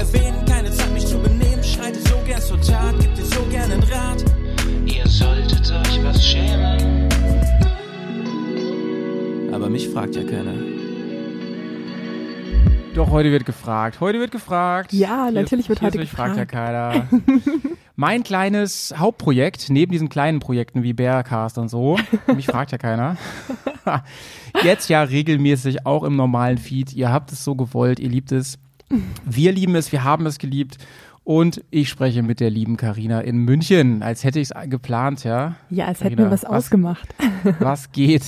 erwähnen, 0.00 0.44
keine 0.46 0.70
Zeit 0.70 0.92
mich 0.92 1.06
zu 1.06 1.18
benehmen. 1.18 1.62
Schreite 1.62 2.00
so 2.00 2.16
gern 2.26 2.40
zur 2.40 2.60
Tat, 2.60 2.94
gib 3.00 3.14
dir 3.14 3.24
so 3.24 3.42
gern 3.50 3.70
einen 3.70 3.82
Rat. 3.82 4.24
Ihr 4.86 5.06
solltet 5.06 5.70
euch 5.70 6.04
was 6.04 6.24
schämen. 6.24 7.08
Aber 9.52 9.68
mich 9.68 9.88
fragt 9.90 10.16
ja 10.16 10.24
keiner. 10.24 10.54
Doch, 12.94 13.10
heute 13.10 13.30
wird 13.30 13.44
gefragt. 13.44 14.00
Heute 14.00 14.18
wird 14.18 14.30
gefragt. 14.30 14.92
Ja, 14.92 15.30
natürlich 15.30 15.66
ist, 15.66 15.68
wird 15.68 15.82
heute 15.82 15.98
mich 15.98 16.10
gefragt. 16.10 16.34
Fragt 16.34 16.38
ja 16.38 16.44
keiner. 16.46 17.06
mein 17.96 18.22
kleines 18.22 18.94
Hauptprojekt, 18.96 19.68
neben 19.68 19.92
diesen 19.92 20.08
kleinen 20.08 20.40
Projekten 20.40 20.82
wie 20.82 20.94
Bearcast 20.94 21.58
und 21.58 21.68
so, 21.68 21.98
mich 22.34 22.46
fragt 22.46 22.72
ja 22.72 22.78
keiner. 22.78 23.18
Jetzt 24.64 24.88
ja 24.88 25.02
regelmäßig 25.02 25.84
auch 25.84 26.04
im 26.04 26.16
normalen 26.16 26.56
Feed. 26.56 26.94
Ihr 26.94 27.12
habt 27.12 27.32
es 27.32 27.44
so 27.44 27.54
gewollt, 27.54 28.00
ihr 28.00 28.08
liebt 28.08 28.32
es. 28.32 28.58
Wir 29.24 29.52
lieben 29.52 29.74
es, 29.74 29.92
wir 29.92 30.04
haben 30.04 30.26
es 30.26 30.38
geliebt. 30.38 30.78
Und 31.22 31.62
ich 31.70 31.88
spreche 31.88 32.22
mit 32.22 32.40
der 32.40 32.50
lieben 32.50 32.76
Karina 32.76 33.20
in 33.20 33.36
München, 33.44 34.02
als 34.02 34.24
hätte 34.24 34.40
ich 34.40 34.50
es 34.50 34.70
geplant, 34.70 35.22
ja. 35.22 35.54
Ja, 35.68 35.84
als 35.86 36.02
hätten 36.02 36.16
wir 36.18 36.30
was, 36.30 36.42
was- 36.42 36.50
ausgemacht. 36.50 37.08
Was 37.60 37.92
geht? 37.92 38.24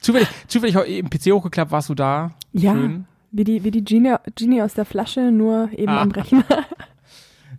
zufällig, 0.00 0.28
zufällig 0.48 0.74
im 0.76 1.08
PC 1.08 1.32
hochgeklappt, 1.32 1.70
warst 1.70 1.88
du 1.88 1.94
da? 1.94 2.32
Ja, 2.52 2.72
Schön. 2.72 3.04
wie 3.30 3.44
die, 3.44 3.64
wie 3.64 3.70
die 3.70 3.84
Genie, 3.84 4.16
Genie 4.36 4.60
aus 4.62 4.74
der 4.74 4.84
Flasche, 4.84 5.30
nur 5.30 5.70
eben 5.72 5.88
Ah. 5.92 6.02
am 6.02 6.10
Rechner. 6.10 6.44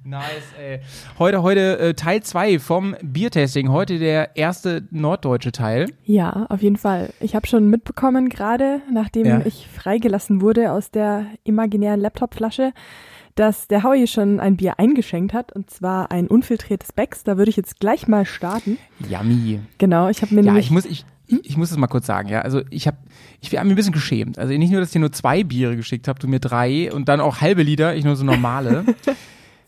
Nice, 0.08 0.54
ey. 0.60 0.82
Heute, 1.18 1.42
heute 1.42 1.80
äh, 1.80 1.94
Teil 1.96 2.22
2 2.22 2.60
vom 2.60 2.96
Biertasting. 3.02 3.72
Heute 3.72 3.98
der 3.98 4.36
erste 4.38 4.84
norddeutsche 4.92 5.52
Teil. 5.52 5.88
Ja, 6.04 6.46
auf 6.50 6.62
jeden 6.62 6.76
Fall. 6.78 7.10
Ich 7.22 7.36
habe 7.36 7.48
schon 7.48 7.72
mitbekommen, 7.72 8.30
gerade 8.30 8.82
nachdem 8.94 9.26
Ja. 9.26 9.42
ich 9.46 9.68
freigelassen 9.68 10.42
wurde 10.42 10.72
aus 10.74 10.92
der 10.92 11.26
imaginären 11.44 12.00
Laptopflasche, 12.00 12.72
dass 13.34 13.68
der 13.68 13.82
Howie 13.82 14.06
schon 14.06 14.40
ein 14.40 14.58
Bier 14.58 14.78
eingeschenkt 14.78 15.34
hat, 15.34 15.52
und 15.54 15.72
zwar 15.72 16.12
ein 16.12 16.28
unfiltriertes 16.28 16.92
Becks. 16.92 17.24
Da 17.24 17.40
würde 17.40 17.50
ich 17.50 17.58
jetzt 17.58 17.80
gleich 17.80 18.08
mal 18.08 18.28
starten. 18.28 18.78
Yummy. 19.10 19.60
Genau, 19.80 20.08
ich 20.10 20.22
habe 20.22 20.36
mir 20.36 20.44
Ja, 20.44 20.56
ich 20.58 20.70
muss, 20.70 20.86
ich, 20.86 21.04
ich 21.26 21.58
muss 21.58 21.72
es 21.72 21.78
mal 21.78 21.88
kurz 21.88 22.06
sagen, 22.06 22.30
ja. 22.30 22.42
Also 22.42 22.62
ich 22.70 22.86
habe, 22.86 22.98
ich 23.42 23.48
habe 23.58 23.66
mich 23.66 23.74
ein 23.74 23.76
bisschen 23.76 23.92
geschämt. 23.92 24.38
Also 24.38 24.54
nicht 24.54 24.70
nur, 24.70 24.82
dass 24.82 24.90
ich 24.90 24.94
dir 24.94 25.00
nur 25.00 25.12
zwei 25.12 25.44
Biere 25.44 25.76
geschickt 25.76 26.08
habe, 26.08 26.20
du 26.20 26.28
mir 26.28 26.40
drei 26.40 26.94
und 26.94 27.10
dann 27.10 27.20
auch 27.22 27.42
halbe 27.42 27.64
Liter, 27.64 27.96
ich 27.96 28.06
nur 28.06 28.16
so 28.16 28.24
normale. 28.24 28.86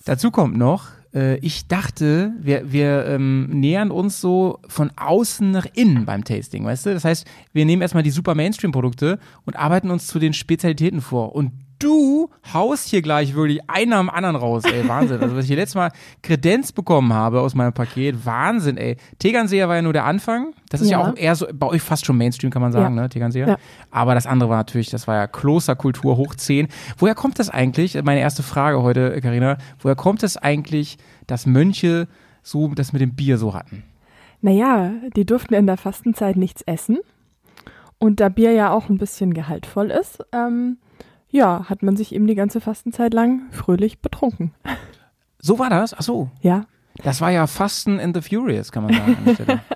Dazu 0.08 0.31
kommt 0.31 0.55
noch, 0.55 0.88
äh, 1.13 1.36
ich 1.39 1.67
dachte, 1.67 2.31
wir, 2.39 2.72
wir 2.72 3.05
ähm, 3.08 3.50
nähern 3.50 3.91
uns 3.91 4.22
so 4.22 4.59
von 4.66 4.89
außen 4.95 5.52
nach 5.52 5.67
innen 5.73 6.05
beim 6.05 6.23
Tasting, 6.23 6.64
weißt 6.64 6.86
du? 6.86 6.94
Das 6.94 7.03
heißt, 7.03 7.27
wir 7.52 7.66
nehmen 7.66 7.81
erstmal 7.81 8.03
die 8.03 8.09
super 8.09 8.33
Mainstream-Produkte 8.33 9.19
und 9.44 9.58
arbeiten 9.58 9.91
uns 9.91 10.08
zu 10.08 10.17
den 10.17 10.31
Spezialitäten 10.31 11.02
vor. 11.02 11.36
Und 11.36 11.52
du 11.80 12.30
haust 12.53 12.88
hier 12.89 13.02
gleich 13.02 13.36
wirklich 13.36 13.59
einen 13.70 13.94
am 13.94 14.09
anderen 14.09 14.36
raus, 14.36 14.64
ey, 14.66 14.88
Wahnsinn. 14.88 15.22
Also 15.22 15.36
was 15.36 15.44
ich 15.44 15.47
hier 15.50 15.58
letztes 15.58 15.75
Mal 15.75 15.92
Kredenz 16.22 16.72
bekommen 16.72 17.14
habe 17.14 17.42
aus 17.42 17.56
meinem 17.56 17.73
Paket, 17.73 18.25
Wahnsinn, 18.25 18.78
ey. 18.78 18.97
Tegernseher 19.20 19.67
war 19.70 19.75
ja 19.75 19.81
nur 19.81 19.94
der 19.94 20.05
Anfang. 20.05 20.53
Das 20.70 20.81
ist 20.81 20.89
ja, 20.89 21.00
Ja. 21.02 21.11
auch 21.11 21.16
eher 21.17 21.36
so, 21.36 21.48
bei 21.53 21.67
euch 21.67 21.81
fast 21.81 22.05
schon 22.05 22.17
Mainstream, 22.17 22.52
kann 22.52 22.61
man 22.61 22.72
sagen, 22.72 22.95
Ja. 22.95 23.02
ne, 23.03 23.09
Tegernseher. 23.09 23.48
Ja. 23.48 23.58
Aber 23.92 24.14
das 24.16 24.25
andere 24.28 24.50
war 24.50 24.58
natürlich, 24.58 24.89
das 24.89 25.08
war 25.08 25.16
ja 25.16 25.28
Klosterkultur 25.28 26.17
hoch 26.17 26.36
10. 26.36 26.67
Woher 26.98 27.16
kommt 27.16 27.39
das 27.39 27.50
eigentlich? 27.50 28.02
Meine 28.03 28.20
erste 28.22 28.44
Frage 28.44 28.81
heute, 28.81 29.20
Karina. 29.22 29.58
Woher 29.80 29.95
kommt 29.95 30.23
es 30.23 30.38
eigentlich, 30.38 30.98
dass 31.27 31.45
Mönche 31.45 32.08
so 32.44 32.67
das 32.70 32.94
mit 32.94 33.02
dem 33.02 33.15
Bier 33.15 33.38
so 33.38 33.54
hatten? 33.54 33.83
Naja, 34.42 34.92
die 35.15 35.26
durften 35.26 35.54
in 35.55 35.65
der 35.67 35.77
Fastenzeit 35.77 36.36
nichts 36.38 36.61
essen. 36.61 36.99
Und 37.99 38.20
da 38.20 38.30
Bier 38.30 38.52
ja 38.52 38.71
auch 38.71 38.89
ein 38.89 38.98
bisschen 38.99 39.33
gehaltvoll 39.33 39.89
ist, 39.89 40.23
ähm, 40.32 40.77
ja, 41.30 41.65
hat 41.70 41.83
man 41.83 41.98
sich 41.98 42.14
eben 42.14 42.27
die 42.27 42.36
ganze 42.36 42.61
Fastenzeit 42.61 43.14
lang 43.14 43.52
fröhlich 43.52 43.99
betrunken. 43.99 44.54
So 45.39 45.60
war 45.60 45.70
das? 45.70 45.93
Ach 45.93 46.02
so. 46.02 46.30
Ja, 46.42 46.65
Das 47.03 47.21
war 47.21 47.31
ja 47.31 47.45
Fasten 47.47 47.99
in 47.99 48.13
the 48.13 48.21
Furious, 48.21 48.71
kann 48.71 48.83
man 48.85 48.93
sagen. 48.93 49.17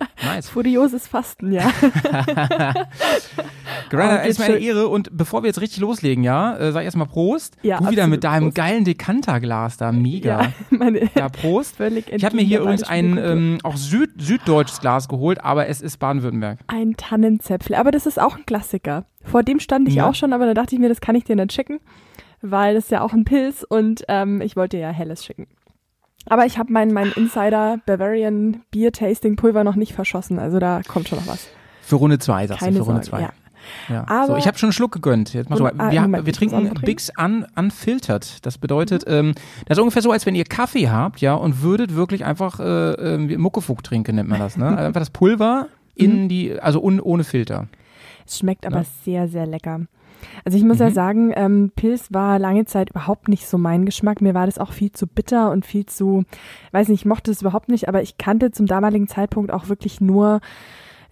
nice. 0.25 0.49
furioses 0.49 1.07
Fasten, 1.07 1.51
ja. 1.51 1.69
Greta, 3.89 4.21
Oh, 4.23 4.27
ist 4.27 4.39
mir 4.39 4.45
eine. 4.45 4.57
Ehre 4.57 4.87
und 4.87 5.09
bevor 5.15 5.43
wir 5.43 5.47
jetzt 5.47 5.61
richtig 5.61 5.79
loslegen, 5.79 6.23
ja, 6.23 6.55
äh, 6.57 6.71
sag 6.71 6.83
erstmal 6.83 7.07
Prost. 7.07 7.57
Ja, 7.61 7.77
du 7.79 7.89
wieder 7.89 8.07
mit 8.07 8.23
deinem 8.23 8.45
Prost. 8.45 8.55
geilen 8.55 8.85
Dekanterglas 8.85 9.77
da, 9.77 9.91
mega. 9.91 10.41
Ja, 10.43 10.51
meine 10.77 11.09
Ja, 11.15 11.29
Prost. 11.29 11.77
völlig 11.77 12.11
Ich 12.11 12.23
habe 12.25 12.35
mir 12.35 12.43
hier 12.43 12.61
übrigens 12.61 12.83
ein 12.83 13.17
ähm, 13.17 13.57
auch 13.63 13.77
Süd 13.77 14.11
süddeutsches 14.17 14.79
Glas 14.81 15.07
geholt, 15.07 15.43
aber 15.43 15.67
es 15.67 15.81
ist 15.81 15.97
Baden-Württemberg. 15.99 16.59
Ein 16.67 16.95
Tannenzäpfle, 16.97 17.77
aber 17.77 17.91
das 17.91 18.05
ist 18.05 18.19
auch 18.19 18.35
ein 18.37 18.45
Klassiker. 18.45 19.05
Vor 19.23 19.43
dem 19.43 19.59
stand 19.59 19.87
ich 19.87 19.95
Ja. 19.95 20.09
auch 20.09 20.15
schon, 20.15 20.33
aber 20.33 20.45
da 20.45 20.53
dachte 20.53 20.75
ich 20.75 20.81
mir, 20.81 20.89
das 20.89 21.01
kann 21.01 21.15
ich 21.15 21.23
dir 21.23 21.35
nicht 21.35 21.53
schicken, 21.53 21.79
weil 22.41 22.73
das 22.75 22.85
ist 22.85 22.91
ja 22.91 23.01
auch 23.01 23.13
ein 23.13 23.23
Pilz 23.25 23.63
und 23.67 24.03
ähm, 24.07 24.41
ich 24.41 24.55
wollte 24.55 24.77
dir 24.77 24.83
ja 24.83 24.89
helles 24.89 25.23
schicken. 25.25 25.47
Aber 26.29 26.45
ich 26.45 26.57
habe 26.57 26.71
mein, 26.71 26.93
mein 26.93 27.11
Insider 27.13 27.79
Bavarian 27.85 28.61
Beer 28.71 28.91
Tasting 28.91 29.35
Pulver 29.35 29.63
noch 29.63 29.75
nicht 29.75 29.93
verschossen, 29.93 30.39
also 30.39 30.59
da 30.59 30.81
kommt 30.87 31.07
schon 31.09 31.19
noch 31.19 31.27
was. 31.27 31.47
Für 31.81 31.95
Runde 31.95 32.19
2, 32.19 32.47
sagst 32.47 32.63
Keine 32.63 32.77
du, 32.77 32.83
für 32.85 32.91
Runde 32.91 33.03
Sorge, 33.05 33.23
2. 33.25 33.29
ja. 33.89 33.95
Ja. 33.95 34.05
Aber- 34.07 34.27
so, 34.27 34.35
ich 34.37 34.47
habe 34.47 34.57
schon 34.57 34.67
einen 34.67 34.73
Schluck 34.73 34.91
gegönnt. 34.91 35.33
Jetzt 35.33 35.49
mach 35.49 35.59
Und- 35.59 35.75
mal. 35.77 35.87
ah, 35.87 35.91
Wir, 35.91 36.01
Moment, 36.01 36.25
wir 36.25 36.33
trinken. 36.33 36.71
Bix 36.83 37.11
un, 37.17 37.45
unfiltert. 37.55 38.43
Das 38.45 38.57
bedeutet, 38.57 39.03
ähm, 39.07 39.33
das 39.67 39.77
ist 39.77 39.81
ungefähr 39.81 40.01
so, 40.01 40.11
als 40.11 40.25
wenn 40.25 40.33
ihr 40.35 40.45
Kaffee 40.45 40.89
habt, 40.89 41.21
ja, 41.21 41.35
und 41.35 41.61
würdet 41.61 41.95
wirklich 41.95 42.25
einfach 42.25 42.59
äh, 42.59 42.63
äh, 42.93 43.29
wie 43.29 43.37
Muckefuck 43.37 43.83
trinken, 43.83 44.15
nennt 44.15 44.29
man 44.29 44.39
das, 44.39 44.57
ne? 44.57 44.65
Also 44.67 44.77
einfach 44.87 45.01
das 45.01 45.11
Pulver 45.11 45.67
Mhm. 45.95 46.05
in 46.05 46.29
die, 46.29 46.59
also 46.59 46.81
un, 46.81 46.99
ohne 46.99 47.23
Filter. 47.23 47.67
Es 48.25 48.39
schmeckt 48.39 48.65
aber 48.65 48.79
Ja. 48.79 48.85
sehr, 49.05 49.27
sehr 49.27 49.45
lecker. 49.45 49.81
Also 50.45 50.57
ich 50.57 50.63
muss 50.63 50.79
ja 50.79 50.89
Mhm. 50.89 50.93
sagen, 50.93 51.31
ähm, 51.35 51.71
Pilz 51.75 52.07
war 52.11 52.39
lange 52.39 52.65
Zeit 52.65 52.89
überhaupt 52.89 53.27
nicht 53.27 53.47
so 53.47 53.57
mein 53.57 53.85
Geschmack. 53.85 54.21
Mir 54.21 54.33
war 54.33 54.45
das 54.45 54.57
auch 54.59 54.71
viel 54.73 54.91
zu 54.91 55.07
bitter 55.07 55.51
und 55.51 55.65
viel 55.65 55.85
zu, 55.85 56.23
weiß 56.71 56.87
nicht, 56.89 57.01
ich 57.01 57.05
mochte 57.05 57.31
es 57.31 57.41
überhaupt 57.41 57.69
nicht, 57.69 57.87
aber 57.87 58.01
ich 58.01 58.17
kannte 58.17 58.51
zum 58.51 58.65
damaligen 58.65 59.07
Zeitpunkt 59.07 59.51
auch 59.51 59.67
wirklich 59.69 60.01
nur, 60.01 60.41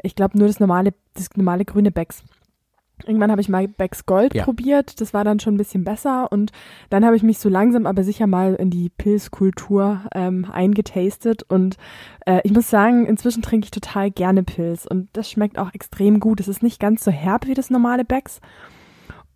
ich 0.04 0.16
glaube 0.16 0.38
nur 0.38 0.48
das 0.48 0.60
normale, 0.60 0.94
das 1.14 1.30
normale 1.36 1.66
grüne 1.66 1.92
Becks. 1.92 2.24
Irgendwann 3.06 3.32
habe 3.32 3.40
ich 3.40 3.48
mal 3.48 3.66
Becks 3.66 4.06
Gold 4.06 4.34
Ja. 4.36 4.44
probiert, 4.44 5.00
das 5.00 5.14
war 5.14 5.24
dann 5.24 5.40
schon 5.40 5.54
ein 5.54 5.58
bisschen 5.58 5.86
besser 5.86 6.30
und 6.34 6.52
dann 6.90 7.06
habe 7.06 7.16
ich 7.16 7.24
mich 7.24 7.40
so 7.40 7.48
langsam 7.48 7.86
aber 7.86 8.04
sicher 8.04 8.28
mal 8.28 8.56
in 8.56 8.70
die 8.72 8.90
Pilzkultur 8.90 10.02
ähm, 10.14 10.46
eingetastet 10.52 11.44
und 11.44 11.78
äh, 12.26 12.42
ich 12.44 12.52
muss 12.52 12.70
sagen, 12.70 13.06
inzwischen 13.06 13.42
trinke 13.42 13.64
ich 13.66 13.72
total 13.72 14.12
gerne 14.12 14.44
Pilz 14.44 14.86
und 14.86 15.08
das 15.14 15.32
schmeckt 15.32 15.58
auch 15.58 15.74
extrem 15.74 16.20
gut. 16.20 16.42
Es 16.42 16.50
ist 16.50 16.62
nicht 16.62 16.82
ganz 16.82 17.02
so 17.06 17.10
herb 17.10 17.48
wie 17.48 17.54
das 17.54 17.70
normale 17.70 18.04
Becks 18.04 18.42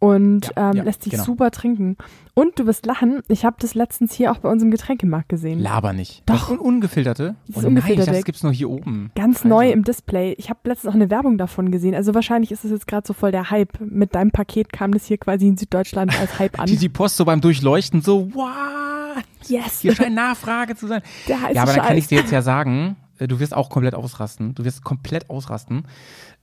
und 0.03 0.51
Ja, 0.57 0.71
ähm, 0.71 0.77
ja, 0.77 0.83
lässt 0.83 1.03
sich 1.03 1.11
genau. 1.11 1.23
super 1.23 1.49
trinken. 1.49 1.95
Und 2.33 2.59
du 2.59 2.65
wirst 2.65 2.85
lachen, 2.85 3.21
ich 3.29 3.45
habe 3.45 3.55
das 3.59 3.73
letztens 3.73 4.13
hier 4.13 4.33
auch 4.33 4.39
bei 4.39 4.49
uns 4.49 4.61
im 4.61 4.69
Getränkemarkt 4.69 5.29
gesehen. 5.29 5.59
Laber 5.59 5.93
nicht. 5.93 6.23
Doch. 6.25 6.49
Das 6.49 6.49
un 6.49 6.59
ungefilterte? 6.59 7.35
Dieses 7.47 7.63
oh 7.63 7.69
nein, 7.69 7.95
das 7.95 8.25
gibt's 8.25 8.43
nur 8.43 8.51
hier 8.51 8.69
oben. 8.69 9.11
Ganz 9.15 9.37
Also, 9.37 9.47
neu 9.47 9.71
im 9.71 9.85
Display. 9.85 10.33
Ich 10.37 10.49
habe 10.49 10.59
letztens 10.65 10.91
auch 10.91 10.95
eine 10.95 11.09
Werbung 11.09 11.37
davon 11.37 11.71
gesehen. 11.71 11.95
Also 11.95 12.13
wahrscheinlich 12.13 12.51
ist 12.51 12.65
es 12.65 12.71
jetzt 12.71 12.85
gerade 12.85 13.07
so 13.07 13.13
voll 13.13 13.31
der 13.31 13.49
Hype. 13.49 13.79
Mit 13.79 14.13
deinem 14.13 14.31
Paket 14.31 14.73
kam 14.73 14.91
das 14.91 15.05
hier 15.05 15.17
quasi 15.17 15.47
in 15.47 15.55
Süddeutschland 15.55 16.19
als 16.19 16.37
Hype 16.37 16.59
an. 16.59 16.65
Die, 16.73 16.75
die 16.75 16.89
Post 16.89 17.15
so 17.15 17.23
beim 17.23 17.39
Durchleuchten 17.39 18.01
so, 18.01 18.29
what? 18.33 19.23
yes! 19.47 19.79
Hier 19.79 19.95
scheint 19.95 20.15
Nachfrage 20.15 20.75
zu 20.75 20.87
sein. 20.87 21.01
der 21.29 21.41
heiße 21.41 21.55
Ja, 21.55 21.61
aber 21.61 21.73
dann 21.73 21.85
kann 21.85 21.97
ich 21.97 22.07
dir 22.07 22.19
jetzt 22.19 22.31
ja 22.31 22.41
sagen, 22.41 22.97
äh, 23.19 23.27
du 23.29 23.39
wirst 23.39 23.53
auch 23.55 23.69
komplett 23.69 23.95
ausrasten. 23.95 24.53
Du 24.53 24.65
wirst 24.65 24.83
komplett 24.83 25.29
ausrasten. 25.29 25.85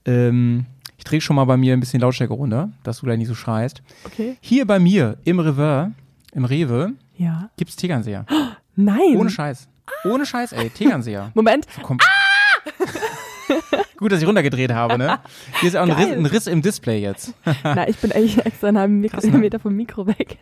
Ähm, 0.05 0.65
ich 1.01 1.05
drehe 1.05 1.19
schon 1.19 1.35
mal 1.35 1.45
bei 1.45 1.57
mir 1.57 1.73
ein 1.73 1.79
bisschen 1.79 1.99
Lautstärke 1.99 2.31
runter, 2.35 2.69
dass 2.83 2.99
du 2.99 3.07
gleich 3.07 3.17
nicht 3.17 3.27
so 3.27 3.33
schreist. 3.33 3.81
Okay. 4.05 4.37
Hier 4.39 4.67
bei 4.67 4.77
mir 4.77 5.17
im 5.23 5.39
Rewe, 5.39 5.93
im 6.31 6.45
Rewe, 6.45 6.93
Ja. 7.17 7.49
gibt's 7.57 7.75
Tegernseher. 7.75 8.27
Nein. 8.75 9.17
Ohne 9.17 9.31
Scheiß. 9.31 9.67
Ohne 10.05 10.27
Scheiß, 10.27 10.53
ey, 10.53 10.69
Tegernseher. 10.69 11.31
Moment. 11.33 11.65
Komm. 11.81 11.97
Gut, 13.97 14.11
dass 14.11 14.21
ich 14.21 14.27
runtergedreht 14.27 14.71
habe, 14.71 14.99
ne? 14.99 15.19
Hier 15.59 15.69
ist 15.69 15.75
auch 15.75 15.81
ein. 15.87 15.91
Riss, 15.91 16.11
ein 16.11 16.25
Riss 16.27 16.45
im 16.47 16.61
Display 16.61 17.01
jetzt. 17.01 17.33
Na, 17.63 17.87
ich 17.89 17.97
bin 17.97 18.11
eigentlich 18.11 18.37
extra 18.45 18.67
einen 18.67 18.77
halben 18.77 18.99
Mik 18.99 19.11
Krass, 19.11 19.25
ne? 19.25 19.37
Meter 19.39 19.57
vom 19.59 19.75
Mikro 19.75 20.05
weg. 20.05 20.37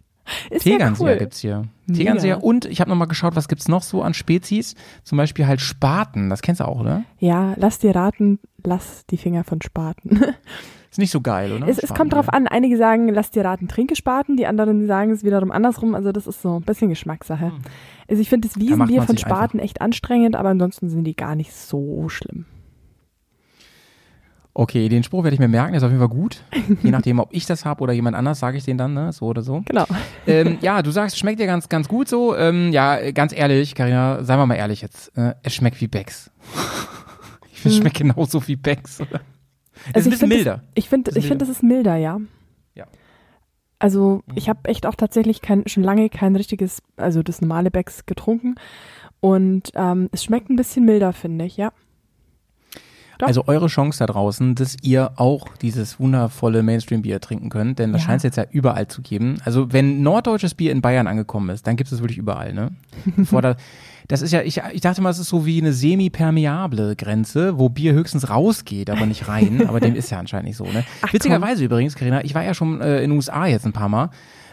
Ist 0.50 0.64
Tegernseher 0.64 1.08
ja 1.08 1.14
cool. 1.14 1.20
gibt's 1.20 1.40
hier. 1.40 1.64
Mega. 1.88 1.98
Tegernseher 1.98 2.44
und 2.44 2.66
ich 2.66 2.82
habe 2.82 2.90
nochmal 2.90 3.08
geschaut, 3.08 3.36
was 3.36 3.48
gibt's 3.48 3.68
noch 3.68 3.84
so 3.84 4.02
an 4.02 4.14
Spezies? 4.14 4.76
Zum 5.04 5.18
Beispiel 5.18 5.48
halt 5.48 5.62
Spaten, 5.62 6.30
das 6.30 6.42
kennst 6.42 6.62
du 6.62 6.68
auch, 6.68 6.80
oder? 6.80 7.04
Ja, 7.20 7.54
lass 7.58 7.80
dir 7.80 7.96
raten, 7.96 8.40
lass 8.64 9.06
die 9.08 9.18
Finger 9.18 9.44
von 9.44 9.62
Spaten. 9.62 10.22
Ist 10.92 10.98
nicht 10.98 11.12
so 11.12 11.22
geil, 11.22 11.52
oder? 11.52 11.68
es, 11.68 11.78
es 11.78 11.94
kommt 11.94 12.14
drauf 12.14 12.30
an, 12.30 12.48
einige 12.48 12.76
sagen, 12.76 13.10
lass 13.10 13.30
dir 13.30 13.46
raten, 13.46 13.68
trinke 13.68 13.96
Spaten, 13.96 14.38
die 14.38 14.48
anderen 14.48 14.88
sagen 14.88 15.12
es 15.12 15.24
wiederum 15.24 15.52
andersrum, 15.52 15.94
also 15.94 16.12
das 16.12 16.26
ist 16.26 16.42
so 16.42 16.56
ein 16.56 16.64
bisschen 16.64 16.90
Geschmackssache. 16.90 17.52
Also 18.10 18.20
ich 18.20 18.30
finde 18.30 18.48
das 18.48 18.58
Wiesenbier 18.58 19.04
von 19.04 19.16
Spaten 19.16 19.60
echt 19.60 19.82
anstrengend, 19.82 20.36
aber 20.36 20.50
ansonsten 20.50 20.90
sind 20.90 21.04
die 21.04 21.16
gar 21.16 21.36
nicht 21.36 21.54
so 21.54 22.10
schlimm. 22.10 22.46
Okay, 24.60 24.90
den 24.90 25.04
Spruch 25.04 25.24
werde 25.24 25.36
ich 25.36 25.40
mir 25.40 25.48
merken, 25.48 25.72
der 25.72 25.78
ist 25.78 25.84
auf 25.86 25.90
jeden 25.90 26.02
Fall 26.02 26.10
gut. 26.10 26.44
Je 26.84 26.92
nachdem, 26.92 27.20
ob 27.20 27.30
ich 27.32 27.46
das 27.46 27.64
habe 27.64 27.82
oder 27.82 27.94
jemand 27.94 28.18
anders, 28.18 28.40
sage 28.40 28.58
ich 28.58 28.66
den 28.66 28.78
dann, 28.78 28.94
ne? 28.94 29.14
So 29.14 29.28
oder 29.28 29.42
so. 29.42 29.62
Genau. 29.64 29.86
ähm, 30.28 30.58
ja, 30.60 30.82
du 30.82 30.92
sagst, 30.92 31.18
schmeckt 31.18 31.40
dir 31.40 31.46
ganz, 31.46 31.70
ganz 31.70 31.88
gut 31.88 32.10
so. 32.10 32.36
Ähm, 32.36 32.74
ja, 32.74 33.12
ganz 33.12 33.32
ehrlich, 33.32 33.74
Karina, 33.74 34.22
seien 34.22 34.38
wir 34.38 34.46
mal 34.46 34.56
ehrlich 34.56 34.82
jetzt. 34.82 35.18
Äh, 35.18 35.36
es 35.44 35.56
schmeckt 35.56 35.80
wie 35.80 35.88
Becks. 35.88 36.30
ich 37.54 37.62
finde, 37.62 37.74
es 37.74 37.78
schmeckt 37.78 37.98
genauso 38.00 38.46
wie 38.50 38.58
Becks, 38.58 39.00
oder? 39.00 39.22
Es 39.22 39.22
ist 39.22 39.22
ein 39.22 39.86
Hm. 39.86 39.94
Also 39.94 40.10
bisschen 40.10 40.28
milder. 40.28 40.56
Das, 40.56 40.64
ich 40.76 40.90
finde, 40.90 41.12
ich 41.16 41.28
finde, 41.28 41.46
das 41.46 41.50
ist 41.56 41.64
milder, 41.64 41.96
ja. 41.96 42.20
Ja. 42.76 42.86
Also 43.80 44.24
ich 44.36 44.50
habe 44.50 44.68
echt 44.68 44.86
auch 44.86 44.96
tatsächlich 44.96 45.42
kein, 45.42 45.66
schon 45.70 45.84
lange 45.84 46.10
kein 46.10 46.36
richtiges, 46.36 46.82
also 46.98 47.24
das 47.24 47.40
normale 47.40 47.72
Becks 47.72 48.06
getrunken 48.06 48.56
und 49.22 49.72
ähm, 49.76 50.10
es 50.12 50.26
schmeckt 50.26 50.50
ein 50.50 50.58
bisschen 50.58 50.84
milder, 50.84 51.14
finde 51.14 51.46
ich, 51.46 51.56
ja. 51.56 51.72
Doch. 53.20 53.28
Also 53.28 53.44
eure 53.48 53.68
Chance 53.68 54.00
da 54.00 54.06
draußen, 54.08 54.56
dass 54.56 54.78
ihr 54.82 55.12
auch 55.18 55.48
dieses 55.62 56.00
wundervolle 56.00 56.64
Mainstream-Bier 56.64 57.20
trinken 57.20 57.50
könnt, 57.50 57.78
denn 57.78 57.92
das 57.92 58.02
Ja. 58.02 58.08
scheint 58.08 58.18
es 58.20 58.24
jetzt 58.24 58.38
ja 58.38 58.46
überall 58.50 58.88
zu 58.88 59.02
geben. 59.02 59.38
Also 59.46 59.72
wenn 59.74 60.02
norddeutsches 60.02 60.56
Bier 60.56 60.72
in 60.72 60.82
Bayern 60.82 61.06
angekommen 61.06 61.50
ist, 61.50 61.68
dann 61.68 61.76
gibt 61.76 61.88
es 61.88 61.94
es 61.94 62.00
wirklich 62.02 62.18
überall, 62.18 62.54
ne? 62.54 62.72
Da, 63.42 63.56
das 64.08 64.22
ist 64.24 64.32
ja, 64.32 64.42
ich, 64.42 64.60
ich 64.74 64.82
dachte 64.82 65.02
mal, 65.02 65.10
es 65.12 65.20
ist 65.20 65.30
so 65.30 65.46
wie 65.46 65.60
eine 65.62 65.72
semi-permeable 65.72 66.96
Grenze, 66.96 67.60
wo 67.60 67.70
Bier 67.70 67.94
höchstens 67.94 68.30
rausgeht, 68.30 68.90
aber 68.90 69.06
nicht 69.06 69.28
rein. 69.28 69.66
aber 69.68 69.80
dem 69.80 69.96
ist 69.96 70.10
ja 70.10 70.18
anscheinend 70.20 70.48
nicht 70.48 70.58
so, 70.58 70.64
ne? 70.66 70.84
Ach, 71.02 71.14
Witzigerweise 71.14 71.64
übrigens, 71.66 71.96
Karina, 71.96 72.24
ich 72.24 72.34
war 72.36 72.44
ja 72.44 72.54
schon 72.54 72.82
äh, 72.82 73.04
in 73.04 73.10
den 73.12 73.18
USA 73.18 73.46
jetzt 73.46 73.66
ein 73.66 73.74
paar 73.74 73.90
Mal, 73.90 74.10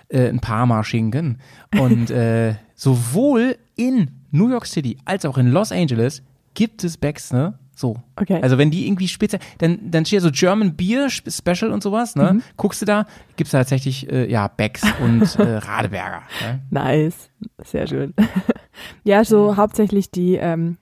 äh, 0.08 0.28
ein 0.28 0.40
paar 0.40 0.66
Mal 0.66 0.82
Schinken. 0.84 1.38
Und 1.78 2.10
äh, 2.10 2.56
sowohl 2.74 3.56
in 3.76 4.10
New 4.30 4.50
York 4.50 4.66
City 4.66 4.98
als 5.04 5.24
auch 5.24 5.38
in 5.38 5.46
Los 5.52 5.72
Angeles 5.72 6.22
gibt 6.54 6.84
es 6.84 6.96
Becks, 6.96 7.32
ne? 7.32 7.54
So. 7.78 7.96
Okay. 8.16 8.40
Also 8.42 8.56
wenn 8.56 8.70
die 8.70 8.86
irgendwie 8.86 9.06
speziell, 9.06 9.40
dann, 9.58 9.90
dann 9.90 10.06
steht 10.06 10.16
ja 10.16 10.20
so 10.22 10.30
German 10.32 10.74
Beer 10.76 11.06
Sp- 11.12 11.28
Special 11.30 11.70
und 11.72 11.82
sowas, 11.82 12.16
ne? 12.16 12.32
Mhm. 12.34 12.42
Guckst 12.56 12.80
du 12.80 12.86
da, 12.86 13.04
gibt's 13.36 13.50
da 13.50 13.58
tatsächlich, 13.58 14.10
äh, 14.10 14.30
ja, 14.30 14.48
Becks 14.48 14.82
und 15.02 15.36
äh, 15.38 15.56
Radeberger. 15.58 16.22
Ne? 16.42 16.62
Nice. 16.70 17.28
Sehr 17.62 17.86
schön. 17.86 18.14
ja, 19.04 19.24
so 19.24 19.58
hauptsächlich 19.58 20.10
die, 20.10 20.36
ähm, 20.36 20.78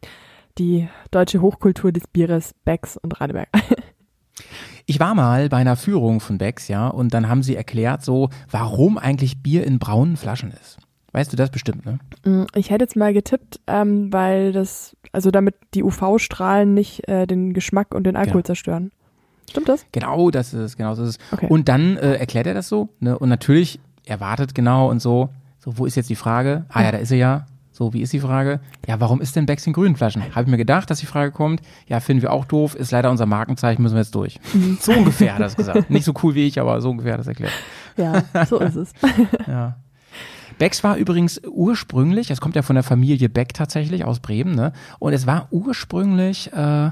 die 0.56 0.88
deutsche 1.10 1.40
Hochkultur 1.42 1.90
des 1.90 2.06
Bieres, 2.06 2.54
Becks 2.64 2.96
und 2.96 3.20
Radeberg. 3.20 3.48
Ich 4.86 5.00
war 5.00 5.14
mal 5.14 5.48
bei 5.48 5.56
einer 5.58 5.76
Führung 5.76 6.20
von 6.20 6.36
Becks, 6.36 6.68
ja, 6.68 6.88
und 6.88 7.14
dann 7.14 7.28
haben 7.28 7.42
sie 7.42 7.56
erklärt 7.56 8.04
so, 8.04 8.28
warum 8.50 8.98
eigentlich 8.98 9.42
Bier 9.42 9.64
in 9.66 9.78
braunen 9.78 10.16
Flaschen 10.18 10.50
ist. 10.52 10.76
Weißt 11.12 11.32
du 11.32 11.36
das 11.36 11.50
bestimmt, 11.50 11.86
ne? 11.86 11.98
Mm, 12.26 12.44
Ich 12.54 12.70
hätte 12.70 12.84
jetzt 12.84 12.96
mal 12.96 13.14
getippt, 13.14 13.60
ähm, 13.66 14.12
weil 14.12 14.52
das, 14.52 14.94
also 15.14 15.30
damit 15.30 15.54
die 15.74 15.82
UV-Strahlen 15.82 16.74
nicht 16.74 17.08
äh, 17.08 17.26
den 17.26 17.52
Geschmack 17.54 17.94
und 17.94 18.04
den 18.04 18.16
Alkohol 18.16 18.42
Genau. 18.42 18.46
zerstören. 18.46 18.92
Stimmt 19.50 19.68
das? 19.68 19.84
Genau, 19.92 20.30
das 20.30 20.54
ist 20.54 20.60
es, 20.60 20.76
genau 20.76 20.94
so 20.94 21.02
ist 21.04 21.10
es. 21.10 21.18
Okay. 21.32 21.46
Und 21.48 21.68
dann 21.68 21.96
äh, 21.96 22.14
erklärt 22.14 22.46
er 22.46 22.54
das 22.54 22.68
so, 22.68 22.88
ne? 23.00 23.18
Und 23.18 23.28
natürlich, 23.28 23.78
er 24.06 24.20
wartet 24.20 24.54
genau 24.54 24.90
und 24.90 25.00
so. 25.00 25.28
So, 25.58 25.78
wo 25.78 25.86
ist 25.86 25.94
jetzt 25.96 26.10
die 26.10 26.16
Frage? 26.16 26.64
Ah 26.68 26.82
ja, 26.82 26.92
da 26.92 26.98
ist 26.98 27.08
sie 27.08 27.16
ja. 27.16 27.46
So, 27.72 27.92
wie 27.92 28.02
ist 28.02 28.12
die 28.12 28.20
Frage? 28.20 28.60
Ja, 28.86 29.00
warum 29.00 29.20
ist 29.20 29.34
denn 29.34 29.46
Becks 29.46 29.66
in 29.66 29.72
grünen 29.72 29.96
Flaschen? 29.96 30.22
Habe 30.34 30.42
ich 30.42 30.46
mir 30.50 30.56
gedacht, 30.56 30.90
dass 30.90 31.00
die 31.00 31.06
Frage 31.06 31.32
kommt. 31.32 31.60
Ja, 31.88 31.98
finden 32.00 32.22
wir 32.22 32.32
auch 32.32 32.44
doof, 32.44 32.74
ist 32.76 32.92
leider 32.92 33.10
unser 33.10 33.26
Markenzeichen, 33.26 33.82
müssen 33.82 33.94
wir 33.96 34.02
jetzt 34.02 34.14
durch. 34.14 34.38
so 34.80 34.92
ungefähr 34.92 35.32
hat 35.34 35.40
er 35.40 35.44
das 35.46 35.56
gesagt. 35.56 35.90
Nicht 35.90 36.04
so 36.04 36.12
cool 36.22 36.34
wie 36.36 36.46
ich, 36.46 36.60
aber 36.60 36.80
so 36.80 36.90
ungefähr 36.90 37.14
hat 37.14 37.18
er 37.20 37.24
das 37.24 37.28
erklärt. 37.28 37.52
Ja, 37.96 38.22
so 38.46 38.58
ist 38.60 38.76
es. 38.76 38.92
Ja. 39.48 39.76
Becks 40.58 40.84
war 40.84 40.96
übrigens 40.96 41.40
ursprünglich, 41.46 42.30
es 42.30 42.40
kommt 42.40 42.56
ja 42.56 42.62
von 42.62 42.74
der 42.74 42.82
Familie 42.82 43.28
Beck 43.28 43.54
tatsächlich 43.54 44.04
aus 44.04 44.20
Bremen, 44.20 44.54
ne? 44.54 44.72
Und 44.98 45.12
es 45.12 45.26
war 45.26 45.48
ursprünglich 45.50 46.52
äh, 46.52 46.90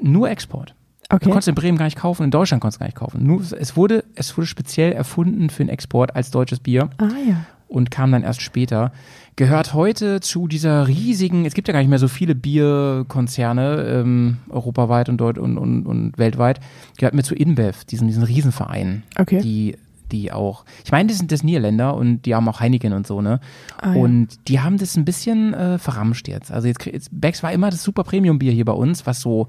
nur 0.00 0.30
Export. 0.30 0.74
Du 1.08 1.16
Okay. 1.16 1.26
konntest 1.26 1.48
in 1.48 1.54
Bremen 1.54 1.76
gar 1.76 1.84
nicht 1.84 1.98
kaufen, 1.98 2.24
in 2.24 2.30
Deutschland 2.30 2.62
konntest 2.62 2.78
du 2.78 2.80
gar 2.80 2.86
nicht 2.86 2.96
kaufen. 2.96 3.26
Nur, 3.26 3.42
es, 3.42 3.76
wurde, 3.76 4.02
es 4.14 4.34
wurde 4.36 4.46
speziell 4.46 4.92
erfunden 4.92 5.50
für 5.50 5.62
den 5.62 5.68
Export 5.68 6.16
als 6.16 6.30
deutsches 6.30 6.60
Bier 6.60 6.88
Ah 6.96 7.08
ja. 7.28 7.44
und 7.68 7.90
kam 7.90 8.10
dann 8.12 8.22
erst 8.22 8.40
später. 8.40 8.92
Gehört 9.36 9.74
heute 9.74 10.20
zu 10.20 10.48
dieser 10.48 10.88
riesigen, 10.88 11.44
es 11.44 11.52
gibt 11.52 11.68
ja 11.68 11.72
gar 11.72 11.80
nicht 11.80 11.90
mehr 11.90 11.98
so 11.98 12.08
viele 12.08 12.34
Bierkonzerne 12.34 13.82
ähm, 13.88 14.38
europaweit 14.48 15.08
und, 15.08 15.18
deut 15.18 15.38
und, 15.38 15.58
und, 15.58 15.86
und 15.86 16.16
weltweit, 16.18 16.60
gehört 16.98 17.14
mir 17.14 17.22
zu 17.22 17.34
InBev, 17.34 17.84
diesen, 17.84 18.06
diesen 18.08 18.22
Riesenverein, 18.22 19.02
Okay. 19.18 19.40
die, 19.42 19.76
die 20.12 20.30
auch, 20.30 20.64
ich 20.84 20.92
meine, 20.92 21.08
die 21.08 21.14
sind 21.14 21.32
das 21.32 21.42
Niederländer 21.42 21.94
und 21.94 22.22
die 22.22 22.34
haben 22.34 22.48
auch 22.48 22.60
Heineken 22.60 22.92
und 22.92 23.06
so, 23.06 23.20
ne? 23.20 23.40
Ah, 23.78 23.94
ja. 23.94 24.00
Und 24.00 24.48
die 24.48 24.60
haben 24.60 24.78
das 24.78 24.96
ein 24.96 25.04
bisschen 25.04 25.54
äh, 25.54 25.78
verramscht 25.78 26.28
jetzt. 26.28 26.52
Also 26.52 26.68
jetzt, 26.68 26.84
jetzt 26.86 27.08
Becks 27.12 27.42
war 27.42 27.52
immer 27.52 27.70
das 27.70 27.82
super 27.82 28.04
Premium-Bier 28.04 28.52
hier 28.52 28.64
bei 28.64 28.72
uns, 28.72 29.06
was 29.06 29.20
so 29.20 29.48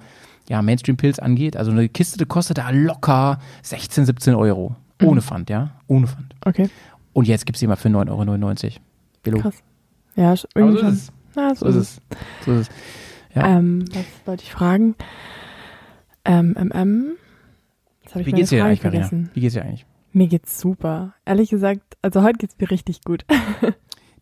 ja, 0.50 0.62
Mainstream-Pilz 0.62 1.20
angeht. 1.20 1.56
Also 1.58 1.72
eine 1.72 1.88
Kiste 1.90 2.18
die 2.18 2.26
kostet 2.26 2.58
da 2.58 2.70
locker 2.72 3.40
16, 3.62 4.06
17 4.06 4.36
Euro. 4.36 4.76
Mhm. 5.02 5.08
Ohne 5.08 5.22
Pfand, 5.22 5.50
ja? 5.50 5.72
Ohne 5.88 6.08
Pfand. 6.08 6.36
Okay, 6.46 6.70
Und 7.14 7.28
jetzt 7.28 7.46
gibt's 7.46 7.60
die 7.60 7.68
mal 7.68 7.76
für 7.76 7.90
9,99 7.90 8.78
Euro. 9.28 9.40
Krass. 9.40 9.64
Ja, 10.16 10.36
irgendwie 10.56 10.80
so 10.80 10.88
ist 10.88 10.94
es. 10.94 11.12
Ja, 11.36 11.56
So 11.56 11.66
ist 11.66 11.76
es. 11.76 12.02
So 12.46 12.52
ist 12.54 12.70
es. 12.70 12.70
Ja. 13.36 13.58
Ähm, 13.58 13.86
was 13.94 14.06
wollte 14.26 14.44
ich 14.44 14.52
fragen? 14.52 14.96
Ähm, 16.26 16.56
ähm, 16.58 16.72
ähm. 16.74 17.12
Wie 18.14 18.32
geht's 18.32 18.50
dir 18.50 18.64
eigentlich, 18.64 18.82
Karina? 18.82 19.10
Wie 19.34 19.40
geht's 19.40 19.56
dir 19.56 19.64
eigentlich? 19.64 19.86
Mir 20.14 20.28
geht's 20.28 20.60
super. 20.60 21.14
Ehrlich 21.26 21.50
gesagt, 21.50 21.82
also 22.02 22.22
heute 22.24 22.38
geht's 22.38 22.56
mir 22.60 22.70
richtig 22.72 23.02
gut. 23.04 23.26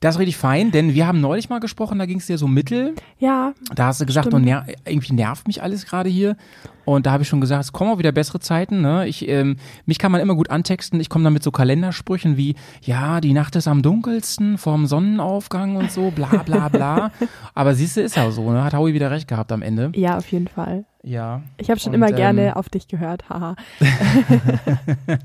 Das 0.04 0.16
ist 0.16 0.20
richtig 0.20 0.38
fein, 0.38 0.72
denn 0.72 0.96
wir 0.96 1.06
haben 1.06 1.22
neulich 1.22 1.50
mal 1.50 1.60
gesprochen, 1.60 2.00
da 2.00 2.08
ging's 2.08 2.26
dir 2.26 2.40
so 2.40 2.48
mittel. 2.48 2.96
ja, 3.20 3.54
Da 3.76 3.86
hast 3.86 4.02
du 4.02 4.08
gesagt, 4.08 4.30
Stimmt. 4.30 4.42
oh, 4.42 4.44
ner 4.44 4.66
irgendwie 4.84 5.14
nervt 5.14 5.46
mich 5.46 5.62
alles 5.62 5.86
gerade 5.86 6.10
hier. 6.10 6.38
Und 6.86 7.06
da 7.06 7.12
habe 7.12 7.22
ich 7.22 7.30
schon 7.30 7.40
gesagt, 7.40 7.64
es 7.66 7.72
kommen 7.72 7.92
auch 7.92 8.00
wieder 8.00 8.12
bessere 8.12 8.40
Zeiten. 8.40 8.82
Ne? 8.82 9.08
Ich, 9.08 9.30
ähm, 9.30 9.58
mich 9.86 10.00
kann 10.00 10.12
man 10.12 10.20
immer 10.20 10.34
gut 10.34 10.50
antexten. 10.50 11.00
Ich 11.00 11.10
komme 11.10 11.24
dann 11.24 11.34
mit 11.34 11.44
so 11.44 11.52
Kalendersprüchen 11.52 12.36
wie, 12.36 12.56
ja, 12.82 13.22
die 13.22 13.32
Nacht 13.32 13.56
ist 13.56 13.68
am 13.68 13.84
dunkelsten 13.84 14.58
vorm 14.58 14.88
Sonnenaufgang 14.88 15.76
und 15.76 15.92
so, 15.92 16.10
bla 16.10 16.42
bla 16.48 16.70
bla. 16.70 17.12
Aber 17.54 17.76
siehst 17.76 17.96
du, 17.98 18.02
ist 18.02 18.16
ja 18.16 18.32
so, 18.32 18.52
ne? 18.52 18.64
Hat 18.64 18.74
Howie 18.74 18.96
wieder 18.96 19.12
recht 19.12 19.28
gehabt 19.28 19.52
am 19.52 19.62
Ende. 19.62 19.92
ja, 19.94 20.18
auf 20.18 20.32
jeden 20.32 20.48
Fall. 20.48 20.86
Ja. 21.04 21.44
Ich 21.60 21.70
habe 21.70 21.80
schon 21.80 21.92
Und, 21.92 21.98
immer 21.98 22.10
ähm, 22.10 22.16
gerne 22.16 22.56
auf 22.56 22.70
dich 22.70 22.88
gehört, 22.88 23.30
haha. 23.30 23.56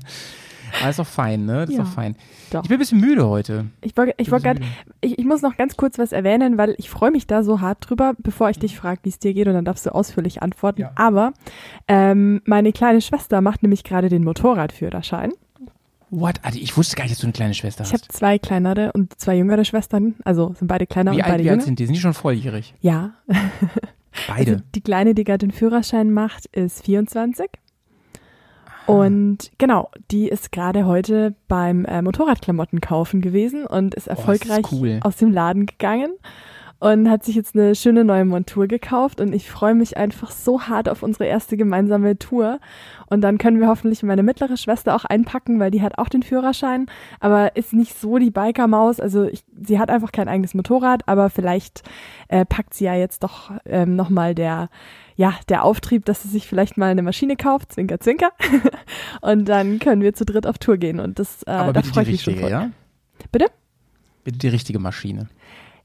Aber 0.81 0.89
ist 0.89 0.99
doch 0.99 1.07
fein, 1.07 1.45
ne? 1.45 1.61
Das 1.61 1.69
ist 1.69 1.77
Ja, 1.77 1.83
doch 1.83 1.91
fein. 1.91 2.15
doch. 2.51 2.63
Ich 2.63 2.69
bin 2.69 2.77
ein 2.77 2.79
bisschen 2.79 2.99
müde 2.99 3.27
heute. 3.27 3.65
Ich 3.81 3.95
wollte 3.97 4.13
ich 4.17 4.31
wollt 4.31 4.43
grad, 4.43 4.57
ich, 5.01 5.17
ich 5.19 5.25
muss 5.25 5.41
noch 5.41 5.57
ganz 5.57 5.75
kurz 5.77 5.97
was 5.97 6.11
erwähnen, 6.11 6.57
weil 6.57 6.75
ich 6.77 6.89
freue 6.89 7.11
mich 7.11 7.27
da 7.27 7.43
so 7.43 7.61
hart 7.61 7.77
drüber, 7.89 8.13
bevor 8.17 8.49
ich 8.49 8.59
dich 8.59 8.77
frage, 8.77 8.99
wie 9.03 9.09
es 9.09 9.19
dir 9.19 9.33
geht 9.33 9.47
und 9.47 9.53
dann 9.53 9.65
darfst 9.65 9.85
du 9.85 9.93
ausführlich 9.95 10.41
antworten. 10.41 10.81
Ja. 10.81 10.91
Aber 10.95 11.33
ähm, 11.87 12.41
meine 12.45 12.71
kleine 12.73 13.01
Schwester 13.01 13.41
macht 13.41 13.63
nämlich 13.63 13.83
gerade 13.83 14.09
den 14.09 14.23
Motorradführerschein. 14.23 15.31
What? 16.09 16.35
Alter, 16.43 16.57
ich 16.57 16.77
wusste 16.77 16.95
gar 16.95 17.03
nicht, 17.03 17.13
dass 17.15 17.19
du 17.19 17.25
eine 17.27 17.33
kleine 17.33 17.53
Schwester 17.53 17.83
Ich 17.83 17.89
habe 17.91 18.01
hast. 18.01 18.11
zwei 18.13 18.37
kleinere 18.39 18.93
und 18.93 19.19
zwei 19.19 19.35
jüngere 19.35 19.65
Schwestern, 19.65 20.15
also 20.23 20.53
sind 20.57 20.67
beide 20.69 20.87
kleiner 20.87 21.11
Wie 21.11 21.15
und 21.17 21.23
alt, 21.23 21.33
beide 21.33 21.43
wie 21.43 21.49
alt 21.49 21.55
jünger. 21.57 21.65
sind 21.65 21.79
die? 21.79 21.85
Sind 21.85 21.95
die 21.95 22.01
schon 22.01 22.13
volljährig? 22.13 22.73
Ja, 22.81 23.11
Beide. 23.27 24.51
Also 24.51 24.63
die 24.73 24.81
Kleine, 24.81 25.13
die 25.13 25.23
gerade 25.25 25.39
den 25.39 25.51
Führerschein 25.51 26.11
macht, 26.11 26.45
ist 26.47 26.85
24. 26.85 27.49
Und 28.87 29.51
genau, 29.57 29.89
die 30.11 30.27
ist 30.27 30.51
gerade 30.51 30.85
heute 30.85 31.35
beim 31.47 31.85
äh, 31.85 32.01
Motorradklamotten 32.01 32.81
kaufen 32.81 33.21
gewesen 33.21 33.65
und 33.65 33.95
ist 33.95 34.07
Oh, 34.07 34.13
das 34.15 34.17
ist 34.17 34.27
erfolgreich 34.27 34.65
cool. 34.71 34.99
aus 35.03 35.17
dem 35.17 35.31
Laden 35.31 35.65
gegangen 35.65 36.11
und 36.79 37.09
hat 37.09 37.23
sich 37.23 37.35
jetzt 37.35 37.55
eine 37.55 37.73
schöne 37.75 38.03
neue 38.03 38.25
Montur 38.25 38.67
gekauft 38.67 39.19
und 39.19 39.33
ich 39.33 39.49
freue 39.49 39.73
mich 39.73 39.97
einfach 39.97 40.31
so 40.31 40.61
hart 40.61 40.89
auf 40.89 41.01
unsere 41.01 41.25
erste 41.25 41.57
gemeinsame 41.57 42.17
Tour 42.19 42.59
und 43.07 43.21
dann 43.21 43.37
können 43.37 43.59
wir 43.59 43.67
hoffentlich 43.67 44.03
meine 44.03 44.23
mittlere 44.23 44.57
Schwester 44.57 44.95
auch 44.95 45.05
einpacken, 45.05 45.59
weil 45.59 45.71
die 45.71 45.81
hat 45.81 45.97
auch 45.97 46.09
den 46.09 46.23
Führerschein, 46.23 46.85
aber 47.19 47.55
ist 47.55 47.73
nicht 47.73 47.99
so 47.99 48.17
die 48.17 48.31
Bikermaus, 48.31 48.99
also 48.99 49.23
ich, 49.23 49.43
sie 49.59 49.79
hat 49.79 49.89
einfach 49.89 50.11
kein 50.11 50.27
eigenes 50.27 50.53
Motorrad, 50.53 51.07
aber 51.07 51.29
vielleicht 51.29 51.83
äh, 52.27 52.45
packt 52.45 52.73
sie 52.73 52.85
ja 52.85 52.95
jetzt 52.95 53.23
doch 53.23 53.51
ähm, 53.65 53.95
nochmal 53.95 54.35
der 54.35 54.69
ja, 55.17 55.33
der 55.49 55.63
Auftrieb, 55.63 56.05
dass 56.05 56.21
sie 56.21 56.29
sich 56.29 56.45
vielleicht 56.45 56.77
mal 56.77 56.91
eine 56.91 57.01
Maschine 57.01 57.35
kauft, 57.35 57.73
zwinker, 57.73 57.99
zwinker. 57.99 58.29
und 59.21 59.45
dann 59.45 59.79
können 59.79 60.03
wir 60.03 60.13
zu 60.13 60.25
dritt 60.25 60.45
auf 60.45 60.59
Tour 60.59 60.77
gehen. 60.77 60.99
Und 60.99 61.17
das, 61.17 61.41
äh, 61.47 61.49
Aber 61.49 61.73
da 61.73 61.81
freue 61.81 62.03
ich 62.03 62.11
mich 62.11 62.21
schon 62.21 62.33
richtige, 62.33 62.51
ja? 62.51 62.69
Bitte? 63.31 63.47
Bitte 64.23 64.37
die 64.37 64.49
richtige 64.49 64.77
Maschine. 64.77 65.27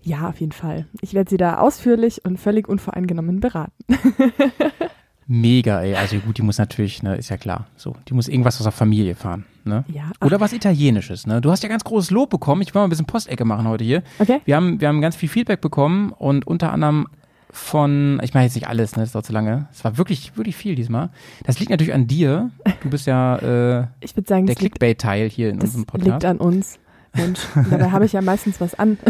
Ja, 0.02 0.28
auf 0.28 0.40
jeden 0.40 0.52
Fall. 0.52 0.86
Ich 1.00 1.14
werde 1.14 1.30
sie 1.30 1.36
da 1.36 1.58
ausführlich 1.58 2.24
und 2.24 2.38
völlig 2.38 2.68
unvoreingenommen 2.68 3.40
beraten. 3.40 3.72
Mega, 5.28 5.80
ey. 5.80 5.94
Also 5.94 6.16
gut, 6.18 6.38
die 6.38 6.42
muss 6.42 6.58
natürlich, 6.58 7.02
ne, 7.02 7.16
ist 7.16 7.28
ja 7.30 7.36
klar. 7.36 7.66
So, 7.76 7.94
die 8.08 8.14
muss 8.14 8.26
irgendwas 8.28 8.56
aus 8.58 8.64
der 8.64 8.72
Familie 8.72 9.14
fahren, 9.14 9.46
ne? 9.64 9.84
Ja. 9.86 10.10
Oder 10.22 10.40
was 10.40 10.52
Italienisches, 10.52 11.26
ne? 11.26 11.40
Du 11.40 11.50
hast 11.50 11.62
ja 11.62 11.68
ganz 11.68 11.84
großes 11.84 12.10
Lob 12.10 12.30
bekommen. 12.30 12.60
Ich 12.62 12.74
will 12.74 12.80
mal 12.80 12.84
ein 12.86 12.90
bisschen 12.90 13.06
Postecke 13.06 13.44
machen 13.44 13.68
heute 13.68 13.84
hier. 13.84 14.02
okay. 14.18 14.40
Wir 14.44 14.56
haben, 14.56 14.80
wir 14.80 14.88
haben 14.88 15.00
ganz 15.00 15.14
viel 15.14 15.28
Feedback 15.28 15.60
bekommen 15.60 16.12
und 16.12 16.46
unter 16.46 16.72
anderem 16.72 17.06
von, 17.50 18.18
ich 18.24 18.34
meine 18.34 18.46
jetzt 18.46 18.54
nicht 18.56 18.66
alles, 18.66 18.96
ne, 18.96 19.02
das 19.04 19.12
dauert 19.12 19.26
zu 19.26 19.32
lange. 19.32 19.68
Es 19.72 19.84
war 19.84 19.96
wirklich, 19.96 20.36
wirklich 20.36 20.56
viel 20.56 20.74
diesmal. 20.74 21.10
Das 21.44 21.60
liegt 21.60 21.70
natürlich 21.70 21.94
an 21.94 22.08
dir. 22.08 22.50
Du 22.82 22.90
bist 22.90 23.06
ja 23.06 23.36
äh, 23.82 23.86
Ich 24.00 24.16
würde 24.16 24.28
sagen, 24.28 24.46
der 24.46 24.56
das, 24.56 24.62
liegt, 24.62 24.78
Clickbait-Teil 24.80 25.28
hier 25.28 25.50
in 25.50 25.58
das 25.60 25.74
unserem 25.76 25.80
liegt 25.82 26.04
Podcast. 26.04 26.24
an 26.26 26.38
uns. 26.38 26.78
Mensch, 27.14 27.40
Und 27.54 27.70
dabei 27.70 27.90
habe 27.90 28.06
ich 28.06 28.12
ja 28.12 28.22
meistens 28.22 28.60
was 28.60 28.74
an. 28.74 28.98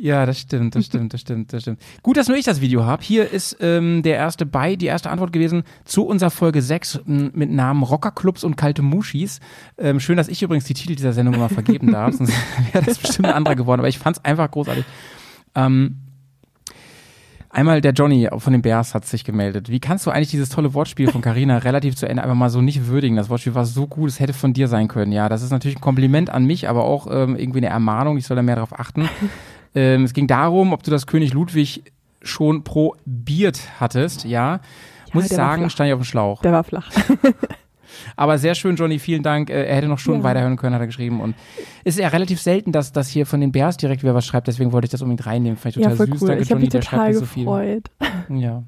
Ja, 0.00 0.26
das 0.26 0.38
stimmt, 0.38 0.76
das 0.76 0.86
stimmt, 0.86 1.12
das 1.12 1.20
stimmt, 1.20 1.52
das 1.52 1.62
stimmt. 1.62 1.80
Gut, 2.02 2.16
dass 2.16 2.28
nur 2.28 2.36
ich 2.36 2.44
das 2.44 2.60
Video 2.60 2.84
habe. 2.84 3.02
Hier 3.02 3.32
ist 3.32 3.56
ähm, 3.60 4.04
der 4.04 4.14
erste 4.14 4.46
bei, 4.46 4.76
die 4.76 4.86
erste 4.86 5.10
Antwort 5.10 5.32
gewesen 5.32 5.64
zu 5.84 6.06
unserer 6.06 6.30
Folge 6.30 6.62
6 6.62 7.00
m, 7.06 7.32
mit 7.34 7.50
Namen 7.50 7.82
Rockerclubs 7.82 8.44
und 8.44 8.56
kalte 8.56 8.82
Muschis. 8.82 9.40
Ähm, 9.76 9.98
schön, 9.98 10.16
dass 10.16 10.28
ich 10.28 10.40
übrigens 10.40 10.66
die 10.66 10.74
Titel 10.74 10.94
dieser 10.94 11.12
Sendung 11.12 11.34
immer 11.34 11.48
vergeben 11.48 11.90
darf, 11.90 12.14
sonst 12.14 12.32
wäre 12.72 12.84
das 12.84 12.98
bestimmt 12.98 13.26
ein 13.26 13.34
anderer 13.34 13.56
geworden. 13.56 13.80
Aber 13.80 13.88
ich 13.88 13.98
fand 13.98 14.18
es 14.18 14.24
einfach 14.24 14.48
großartig. 14.48 14.84
Ähm, 15.56 15.96
einmal 17.50 17.80
der 17.80 17.92
Johnny 17.92 18.28
von 18.38 18.52
den 18.52 18.62
Bears 18.62 18.94
hat 18.94 19.04
sich 19.04 19.24
gemeldet. 19.24 19.68
Wie 19.68 19.80
kannst 19.80 20.06
du 20.06 20.12
eigentlich 20.12 20.30
dieses 20.30 20.48
tolle 20.48 20.74
Wortspiel 20.74 21.10
von 21.10 21.22
Carina 21.22 21.58
relativ 21.58 21.96
zu 21.96 22.08
Ende 22.08 22.22
einfach 22.22 22.36
mal 22.36 22.50
so 22.50 22.60
nicht 22.60 22.86
würdigen? 22.86 23.16
Das 23.16 23.30
Wortspiel 23.30 23.56
war 23.56 23.66
so 23.66 23.88
gut, 23.88 24.10
es 24.10 24.20
hätte 24.20 24.32
von 24.32 24.52
dir 24.52 24.68
sein 24.68 24.86
können. 24.86 25.10
Ja, 25.10 25.28
das 25.28 25.42
ist 25.42 25.50
natürlich 25.50 25.78
ein 25.78 25.82
Kompliment 25.82 26.30
an 26.30 26.44
mich, 26.44 26.68
aber 26.68 26.84
auch 26.84 27.08
ähm, 27.10 27.34
irgendwie 27.34 27.58
eine 27.58 27.68
Ermahnung. 27.70 28.16
Ich 28.16 28.26
soll 28.26 28.36
da 28.36 28.44
mehr 28.44 28.54
darauf 28.54 28.78
achten. 28.78 29.08
Ähm, 29.74 30.04
es 30.04 30.12
ging 30.14 30.26
darum, 30.26 30.72
ob 30.72 30.82
du 30.82 30.90
das 30.90 31.06
König 31.06 31.32
Ludwig 31.34 31.82
schon 32.22 32.64
probiert 32.64 33.60
hattest, 33.80 34.24
ja. 34.24 34.60
Muss 35.12 35.24
ich 35.26 35.30
sagen, 35.32 35.70
stand 35.70 35.88
ich 35.88 35.94
auf 35.94 36.00
dem 36.00 36.04
Schlauch. 36.04 36.42
Der 36.42 36.52
war 36.52 36.64
flach. 36.64 36.90
Aber 38.16 38.36
sehr 38.38 38.54
schön, 38.54 38.76
Johnny, 38.76 38.98
vielen 38.98 39.22
Dank. 39.22 39.48
Äh, 39.50 39.64
Er 39.64 39.76
hätte 39.76 39.88
noch 39.88 39.98
Stunden 39.98 40.20
Ja. 40.20 40.24
weiterhören 40.24 40.56
können, 40.56 40.74
hat 40.74 40.82
er 40.82 40.86
geschrieben. 40.86 41.20
Und 41.20 41.34
es 41.84 41.96
ist 41.96 42.00
ja 42.02 42.08
relativ 42.08 42.40
selten, 42.40 42.70
dass, 42.72 42.92
dass 42.92 43.08
hier 43.08 43.24
von 43.26 43.40
den 43.40 43.50
Bears 43.50 43.76
direkt 43.76 44.02
wer 44.02 44.14
was 44.14 44.26
schreibt, 44.26 44.46
deswegen 44.46 44.72
wollte 44.72 44.84
ich 44.86 44.90
das 44.90 45.00
unbedingt 45.02 45.26
reinnehmen. 45.26 45.56
Fand 45.56 45.76
ich 45.76 45.82
Ja, 45.82 45.90
total 45.90 45.96
voll 45.96 46.06
süß. 46.14 46.22
cool. 46.22 46.28
Danke, 46.28 46.42
ich 46.42 46.48
Johnny, 46.50 46.60
mich 46.62 46.70
der 46.70 46.82
schreibt 46.82 46.90
total 46.92 47.08
nicht 47.08 47.18
so 47.18 47.26
viel. 47.26 47.44
gefreut. 47.44 47.90
Ja. 48.28 48.62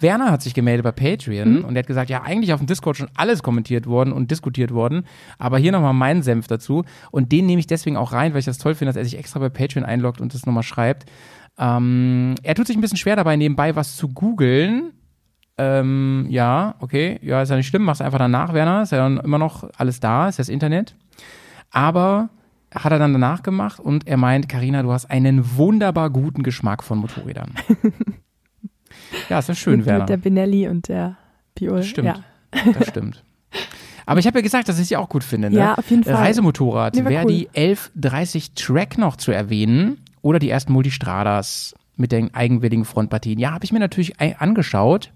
Werner 0.00 0.30
hat 0.30 0.42
sich 0.42 0.54
gemeldet 0.54 0.84
bei 0.84 0.92
Patreon 0.92 1.58
Mhm. 1.58 1.64
und 1.64 1.76
er 1.76 1.80
hat 1.80 1.86
gesagt, 1.86 2.10
ja, 2.10 2.22
eigentlich 2.22 2.52
auf 2.52 2.60
dem 2.60 2.66
Discord 2.66 2.96
schon 2.96 3.08
alles 3.16 3.42
kommentiert 3.42 3.86
worden 3.86 4.12
und 4.12 4.30
diskutiert 4.30 4.72
worden, 4.72 5.04
aber 5.38 5.58
hier 5.58 5.72
nochmal 5.72 5.92
meinen 5.94 6.22
Senf 6.22 6.46
dazu 6.46 6.84
und 7.10 7.32
den 7.32 7.46
nehme 7.46 7.60
ich 7.60 7.66
deswegen 7.66 7.96
auch 7.96 8.12
rein, 8.12 8.32
weil 8.32 8.40
ich 8.40 8.44
das 8.46 8.58
toll 8.58 8.74
finde, 8.74 8.90
dass 8.90 8.96
er 8.96 9.04
sich 9.04 9.18
extra 9.18 9.38
bei 9.40 9.48
Patreon 9.48 9.84
einloggt 9.84 10.20
und 10.20 10.34
das 10.34 10.46
nochmal 10.46 10.62
schreibt. 10.62 11.10
Ähm, 11.58 12.34
er 12.42 12.54
tut 12.54 12.66
sich 12.66 12.76
ein 12.76 12.80
bisschen 12.80 12.96
schwer 12.98 13.16
dabei, 13.16 13.36
nebenbei 13.36 13.76
was 13.76 13.96
zu 13.96 14.08
googeln. 14.08 14.92
Ähm, 15.58 16.26
ja, 16.30 16.76
okay, 16.80 17.18
ja, 17.22 17.42
ist 17.42 17.50
ja 17.50 17.56
nicht 17.56 17.66
schlimm, 17.66 17.82
mach's 17.82 18.00
einfach 18.00 18.18
danach, 18.18 18.54
Werner, 18.54 18.82
ist 18.82 18.92
ja 18.92 18.98
dann 18.98 19.18
immer 19.18 19.38
noch 19.38 19.68
alles 19.76 20.00
da, 20.00 20.28
ist 20.28 20.38
das 20.38 20.48
Internet. 20.48 20.96
Aber 21.70 22.30
hat 22.74 22.90
er 22.90 22.98
dann 22.98 23.12
danach 23.12 23.42
gemacht 23.42 23.78
und 23.78 24.06
er 24.08 24.16
meint, 24.16 24.48
Karina, 24.48 24.82
du 24.82 24.92
hast 24.92 25.10
einen 25.10 25.56
wunderbar 25.58 26.08
guten 26.08 26.42
Geschmack 26.42 26.82
von 26.82 26.98
Motorrädern. 26.98 27.50
ja, 29.28 29.38
ist 29.38 29.48
ja 29.48 29.54
schön, 29.54 29.78
mit, 29.78 29.86
Werner. 29.86 30.00
mit 30.00 30.08
der 30.08 30.16
Benelli 30.16 30.68
und 30.68 30.88
der 30.88 31.16
Piol. 31.54 31.78
Das 31.78 31.86
stimmt. 31.88 32.06
Ja, 32.08 32.16
Das 32.78 32.88
stimmt. 32.88 33.22
Aber 34.04 34.18
ich 34.18 34.26
habe 34.26 34.38
ja 34.38 34.42
gesagt, 34.42 34.68
dass 34.68 34.78
ich 34.80 34.88
sie 34.88 34.96
auch 34.96 35.08
gut 35.08 35.22
finde. 35.24 35.48
Ne? 35.50 35.56
ja 35.58 35.74
auf 35.76 35.88
jeden 35.90 36.02
Fall. 36.04 36.14
Reisemotorrad 36.14 36.94
Nee, 36.96 37.04
wäre 37.04 37.24
cool. 37.24 37.30
die 37.32 37.48
1130 37.54 38.52
Track 38.54 38.98
noch 38.98 39.16
zu 39.16 39.30
erwähnen 39.32 39.98
oder 40.22 40.38
die 40.38 40.50
ersten 40.50 40.72
Multistradas 40.72 41.74
mit 41.96 42.10
den 42.10 42.34
eigenwilligen 42.34 42.84
Frontpartien. 42.84 43.38
Ja, 43.38 43.52
habe 43.52 43.64
ich 43.64 43.72
mir 43.72 43.78
natürlich 43.78 44.18
angeschaut. 44.20 45.12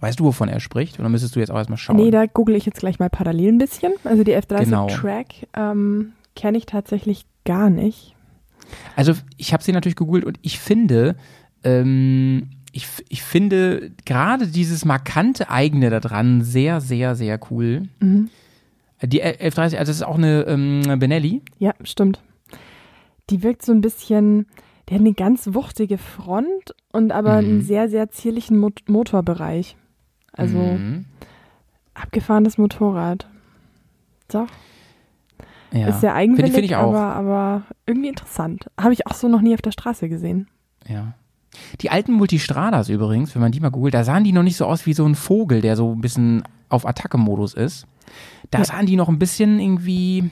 Weißt 0.00 0.20
du, 0.20 0.24
wovon 0.24 0.48
er 0.48 0.60
spricht? 0.60 0.98
Oder 1.00 1.08
müsstest 1.08 1.34
du 1.36 1.40
jetzt 1.40 1.50
auch 1.50 1.56
erstmal 1.56 1.78
schauen? 1.78 1.96
Nee, 1.96 2.10
da 2.10 2.26
google 2.26 2.56
ich 2.56 2.66
jetzt 2.66 2.80
gleich 2.80 2.98
mal 2.98 3.10
parallel 3.10 3.52
ein 3.52 3.58
bisschen. 3.58 3.92
Also 4.04 4.22
die 4.24 4.34
F30 4.36 4.64
Genau. 4.64 4.86
Track 4.88 5.46
ähm, 5.56 6.12
kenne 6.36 6.58
ich 6.58 6.66
tatsächlich 6.66 7.24
gar 7.44 7.68
nicht. 7.70 8.14
Also 8.96 9.12
ich 9.38 9.52
habe 9.52 9.62
sie 9.62 9.72
natürlich 9.72 9.96
gegoogelt 9.96 10.24
und 10.24 10.38
ich 10.42 10.58
finde, 10.58 11.16
ähm, 11.64 12.50
ich, 12.78 12.86
ich 13.08 13.22
finde 13.22 13.90
gerade 14.04 14.46
dieses 14.46 14.84
markante 14.84 15.50
eigene 15.50 15.90
da 15.90 15.98
dran 16.00 16.42
sehr, 16.42 16.80
sehr, 16.80 17.14
sehr 17.16 17.38
cool. 17.50 17.88
Mhm. 18.00 18.30
Die 19.02 19.20
1130, 19.22 19.78
also 19.78 19.90
das 19.90 19.96
ist 19.96 20.02
auch 20.02 20.16
eine 20.16 20.42
ähm, 20.46 20.82
Benelli. 20.98 21.42
Ja, 21.58 21.72
stimmt. 21.82 22.22
Die 23.30 23.42
wirkt 23.42 23.64
so 23.64 23.72
ein 23.72 23.80
bisschen, 23.80 24.46
der 24.88 24.94
hat 24.94 25.00
eine 25.00 25.12
ganz 25.12 25.48
wuchtige 25.52 25.98
Front 25.98 26.74
und 26.92 27.10
aber 27.12 27.42
Mhm. 27.42 27.48
einen 27.48 27.60
sehr, 27.62 27.88
sehr 27.88 28.10
zierlichen 28.10 28.56
Mot 28.58 28.88
Motorbereich. 28.88 29.76
Also 30.32 30.58
Mhm. 30.58 31.04
abgefahrenes 31.94 32.58
Motorrad. 32.58 33.28
Doch, 34.30 34.46
ja. 35.72 35.88
ist 35.88 35.96
Finde 36.00 36.14
eigenwillig, 36.14 36.52
find 36.52 36.64
ich 36.64 36.76
auch. 36.76 36.88
aber, 36.94 37.14
aber 37.14 37.62
irgendwie 37.86 38.08
interessant. 38.08 38.70
Habe 38.80 38.92
ich 38.92 39.06
auch 39.06 39.14
so 39.14 39.28
noch 39.28 39.40
nie 39.40 39.54
auf 39.54 39.62
der 39.62 39.72
Straße 39.72 40.08
gesehen. 40.08 40.46
Ja. 40.88 41.14
Die 41.80 41.90
alten 41.90 42.12
Multistradas 42.12 42.88
übrigens, 42.88 43.34
wenn 43.34 43.42
man 43.42 43.52
die 43.52 43.60
mal 43.60 43.70
googelt, 43.70 43.94
da 43.94 44.04
sahen 44.04 44.24
die 44.24 44.32
noch 44.32 44.42
nicht 44.42 44.56
so 44.56 44.66
aus 44.66 44.86
wie 44.86 44.94
so 44.94 45.04
ein 45.04 45.14
Vogel, 45.14 45.60
der 45.60 45.76
so 45.76 45.92
ein 45.92 46.00
bisschen 46.00 46.42
auf 46.68 46.86
Attacke-Modus 46.86 47.54
ist. 47.54 47.86
Da 48.50 48.58
Ja. 48.58 48.64
sahen 48.64 48.86
die 48.86 48.96
noch 48.96 49.08
ein 49.08 49.18
bisschen 49.18 49.58
irgendwie 49.60 50.30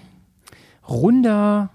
runder 0.88 1.70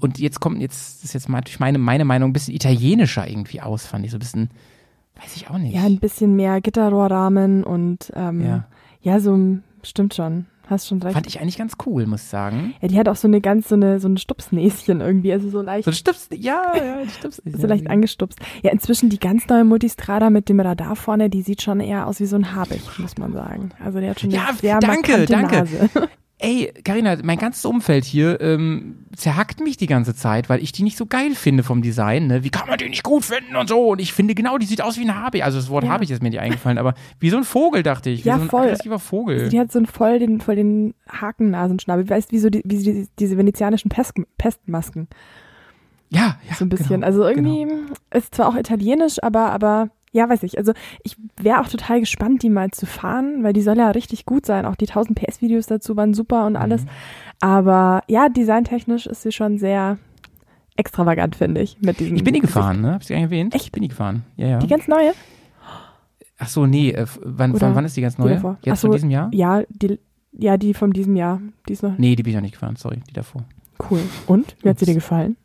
und 0.00 0.18
jetzt 0.18 0.40
kommt, 0.40 0.60
jetzt 0.60 1.04
ist 1.04 1.12
jetzt 1.12 1.28
mal 1.28 1.38
natürlich 1.38 1.60
meine, 1.60 1.78
meine 1.78 2.04
Meinung, 2.04 2.30
ein 2.30 2.32
bisschen 2.32 2.54
italienischer 2.54 3.28
irgendwie 3.28 3.60
aus, 3.60 3.86
fand 3.86 4.04
ich 4.04 4.10
so 4.10 4.16
ein 4.16 4.20
bisschen, 4.20 4.50
weiß 5.20 5.36
ich 5.36 5.50
auch 5.50 5.58
nicht. 5.58 5.74
Ja, 5.74 5.84
ein 5.84 5.98
bisschen 5.98 6.34
mehr 6.34 6.60
Gitterrohrrahmen 6.60 7.62
und 7.62 8.10
ähm, 8.14 8.40
Ja. 8.44 8.64
ja. 9.02 9.20
so 9.20 9.58
stimmt 9.82 10.14
schon. 10.14 10.46
Hast 10.68 10.88
schon 10.88 11.00
recht. 11.00 11.14
Fand 11.14 11.26
ich 11.28 11.40
eigentlich 11.40 11.58
ganz 11.58 11.74
cool, 11.86 12.06
muss 12.06 12.22
ich 12.22 12.28
sagen. 12.28 12.74
ja, 12.82 12.88
die 12.88 12.98
hat 12.98 13.08
auch 13.08 13.16
so 13.16 13.28
eine 13.28 13.40
ganz, 13.40 13.68
so 13.68 13.76
eine, 13.76 14.00
so 14.00 14.08
ein 14.08 14.16
Stupsnäschen 14.16 15.00
irgendwie, 15.00 15.32
also 15.32 15.48
so 15.48 15.62
leicht, 15.62 15.84
So 15.84 15.92
stimmt's, 15.92 16.28
ja, 16.32 16.72
ja, 16.76 17.04
das 17.04 17.14
stimmt's. 17.14 17.42
so 17.60 17.66
leicht 17.66 17.88
angestupst. 17.88 18.38
Ja, 18.62 18.72
inzwischen 18.72 19.08
die 19.08 19.18
ganz 19.20 19.46
neue 19.48 19.64
Multistrada 19.64 20.28
mit 20.28 20.48
dem 20.48 20.58
Radar 20.60 20.96
vorne, 20.96 21.30
die 21.30 21.42
sieht 21.42 21.62
schon 21.62 21.78
eher 21.80 22.06
aus 22.06 22.18
wie 22.20 22.26
so 22.26 22.36
ein 22.36 22.54
Habicht, 22.54 22.98
muss 22.98 23.16
man 23.16 23.32
sagen. 23.32 23.70
Also 23.84 24.00
der 24.00 24.10
hat 24.10 24.20
schon 24.20 24.30
eine 24.30 24.38
Ja, 24.38 24.48
sehr 24.60 24.78
danke, 24.80 25.10
markante 25.12 25.26
danke. 25.32 25.56
Nase. 25.56 25.90
Ey, 26.38 26.70
Karina, 26.84 27.16
mein 27.22 27.38
ganzes 27.38 27.64
Umfeld 27.64 28.04
hier 28.04 28.38
ähm, 28.42 29.06
zerhackt 29.16 29.60
mich 29.60 29.78
die 29.78 29.86
ganze 29.86 30.14
Zeit, 30.14 30.50
weil 30.50 30.62
ich 30.62 30.70
die 30.70 30.82
nicht 30.82 30.98
so 30.98 31.06
geil 31.06 31.34
finde 31.34 31.62
vom 31.62 31.80
Design. 31.80 32.26
Ne? 32.26 32.44
Wie 32.44 32.50
kann 32.50 32.68
man 32.68 32.76
die 32.76 32.90
nicht 32.90 33.02
gut 33.04 33.24
finden 33.24 33.56
und 33.56 33.70
so? 33.70 33.88
Und 33.88 34.02
ich 34.02 34.12
finde 34.12 34.34
genau, 34.34 34.58
die 34.58 34.66
sieht 34.66 34.82
aus 34.82 34.98
wie 34.98 35.04
ein 35.08 35.14
Habe. 35.14 35.42
Also 35.44 35.56
das 35.58 35.70
Wort 35.70 35.84
Ja. 35.84 35.90
habe 35.90 36.04
ich 36.04 36.10
ist 36.10 36.22
mir 36.22 36.28
nicht 36.28 36.40
eingefallen, 36.40 36.76
aber 36.76 36.92
wie 37.20 37.30
so 37.30 37.38
ein 37.38 37.44
Vogel, 37.44 37.82
dachte 37.82 38.10
ich. 38.10 38.24
Wie 38.24 38.28
Ja, 38.28 38.36
so 38.36 38.42
ein 38.42 38.50
voll. 38.50 38.66
aggressiver 38.66 38.98
Vogel. 38.98 39.48
Die 39.48 39.58
hat 39.58 39.72
so 39.72 39.78
einen 39.78 39.86
voll 39.86 40.18
den, 40.18 40.42
voll 40.42 40.56
den 40.56 40.92
Hakennasenschnabel. 41.08 42.10
Weißt 42.10 42.30
wie 42.32 42.38
so 42.38 42.50
die, 42.50 42.60
wie 42.66 42.82
die, 42.82 43.08
diese 43.18 43.38
venezianischen 43.38 43.88
Pest, 43.88 44.12
Pestmasken. 44.36 45.08
ja, 46.10 46.36
ja. 46.46 46.54
So 46.54 46.66
ein 46.66 46.68
bisschen. 46.68 46.88
Genau, 47.00 47.06
also 47.06 47.24
irgendwie 47.26 47.64
Genau. 47.64 47.94
ist 48.12 48.34
zwar 48.34 48.48
auch 48.48 48.56
italienisch, 48.56 49.22
aber, 49.22 49.52
aber 49.52 49.88
ja, 50.16 50.28
weiß 50.28 50.42
ich. 50.42 50.58
Also 50.58 50.72
ich 51.04 51.16
wäre 51.40 51.60
auch 51.60 51.68
total 51.68 52.00
gespannt, 52.00 52.42
die 52.42 52.48
mal 52.50 52.70
zu 52.70 52.86
fahren, 52.86 53.42
weil 53.44 53.52
die 53.52 53.60
soll 53.60 53.76
ja 53.76 53.90
richtig 53.90 54.24
gut 54.24 54.46
sein. 54.46 54.64
Auch 54.64 54.74
die 54.74 54.88
1000 54.88 55.18
PS-Videos 55.18 55.66
dazu 55.66 55.96
waren 55.96 56.14
super 56.14 56.46
und 56.46 56.56
alles. 56.56 56.84
Mhm. 56.84 56.88
Aber 57.40 58.02
ja, 58.08 58.28
designtechnisch 58.28 59.06
ist 59.06 59.22
sie 59.22 59.32
schon 59.32 59.58
sehr 59.58 59.98
extravagant, 60.76 61.36
finde 61.36 61.60
ich. 61.60 61.76
Mit 61.80 62.00
diesen 62.00 62.16
Ich 62.16 62.24
bin 62.24 62.34
die 62.34 62.40
gefahren, 62.40 62.80
ne? 62.80 62.94
Hab 62.94 63.02
ich 63.02 63.08
gar 63.08 63.16
nicht 63.16 63.24
erwähnt? 63.24 63.54
Echt? 63.54 63.66
Ich 63.66 63.72
bin 63.72 63.82
die 63.82 63.88
gefahren. 63.88 64.24
Ja, 64.36 64.46
ja. 64.48 64.58
Die 64.58 64.66
ganz 64.66 64.88
neue? 64.88 65.12
Ach 66.38 66.48
so, 66.48 66.66
nee. 66.66 66.90
Äh, 66.90 67.06
wann, 67.22 67.50
Oder 67.52 67.68
von 67.68 67.74
wann 67.76 67.84
ist 67.84 67.96
die 67.96 68.00
ganz 68.02 68.16
die 68.16 68.22
neue? 68.22 68.34
davor? 68.34 68.58
Jetzt 68.62 68.80
so, 68.80 68.88
von 68.88 68.96
diesem 68.96 69.10
Jahr? 69.10 69.30
Ja, 69.32 69.62
die, 69.68 69.98
ja, 70.32 70.56
die 70.56 70.74
von 70.74 70.92
diesem 70.92 71.16
Jahr. 71.16 71.40
Die 71.68 71.72
ist 71.74 71.82
noch 71.82 71.96
Nee, 71.98 72.16
die 72.16 72.22
bin 72.22 72.30
ich 72.30 72.36
noch 72.36 72.42
nicht 72.42 72.52
gefahren. 72.52 72.76
Sorry, 72.76 73.00
die 73.08 73.12
davor. 73.12 73.44
cool. 73.90 74.00
Und? 74.26 74.56
Wie 74.62 74.68
hat 74.68 74.78
sie 74.78 74.86
dir 74.86 74.94
gefallen? 74.94 75.36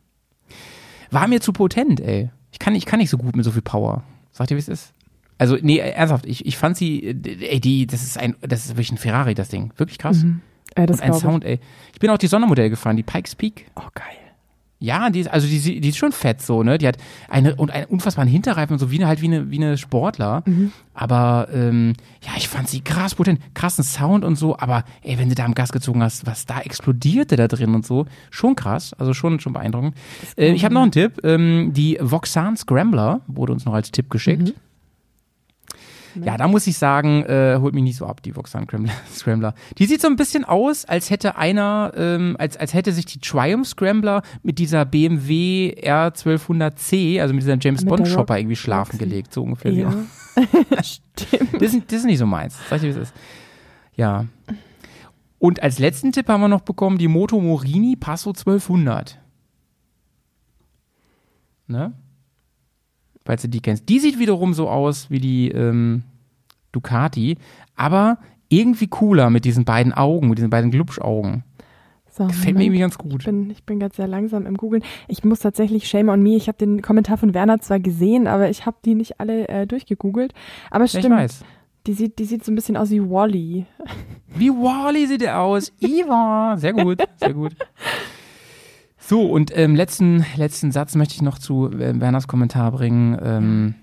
War 1.12 1.28
mir 1.28 1.42
zu 1.42 1.52
potent, 1.54 2.00
ey. 2.02 2.30
Ich 2.52 2.60
kann, 2.60 2.76
ich 2.76 2.86
kann 2.86 3.00
nicht 3.00 3.10
so 3.10 3.18
gut 3.18 3.36
mit 3.36 3.46
so 3.46 3.52
viel 3.52 3.62
Power. 3.62 4.04
Sagt 4.32 4.52
ihr, 4.52 4.58
wie 4.58 4.62
es 4.62 4.68
ist? 4.68 4.94
Also, 5.38 5.58
nee, 5.62 5.80
ernsthaft, 5.80 6.26
ich, 6.26 6.46
ich 6.46 6.58
fand 6.58 6.78
sie, 6.78 7.00
äh, 7.04 7.48
ey, 7.54 7.60
die, 7.60 7.88
das 7.88 8.04
ist 8.04 8.18
ein, 8.18 8.36
das 8.42 8.66
ist 8.66 8.72
wirklich 8.72 8.92
ein 8.92 8.98
Ferrari, 8.98 9.34
das 9.34 9.50
Ding. 9.50 9.74
Wirklich 9.78 9.98
krass. 9.98 10.24
Mhm. 10.24 10.42
Äh, 10.76 10.86
das 10.86 10.98
Und 10.98 11.04
ein 11.04 11.12
glaube 11.12 11.18
ich. 11.18 11.22
Sound, 11.24 11.46
ey. 11.46 11.60
Ich 11.94 12.00
bin 12.00 12.10
auch 12.12 12.18
die 12.18 12.28
Sondermodell 12.28 12.70
gefahren, 12.70 12.96
die 12.96 13.04
Pikes 13.04 13.36
Peak. 13.36 13.66
Oh, 13.76 13.88
geil. 13.94 14.06
Ja, 14.82 15.12
die 15.12 15.20
ist, 15.20 15.32
also 15.32 15.48
die, 15.48 15.80
die 15.80 15.90
ist 15.90 15.98
schon 15.98 16.12
fett 16.12 16.42
so, 16.42 16.64
ne? 16.64 16.80
Die 16.80 16.88
hat 16.88 16.98
eine 17.30 17.56
und 17.56 17.70
einen 17.70 17.86
unfassbaren 17.86 18.28
Hinterreifen 18.28 18.74
und 18.74 18.80
so 18.80 18.90
wie 18.90 18.98
eine, 18.98 19.08
halt 19.08 19.22
wie 19.22 19.28
eine, 19.28 19.52
wie 19.52 19.58
eine 19.58 19.78
Sportler. 19.78 20.42
Mhm. 20.48 20.72
Aber 20.96 21.50
ähm, 21.54 21.94
ja, 22.24 22.32
ich 22.36 22.48
fand 22.48 22.68
sie 22.68 22.82
krass 22.82 23.14
potent, 23.14 23.40
krassen 23.54 23.84
Sound 23.84 24.26
und 24.26 24.38
so, 24.38 24.58
aber 24.58 24.84
ey, 25.04 25.20
wenn 25.20 25.30
du 25.30 25.36
da 25.36 25.46
am 25.46 25.54
Gas 25.54 25.72
gezogen 25.72 26.02
hast, 26.02 26.26
was 26.26 26.48
da 26.48 26.62
explodierte 26.62 27.36
da 27.36 27.48
drin 27.48 27.76
und 27.76 27.86
so, 27.86 28.08
schon 28.32 28.56
krass, 28.56 28.94
also 28.98 29.14
schon, 29.14 29.40
schon 29.40 29.54
beeindruckend. 29.54 29.96
Äh, 30.36 30.52
ich 30.52 30.66
habe 30.66 30.74
noch 30.74 30.82
einen 30.82 30.92
Tipp, 30.92 31.20
ähm, 31.24 31.74
die 31.74 32.00
Voxan 32.02 32.58
Scrambler 32.58 33.22
wurde 33.28 33.54
uns 33.54 33.66
noch 33.66 33.74
als 33.74 33.92
Tipp 33.92 34.10
geschickt. 34.10 34.56
Ja, 36.16 36.38
da 36.38 36.48
muss 36.48 36.68
ich 36.68 36.78
sagen, 36.78 37.24
äh, 37.24 37.58
holt 37.60 37.74
mich 37.74 37.84
nicht 37.84 37.98
so 37.98 38.06
ab, 38.06 38.22
die 38.22 38.36
Voxan 38.36 38.68
Scrambler-. 39.14 39.54
Die 39.78 39.86
sieht 39.86 40.02
so 40.02 40.08
ein 40.08 40.16
bisschen 40.16 40.44
aus, 40.46 40.86
als 40.86 41.10
hätte 41.10 41.38
einer, 41.38 41.94
ähm, 41.96 42.36
als, 42.40 42.58
als 42.58 42.74
hätte 42.74 42.92
sich 42.92 43.06
die 43.06 43.20
Triumph 43.20 43.68
Scrambler 43.68 44.22
mit 44.44 44.60
dieser 44.60 44.86
BMW 44.86 45.76
R1200C, 45.82 47.22
also 47.22 47.34
mit 47.34 47.44
dieser 47.44 47.58
James 47.60 47.82
Mit 47.82 47.90
Bond 47.90 48.08
Shopper 48.08 48.38
irgendwie 48.38 48.56
schlafen 48.56 48.92
Roxy. 48.98 49.06
gelegt, 49.10 49.34
so 49.34 49.44
ungefähr. 49.44 49.72
Ja. 49.72 49.94
Stimmt. 50.84 51.62
Das 51.62 51.74
ist, 51.74 51.84
das 51.88 52.00
ist 52.00 52.06
nicht 52.06 52.20
so 52.20 52.26
meins. 52.26 52.58
Sag 52.70 52.78
ich 52.78 52.84
wie 52.84 52.88
es 52.90 52.98
ist. 52.98 53.14
Ja. 53.96 54.26
Und 55.40 55.64
als 55.64 55.80
letzten 55.80 56.12
Tipp 56.12 56.28
haben 56.28 56.42
wir 56.42 56.48
noch 56.48 56.62
bekommen 56.62 56.98
die 56.98 57.08
Moto 57.08 57.40
Morini 57.40 57.96
Passo 57.96 58.30
1200. 58.30 59.20
Ne? 61.68 61.94
Falls 63.26 63.42
du 63.44 63.50
die 63.50 63.60
kennst. 63.62 63.88
Die 63.90 64.00
sieht 64.00 64.18
wiederum 64.20 64.54
so 64.54 64.68
aus 64.70 65.10
wie 65.12 65.20
die 65.20 65.50
ähm, 65.52 66.04
Ducati, 66.72 67.38
aber 67.76 68.18
irgendwie 68.50 68.88
cooler 68.88 69.30
mit 69.30 69.46
diesen 69.46 69.64
beiden 69.66 69.94
Augen, 69.94 70.28
mit 70.30 70.38
diesen 70.38 70.50
beiden 70.50 70.72
Glubschaugen. 70.72 71.44
So, 72.10 72.26
Gefällt 72.28 72.44
mir 72.46 72.52
Moment. 72.54 72.66
irgendwie 72.66 72.80
ganz 72.82 72.94
Ich 72.96 72.98
gut. 73.00 73.24
bin, 73.26 73.50
ich 73.52 73.64
bin 73.64 73.80
ganz 73.80 73.96
sehr 73.96 74.08
langsam 74.08 74.46
im 74.46 74.58
Googlen. 74.58 74.84
Ich 75.08 75.24
muss 75.24 75.40
tatsächlich, 75.40 75.88
shame 75.88 76.10
on 76.10 76.22
me, 76.22 76.36
ich 76.36 76.48
habe 76.50 76.58
den 76.58 76.82
Kommentar 76.82 77.16
von 77.18 77.34
Werner 77.34 77.60
zwar 77.62 77.80
gesehen, 77.80 78.28
aber 78.28 78.50
ich 78.50 78.66
habe 78.66 78.76
die 78.84 78.96
nicht 78.96 79.20
alle 79.22 79.48
äh, 79.48 79.66
durchgegoogelt. 79.66 80.34
Aber 80.72 80.84
Ja, 80.84 80.86
ich 80.86 81.00
stimmt, 81.06 81.16
weiß. 81.16 81.46
die 81.88 81.94
sieht, 81.94 82.20
die 82.20 82.26
sieht 82.26 82.44
so 82.44 82.52
ein 82.52 82.56
bisschen 82.56 82.76
aus 82.76 82.90
wie 82.90 83.02
Wally. 83.02 83.66
Wie 84.36 84.50
Wally 84.50 85.08
sieht 85.08 85.22
er 85.22 85.40
aus. 85.40 85.72
Iva. 85.80 86.56
Sehr 86.58 86.74
gut, 86.74 87.02
sehr 87.18 87.34
gut. 87.34 87.54
So, 89.04 89.26
und 89.26 89.52
ähm, 89.58 89.76
letzten, 89.76 90.26
letzten 90.36 90.72
Satz 90.72 90.96
möchte 90.96 91.16
ich 91.16 91.22
noch 91.22 91.38
zu 91.40 91.70
äh, 91.72 92.00
Werners 92.00 92.28
Kommentar 92.28 92.72
bringen. 92.72 93.18
Ähm, 93.22 93.76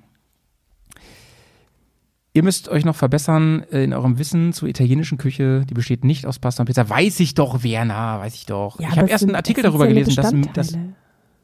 ihr 2.32 2.42
müsst 2.42 2.68
euch 2.68 2.84
noch 2.84 2.96
verbessern 2.96 3.64
äh, 3.72 3.82
in 3.84 3.92
eurem 3.92 4.18
Wissen 4.18 4.52
zur 4.52 4.68
italienischen 4.68 5.18
Küche. 5.18 5.66
Die 5.68 5.74
besteht 5.74 6.04
nicht 6.04 6.24
aus 6.24 6.38
Pasta 6.38 6.62
und 6.62 6.66
Pizza. 6.66 6.88
Weiß 6.88 7.20
ich 7.20 7.34
doch, 7.34 7.62
Werner, 7.64 8.20
weiß 8.20 8.34
ich 8.34 8.46
doch. 8.46 8.78
ich 8.80 8.88
habe 8.88 9.08
erst 9.08 9.24
einen 9.24 9.34
Artikel 9.34 9.62
darüber 9.62 9.86
gelesen, 9.86 10.14
dass, 10.14 10.32
dass 10.54 10.78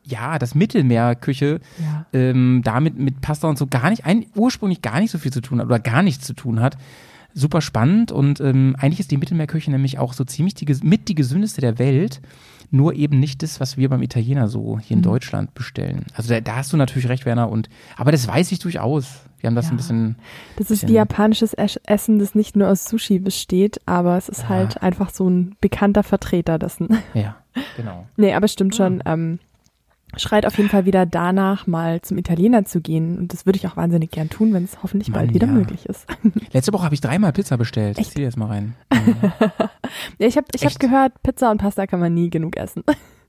ja, 0.06 0.38
dass 0.38 0.54
Mittelmeerküche 0.54 1.60
Ja. 1.82 2.06
ähm, 2.12 2.60
damit 2.62 2.98
mit 2.98 3.20
Pasta 3.22 3.48
und 3.48 3.58
so 3.58 3.66
gar 3.66 3.90
nicht, 3.90 4.04
ein, 4.04 4.26
ursprünglich 4.34 4.82
gar 4.82 5.00
nicht 5.00 5.10
so 5.10 5.18
viel 5.18 5.32
zu 5.32 5.40
tun 5.40 5.58
hat 5.60 5.66
oder 5.66 5.80
gar 5.80 6.02
nichts 6.02 6.26
zu 6.26 6.34
tun 6.34 6.60
hat. 6.60 6.76
Super 7.32 7.60
spannend 7.60 8.12
und 8.12 8.38
ähm, 8.40 8.76
eigentlich 8.78 9.00
ist 9.00 9.10
die 9.10 9.16
Mittelmeerküche 9.16 9.70
nämlich 9.70 9.98
auch 9.98 10.12
so 10.12 10.24
ziemlich 10.24 10.54
die, 10.54 10.66
mit 10.82 11.08
die 11.08 11.14
gesündeste 11.16 11.60
der 11.60 11.78
Welt, 11.78 12.20
nur 12.74 12.94
eben 12.94 13.20
nicht 13.20 13.42
das, 13.42 13.60
was 13.60 13.76
wir 13.76 13.88
beim 13.88 14.02
Italiener 14.02 14.48
so 14.48 14.78
hier 14.80 14.94
in 14.96 14.98
Mhm. 14.98 15.04
Deutschland 15.04 15.54
bestellen. 15.54 16.04
Also 16.14 16.28
da, 16.34 16.40
da 16.40 16.56
hast 16.56 16.72
du 16.72 16.76
natürlich 16.76 17.08
recht, 17.08 17.24
Werner, 17.24 17.48
und 17.48 17.68
aber 17.96 18.10
das 18.12 18.26
weiß 18.26 18.50
ich 18.52 18.58
durchaus. 18.58 19.20
Wir 19.40 19.48
haben 19.48 19.54
das 19.54 19.66
Ja. 19.66 19.72
ein 19.72 19.76
bisschen, 19.76 20.16
Das 20.56 20.62
ist 20.64 20.68
Bisschen- 20.80 20.88
wie 20.88 20.92
japanisches 20.94 21.54
Essen, 21.54 22.18
das 22.18 22.34
nicht 22.34 22.56
nur 22.56 22.68
aus 22.68 22.84
Sushi 22.86 23.18
besteht, 23.18 23.80
aber 23.86 24.16
es 24.16 24.28
ist 24.28 24.42
Ja. 24.42 24.48
halt 24.48 24.82
einfach 24.82 25.10
so 25.10 25.28
ein 25.28 25.54
bekannter 25.60 26.02
Vertreter 26.02 26.58
dessen. 26.58 26.88
ja, 27.14 27.36
genau. 27.76 28.06
nee, 28.16 28.32
aber 28.34 28.48
stimmt 28.48 28.74
schon. 28.74 29.02
Ähm, 29.06 29.38
schreit 30.18 30.46
auf 30.46 30.56
jeden 30.56 30.68
Fall 30.70 30.84
wieder 30.84 31.06
danach, 31.06 31.66
mal 31.66 32.00
zum 32.02 32.18
Italiener 32.18 32.64
zu 32.64 32.80
gehen. 32.80 33.18
Und 33.18 33.32
das 33.32 33.46
würde 33.46 33.58
ich 33.58 33.66
auch 33.66 33.76
wahnsinnig 33.76 34.10
gern 34.10 34.30
tun, 34.30 34.52
wenn 34.52 34.64
es 34.64 34.82
hoffentlich 34.82 35.08
Mann, 35.10 35.20
bald 35.22 35.34
wieder 35.34 35.46
ja. 35.46 35.52
möglich 35.52 35.86
ist. 35.86 36.06
Letzte 36.52 36.72
Woche 36.72 36.84
habe 36.84 36.94
ich 36.94 37.00
dreimal 37.00 37.32
Pizza 37.32 37.56
bestellt. 37.56 37.98
Ich 37.98 38.06
Echt? 38.06 38.10
zieh 38.12 38.18
dir 38.20 38.24
jetzt 38.24 38.36
mal 38.36 38.46
rein. 38.46 38.74
Mhm. 38.94 39.16
Ja, 40.18 40.26
ich 40.26 40.36
habe 40.36 40.46
ich 40.54 40.64
hab 40.64 40.78
gehört, 40.78 41.22
Pizza 41.22 41.50
und 41.50 41.58
Pasta 41.58 41.86
kann 41.86 42.00
man 42.00 42.14
nie 42.14 42.30
genug 42.30 42.56
essen. 42.56 42.82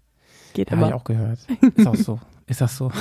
Geht 0.53 0.69
Ja, 0.69 0.77
habe 0.77 0.83
ich 0.85 0.87
immer. 0.89 0.95
auch 0.95 1.03
gehört. 1.03 1.39
Ist 1.75 1.87
auch 1.87 1.95
so. 1.95 2.19
Ist 2.47 2.61
das 2.61 2.77
so? 2.77 2.91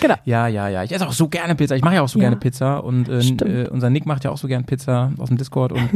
Genau. 0.00 0.14
Ja, 0.24 0.46
ja, 0.46 0.68
ja. 0.68 0.82
Ich 0.84 0.92
esse 0.92 1.06
auch 1.06 1.12
so 1.12 1.28
gerne 1.28 1.54
Pizza. 1.54 1.76
Ich 1.76 1.82
mache 1.82 1.96
ja 1.96 2.02
auch 2.02 2.08
so 2.08 2.18
Ja. 2.18 2.24
gerne 2.24 2.36
Pizza 2.36 2.84
und 2.84 3.08
äh, 3.08 3.18
äh, 3.20 3.68
unser 3.68 3.90
Nick 3.90 4.06
macht 4.06 4.24
ja 4.24 4.30
auch 4.30 4.38
so 4.38 4.46
gerne 4.48 4.64
Pizza 4.64 5.12
aus 5.18 5.28
dem 5.28 5.38
Discord 5.38 5.72
und 5.72 5.90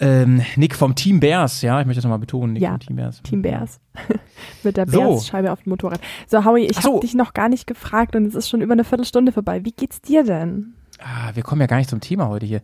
ähm, 0.00 0.42
Nick 0.56 0.74
vom 0.74 0.94
Team 0.94 1.20
Bears, 1.20 1.62
ja, 1.62 1.80
ich 1.80 1.86
möchte 1.86 1.98
das 1.98 2.04
nochmal 2.04 2.18
betonen, 2.18 2.54
Nick 2.54 2.62
Ja, 2.62 2.70
vom 2.70 2.80
Team 2.80 2.96
Bears. 2.96 3.22
Team 3.22 3.42
Bears. 3.42 3.80
Mit 4.64 4.76
der 4.76 4.88
So. 4.88 4.98
Bears-Scheibe 4.98 5.52
auf 5.52 5.62
dem 5.62 5.70
Motorrad. 5.70 6.00
So, 6.26 6.44
Howie, 6.44 6.64
ich 6.66 6.76
so. 6.78 6.94
habe 6.94 7.00
dich 7.00 7.14
noch 7.14 7.32
gar 7.32 7.48
nicht 7.48 7.66
gefragt 7.66 8.16
und 8.16 8.26
es 8.26 8.34
ist 8.34 8.48
schon 8.48 8.60
über 8.60 8.72
eine 8.72 8.84
Viertelstunde 8.84 9.30
vorbei. 9.32 9.64
Wie 9.64 9.72
geht's 9.72 10.00
dir 10.00 10.24
denn? 10.24 10.74
Ah, 11.00 11.30
wir 11.34 11.42
kommen 11.42 11.60
ja 11.60 11.66
gar 11.66 11.78
nicht 11.78 11.90
zum 11.90 12.00
Thema 12.00 12.28
heute 12.28 12.46
hier. 12.46 12.60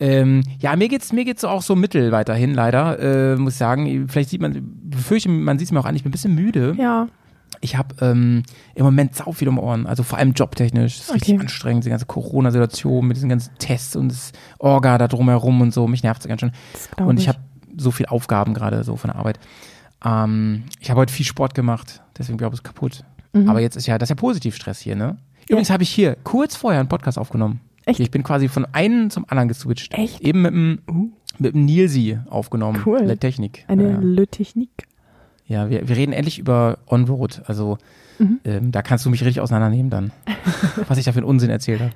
Ähm, 0.00 0.42
ja, 0.58 0.74
mir 0.74 0.88
geht's 0.88 1.12
mir 1.12 1.24
geht's 1.24 1.44
auch 1.44 1.62
so 1.62 1.76
mittel 1.76 2.12
weiterhin 2.12 2.54
leider, 2.54 2.98
äh, 3.32 3.36
muss 3.36 3.52
ich 3.54 3.58
sagen. 3.58 4.08
Vielleicht 4.08 4.30
sieht 4.30 4.40
man, 4.40 4.58
befürchte, 4.84 5.28
man 5.28 5.58
sieht 5.58 5.68
es 5.68 5.72
mir 5.72 5.80
auch 5.80 5.84
an, 5.84 5.94
ich 5.94 6.02
bin 6.02 6.10
ein 6.10 6.12
bisschen 6.12 6.34
müde. 6.34 6.74
Ja, 6.78 7.08
Ich 7.60 7.76
habe 7.76 7.94
ähm, 8.00 8.42
im 8.74 8.84
Moment 8.84 9.14
sau 9.14 9.32
viel 9.32 9.48
um 9.48 9.58
Ohren, 9.58 9.86
also 9.86 10.02
vor 10.02 10.18
allem 10.18 10.32
jobtechnisch. 10.32 10.98
Das 10.98 11.08
ist 11.08 11.14
richtig 11.14 11.34
Okay. 11.34 11.42
anstrengend, 11.42 11.84
die 11.84 11.90
ganze 11.90 12.06
Corona-Situation 12.06 13.06
mit 13.06 13.16
diesen 13.16 13.28
ganzen 13.28 13.56
Tests 13.58 13.96
und 13.96 14.08
das 14.08 14.32
Orga 14.58 14.98
da 14.98 15.08
drumherum 15.08 15.60
und 15.60 15.72
so. 15.74 15.86
Mich 15.86 16.02
nervt's 16.02 16.26
ganz 16.28 16.40
schön. 16.40 16.52
Und 16.98 17.18
ich 17.20 17.28
habe 17.28 17.38
so 17.76 17.90
viel 17.90 18.06
Aufgaben 18.06 18.54
gerade 18.54 18.84
so 18.84 18.96
von 18.96 19.08
der 19.10 19.16
Arbeit. 19.18 19.38
Ähm, 20.04 20.64
ich 20.80 20.90
habe 20.90 21.00
heute 21.00 21.12
viel 21.12 21.26
Sport 21.26 21.54
gemacht, 21.54 22.02
deswegen 22.18 22.38
glaube 22.38 22.54
ich 22.54 22.60
es 22.60 22.64
kaputt. 22.64 23.04
Mhm. 23.32 23.48
Aber 23.48 23.60
jetzt 23.60 23.76
ist 23.76 23.86
ja, 23.86 23.98
das 23.98 24.06
ist 24.06 24.10
ja 24.10 24.16
Positivstress 24.16 24.80
hier, 24.80 24.96
ne? 24.96 25.16
Übrigens 25.48 25.70
habe 25.70 25.82
ich 25.82 25.90
hier 25.90 26.16
kurz 26.24 26.56
vorher 26.56 26.80
einen 26.80 26.88
Podcast 26.88 27.18
aufgenommen. 27.18 27.60
Echt? 27.86 28.00
Ich 28.00 28.10
bin 28.10 28.22
quasi 28.22 28.48
von 28.48 28.66
einem 28.72 29.10
zum 29.10 29.26
anderen 29.28 29.48
geswitcht. 29.48 29.92
Echt? 29.92 30.20
Eben 30.20 30.42
mit 30.42 30.52
dem, 30.52 30.78
Uh. 30.90 31.08
mit 31.38 31.54
dem 31.54 31.64
Nilsi 31.66 32.18
aufgenommen. 32.30 32.80
Cool. 32.86 33.00
Le 33.00 33.18
Technik. 33.18 33.64
Eine 33.68 33.90
ja, 33.90 33.98
Le 34.00 34.26
Technique. 34.26 34.86
Ja 35.46 35.68
wir, 35.70 35.88
wir 35.88 35.96
reden 35.96 36.12
endlich 36.12 36.38
über 36.38 36.78
On-Road. 36.86 37.42
Also 37.46 37.78
Mhm. 38.18 38.38
ähm, 38.44 38.70
da 38.70 38.82
kannst 38.82 39.04
du 39.04 39.10
mich 39.10 39.22
richtig 39.24 39.40
auseinandernehmen 39.40 39.90
dann, 39.90 40.12
was 40.88 40.98
ich 40.98 41.04
da 41.04 41.10
für 41.10 41.18
einen 41.18 41.26
Unsinn 41.26 41.50
erzählt 41.50 41.80
habe. 41.80 41.90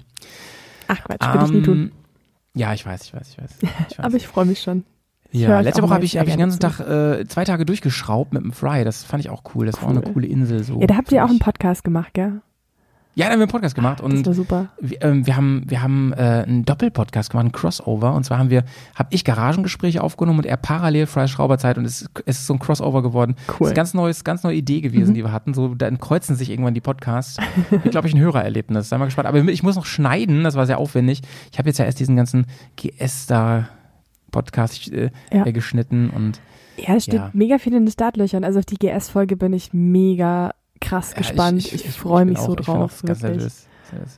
Ach 0.88 1.04
Quatsch, 1.04 1.32
würde 1.32 1.44
ich 1.46 1.52
nie 1.52 1.62
tun. 1.62 1.78
Ähm, 1.78 1.92
Ja, 2.54 2.74
ich 2.74 2.84
weiß, 2.84 3.04
ich 3.04 3.14
weiß, 3.14 3.28
ich 3.30 3.38
weiß. 3.38 3.50
Ich 3.90 3.98
weiß. 3.98 4.04
Aber 4.04 4.16
ich 4.16 4.26
freue 4.26 4.44
mich 4.44 4.60
schon. 4.60 4.84
Ich 5.30 5.40
Ja, 5.42 5.60
letzte 5.60 5.82
Woche 5.82 5.94
habe 5.94 6.04
ich, 6.04 6.16
hab 6.18 6.26
ich 6.26 6.32
den 6.32 6.40
ganzen 6.40 6.58
Tag 6.58 6.80
äh, 6.80 7.24
zwei 7.28 7.44
Tage 7.44 7.64
durchgeschraubt 7.66 8.32
mit 8.32 8.42
dem 8.42 8.50
Fry. 8.52 8.82
Das 8.82 9.04
fand 9.04 9.22
ich 9.22 9.30
auch 9.30 9.42
cool. 9.54 9.66
Das 9.66 9.76
war 9.76 9.84
auch 9.84 9.90
eine 9.90 10.00
Cool. 10.06 10.12
coole 10.14 10.26
Insel. 10.26 10.64
So 10.64 10.80
Ja, 10.80 10.86
da 10.88 10.96
habt 10.96 11.12
ihr 11.12 11.22
auch 11.24 11.28
einen 11.28 11.38
Podcast. 11.38 11.82
Podcast 11.82 11.84
gemacht, 11.84 12.14
gell? 12.14 12.40
Ja, 13.18 13.26
da 13.26 13.32
haben 13.32 13.40
wir 13.40 13.44
einen 13.46 13.50
Podcast 13.50 13.74
gemacht 13.74 13.98
Das 13.98 14.04
und 14.06 14.24
war 14.26 14.32
super. 14.32 14.68
wir, 14.80 15.02
ähm, 15.02 15.26
wir 15.26 15.34
haben, 15.36 15.64
wir 15.66 15.82
haben 15.82 16.12
äh, 16.12 16.44
einen 16.46 16.64
Doppelpodcast 16.64 17.30
gemacht, 17.30 17.42
einen 17.46 17.52
Crossover. 17.52 18.14
Und 18.14 18.22
zwar 18.22 18.38
haben 18.38 18.48
wir, 18.48 18.62
habe 18.94 19.08
ich 19.10 19.24
Garagengespräche 19.24 20.04
aufgenomhmen 20.04 20.38
und 20.38 20.46
er 20.46 20.56
parallel 20.56 21.06
freie 21.06 21.26
Schrauberzeit 21.26 21.78
und 21.78 21.84
es, 21.84 22.02
ist- 22.02 22.10
es 22.26 22.38
ist 22.38 22.46
so 22.46 22.54
ein 22.54 22.60
Crossover 22.60 23.02
geworden. 23.02 23.34
Das 23.36 23.54
ist 23.56 23.60
Cool. 23.60 23.66
eine 23.66 23.74
ganz 23.74 23.92
neues, 23.92 24.22
ganz 24.22 24.44
neue 24.44 24.54
Idee 24.54 24.80
gewesen, 24.80 25.10
Mhm. 25.10 25.14
die 25.14 25.24
wir 25.24 25.32
hatten. 25.32 25.52
So, 25.52 25.74
dann 25.74 25.98
kreuzen 25.98 26.36
sich 26.36 26.48
irgendwann 26.48 26.74
die 26.74 26.80
Podcasts. 26.80 27.38
Wird, 27.70 27.90
glaube 27.90 28.06
ich, 28.06 28.14
ein 28.14 28.20
Hörererlebnis. 28.20 28.88
Sei 28.88 28.98
mal 28.98 29.06
gespannt. 29.06 29.26
Aber 29.26 29.38
ich 29.42 29.62
muss 29.64 29.74
noch 29.74 29.84
schneiden, 29.86 30.44
das 30.44 30.54
war 30.54 30.66
sehr 30.66 30.78
aufwendig. 30.78 31.22
Ich 31.50 31.58
habe 31.58 31.68
jetzt 31.68 31.78
ja 31.78 31.86
erst 31.86 31.98
diesen 31.98 32.14
ganzen 32.14 32.46
GS 32.76 33.26
da 33.26 33.68
Podcast 34.30 34.92
äh, 34.92 35.10
Ja. 35.32 35.44
äh, 35.46 35.52
geschnitten 35.52 36.10
und 36.10 36.40
Ja, 36.76 36.94
es 36.94 37.02
steht 37.04 37.14
Ja. 37.14 37.30
mega 37.32 37.58
viel 37.58 37.74
in 37.74 37.84
den 37.86 37.90
Startlöchern. 37.90 38.44
Also 38.44 38.60
auf 38.60 38.64
die 38.66 38.76
GS-Folge 38.76 39.36
bin 39.36 39.52
ich 39.52 39.72
mega 39.72 40.52
krass 40.80 41.12
Ja, 41.12 41.18
gespannt. 41.18 41.58
Ich, 41.72 41.90
freue 41.92 42.24
bin 42.24 42.34
mich 42.34 42.42
so 42.42 42.52
auch- 42.52 42.58
ich 42.60 42.66
drauf. 42.66 43.02
nervös. 43.04 43.66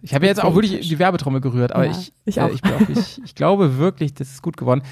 Ich 0.03 0.15
habe 0.15 0.27
jetzt 0.27 0.43
auch 0.43 0.55
wirklich 0.55 0.89
die 0.89 0.99
Werbetrommel 0.99 1.41
gerührt, 1.41 1.73
aber 1.73 1.85
Ja, 1.85 1.93
ich, 1.93 2.13
ich 2.25 2.39
äh, 2.39 2.41
auch. 2.41 2.51
ich, 2.51 2.61
bin 2.61 2.73
auch, 2.73 2.89
ich, 2.89 3.21
ich 3.25 3.35
glaube 3.37 3.79
wirklich, 3.79 4.13
das 4.15 4.29
ist 4.31 4.43
gut 4.43 4.57
geworden. 4.57 4.83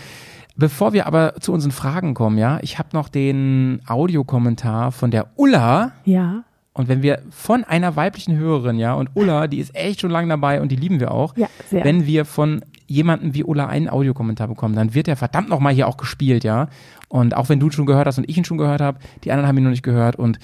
Bevor 0.56 0.92
wir 0.92 1.06
aber 1.06 1.34
zu 1.40 1.52
unseren 1.52 1.72
Fragen 1.72 2.14
kommen, 2.14 2.38
ja, 2.38 2.58
ich 2.62 2.78
habe 2.78 2.88
noch 2.92 3.08
den 3.08 3.80
Audiokommentar 3.86 4.92
von 4.92 5.10
der 5.10 5.28
Ulla. 5.36 5.92
Ja, 6.04 6.44
Und 6.74 6.88
wenn 6.88 7.02
wir 7.02 7.22
von 7.30 7.64
einer 7.64 7.96
weiblichen 7.96 8.36
Hörerin, 8.36 8.76
ja, 8.78 8.94
und 8.94 9.10
Ulla, 9.14 9.46
die 9.48 9.58
ist 9.58 9.74
echt 9.74 10.00
schon 10.00 10.10
lange 10.10 10.28
dabei 10.28 10.60
und 10.60 10.70
die 10.70 10.76
lieben 10.76 11.00
wir 11.00 11.10
auch. 11.12 11.36
ja, 11.36 11.48
sehr. 11.70 11.84
Wenn 11.84 12.06
wir 12.06 12.24
von 12.24 12.64
jemandem 12.86 13.34
wie 13.34 13.44
Ulla 13.44 13.66
einen 13.66 13.88
Audiokommentar 13.88 14.48
bekommen, 14.48 14.74
dann 14.74 14.94
wird 14.94 15.08
der 15.08 15.16
verdammt 15.16 15.48
nochmal 15.48 15.74
hier 15.74 15.86
auch 15.88 15.96
gespielt, 15.96 16.42
ja. 16.44 16.68
Und 17.08 17.36
auch 17.36 17.48
wenn 17.48 17.60
du 17.60 17.66
ihn 17.66 17.72
schon 17.72 17.86
gehört 17.86 18.06
hast 18.06 18.18
und 18.18 18.28
ich 18.28 18.36
ihn 18.36 18.44
schon 18.44 18.58
gehört 18.58 18.80
habe, 18.80 18.98
die 19.24 19.30
anderen 19.32 19.48
haben 19.48 19.58
ihn 19.58 19.64
noch 19.64 19.70
nicht 19.70 19.82
gehört. 19.82 20.16
Und 20.16 20.38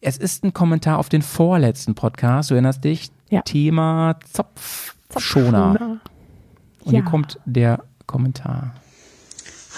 es 0.00 0.16
ist 0.16 0.44
ein 0.44 0.52
Kommentar 0.54 0.98
auf 0.98 1.08
den 1.08 1.22
vorletzten 1.22 1.94
Podcast, 1.94 2.50
du 2.50 2.54
erinnerst 2.54 2.84
dich? 2.84 3.10
Ja. 3.28 3.42
Thema 3.42 4.18
Zopfschoner. 4.32 4.96
Zopfschoner. 5.12 6.00
Und 6.84 6.92
Ja. 6.92 7.00
hier 7.00 7.02
kommt 7.02 7.38
der 7.44 7.84
Kommentar. 8.06 8.74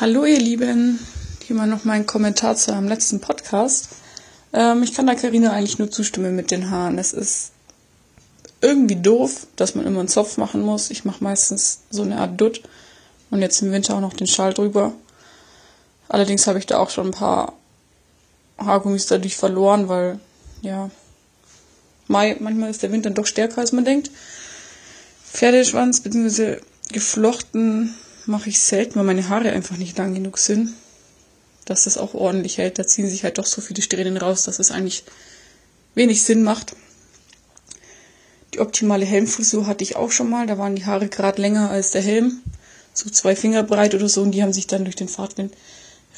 Hallo 0.00 0.24
ihr 0.24 0.38
Lieben, 0.38 0.98
hier 1.46 1.56
mal 1.56 1.66
noch 1.66 1.84
mein 1.84 2.06
Kommentar 2.06 2.56
zu 2.56 2.72
einem 2.72 2.88
letzten 2.88 3.20
Podcast. 3.20 3.88
Ähm, 4.52 4.82
ich 4.82 4.94
kann 4.94 5.06
da 5.06 5.14
Karina 5.14 5.50
eigentlich 5.52 5.78
nur 5.78 5.90
zustimmen 5.90 6.34
mit 6.36 6.50
den 6.50 6.70
Haaren. 6.70 6.98
Es 6.98 7.12
ist 7.12 7.52
irgendwie 8.60 8.96
doof, 8.96 9.46
dass 9.56 9.74
man 9.74 9.84
immer 9.86 9.98
einen 10.00 10.08
Zopf 10.08 10.38
machen 10.38 10.62
muss. 10.62 10.90
Ich 10.90 11.04
mache 11.04 11.22
meistens 11.22 11.80
so 11.90 12.02
eine 12.02 12.18
Art 12.18 12.40
Dutt 12.40 12.62
und 13.30 13.40
jetzt 13.40 13.60
im 13.60 13.72
Winter 13.72 13.96
auch 13.96 14.00
noch 14.00 14.14
den 14.14 14.26
Schal 14.28 14.54
drüber. 14.54 14.92
Allerdings 16.08 16.46
habe 16.46 16.58
ich 16.58 16.66
da 16.66 16.78
auch 16.78 16.90
schon 16.90 17.06
ein 17.08 17.12
paar 17.12 17.54
Haargummis 18.66 19.06
dadurch 19.06 19.36
verloren, 19.36 19.88
weil 19.88 20.18
ja, 20.62 20.90
Mai, 22.08 22.36
manchmal 22.40 22.70
ist 22.70 22.82
der 22.82 22.92
Wind 22.92 23.06
dann 23.06 23.14
doch 23.14 23.26
stärker 23.26 23.58
als 23.58 23.72
man 23.72 23.84
denkt. 23.84 24.10
Pferdeschwanz 25.32 26.00
bzw. 26.00 26.58
geflochten 26.92 27.94
mache 28.26 28.50
ich 28.50 28.60
selten, 28.60 28.96
weil 28.96 29.04
meine 29.04 29.28
Haare 29.28 29.50
einfach 29.50 29.76
nicht 29.76 29.96
lang 29.98 30.14
genug 30.14 30.38
sind, 30.38 30.74
dass 31.64 31.84
das 31.84 31.96
auch 31.96 32.14
ordentlich 32.14 32.58
hält. 32.58 32.78
Da 32.78 32.86
ziehen 32.86 33.08
sich 33.08 33.24
halt 33.24 33.38
doch 33.38 33.46
so 33.46 33.60
viele 33.60 33.82
Strähnen 33.82 34.16
raus, 34.16 34.44
dass 34.44 34.58
es 34.58 34.70
eigentlich 34.70 35.04
wenig 35.94 36.22
Sinn 36.22 36.42
macht. 36.42 36.76
Die 38.54 38.60
optimale 38.60 39.06
Helmfrisur 39.06 39.66
hatte 39.66 39.82
ich 39.82 39.96
auch 39.96 40.10
schon 40.10 40.28
mal. 40.28 40.46
Da 40.46 40.58
waren 40.58 40.76
die 40.76 40.84
Haare 40.84 41.08
gerade 41.08 41.40
länger 41.40 41.70
als 41.70 41.92
der 41.92 42.02
Helm. 42.02 42.42
So 42.92 43.08
zwei 43.08 43.34
Finger 43.34 43.62
breit 43.62 43.94
oder 43.94 44.08
so. 44.08 44.20
Und 44.20 44.32
die 44.32 44.42
haben 44.42 44.52
sich 44.52 44.66
dann 44.66 44.84
durch 44.84 44.96
den 44.96 45.08
Fahrtwind 45.08 45.54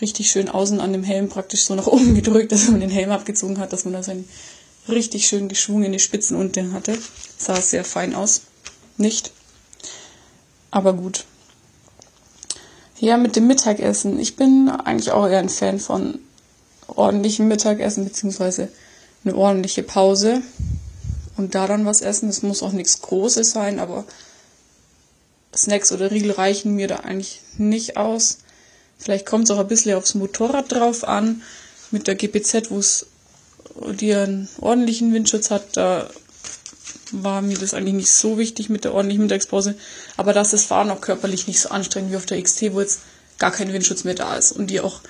richtig 0.00 0.30
schön 0.30 0.48
außen 0.48 0.80
an 0.80 0.92
dem 0.92 1.04
Helm 1.04 1.28
praktisch 1.28 1.64
so 1.64 1.74
nach 1.74 1.86
oben 1.86 2.14
gedrückt, 2.16 2.52
dass 2.52 2.68
man 2.68 2.80
den 2.80 2.90
Helm 2.90 3.10
abgezogen 3.10 3.58
hat, 3.58 3.72
dass 3.72 3.84
man 3.84 3.94
da 3.94 4.02
seine 4.02 4.24
richtig 4.88 5.26
schön 5.26 5.48
geschwungene 5.48 5.98
Spitzen 5.98 6.36
unten 6.36 6.72
hatte. 6.72 6.98
Sah 7.38 7.60
sehr 7.60 7.84
fein 7.84 8.14
aus. 8.14 8.42
Nicht. 8.96 9.32
Aber 10.70 10.92
gut. 10.92 11.24
Ja, 12.98 13.16
mit 13.16 13.36
dem 13.36 13.46
Mittagessen. 13.46 14.18
Ich 14.18 14.36
bin 14.36 14.68
eigentlich 14.68 15.10
auch 15.10 15.26
eher 15.26 15.38
ein 15.38 15.48
Fan 15.48 15.78
von 15.78 16.18
ordentlichem 16.86 17.48
Mittagessen, 17.48 18.04
beziehungsweise 18.04 18.68
eine 19.24 19.36
ordentliche 19.36 19.82
Pause. 19.82 20.42
Und 21.36 21.54
da 21.54 21.66
dann 21.66 21.86
was 21.86 22.00
essen. 22.00 22.28
Es 22.28 22.42
muss 22.42 22.62
auch 22.62 22.72
nichts 22.72 23.00
Großes 23.00 23.50
sein, 23.50 23.80
aber 23.80 24.04
Snacks 25.54 25.92
oder 25.92 26.10
Riegel 26.10 26.32
reichen 26.32 26.74
mir 26.74 26.88
da 26.88 26.96
eigentlich 26.96 27.40
nicht 27.56 27.96
aus. 27.96 28.38
Vielleicht 28.98 29.26
kommt 29.26 29.44
es 29.44 29.50
auch 29.50 29.58
ein 29.58 29.68
bisschen 29.68 29.96
aufs 29.96 30.14
Motorrad 30.14 30.72
drauf 30.72 31.04
an. 31.04 31.42
Mit 31.90 32.06
der 32.06 32.14
GPZ, 32.14 32.70
wo 32.70 32.78
es 32.78 33.06
einen 34.00 34.48
ordentlichen 34.60 35.12
Windschutz 35.12 35.50
hat, 35.50 35.76
da 35.76 36.08
war 37.10 37.42
mir 37.42 37.58
das 37.58 37.74
eigentlich 37.74 37.94
nicht 37.94 38.10
so 38.10 38.38
wichtig 38.38 38.68
mit 38.68 38.84
der 38.84 38.94
ordentlichen 38.94 39.24
Mittagspause. 39.24 39.74
Aber 40.16 40.32
dass 40.32 40.50
das 40.50 40.64
Fahren 40.64 40.90
auch 40.90 41.00
körperlich 41.00 41.46
nicht 41.46 41.60
so 41.60 41.68
anstrengend 41.68 42.12
wie 42.12 42.16
auf 42.16 42.26
der 42.26 42.42
XT, 42.42 42.72
wo 42.72 42.80
jetzt 42.80 43.00
gar 43.38 43.50
kein 43.50 43.72
Windschutz 43.72 44.04
mehr 44.04 44.14
da 44.14 44.36
ist 44.36 44.52
und 44.52 44.68
die 44.68 44.80
auch 44.80 45.00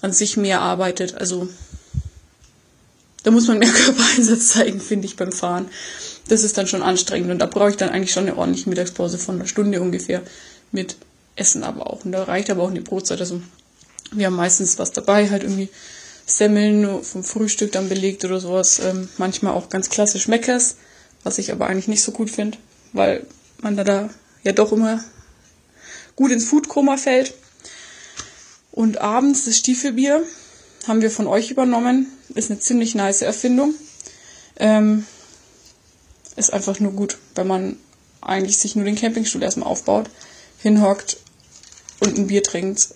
an 0.00 0.12
sich 0.12 0.36
mehr 0.36 0.60
arbeitet. 0.60 1.14
Also 1.14 1.48
da 3.22 3.30
muss 3.30 3.48
man 3.48 3.58
mehr 3.58 3.68
Körpereinsatz 3.72 4.48
zeigen, 4.48 4.80
finde 4.80 5.06
ich, 5.06 5.16
beim 5.16 5.32
Fahren. 5.32 5.68
Das 6.28 6.42
ist 6.42 6.58
dann 6.58 6.66
schon 6.66 6.82
anstrengend 6.82 7.30
und 7.30 7.38
da 7.38 7.46
brauche 7.46 7.70
ich 7.70 7.76
dann 7.76 7.90
eigentlich 7.90 8.12
schon 8.12 8.24
eine 8.24 8.36
ordentliche 8.36 8.68
Mittagspause 8.68 9.18
von 9.18 9.36
einer 9.36 9.46
Stunde 9.46 9.80
ungefähr 9.80 10.22
mit 10.72 10.96
Essen 11.36 11.62
aber 11.62 11.86
auch. 11.90 12.04
Und 12.04 12.12
da 12.12 12.24
reicht 12.24 12.50
aber 12.50 12.62
auch 12.62 12.70
eine 12.70 12.80
Brotzeit. 12.80 13.20
Also 13.20 13.40
wir 14.12 14.26
haben 14.26 14.36
meistens 14.36 14.78
was 14.78 14.92
dabei, 14.92 15.30
halt 15.30 15.42
irgendwie 15.42 15.68
Semmeln 16.26 17.02
vom 17.04 17.22
Frühstück 17.22 17.72
dann 17.72 17.88
belegt 17.88 18.24
oder 18.24 18.40
sowas. 18.40 18.80
Ähm, 18.80 19.08
manchmal 19.18 19.54
auch 19.54 19.68
ganz 19.68 19.90
klassisch 19.90 20.28
Meckers, 20.28 20.76
was 21.22 21.38
ich 21.38 21.52
aber 21.52 21.66
eigentlich 21.66 21.88
nicht 21.88 22.02
so 22.02 22.12
gut 22.12 22.30
finde, 22.30 22.58
weil 22.92 23.24
man 23.60 23.76
da, 23.76 23.84
da 23.84 24.10
ja 24.42 24.52
doch 24.52 24.72
immer 24.72 25.04
gut 26.16 26.32
ins 26.32 26.46
Foodkoma 26.46 26.96
fällt. 26.96 27.34
Und 28.72 29.00
abends 29.00 29.44
das 29.44 29.56
Stiefelbier 29.56 30.22
haben 30.86 31.00
wir 31.00 31.10
von 31.10 31.26
euch 31.26 31.50
übernommen. 31.50 32.06
Ist 32.34 32.50
eine 32.50 32.60
ziemlich 32.60 32.94
nice 32.94 33.22
Erfindung. 33.22 33.74
Ähm, 34.58 35.06
ist 36.36 36.52
einfach 36.52 36.80
nur 36.80 36.92
gut, 36.92 37.18
wenn 37.34 37.46
man 37.46 37.76
eigentlich 38.20 38.58
sich 38.58 38.76
nur 38.76 38.84
den 38.84 38.96
Campingstuhl 38.96 39.42
erstmal 39.42 39.68
aufbaut, 39.68 40.10
hinhockt 40.58 41.18
und 42.00 42.18
ein 42.18 42.26
Bier 42.26 42.42
trinkt. 42.42 42.88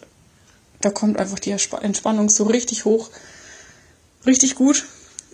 Da 0.80 0.90
kommt 0.90 1.18
einfach 1.18 1.38
die 1.38 1.50
Entspannung 1.50 2.30
so 2.30 2.44
richtig 2.44 2.84
hoch. 2.84 3.10
Richtig 4.26 4.54
gut. 4.54 4.86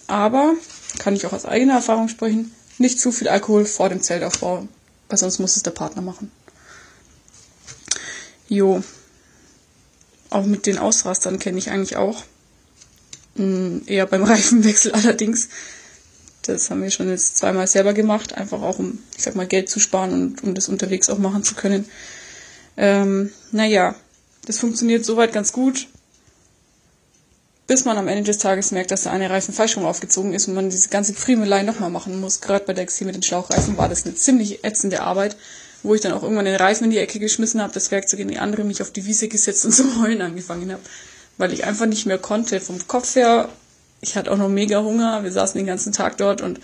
Aber, 0.06 0.54
kann 0.98 1.14
ich 1.14 1.26
auch 1.26 1.32
aus 1.32 1.46
eigener 1.46 1.74
Erfahrung 1.74 2.08
sprechen, 2.08 2.52
nicht 2.78 3.00
zu 3.00 3.10
viel 3.12 3.28
Alkohol 3.28 3.64
vor 3.64 3.88
dem 3.88 4.02
Zeltaufbau, 4.02 4.68
weil 5.08 5.18
sonst 5.18 5.38
muss 5.38 5.56
es 5.56 5.62
der 5.62 5.70
Partner 5.72 6.02
machen. 6.02 6.30
Jo. 8.48 8.82
Auch 10.30 10.44
mit 10.44 10.66
den 10.66 10.78
Ausrastern 10.78 11.38
kenne 11.38 11.58
ich 11.58 11.70
eigentlich 11.70 11.96
auch. 11.96 12.24
Hm, 13.36 13.82
eher 13.86 14.06
beim 14.06 14.22
Reifenwechsel 14.24 14.92
allerdings. 14.92 15.48
Das 16.42 16.70
haben 16.70 16.82
wir 16.82 16.90
schon 16.90 17.08
jetzt 17.08 17.38
zweimal 17.38 17.66
selber 17.66 17.92
gemacht, 17.92 18.34
einfach 18.34 18.62
auch 18.62 18.78
um, 18.78 19.00
ich 19.16 19.24
sag 19.24 19.34
mal, 19.34 19.48
Geld 19.48 19.68
zu 19.68 19.80
sparen 19.80 20.12
und 20.12 20.44
um 20.44 20.54
das 20.54 20.68
unterwegs 20.68 21.10
auch 21.10 21.18
machen 21.18 21.42
zu 21.42 21.54
können. 21.54 21.86
Ähm, 22.76 23.32
naja, 23.52 23.94
das 24.46 24.58
funktioniert 24.58 25.04
soweit 25.04 25.32
ganz 25.32 25.52
gut, 25.52 25.88
bis 27.66 27.84
man 27.84 27.96
am 27.96 28.08
Ende 28.08 28.24
des 28.24 28.38
Tages 28.38 28.70
merkt, 28.70 28.90
dass 28.90 29.04
der 29.04 29.12
eine 29.12 29.30
Reifen 29.30 29.52
falsch 29.52 29.76
rum 29.76 29.84
aufgezogen 29.84 30.34
ist 30.34 30.46
und 30.46 30.54
man 30.54 30.70
diese 30.70 30.88
ganze 30.88 31.14
Friemelei 31.14 31.62
nochmal 31.62 31.90
machen 31.90 32.20
muss. 32.20 32.40
Gerade 32.40 32.64
bei 32.64 32.72
der 32.72 32.86
XC 32.86 33.02
mit 33.02 33.14
den 33.14 33.22
Schlauchreifen 33.22 33.76
war 33.76 33.88
das 33.88 34.04
eine 34.04 34.14
ziemlich 34.14 34.64
ätzende 34.64 35.02
Arbeit, 35.02 35.36
wo 35.82 35.94
ich 35.94 36.00
dann 36.00 36.12
auch 36.12 36.22
irgendwann 36.22 36.44
den 36.44 36.56
Reifen 36.56 36.84
in 36.84 36.90
die 36.90 36.98
Ecke 36.98 37.18
geschmissen 37.18 37.60
habe, 37.60 37.72
das 37.72 37.90
Werkzeug 37.90 38.20
in 38.20 38.28
die 38.28 38.38
andere, 38.38 38.64
mich 38.64 38.82
auf 38.82 38.92
die 38.92 39.04
Wiese 39.06 39.28
gesetzt 39.28 39.64
und 39.64 39.72
so 39.74 39.84
heulen 40.00 40.22
angefangen 40.22 40.70
habe, 40.70 40.82
weil 41.38 41.52
ich 41.52 41.64
einfach 41.64 41.86
nicht 41.86 42.06
mehr 42.06 42.18
konnte. 42.18 42.60
Vom 42.60 42.86
Kopf 42.86 43.16
her 43.16 43.48
ich 44.00 44.16
hatte 44.16 44.30
auch 44.30 44.36
noch 44.36 44.48
mega 44.48 44.82
Hunger, 44.82 45.24
wir 45.24 45.32
saßen 45.32 45.58
den 45.58 45.66
ganzen 45.66 45.92
Tag 45.92 46.16
dort 46.18 46.40
und 46.40 46.60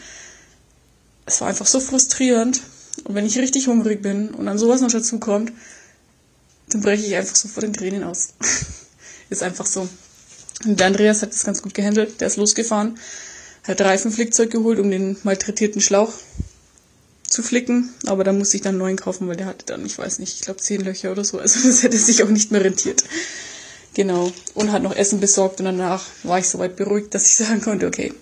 es 1.26 1.40
war 1.40 1.48
einfach 1.48 1.66
so 1.66 1.80
frustrierend. 1.80 2.62
Und 3.04 3.14
wenn 3.14 3.26
ich 3.26 3.38
richtig 3.38 3.68
hungrig 3.68 4.02
bin 4.02 4.30
und 4.30 4.46
dann 4.46 4.58
sowas 4.58 4.80
noch 4.80 4.90
dazu 4.90 5.18
kommt, 5.18 5.52
dann 6.72 6.80
breche 6.80 7.06
ich 7.06 7.14
einfach 7.16 7.36
so 7.36 7.48
vor 7.48 7.60
den 7.60 7.72
Tränen 7.72 8.04
aus. 8.04 8.30
ist 9.30 9.42
einfach 9.42 9.66
so. 9.66 9.88
Und 10.64 10.80
der 10.80 10.86
Andreas 10.86 11.22
hat 11.22 11.32
das 11.32 11.44
ganz 11.44 11.62
gut 11.62 11.74
gehandelt. 11.74 12.20
Der 12.20 12.28
ist 12.28 12.36
losgefahren, 12.36 12.98
hat 13.64 13.80
Reifenflickzeug 13.80 14.50
geholt, 14.50 14.78
um 14.78 14.90
den 14.90 15.16
malträtierten 15.22 15.80
Schlauch 15.80 16.12
zu 17.28 17.42
flicken. 17.42 17.92
Aber 18.06 18.24
da 18.24 18.32
musste 18.32 18.56
ich 18.56 18.62
dann 18.62 18.70
einen 18.70 18.78
neuen 18.78 18.96
kaufen, 18.96 19.28
weil 19.28 19.36
der 19.36 19.46
hatte 19.46 19.66
dann, 19.66 19.84
ich 19.84 19.98
weiß 19.98 20.18
nicht, 20.18 20.34
ich 20.34 20.40
glaube 20.42 20.60
zehn 20.60 20.82
Löcher 20.82 21.12
oder 21.12 21.24
so. 21.24 21.38
Also 21.38 21.60
das 21.68 21.82
hätte 21.82 21.98
sich 21.98 22.22
auch 22.22 22.28
nicht 22.28 22.52
mehr 22.52 22.62
rentiert. 22.62 23.04
Genau. 23.94 24.32
Und 24.54 24.72
hat 24.72 24.82
noch 24.82 24.96
Essen 24.96 25.20
besorgt 25.20 25.58
und 25.60 25.66
danach 25.66 26.04
war 26.22 26.38
ich 26.38 26.48
soweit 26.48 26.76
beruhigt, 26.76 27.14
dass 27.14 27.26
ich 27.26 27.34
sagen 27.46 27.60
konnte, 27.60 27.86
okay, 27.86 28.14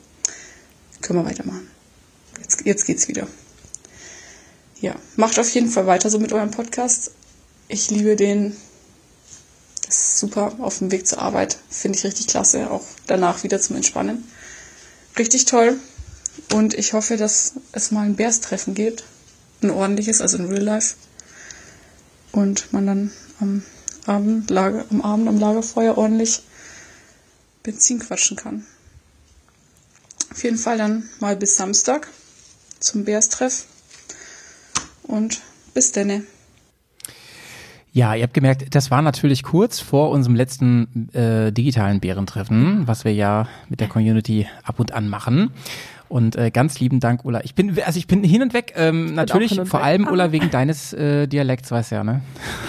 können 1.03 1.21
wir 1.21 1.27
weitermachen. 1.27 1.69
Jetzt, 2.41 2.65
jetzt 2.65 2.87
geht's 2.87 3.09
wieder. 3.09 3.27
Ja, 4.81 4.97
macht 5.17 5.39
auf 5.39 5.51
jeden 5.51 5.69
Fall 5.69 5.87
weiter 5.87 6.09
so 6.09 6.19
mit 6.19 6.33
eurem 6.33 6.51
Podcast. 6.51 7.13
Ich 7.73 7.89
liebe 7.89 8.17
den. 8.17 8.57
Das 9.87 9.95
ist 9.95 10.19
super 10.19 10.57
auf 10.59 10.79
dem 10.79 10.91
Weg 10.91 11.07
zur 11.07 11.21
Arbeit. 11.21 11.57
Finde 11.71 11.97
ich 11.97 12.05
richtig 12.05 12.27
klasse. 12.27 12.69
Auch 12.69 12.83
danach 13.07 13.45
wieder 13.45 13.61
zum 13.61 13.77
Entspannen. 13.77 14.25
Richtig 15.17 15.45
toll. 15.45 15.79
Und 16.53 16.75
ich 16.75 16.95
hoffe, 16.95 17.17
dass 17.17 17.53
es 17.71 17.93
mal 17.93 18.07
ein 18.07 18.17
Bärstreffen 18.17 18.75
gibt. 18.75 19.05
Ein 19.63 19.71
ordentliches, 19.71 20.21
also 20.21 20.39
in 20.39 20.47
Real 20.47 20.65
Life. 20.65 20.97
Und 22.33 22.73
man 22.73 22.87
dann 22.87 23.13
am 23.39 23.63
Abend, 24.05 24.51
Lager, 24.51 24.85
am 24.91 25.01
Abend 25.01 25.29
am 25.29 25.39
Lagerfeuer 25.39 25.97
ordentlich 25.97 26.43
Benzin 27.63 28.01
quatschen 28.01 28.37
kann. 28.37 28.67
Auf 30.33 30.43
jeden 30.43 30.59
Fall 30.59 30.77
dann 30.77 31.09
mal 31.21 31.37
bis 31.37 31.57
Samstag 31.57 32.09
zum 32.81 33.05
Bärstreff 33.05 33.67
und 35.05 35.41
bis 35.73 35.93
denne. 35.93 36.27
Ja, 37.93 38.15
ihr 38.15 38.23
habt 38.23 38.35
gemerkt, 38.35 38.75
das 38.75 38.91
war 38.91 39.03
natürlich 39.03 39.43
kurz 39.43 39.81
vor 39.81 40.11
unserem 40.11 40.37
letzten 40.37 41.09
äh, 41.13 41.53
digitalen 41.53 41.99
Bärentreffen, 41.99 42.87
was 42.87 43.05
wir 43.05 43.13
ja 43.13 43.49
mit 43.69 43.81
der 43.81 43.89
Community 43.89 44.47
ab 44.63 44.79
und 44.79 44.93
an 44.93 45.09
machen. 45.09 45.51
Und 46.09 46.37
äh, 46.37 46.51
ganz 46.51 46.79
lieben 46.81 47.01
Dank, 47.01 47.25
Ulla. 47.25 47.41
Ich 47.45 47.55
bin, 47.55 47.81
also 47.83 47.99
ich 47.99 48.07
bin 48.07 48.23
hin 48.23 48.43
und 48.43 48.53
weg, 48.53 48.75
ähm, 48.77 49.15
natürlich 49.15 49.55
vor 49.55 49.81
weg. 49.81 49.87
allem, 49.87 50.07
Ulla, 50.07 50.33
wegen 50.33 50.51
deines 50.51 50.93
äh, 50.93 51.27
Dialekts, 51.27 51.71
weißt 51.71 51.93
du 51.93 51.95
ja, 51.97 52.05
ne? 52.05 52.23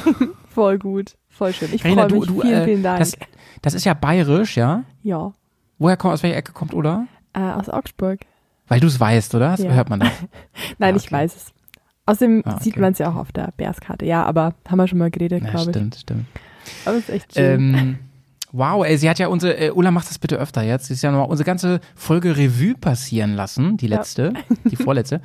Voll 0.50 0.80
gut. 0.80 1.16
Voll 1.30 1.54
schön. 1.54 1.70
Ich 1.74 1.82
freue 1.82 1.96
mich. 1.96 2.06
Du, 2.06 2.26
du, 2.26 2.42
vielen, 2.42 2.54
äh, 2.54 2.66
vielen 2.66 2.84
Dank. 2.84 3.00
Das, 3.00 3.18
das, 3.62 3.74
ist 3.74 3.86
ja 3.86 3.94
bayerisch, 3.94 4.58
ja? 4.58 4.84
Ja. 5.02 5.34
Woher 5.80 5.98
kommt, 5.98 6.14
aus 6.14 6.24
welcher 6.24 6.38
Ecke 6.38 6.52
kommt 6.52 6.74
Ulla? 6.74 7.08
Äh, 7.34 7.40
aus 7.40 7.70
Augsburg. 7.70 8.20
Weil 8.68 8.80
du 8.80 8.88
es 8.88 9.00
weißt, 9.00 9.34
oder? 9.34 9.56
Ja. 9.56 9.72
Hört 9.72 9.90
man 9.90 10.02
das? 10.02 10.10
Nein, 10.78 10.94
ah, 10.94 10.98
okay. 10.98 11.06
ich 11.06 11.12
weiß 11.12 11.36
es. 11.36 11.54
Außerdem 12.06 12.44
ah, 12.46 12.54
okay. 12.54 12.64
sieht 12.64 12.78
man 12.78 12.94
es 12.94 13.00
ja 13.00 13.12
auch 13.12 13.16
auf 13.16 13.32
der 13.32 13.54
Bärskarte. 13.58 14.06
Ja, 14.06 14.24
aber 14.24 14.56
haben 14.68 14.78
wir 14.78 14.88
schon 14.88 14.98
mal 14.98 15.12
geredet, 15.12 15.44
ja, 15.44 15.50
glaube 15.50 15.72
ich. 15.72 15.76
Stimmt, 15.78 15.96
stimmt. 15.96 16.26
Aber 16.86 16.98
es 16.98 17.04
ist 17.04 17.10
echt 17.10 17.34
schön. 17.34 17.74
Ähm, 17.74 18.00
wow, 18.52 18.86
ey, 18.86 18.98
sie 18.98 19.10
hat 19.10 19.20
ja 19.20 19.28
unsere, 19.28 19.58
äh, 19.58 19.72
Ulla 19.72 19.92
macht 19.92 20.10
das 20.10 20.20
bitte 20.20 20.38
öfter 20.38 20.64
jetzt. 20.64 20.88
Sie 20.88 20.94
ist 20.94 21.02
ja 21.04 21.12
nochmal 21.12 21.30
unsere 21.30 21.46
ganze 21.46 21.80
Folge 21.96 22.38
Revue 22.38 22.76
passieren 22.76 23.34
lassen, 23.34 23.78
die 23.78 23.88
letzte, 23.88 24.34
ja. 24.36 24.56
die 24.70 24.76
vorletzte 24.76 25.22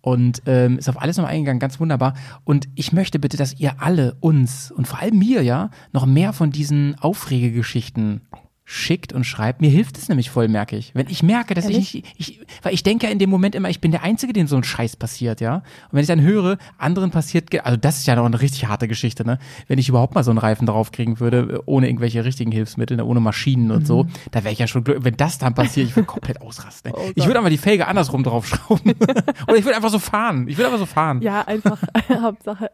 und 0.00 0.42
ähm, 0.46 0.78
ist 0.78 0.88
auf 0.88 1.00
alles 1.00 1.16
nochmal 1.16 1.32
eingegangen, 1.32 1.60
ganz 1.60 1.80
wunderbar. 1.80 2.14
Und 2.44 2.68
ich 2.74 2.92
möchte 2.92 3.18
bitte, 3.18 3.36
dass 3.36 3.58
ihr 3.58 3.82
alle 3.82 4.16
uns 4.20 4.70
und 4.70 4.86
vor 4.86 5.00
allem 5.00 5.18
mir 5.18 5.42
ja 5.42 5.70
noch 5.92 6.06
mehr 6.06 6.32
von 6.32 6.50
diesen 6.50 6.96
Aufregegeschichten 7.00 8.22
schickt 8.70 9.14
und 9.14 9.24
schreibt. 9.24 9.62
Mir 9.62 9.70
hilft 9.70 9.96
es 9.96 10.10
nämlich 10.10 10.28
voll, 10.28 10.46
merke 10.46 10.76
ich. 10.76 10.94
Wenn 10.94 11.08
ich 11.08 11.22
merke, 11.22 11.54
dass 11.54 11.64
Ehrlich? 11.64 11.94
ich 11.94 12.04
nicht, 12.04 12.14
ich, 12.18 12.40
weil 12.62 12.74
ich 12.74 12.82
denke 12.82 13.06
ja 13.06 13.12
in 13.12 13.18
dem 13.18 13.30
Moment 13.30 13.54
immer, 13.54 13.70
ich 13.70 13.80
bin 13.80 13.92
der 13.92 14.02
Einzige, 14.02 14.34
dem 14.34 14.46
so 14.46 14.56
ein 14.56 14.62
Scheiß 14.62 14.96
passiert, 14.96 15.40
ja. 15.40 15.54
Und 15.54 15.92
wenn 15.92 16.02
ich 16.02 16.06
dann 16.06 16.20
höre, 16.20 16.58
anderen 16.76 17.10
passiert, 17.10 17.48
also 17.64 17.78
das 17.78 18.00
ist 18.00 18.06
ja 18.06 18.14
noch 18.14 18.26
eine 18.26 18.38
richtig 18.38 18.66
harte 18.66 18.86
Geschichte, 18.86 19.24
ne? 19.24 19.38
Wenn 19.68 19.78
ich 19.78 19.88
überhaupt 19.88 20.14
mal 20.14 20.22
so 20.22 20.30
einen 20.30 20.38
Reifen 20.38 20.66
drauf 20.66 20.92
kriegen 20.92 21.18
würde, 21.18 21.62
ohne 21.64 21.88
irgendwelche 21.88 22.26
richtigen 22.26 22.52
Hilfsmittel, 22.52 22.98
ne? 22.98 23.06
ohne 23.06 23.20
Maschinen 23.20 23.70
und 23.70 23.80
mhm. 23.80 23.86
so, 23.86 24.06
da 24.32 24.44
wäre 24.44 24.52
ich 24.52 24.58
ja 24.58 24.66
schon 24.66 24.84
glücklich. 24.84 25.02
Wenn 25.02 25.16
das 25.16 25.38
dann 25.38 25.54
passiert, 25.54 25.88
ich 25.88 25.96
würde 25.96 26.06
komplett 26.06 26.42
ausrasten. 26.42 26.92
Oh 26.94 27.10
ich 27.14 27.24
würde 27.24 27.38
aber 27.38 27.48
die 27.48 27.56
Felge 27.56 27.86
andersrum 27.86 28.22
draufschrauben. 28.22 28.92
Oder 29.46 29.56
ich 29.56 29.64
würde 29.64 29.76
einfach 29.76 29.88
so 29.88 29.98
fahren. 29.98 30.46
Ich 30.46 30.58
würde 30.58 30.66
einfach 30.66 30.80
so 30.80 30.86
fahren. 30.86 31.22
Ja, 31.22 31.40
einfach, 31.40 31.80
Hauptsache. 32.20 32.70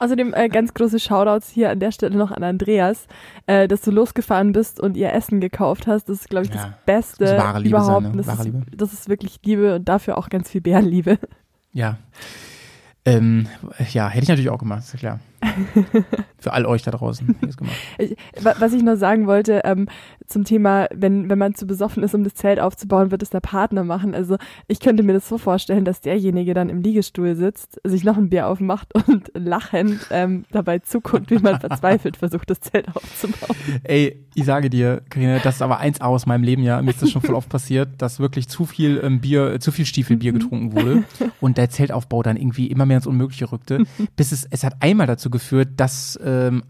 Außerdem 0.00 0.34
äh, 0.34 0.48
ganz 0.48 0.74
große 0.74 0.98
Shoutouts 0.98 1.48
hier 1.48 1.70
an 1.70 1.78
der 1.78 1.92
Stelle 1.92 2.16
noch 2.16 2.32
an 2.32 2.42
Andreas, 2.42 3.06
äh, 3.46 3.68
dass 3.68 3.82
du 3.82 3.92
losgefahren 3.92 4.50
bist 4.50 4.80
und 4.80 4.96
ihr 4.96 5.11
Essen 5.12 5.40
gekauft 5.40 5.86
hast. 5.86 6.08
Das 6.08 6.20
ist, 6.20 6.30
glaube 6.30 6.46
ich, 6.46 6.50
das 6.50 6.62
ja, 6.62 6.78
Beste 6.86 7.24
das 7.24 7.42
wahre 7.42 7.58
Liebe 7.60 7.76
überhaupt. 7.76 8.02
Sein, 8.02 8.12
ne? 8.16 8.22
das, 8.22 8.46
ist, 8.46 8.54
das 8.76 8.92
ist 8.92 9.08
wirklich 9.08 9.40
Liebe 9.44 9.76
und 9.76 9.88
dafür 9.88 10.18
auch 10.18 10.28
ganz 10.28 10.50
viel 10.50 10.60
Bärenliebe. 10.60 11.18
Ja. 11.72 11.98
Ähm, 13.04 13.48
ja, 13.92 14.08
hätte 14.08 14.24
ich 14.24 14.28
natürlich 14.28 14.50
auch 14.50 14.58
gemacht, 14.58 14.80
ist 14.80 14.92
ja 14.92 14.98
klar. 14.98 15.20
Für 16.38 16.52
all 16.52 16.66
euch 16.66 16.82
da 16.82 16.90
draußen. 16.90 17.36
Ich, 17.98 18.16
was 18.42 18.72
ich 18.72 18.82
noch 18.82 18.96
sagen 18.96 19.26
wollte, 19.26 19.62
ähm, 19.64 19.86
zum 20.26 20.44
Thema, 20.44 20.88
wenn, 20.94 21.28
wenn 21.28 21.38
man 21.38 21.54
zu 21.54 21.66
besoffen 21.66 22.02
ist, 22.02 22.14
um 22.14 22.24
das 22.24 22.34
Zelt 22.34 22.58
aufzubauen, 22.58 23.10
wird 23.10 23.22
es 23.22 23.30
der 23.30 23.40
Partner 23.40 23.84
machen. 23.84 24.14
Also 24.14 24.36
ich 24.66 24.80
könnte 24.80 25.02
mir 25.02 25.12
das 25.12 25.28
so 25.28 25.38
vorstellen, 25.38 25.84
dass 25.84 26.00
derjenige 26.00 26.54
dann 26.54 26.68
im 26.68 26.80
Liegestuhl 26.80 27.34
sitzt, 27.34 27.80
sich 27.84 28.04
noch 28.04 28.16
ein 28.16 28.30
Bier 28.30 28.48
aufmacht 28.48 28.88
und 29.08 29.30
lachend 29.34 30.06
ähm, 30.10 30.44
dabei 30.50 30.78
zuguckt, 30.78 31.30
wie 31.30 31.38
man 31.38 31.60
verzweifelt 31.60 32.16
versucht, 32.16 32.50
das 32.50 32.60
Zelt 32.60 32.88
aufzubauen. 32.94 33.56
Ey, 33.84 34.24
ich 34.34 34.44
sage 34.44 34.70
dir, 34.70 35.02
Karina, 35.10 35.38
das 35.38 35.56
ist 35.56 35.62
aber 35.62 35.78
eins 35.78 36.00
aus 36.00 36.26
meinem 36.26 36.42
Leben, 36.42 36.62
ja. 36.62 36.80
Mir 36.80 36.90
ist 36.90 37.02
das 37.02 37.10
schon 37.10 37.22
voll 37.22 37.34
oft 37.34 37.48
passiert, 37.48 37.90
dass 37.98 38.18
wirklich 38.18 38.48
zu 38.48 38.64
viel 38.64 39.00
ähm, 39.02 39.20
Bier, 39.20 39.60
zu 39.60 39.72
viel 39.72 39.86
Stiefelbier 39.86 40.32
getrunken 40.32 40.72
wurde 40.72 41.04
und 41.40 41.58
der 41.58 41.68
Zeltaufbau 41.70 42.22
dann 42.22 42.36
irgendwie 42.36 42.68
immer 42.68 42.86
mehr 42.86 42.98
ins 42.98 43.06
Unmögliche 43.06 43.52
rückte, 43.52 43.84
bis 44.16 44.32
es, 44.32 44.46
es 44.50 44.64
hat 44.64 44.76
einmal 44.80 45.06
dazu 45.06 45.30
geführt, 45.32 45.70
dass 45.76 46.18
ähm, 46.22 46.62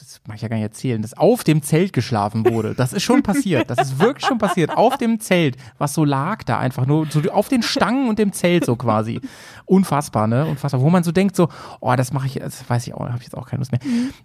das 0.00 0.20
mag 0.26 0.36
ich 0.36 0.42
ja 0.42 0.48
gar 0.48 0.56
nicht 0.56 0.64
erzählen, 0.64 1.02
dass 1.02 1.14
auf 1.14 1.44
dem 1.44 1.62
Zelt 1.62 1.92
geschlafen 1.92 2.46
wurde. 2.46 2.74
Das 2.74 2.92
ist 2.92 3.02
schon 3.02 3.22
passiert. 3.22 3.70
Das 3.70 3.78
ist 3.78 3.98
wirklich 3.98 4.26
schon 4.26 4.38
passiert. 4.38 4.76
Auf 4.76 4.96
dem 4.98 5.20
Zelt, 5.20 5.56
was 5.78 5.94
so 5.94 6.04
lag 6.04 6.42
da 6.44 6.58
einfach 6.58 6.86
nur, 6.86 7.06
so 7.06 7.20
auf 7.30 7.48
den 7.48 7.62
Stangen 7.62 8.08
und 8.08 8.18
dem 8.18 8.32
Zelt 8.32 8.64
so 8.64 8.76
quasi. 8.76 9.20
Unfassbar, 9.64 10.26
ne? 10.26 10.46
Unfassbar. 10.46 10.80
Wo 10.80 10.90
man 10.90 11.04
so 11.04 11.12
denkt, 11.12 11.36
so, 11.36 11.48
oh, 11.80 11.94
das 11.96 12.12
mache 12.12 12.26
ich, 12.26 12.34
das 12.34 12.68
weiß 12.68 12.86
ich 12.86 12.94
auch, 12.94 13.00
habe 13.00 13.18
ich 13.18 13.24
jetzt 13.24 13.36
auch 13.36 13.48
keine 13.48 13.60
Lust 13.60 13.72
mehr. 13.72 13.80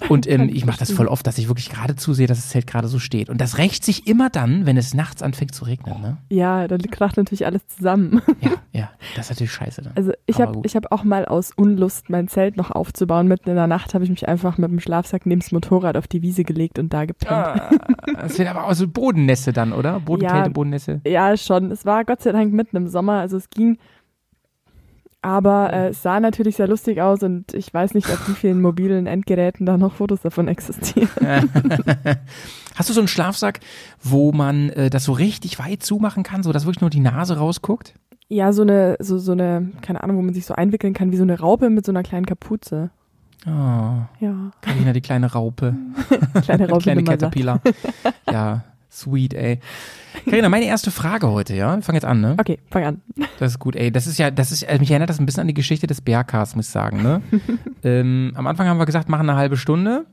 Und 0.10 0.28
ähm, 0.28 0.50
ich 0.52 0.66
mache 0.66 0.80
das 0.80 0.92
voll 0.92 1.08
oft, 1.08 1.26
dass 1.26 1.38
ich 1.38 1.48
wirklich 1.48 1.70
gerade 1.70 1.96
zusehe, 1.96 2.28
dass 2.28 2.38
das 2.38 2.50
Zelt 2.50 2.68
gerade 2.68 2.88
so 2.88 3.00
steht. 3.00 3.30
Und 3.30 3.40
das 3.40 3.58
rächt 3.58 3.84
sich 3.84 4.08
immer 4.08 4.30
dann, 4.30 4.66
wenn 4.66 4.78
es 4.78 4.94
nachts 4.94 5.22
anfängt 5.22 5.56
zu 5.56 5.66
regnen, 5.66 6.02
ne? 6.02 6.18
Ja, 6.30 6.68
dann 6.68 6.82
kracht 6.82 7.18
natürlich 7.18 7.46
alles 7.46 7.66
zusammen. 7.68 8.22
Ja, 8.42 8.52
ja. 8.72 8.90
Das 9.16 9.26
ist 9.26 9.32
natürlich 9.32 9.52
scheiße 9.52 9.82
dann. 9.82 9.94
Also 9.96 10.12
ich 10.26 10.40
habe 10.40 10.62
hab 10.64 10.92
auch 10.92 11.04
mal 11.04 11.26
aus 11.26 11.52
Unlust 11.56 12.10
mein 12.10 12.28
Zelt 12.28 12.58
noch 12.58 12.72
aufzubauen. 12.72 13.28
Mitten 13.28 13.50
in 13.50 13.56
der 13.56 13.68
Nacht 13.68 13.94
habe 13.94 14.04
ich 14.04 14.10
mich 14.10 14.28
einfach 14.28 14.58
mit 14.58 14.72
dem 14.72 14.80
Schlafsack 14.80 15.26
neben 15.26 15.42
das 15.42 15.52
Motorrad 15.62 15.98
auf 15.98 16.08
die 16.08 16.22
Wiese 16.22 16.44
gelegt 16.44 16.80
und 16.80 16.92
da 16.94 17.06
gepennt. 17.06 17.32
Ah, 17.32 17.70
das 18.20 18.38
wird 18.38 18.50
aber 18.50 18.66
auch 18.66 18.74
so 18.74 18.88
Bodennässe 18.88 19.54
dann, 19.54 19.74
oder? 19.74 20.00
Bodenkälte, 20.00 20.48
Ja. 20.50 20.54
Bodennässe. 20.54 21.02
Ja, 21.06 21.38
schon. 21.38 21.72
Es 21.72 21.86
war 21.86 22.04
Gott 22.06 22.22
sei 22.22 22.32
Dank 22.32 22.54
mitten 22.54 22.76
im 22.78 22.88
Sommer, 22.88 23.20
also 23.20 23.38
es 23.38 23.50
ging. 23.50 23.78
Aber 25.24 25.72
äh, 25.72 25.90
es 25.90 26.02
sah 26.02 26.20
natürlich 26.20 26.56
sehr 26.56 26.68
lustig 26.68 27.00
aus 27.00 27.22
und 27.22 27.54
ich 27.54 27.72
weiß 27.72 27.94
nicht, 27.94 28.10
auf 28.10 28.28
wie 28.28 28.34
vielen 28.34 28.60
mobilen 28.64 29.06
Endgeräten 29.06 29.68
da 29.68 29.78
noch 29.78 29.94
Fotos 29.94 30.22
davon 30.22 30.48
existieren. 30.48 31.10
Hast 32.76 32.90
du 32.90 32.94
so 32.94 33.02
einen 33.02 33.08
Schlafsack, 33.08 33.60
wo 34.02 34.32
man 34.32 34.70
äh, 34.70 34.90
das 34.90 35.04
so 35.04 35.12
richtig 35.12 35.60
weit 35.60 35.84
zumachen 35.84 36.24
kann, 36.24 36.42
so 36.42 36.52
dass 36.52 36.66
wirklich 36.66 36.82
nur 36.82 36.90
die 36.90 37.02
Nase 37.02 37.38
rausguckt? 37.38 37.94
Ja, 38.30 38.52
so 38.54 38.64
eine, 38.64 38.96
so, 39.00 39.20
so 39.20 39.34
eine, 39.34 39.70
keine 39.82 40.04
Ahnung, 40.04 40.18
wo 40.18 40.22
man 40.24 40.34
sich 40.34 40.46
so 40.46 40.56
einwickeln 40.56 40.94
kann, 40.94 41.12
wie 41.12 41.18
so 41.18 41.24
eine 41.24 41.40
Raupe 41.40 41.70
mit 41.70 41.86
so 41.86 41.92
einer 41.92 42.02
kleinen 42.02 42.26
Kapuze. 42.26 42.90
Oh, 43.48 43.50
Ja, 44.20 44.52
Carina, 44.62 44.94
die 44.94 45.02
kleine 45.02 45.32
Raupe. 45.32 45.76
kleine 46.44 46.70
Raupe 46.70 46.84
kleine. 46.84 47.04
Caterpillar. 47.04 47.60
ja, 48.32 48.64
sweet, 48.90 49.34
ey. 49.34 49.60
Carina, 50.26 50.50
meine 50.50 50.66
erste 50.66 50.92
Frage 50.92 51.28
heute, 51.30 51.56
ja? 51.56 51.70
Fangen 51.82 51.96
jetzt 51.96 52.06
an, 52.06 52.22
ne? 52.22 52.36
Okay, 52.40 52.60
fang 52.70 52.84
an. 52.84 53.02
Das 53.40 53.54
ist 53.54 53.60
gut, 53.60 53.76
ey. 53.76 53.92
Das 53.92 54.06
ist 54.06 54.20
ja, 54.20 54.30
das 54.30 54.52
ist, 54.52 54.68
also 54.68 54.80
mich 54.80 54.92
erinnert 54.92 55.10
das 55.10 55.20
ein 55.20 55.26
bisschen 55.26 55.42
an 55.42 55.48
die 55.48 55.54
Geschichte 55.56 55.88
des 55.88 56.02
Bergkars, 56.02 56.56
muss 56.56 56.68
ich 56.68 56.72
sagen, 56.72 57.02
ne? 57.02 57.22
ähm, 57.84 58.32
am 58.36 58.46
Anfang 58.46 58.68
haben 58.68 58.78
wir 58.78 58.86
gesagt, 58.86 59.10
machen 59.10 59.30
eine 59.30 59.38
halbe 59.38 59.58
Stunde. 59.58 60.06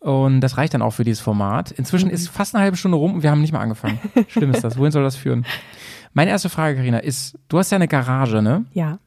Und 0.00 0.40
das 0.40 0.56
reicht 0.56 0.74
dann 0.74 0.82
auch 0.82 0.90
für 0.90 1.04
dieses 1.04 1.20
Format. 1.20 1.70
Inzwischen 1.70 2.10
ist 2.10 2.28
fast 2.28 2.54
eine 2.56 2.64
halbe 2.64 2.76
Stunde 2.76 2.96
rum 2.96 3.14
und 3.14 3.22
wir 3.22 3.30
haben 3.30 3.40
nicht 3.40 3.52
mal 3.52 3.60
angefangen. 3.60 4.00
Schlimm 4.28 4.50
ist 4.50 4.64
das. 4.64 4.76
Wohin 4.76 4.90
soll 4.90 5.04
das 5.04 5.14
führen? 5.14 5.44
Meine 6.12 6.30
erste 6.32 6.48
Frage, 6.48 6.76
Karina, 6.76 6.98
ist, 6.98 7.38
du 7.48 7.58
hast 7.58 7.70
ja 7.70 7.76
eine 7.76 7.86
Garage, 7.86 8.42
ne? 8.42 8.64
Ja. 8.72 8.98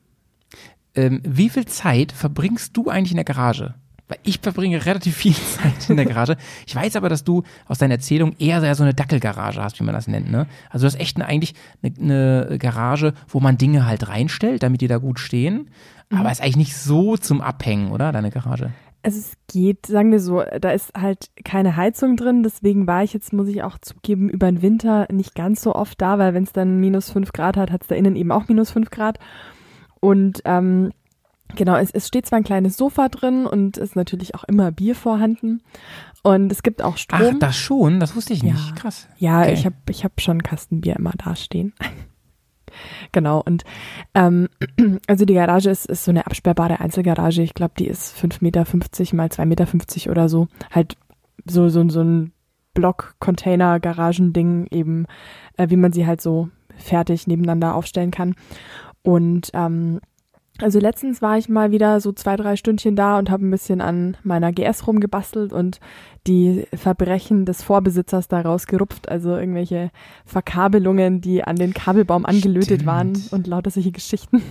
Ähm, 0.96 1.22
wie 1.24 1.50
viel 1.50 1.66
Zeit 1.66 2.12
verbringst 2.12 2.76
du 2.78 2.90
eigentlich 2.90 3.12
in 3.12 3.18
der 3.18 3.26
Garage? 3.26 3.76
Weil 4.08 4.20
ich 4.24 4.40
verbringe 4.40 4.86
relativ 4.86 5.16
viel 5.16 5.34
Zeit 5.36 5.90
in 5.90 5.98
der 5.98 6.06
Garage. 6.06 6.38
Ich 6.68 6.76
weiß 6.76 6.96
aber, 6.96 7.10
dass 7.10 7.24
du 7.24 7.44
aus 7.68 7.80
deiner 7.80 7.96
Erzählung 7.96 8.36
eher 8.38 8.76
so 8.76 8.84
eine 8.84 8.94
Dackelgarage 8.94 9.62
hast, 9.62 9.80
wie 9.80 9.84
man 9.84 9.96
das 9.96 10.08
nennt, 10.08 10.30
ne? 10.30 10.48
Also 10.70 10.86
du 10.86 10.94
hast 10.94 11.00
echt 11.00 11.18
eine, 11.18 11.26
eigentlich 11.26 11.56
eine, 11.82 12.48
eine 12.50 12.58
Garage, 12.60 13.14
wo 13.28 13.40
man 13.40 13.58
Dinge 13.58 13.86
halt 13.86 14.08
reinstellt, 14.08 14.64
damit 14.64 14.82
die 14.82 14.88
da 14.88 14.98
gut 14.98 15.20
stehen. 15.20 15.70
Aber 16.12 16.32
ist 16.32 16.42
eigentlich 16.42 16.58
nicht 16.58 16.78
so 16.78 17.18
zum 17.18 17.42
Abhängen, 17.42 17.92
oder? 17.92 18.12
Deine 18.12 18.30
Garage. 18.30 18.70
Also 19.06 19.20
es 19.20 19.34
geht, 19.48 19.86
sagen 19.86 20.12
wir 20.12 20.20
so, 20.20 20.44
da 20.60 20.72
ist 20.72 20.92
halt 20.98 21.30
keine 21.44 21.76
Heizung 21.76 22.18
drin, 22.18 22.42
deswegen 22.42 22.88
war 22.88 23.04
ich 23.04 23.14
jetzt, 23.14 23.34
muss 23.34 23.48
ich 23.48 23.62
auch 23.62 23.78
zugeben, 23.78 24.30
über 24.30 24.52
den 24.52 24.64
Winter 24.64 25.06
nicht 25.12 25.36
ganz 25.36 25.62
so 25.62 25.76
oft 25.76 26.02
da, 26.02 26.18
weil 26.18 26.34
wenn 26.34 26.44
es 26.44 26.54
dann 26.54 26.80
minus 26.80 27.12
fünf 27.12 27.32
Grad 27.32 27.56
hat, 27.56 27.70
hat 27.70 27.84
es 27.84 27.88
da 27.88 27.94
innen 27.94 28.16
eben 28.16 28.32
auch 28.32 28.48
minus 28.48 28.72
fünf 28.72 28.90
Grad. 28.90 29.20
Und 30.06 30.42
ähm, 30.46 30.92
genau, 31.56 31.76
es, 31.76 31.92
es 31.92 32.08
steht 32.08 32.26
zwar 32.26 32.38
ein 32.38 32.44
kleines 32.44 32.78
Sofa 32.78 33.10
drin 33.10 33.46
und 33.46 33.78
ist 33.78 33.96
natürlich 33.96 34.36
auch 34.36 34.44
immer 34.46 34.72
Bier 34.72 34.96
vorhanden. 34.96 35.62
Und 36.24 36.52
es 36.52 36.64
gibt 36.64 36.82
auch 36.82 36.98
Strom. 36.98 37.36
Ach, 37.36 37.40
das 37.40 37.56
schon? 37.56 38.00
Das 38.00 38.16
wusste 38.16 38.34
ich 38.34 38.44
nicht. 38.44 38.70
Ja. 38.70 38.76
Krass. 38.76 39.08
Ja, 39.18 39.42
Okay. 39.42 39.54
ich 39.54 39.66
habe 39.66 39.76
ich 39.90 40.04
hab 40.04 40.20
schon 40.20 40.42
Kastenbier 40.42 40.96
immer 40.96 41.12
dastehen. 41.12 41.74
genau, 43.12 43.42
und 43.42 43.64
ähm, 44.16 44.50
also 45.08 45.26
die 45.26 45.36
Garage 45.36 45.70
ist, 45.70 45.86
ist 45.86 46.04
so 46.04 46.12
eine 46.12 46.26
absperrbare 46.26 46.80
Einzelgarage. 46.80 47.44
Ich 47.44 47.54
glaube, 47.54 47.74
die 47.78 47.88
ist 47.88 48.18
5,50 48.18 48.42
Meter 48.42 48.66
mal 49.16 49.28
2,50 49.28 49.46
Meter 49.46 50.12
oder 50.12 50.30
so. 50.30 50.48
Halt 50.72 50.98
so, 51.46 51.70
so, 51.70 51.88
so 51.90 52.02
ein 52.02 52.32
Block-Container-Garagending 52.74 54.68
eben, 54.72 55.06
äh, 55.58 55.70
wie 55.70 55.78
man 55.78 55.94
sie 55.94 56.06
halt 56.06 56.22
so 56.22 56.50
fertig 56.78 57.28
nebeneinander 57.28 57.76
aufstellen 57.76 58.12
kann. 58.12 58.36
Und 59.06 59.52
ähm, 59.54 60.00
also 60.60 60.80
letztens 60.80 61.22
war 61.22 61.38
ich 61.38 61.50
mal 61.50 61.72
wieder 61.72 62.00
so 62.00 62.14
zwei, 62.14 62.38
drei 62.38 62.56
Stündchen 62.56 62.96
da 62.96 63.20
und 63.20 63.30
habe 63.30 63.46
ein 63.46 63.52
bisschen 63.52 63.82
an 63.82 64.16
meiner 64.24 64.54
GS 64.54 64.88
rumgebastelt 64.88 65.52
und 65.52 65.80
die 66.28 66.66
Verbrechen 66.74 67.46
des 67.46 67.62
Vorbesitzers 67.62 68.30
da 68.30 68.42
rausgerupft, 68.42 69.10
also 69.10 69.36
irgendwelche 69.36 69.92
Verkabelungen, 70.26 71.20
die 71.20 71.44
an 71.44 71.58
den 71.58 71.74
Kabelbaum 71.74 72.26
angelötet 72.26 72.82
Stimmt. 72.82 72.86
waren 72.86 73.24
und 73.32 73.48
lauter 73.48 73.70
solche 73.70 73.92
Geschichten. 73.92 74.42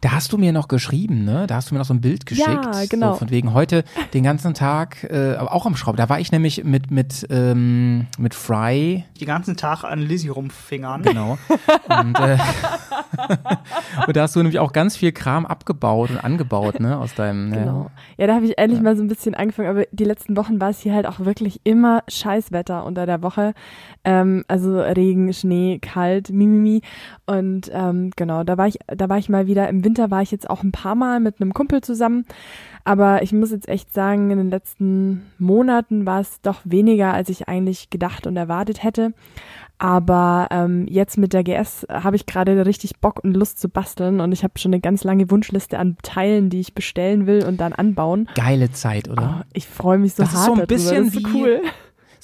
Da 0.00 0.12
hast 0.12 0.32
du 0.32 0.38
mir 0.38 0.52
noch 0.52 0.68
geschrieben, 0.68 1.24
ne? 1.24 1.46
Da 1.46 1.56
hast 1.56 1.70
du 1.70 1.74
mir 1.74 1.78
noch 1.78 1.86
so 1.86 1.94
ein 1.94 2.00
Bild 2.00 2.26
geschickt. 2.26 2.48
Ja, 2.48 2.84
genau. 2.88 3.12
So 3.12 3.18
von 3.20 3.30
wegen 3.30 3.52
heute 3.54 3.84
den 4.14 4.24
ganzen 4.24 4.54
Tag, 4.54 5.04
äh, 5.04 5.34
aber 5.34 5.52
auch 5.52 5.66
am 5.66 5.76
Schrauben. 5.76 5.96
Da 5.96 6.08
war 6.08 6.20
ich 6.20 6.32
nämlich 6.32 6.64
mit, 6.64 6.90
mit, 6.90 7.26
ähm, 7.30 8.06
mit 8.18 8.34
Fry, 8.34 9.04
Den 9.20 9.26
ganzen 9.26 9.56
Tag 9.56 9.84
an 9.84 10.00
Lizzie 10.00 10.28
rumfingern. 10.28 11.02
genau. 11.02 11.38
Und, 11.88 12.18
äh, 12.18 12.38
und 14.06 14.16
da 14.16 14.22
hast 14.22 14.34
du 14.36 14.40
nämlich 14.40 14.58
auch 14.58 14.72
ganz 14.72 14.96
viel 14.96 15.12
Kram 15.12 15.46
abgebaut 15.46 16.10
und 16.10 16.18
angebaut, 16.18 16.80
ne? 16.80 16.98
Aus 16.98 17.14
deinem. 17.14 17.52
Genau. 17.52 17.90
Ja, 18.16 18.26
da 18.26 18.34
habe 18.34 18.46
ich 18.46 18.54
ehrlich 18.56 18.80
mal 18.80 18.96
so 18.96 19.02
ein 19.02 19.08
bisschen 19.08 19.34
angefangen, 19.34 19.68
aber 19.68 19.84
die 19.92 20.04
letzten 20.04 20.36
Wochen 20.36 20.60
war 20.60 20.70
es 20.70 20.80
hier 20.80 20.94
halt 20.94 21.06
auch 21.06 21.20
wirklich 21.20 21.60
immer 21.64 22.02
Scheißwetter 22.08 22.84
unter 22.84 23.06
der 23.06 23.22
Woche. 23.22 23.54
Ähm, 24.04 24.44
also 24.48 24.80
Regen, 24.80 25.32
Schnee, 25.32 25.78
kalt, 25.80 26.30
mimimi. 26.30 26.82
Und 27.26 27.70
ähm, 27.72 28.10
genau, 28.16 28.44
da 28.44 28.56
war 28.56 28.66
ich, 28.66 28.78
da 28.86 29.08
war 29.08 29.18
ich 29.18 29.28
mal 29.28 29.46
wieder. 29.46 29.65
Im 29.68 29.84
Winter 29.84 30.10
war 30.10 30.22
ich 30.22 30.30
jetzt 30.30 30.48
auch 30.50 30.62
ein 30.62 30.72
paar 30.72 30.94
Mal 30.94 31.20
mit 31.20 31.40
einem 31.40 31.52
Kumpel 31.54 31.80
zusammen. 31.82 32.24
Aber 32.84 33.22
ich 33.22 33.32
muss 33.32 33.50
jetzt 33.50 33.68
echt 33.68 33.92
sagen, 33.92 34.30
in 34.30 34.38
den 34.38 34.50
letzten 34.50 35.22
Monaten 35.38 36.06
war 36.06 36.20
es 36.20 36.40
doch 36.42 36.60
weniger, 36.64 37.12
als 37.12 37.28
ich 37.28 37.48
eigentlich 37.48 37.90
gedacht 37.90 38.26
und 38.28 38.36
erwartet 38.36 38.82
hätte. 38.84 39.12
Aber 39.78 40.46
ähm, 40.50 40.86
jetzt 40.88 41.18
mit 41.18 41.32
der 41.34 41.44
GS 41.44 41.86
habe 41.90 42.16
ich 42.16 42.24
gerade 42.24 42.64
richtig 42.64 42.98
Bock 43.00 43.22
und 43.22 43.34
Lust 43.34 43.60
zu 43.60 43.68
basteln 43.68 44.20
und 44.20 44.32
ich 44.32 44.42
habe 44.42 44.58
schon 44.58 44.72
eine 44.72 44.80
ganz 44.80 45.04
lange 45.04 45.30
Wunschliste 45.30 45.78
an 45.78 45.96
Teilen, 46.02 46.48
die 46.48 46.60
ich 46.60 46.74
bestellen 46.74 47.26
will 47.26 47.44
und 47.44 47.60
dann 47.60 47.74
anbauen. 47.74 48.28
Geile 48.36 48.70
Zeit, 48.70 49.08
oder? 49.10 49.40
Oh, 49.40 49.44
ich 49.52 49.66
freue 49.66 49.98
mich 49.98 50.14
so 50.14 50.22
Das 50.22 50.32
ist 50.32 50.38
hart 50.38 50.46
so 50.46 50.52
ein 50.52 50.56
darüber. 50.60 50.66
bisschen 50.74 51.04
das 51.06 51.14
ist 51.14 51.22
so 51.22 51.28
wie- 51.28 51.34
cool. 51.42 51.62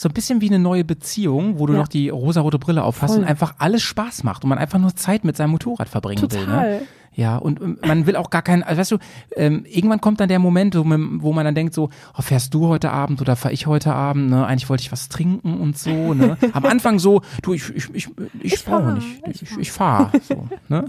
So 0.02 0.08
ein 0.08 0.14
bisschen 0.14 0.40
wie 0.40 0.48
eine 0.48 0.58
neue 0.58 0.82
Beziehung, 0.84 1.60
wo 1.60 1.66
du 1.66 1.74
Ja. 1.74 1.78
noch 1.78 1.86
die 1.86 2.08
rosarote 2.08 2.58
Brille 2.58 2.82
aufhast 2.82 3.14
Voll. 3.14 3.22
und 3.22 3.28
einfach 3.28 3.54
alles 3.58 3.82
Spaß 3.82 4.24
macht 4.24 4.42
und 4.42 4.48
man 4.48 4.58
einfach 4.58 4.80
nur 4.80 4.96
Zeit 4.96 5.22
mit 5.22 5.36
seinem 5.36 5.50
Motorrad 5.50 5.88
verbringen 5.88 6.20
will. 6.22 6.40
Ne? 6.40 6.44
Total. 6.46 6.82
Ja, 7.14 7.36
und 7.36 7.86
man 7.86 8.06
will 8.06 8.16
auch 8.16 8.30
gar 8.30 8.42
keinen, 8.42 8.64
also 8.64 8.80
weißt 8.80 8.90
du, 8.92 8.98
ähm, 9.36 9.64
irgendwann 9.68 10.00
kommt 10.00 10.18
dann 10.18 10.28
der 10.28 10.40
Moment, 10.40 10.76
wo 10.76 10.82
man, 10.82 11.22
wo 11.22 11.32
man 11.32 11.44
dann 11.44 11.54
denkt 11.54 11.72
so, 11.74 11.90
oh, 12.18 12.22
fährst 12.22 12.52
du 12.52 12.66
heute 12.66 12.90
Abend 12.90 13.20
oder 13.20 13.36
fahr 13.36 13.52
ich 13.52 13.66
heute 13.68 13.92
Abend, 13.94 14.30
ne? 14.30 14.44
Eigentlich 14.44 14.68
wollte 14.70 14.80
ich 14.80 14.90
was 14.90 15.08
trinken 15.08 15.60
und 15.60 15.78
so, 15.78 16.14
ne? 16.14 16.36
Am 16.52 16.64
Anfang 16.66 16.98
so, 16.98 17.20
du, 17.42 17.52
ich, 17.52 17.68
ich, 17.68 17.94
ich, 17.94 18.08
ich, 18.40 18.54
Ich 18.54 18.58
fahr 18.58 18.82
fahr, 18.82 18.94
nicht, 18.94 19.06
ich 19.28 19.42
ich, 19.42 19.56
ich 19.58 19.70
fahr, 19.70 20.10
so, 20.22 20.48
ne? 20.68 20.84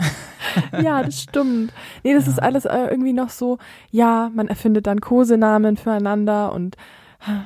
Ja, 0.81 1.03
das 1.03 1.21
stimmt. 1.21 1.71
Nee, 2.03 2.13
das 2.15 2.27
ist 2.27 2.41
alles 2.41 2.65
äh, 2.65 2.87
irgendwie 2.89 3.13
noch 3.13 3.29
so, 3.29 3.59
ja, 3.91 4.31
man 4.33 4.47
erfindet 4.47 4.87
dann 4.87 5.01
Kosenamen 5.01 5.77
füreinander 5.77 6.51
und 6.53 6.77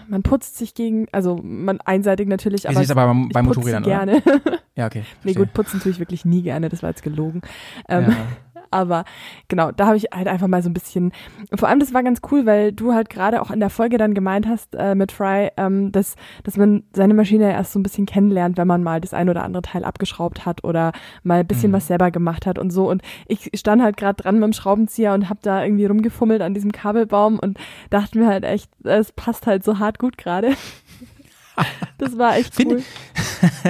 man 0.07 0.23
putzt 0.23 0.57
sich 0.57 0.73
gegen, 0.73 1.07
also 1.11 1.39
man 1.43 1.79
einseitig 1.81 2.27
natürlich, 2.27 2.65
Es 2.65 2.71
aber 2.71 2.81
ist 2.81 2.91
aber 2.91 3.07
beim, 3.07 3.27
ich 3.27 3.33
beim 3.33 3.45
putze 3.47 3.59
Motorrädern, 3.59 3.83
oder? 3.83 4.21
gerne. 4.21 4.21
Ja, 4.77 4.85
okay. 4.85 4.99
nee, 4.99 5.31
verstehe. 5.33 5.45
gut, 5.45 5.53
putzen 5.55 5.79
tue 5.79 5.91
ich 5.91 5.97
wirklich 5.97 6.23
nie 6.23 6.43
gerne, 6.43 6.69
das 6.69 6.83
war 6.83 6.89
jetzt 6.91 7.01
gelogen. 7.01 7.41
Ähm, 7.89 8.11
Ja. 8.11 8.15
Aber 8.71 9.05
genau, 9.47 9.71
da 9.71 9.87
habe 9.87 9.97
ich 9.97 10.05
halt 10.13 10.27
einfach 10.27 10.47
mal 10.47 10.61
so 10.63 10.69
ein 10.69 10.73
bisschen. 10.73 11.11
Vor 11.55 11.67
allem, 11.69 11.79
das 11.79 11.93
war 11.93 12.03
ganz 12.03 12.21
cool, 12.31 12.45
weil 12.45 12.71
du 12.71 12.93
halt 12.93 13.09
gerade 13.09 13.41
auch 13.41 13.51
in 13.51 13.59
der 13.59 13.69
Folge 13.69 13.97
dann 13.97 14.13
gemeint 14.13 14.47
hast 14.47 14.75
äh, 14.75 14.95
mit 14.95 15.11
Fry, 15.11 15.49
ähm, 15.57 15.91
dass, 15.91 16.15
dass 16.43 16.57
man 16.57 16.83
seine 16.93 17.13
Maschine 17.13 17.51
erst 17.51 17.73
so 17.73 17.79
ein 17.79 17.83
bisschen 17.83 18.05
kennenlernt, 18.05 18.57
wenn 18.57 18.67
man 18.67 18.83
mal 18.83 19.01
das 19.01 19.13
ein 19.13 19.29
oder 19.29 19.43
andere 19.43 19.61
Teil 19.61 19.83
abgeschraubt 19.83 20.45
hat 20.45 20.63
oder 20.63 20.91
mal 21.23 21.39
ein 21.39 21.47
bisschen 21.47 21.71
Mhm. 21.71 21.75
was 21.75 21.87
selber 21.87 22.11
gemacht 22.11 22.45
hat 22.45 22.59
und 22.59 22.71
so. 22.71 22.89
Und 22.89 23.01
ich 23.27 23.51
stand 23.55 23.81
halt 23.81 23.97
gerade 23.97 24.21
dran 24.21 24.35
mit 24.35 24.43
dem 24.43 24.53
Schraubenzieher 24.53 25.13
und 25.13 25.29
habe 25.29 25.39
da 25.41 25.63
irgendwie 25.63 25.85
rumgefummelt 25.85 26.41
an 26.41 26.53
diesem 26.53 26.71
Kabelbaum 26.71 27.39
und 27.39 27.57
dachte 27.89 28.17
mir 28.19 28.27
halt 28.27 28.43
echt, 28.43 28.69
es 28.83 29.11
passt 29.11 29.47
halt 29.47 29.63
so 29.63 29.79
hart 29.79 29.99
gut 29.99 30.17
gerade. 30.17 30.51
Das 31.97 32.17
war 32.17 32.37
echt 32.37 32.53
cool. 32.63 32.83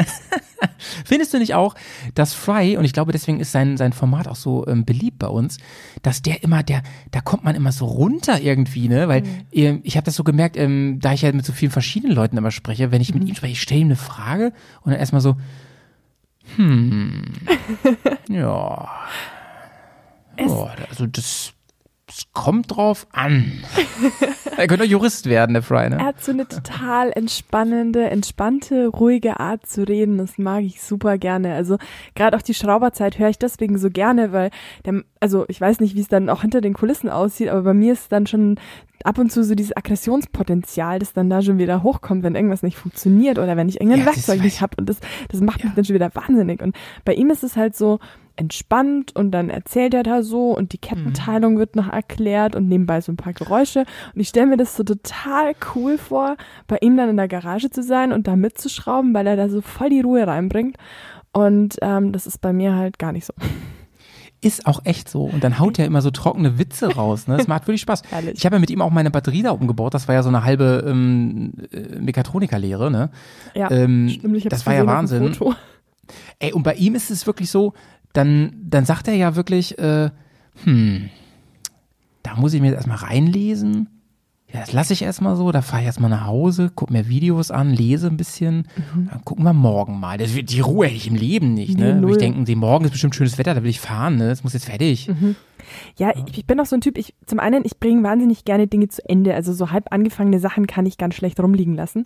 Findest 1.05 1.33
du 1.33 1.37
nicht 1.39 1.53
auch, 1.53 1.75
dass 2.15 2.33
Fry, 2.33 2.75
und 2.77 2.83
ich 2.85 2.93
glaube, 2.93 3.11
deswegen 3.11 3.39
ist 3.39 3.51
sein, 3.51 3.77
sein 3.77 3.93
Format 3.93 4.27
auch 4.27 4.35
so 4.35 4.67
ähm, 4.67 4.83
beliebt 4.85 5.19
bei 5.19 5.27
uns, 5.27 5.57
dass 6.01 6.21
der 6.21 6.43
immer, 6.43 6.63
der, 6.63 6.83
da 7.11 7.21
kommt 7.21 7.43
man 7.43 7.55
immer 7.55 7.71
so 7.71 7.85
runter 7.85 8.41
irgendwie, 8.41 8.89
ne? 8.89 9.07
Weil 9.07 9.23
ähm, 9.51 9.79
ich 9.83 9.95
habe 9.97 10.05
das 10.05 10.15
so 10.15 10.23
gemerkt, 10.23 10.57
ähm, 10.57 10.99
da 11.01 11.13
ich 11.13 11.21
ja 11.21 11.31
mit 11.31 11.45
so 11.45 11.53
vielen 11.53 11.71
verschiedenen 11.71 12.13
Leuten 12.15 12.37
immer 12.37 12.51
spreche, 12.51 12.91
wenn 12.91 13.01
ich 13.01 13.13
mit 13.13 13.23
ihm 13.27 13.35
spreche, 13.35 13.53
ich 13.53 13.61
stelle 13.61 13.81
ihm 13.81 13.87
eine 13.87 13.95
Frage 13.95 14.51
und 14.81 14.91
dann 14.91 14.99
erstmal 14.99 15.21
so, 15.21 15.35
hm, 16.55 17.23
ja. 18.29 18.89
Es- 20.35 20.51
ja, 20.51 20.75
also 20.89 21.07
das, 21.07 21.53
das 22.07 22.23
kommt 22.33 22.75
drauf 22.75 23.05
an. 23.11 23.51
er 24.57 24.67
könnte 24.67 24.85
auch 24.85 24.89
Jurist 24.89 25.25
werden, 25.27 25.53
der 25.53 25.61
Fry, 25.61 25.83
Er 25.83 25.89
ne? 25.89 26.03
hat 26.05 26.23
so 26.23 26.31
eine 26.31 26.47
total 26.47 27.11
entspannende, 27.11 28.09
entspannte, 28.09 28.87
ruhige 28.87 29.39
Art 29.41 29.65
zu 29.67 29.85
reden. 29.85 30.17
Das 30.17 30.37
mag 30.37 30.63
ich 30.63 30.81
super 30.81 31.17
gerne. 31.17 31.53
Also 31.53 31.77
gerade 32.15 32.37
auch 32.37 32.41
die 32.41 32.53
Schrauberzeit 32.53 33.19
höre 33.19 33.27
ich 33.29 33.37
deswegen 33.39 33.77
so 33.77 33.89
gerne, 33.89 34.31
weil 34.31 34.51
der, 34.85 35.03
also 35.19 35.43
ich 35.49 35.59
weiß 35.59 35.81
nicht, 35.81 35.95
wie 35.95 35.99
es 35.99 36.07
dann 36.07 36.29
auch 36.29 36.41
hinter 36.43 36.61
den 36.61 36.73
Kulissen 36.73 37.09
aussieht, 37.09 37.49
aber 37.49 37.61
bei 37.63 37.73
mir 37.73 37.91
ist 37.91 38.09
dann 38.11 38.25
schon 38.25 38.57
ab 39.03 39.17
und 39.17 39.29
zu 39.31 39.43
so 39.43 39.53
dieses 39.53 39.75
Aggressionspotenzial, 39.75 40.99
das 40.99 41.13
dann 41.13 41.29
da 41.29 41.41
schon 41.41 41.57
wieder 41.57 41.83
hochkommt, 41.83 42.23
wenn 42.23 42.35
irgendwas 42.35 42.63
nicht 42.63 42.77
funktioniert 42.77 43.37
oder 43.37 43.55
wenn 43.57 43.69
ich 43.69 43.75
irgendein 43.81 43.99
Ja, 43.99 44.05
Werkzeug 44.07 44.41
nicht 44.41 44.55
ich. 44.55 44.61
habe 44.61 44.75
und 44.77 44.87
das, 44.89 44.97
das 45.29 45.41
macht 45.41 45.57
mich 45.63 45.71
Ja. 45.71 45.75
dann 45.75 45.85
schon 45.85 45.95
wieder 45.95 46.13
wahnsinnig. 46.15 46.61
Und 46.61 46.75
bei 47.05 47.13
ihm 47.13 47.29
ist 47.29 47.43
es 47.43 47.55
halt 47.57 47.75
so, 47.75 47.99
entspannt 48.37 49.15
und 49.15 49.31
dann 49.31 49.49
erzählt 49.49 49.93
er 49.93 50.03
da 50.03 50.23
so 50.23 50.51
und 50.55 50.73
die 50.73 50.77
Kettenteilung 50.77 51.57
wird 51.57 51.75
noch 51.75 51.91
erklärt 51.91 52.55
und 52.55 52.67
nebenbei 52.67 53.01
so 53.01 53.11
ein 53.11 53.17
paar 53.17 53.33
Geräusche. 53.33 53.85
Und 54.13 54.21
ich 54.21 54.29
stelle 54.29 54.47
mir 54.47 54.57
das 54.57 54.75
so 54.75 54.83
total 54.83 55.53
cool 55.75 55.97
vor, 55.97 56.37
bei 56.67 56.77
ihm 56.81 56.95
dann 56.97 57.09
in 57.09 57.17
der 57.17 57.27
Garage 57.27 57.69
zu 57.69 57.83
sein 57.83 58.13
und 58.13 58.27
da 58.27 58.35
mitzuschrauben, 58.35 59.13
weil 59.13 59.27
er 59.27 59.35
da 59.35 59.49
so 59.49 59.61
voll 59.61 59.89
die 59.89 60.01
Ruhe 60.01 60.25
reinbringt. 60.25 60.77
Und 61.33 61.75
ähm, 61.81 62.13
das 62.13 62.25
ist 62.25 62.39
bei 62.39 62.53
mir 62.53 62.75
halt 62.75 62.97
gar 62.99 63.11
nicht 63.11 63.25
so. 63.25 63.33
Ist 64.39 64.67
auch 64.67 64.81
echt 64.83 65.09
so. 65.09 65.23
Und 65.23 65.43
dann 65.43 65.57
haut 65.57 65.79
er 65.79 65.85
immer 65.85 66.03
so 66.03 66.11
trockene 66.11 66.59
Witze 66.59 66.93
raus. 66.95 67.27
Ne? 67.27 67.37
Das 67.37 67.47
macht 67.47 67.67
wirklich 67.67 67.81
Spaß. 67.81 68.03
Ich 68.33 68.45
habe 68.45 68.55
ja 68.57 68.59
mit 68.59 68.69
ihm 68.69 68.81
auch 68.81 68.91
meine 68.91 69.09
Batterie 69.09 69.41
da 69.41 69.51
umgebaut. 69.51 69.93
Das 69.95 70.07
war 70.07 70.13
ja 70.15 70.21
so 70.21 70.29
eine 70.29 70.43
halbe 70.43 70.85
ähm, 70.87 71.53
äh, 71.71 71.99
Mechatronikerlehre. 71.99 72.91
Ne? 72.91 73.09
Ja, 73.55 73.71
Ähm, 73.71 74.09
stimmt. 74.09 74.51
Das 74.51 74.65
war 74.65 74.75
ja 74.75 74.85
Wahnsinn. 74.85 75.35
Ey, 76.39 76.53
und 76.53 76.63
bei 76.63 76.75
ihm 76.75 76.95
ist 76.95 77.09
es 77.09 77.25
wirklich 77.25 77.49
so, 77.49 77.73
dann, 78.17 78.53
dann 78.63 78.85
sagt 78.85 79.07
er 79.07 79.13
ja 79.15 79.35
wirklich, 79.35 79.77
äh, 79.79 80.09
hm, 80.63 81.09
da 82.23 82.35
muss 82.35 82.53
ich 82.53 82.61
mir 82.61 82.67
jetzt 82.67 82.77
erstmal 82.77 82.97
reinlesen. 82.97 83.89
Ja, 84.53 84.61
das 84.61 84.71
lasse 84.71 84.93
ich 84.93 85.01
erstmal 85.01 85.35
so, 85.35 85.51
da 85.51 85.61
fahre 85.61 85.81
ich 85.81 85.87
erstmal 85.87 86.09
nach 86.09 86.25
Hause, 86.25 86.71
gucke 86.73 86.93
mir 86.93 87.09
Videos 87.09 87.51
an, 87.51 87.69
lese 87.69 88.07
ein 88.07 88.15
bisschen, 88.15 88.67
Mhm. 88.93 89.09
dann 89.11 89.25
gucken 89.25 89.43
wir 89.43 89.51
morgen 89.51 89.99
mal. 89.99 90.17
Das, 90.17 90.31
die 90.33 90.59
Ruhe 90.61 90.85
hätte 90.85 90.95
ich 90.95 91.07
im 91.07 91.15
Leben 91.15 91.53
nicht, 91.53 91.77
Nee, 91.77 91.93
ne? 91.93 91.99
Null. 92.01 92.11
ich 92.11 92.17
denken, 92.17 92.45
die 92.45 92.55
morgen 92.55 92.85
ist 92.85 92.91
bestimmt 92.91 93.13
schönes 93.13 93.37
Wetter, 93.37 93.53
da 93.55 93.63
will 93.63 93.69
ich 93.69 93.81
fahren, 93.81 94.15
ne? 94.15 94.29
Das 94.29 94.45
muss 94.45 94.53
jetzt 94.53 94.65
fertig. 94.67 95.11
Ja, 95.97 96.13
ich, 96.15 96.37
ich 96.37 96.45
bin 96.45 96.61
auch 96.61 96.65
so 96.65 96.77
ein 96.77 96.81
Typ, 96.81 96.97
ich, 96.97 97.13
zum 97.25 97.39
einen, 97.39 97.65
ich 97.65 97.77
bringe 97.77 98.03
wahnsinnig 98.03 98.45
gerne 98.45 98.67
Dinge 98.67 98.87
zu 98.87 99.07
Ende. 99.07 99.33
Also 99.35 99.51
so 99.51 99.71
halb 99.71 99.91
angefangene 99.91 100.39
Sachen 100.39 100.65
kann 100.65 100.85
ich 100.85 100.97
ganz 100.97 101.15
schlecht 101.15 101.41
rumliegen 101.41 101.75
lassen. 101.75 102.05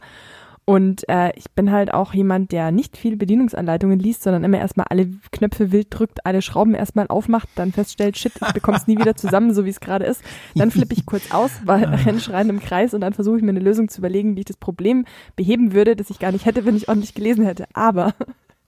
Und 0.66 1.10
äh, 1.10 1.32
ich 1.36 1.50
bin 1.52 1.72
halt 1.72 1.94
auch 1.94 2.14
jemand, 2.14 2.52
der 2.52 2.72
nicht 2.72 2.96
viel 2.96 3.18
Bedienungsanleitungen 3.18 4.00
liest, 4.00 4.22
sondern 4.22 4.44
immer 4.44 4.60
erstmal 4.60 4.86
alle 4.90 5.10
Knöpfe 5.32 5.72
wild 5.72 5.88
drückt, 5.90 6.26
alle 6.26 6.42
Schrauben 6.42 6.76
erstmal 6.76 7.08
aufmacht, 7.08 7.50
dann 7.56 7.72
feststellt, 7.72 8.18
shit, 8.18 8.34
ich 8.36 8.54
bekomme 8.54 8.78
es 8.78 8.88
nie 8.88 8.98
wieder 8.98 9.16
zusammen, 9.16 9.54
so 9.54 9.66
wie 9.66 9.70
es 9.70 9.80
gerade 9.80 10.06
ist. 10.06 10.22
Dann 10.56 10.70
flippe 10.72 10.94
ich 10.94 11.06
kurz 11.06 11.32
aus, 11.34 11.52
weil 11.66 11.86
renn 12.06 12.20
schreien 12.20 12.50
im 12.50 12.60
Kreis 12.60 12.94
und 12.94 13.02
dann 13.02 13.14
versuche 13.14 13.38
ich 13.38 13.44
mir 13.44 13.50
eine 13.50 13.60
Lösung 13.60 13.90
zu 13.90 14.00
überlegen, 14.00 14.36
wie 14.36 14.42
ich 14.42 14.46
das 14.46 14.58
Problem 14.58 15.06
beheben 15.36 15.74
würde, 15.74 15.96
das 15.96 16.12
ich 16.12 16.20
gar 16.20 16.32
nicht 16.32 16.46
hätte, 16.46 16.64
wenn 16.64 16.78
ich 16.78 16.88
ordentlich 16.88 17.16
gelesen 17.16 17.44
hätte. 17.44 17.66
Aber 17.74 18.14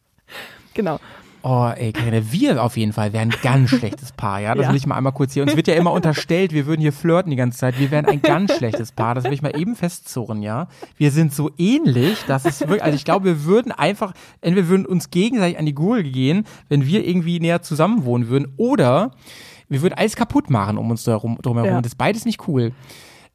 genau. 0.73 0.99
Oh, 1.45 1.69
ey, 1.75 1.91
Karine, 1.91 2.31
wir 2.31 2.63
auf 2.63 2.77
jeden 2.77 2.93
Fall 2.93 3.11
wären 3.11 3.31
ein 3.33 3.37
ganz 3.41 3.69
schlechtes 3.77 4.13
Paar, 4.13 4.39
ja? 4.39 4.55
Das 4.55 4.63
Ja. 4.63 4.69
will 4.69 4.77
ich 4.77 4.87
mal 4.87 4.95
einmal 4.95 5.11
kurz 5.11 5.33
hier. 5.33 5.43
Uns 5.43 5.57
wird 5.57 5.67
ja 5.67 5.73
immer 5.73 5.91
unterstellt, 5.91 6.53
wir 6.53 6.65
würden 6.65 6.79
hier 6.79 6.93
flirten 6.93 7.29
die 7.31 7.35
ganze 7.35 7.57
Zeit. 7.57 7.77
Wir 7.79 7.91
wären 7.91 8.05
ein 8.05 8.21
ganz 8.21 8.55
schlechtes 8.55 8.93
Paar. 8.93 9.13
Das 9.13 9.25
will 9.25 9.33
ich 9.33 9.41
mal 9.41 9.53
eben 9.59 9.75
festzurren, 9.75 10.41
ja? 10.41 10.67
Wir 10.97 11.11
sind 11.11 11.33
so 11.33 11.51
ähnlich, 11.57 12.23
dass 12.27 12.45
es 12.45 12.61
wirklich, 12.61 12.81
also 12.83 12.95
ich 12.95 13.03
glaube, 13.03 13.25
wir 13.25 13.43
würden 13.43 13.73
einfach, 13.73 14.13
entweder 14.39 14.67
wir 14.67 14.69
würden 14.69 14.85
uns 14.85 15.09
gegenseitig 15.09 15.59
an 15.59 15.65
die 15.65 15.75
Gurgel 15.75 16.09
gehen, 16.11 16.45
wenn 16.69 16.87
wir 16.87 17.05
irgendwie 17.05 17.41
näher 17.41 17.61
zusammen 17.61 18.05
wohnen 18.05 18.29
würden, 18.29 18.53
oder 18.55 19.11
wir 19.67 19.81
würden 19.81 19.95
alles 19.95 20.15
kaputt 20.15 20.49
machen 20.49 20.77
um 20.77 20.89
uns 20.91 21.03
drumherum. 21.03 21.65
Ja. 21.65 21.81
Das 21.81 21.91
ist 21.91 21.97
beides 21.97 22.23
nicht 22.23 22.47
cool. 22.47 22.71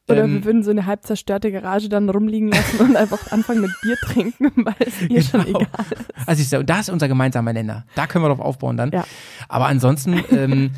Oder 0.08 0.24
Ähm, 0.24 0.34
wir 0.34 0.44
würden 0.44 0.62
so 0.62 0.70
eine 0.70 0.86
halb 0.86 1.04
zerstörte 1.04 1.52
Garage 1.52 1.88
dann 1.88 2.08
rumliegen 2.08 2.48
lassen 2.48 2.80
und 2.80 2.96
einfach 2.96 3.30
anfangen 3.32 3.60
mit 3.62 3.70
Bier 3.82 3.96
trinken, 3.96 4.50
weil 4.64 4.74
es 4.80 5.02
ihr 5.02 5.22
schon 5.22 5.44
Genau. 5.44 5.60
egal 5.60 5.86
ist. 5.90 6.28
Also 6.28 6.42
ich 6.42 6.48
sag, 6.48 6.66
da 6.66 6.80
ist 6.80 6.90
unser 6.90 7.08
gemeinsamer 7.08 7.52
Nenner. 7.52 7.84
Da 7.94 8.06
können 8.06 8.24
wir 8.24 8.28
drauf 8.28 8.40
aufbauen 8.40 8.76
dann. 8.76 8.90
Ja. 8.92 9.04
Aber 9.48 9.66
ansonsten, 9.66 10.22
ähm, 10.30 10.70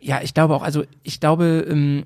ja, 0.00 0.20
ich 0.22 0.34
glaube 0.34 0.54
auch, 0.54 0.62
also 0.62 0.84
ich 1.02 1.20
glaube, 1.20 1.66
ähm, 1.68 2.04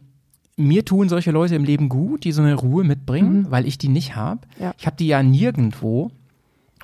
mir 0.57 0.85
tun 0.85 1.09
solche 1.09 1.31
Leute 1.31 1.55
im 1.55 1.63
Leben 1.65 1.89
gut, 1.89 2.25
die 2.25 2.33
so 2.33 2.43
eine 2.43 2.55
Ruhe 2.55 2.83
mitbringen, 2.83 3.47
weil 3.51 3.67
ich 3.67 3.79
die 3.79 3.89
nicht 3.89 4.17
habe. 4.17 4.41
Mhm. 4.59 4.63
Ja. 4.65 4.75
Ich 4.79 4.87
habe 4.87 4.97
die 4.97 5.07
ja 5.07 5.23
nirgendwo. 5.23 6.11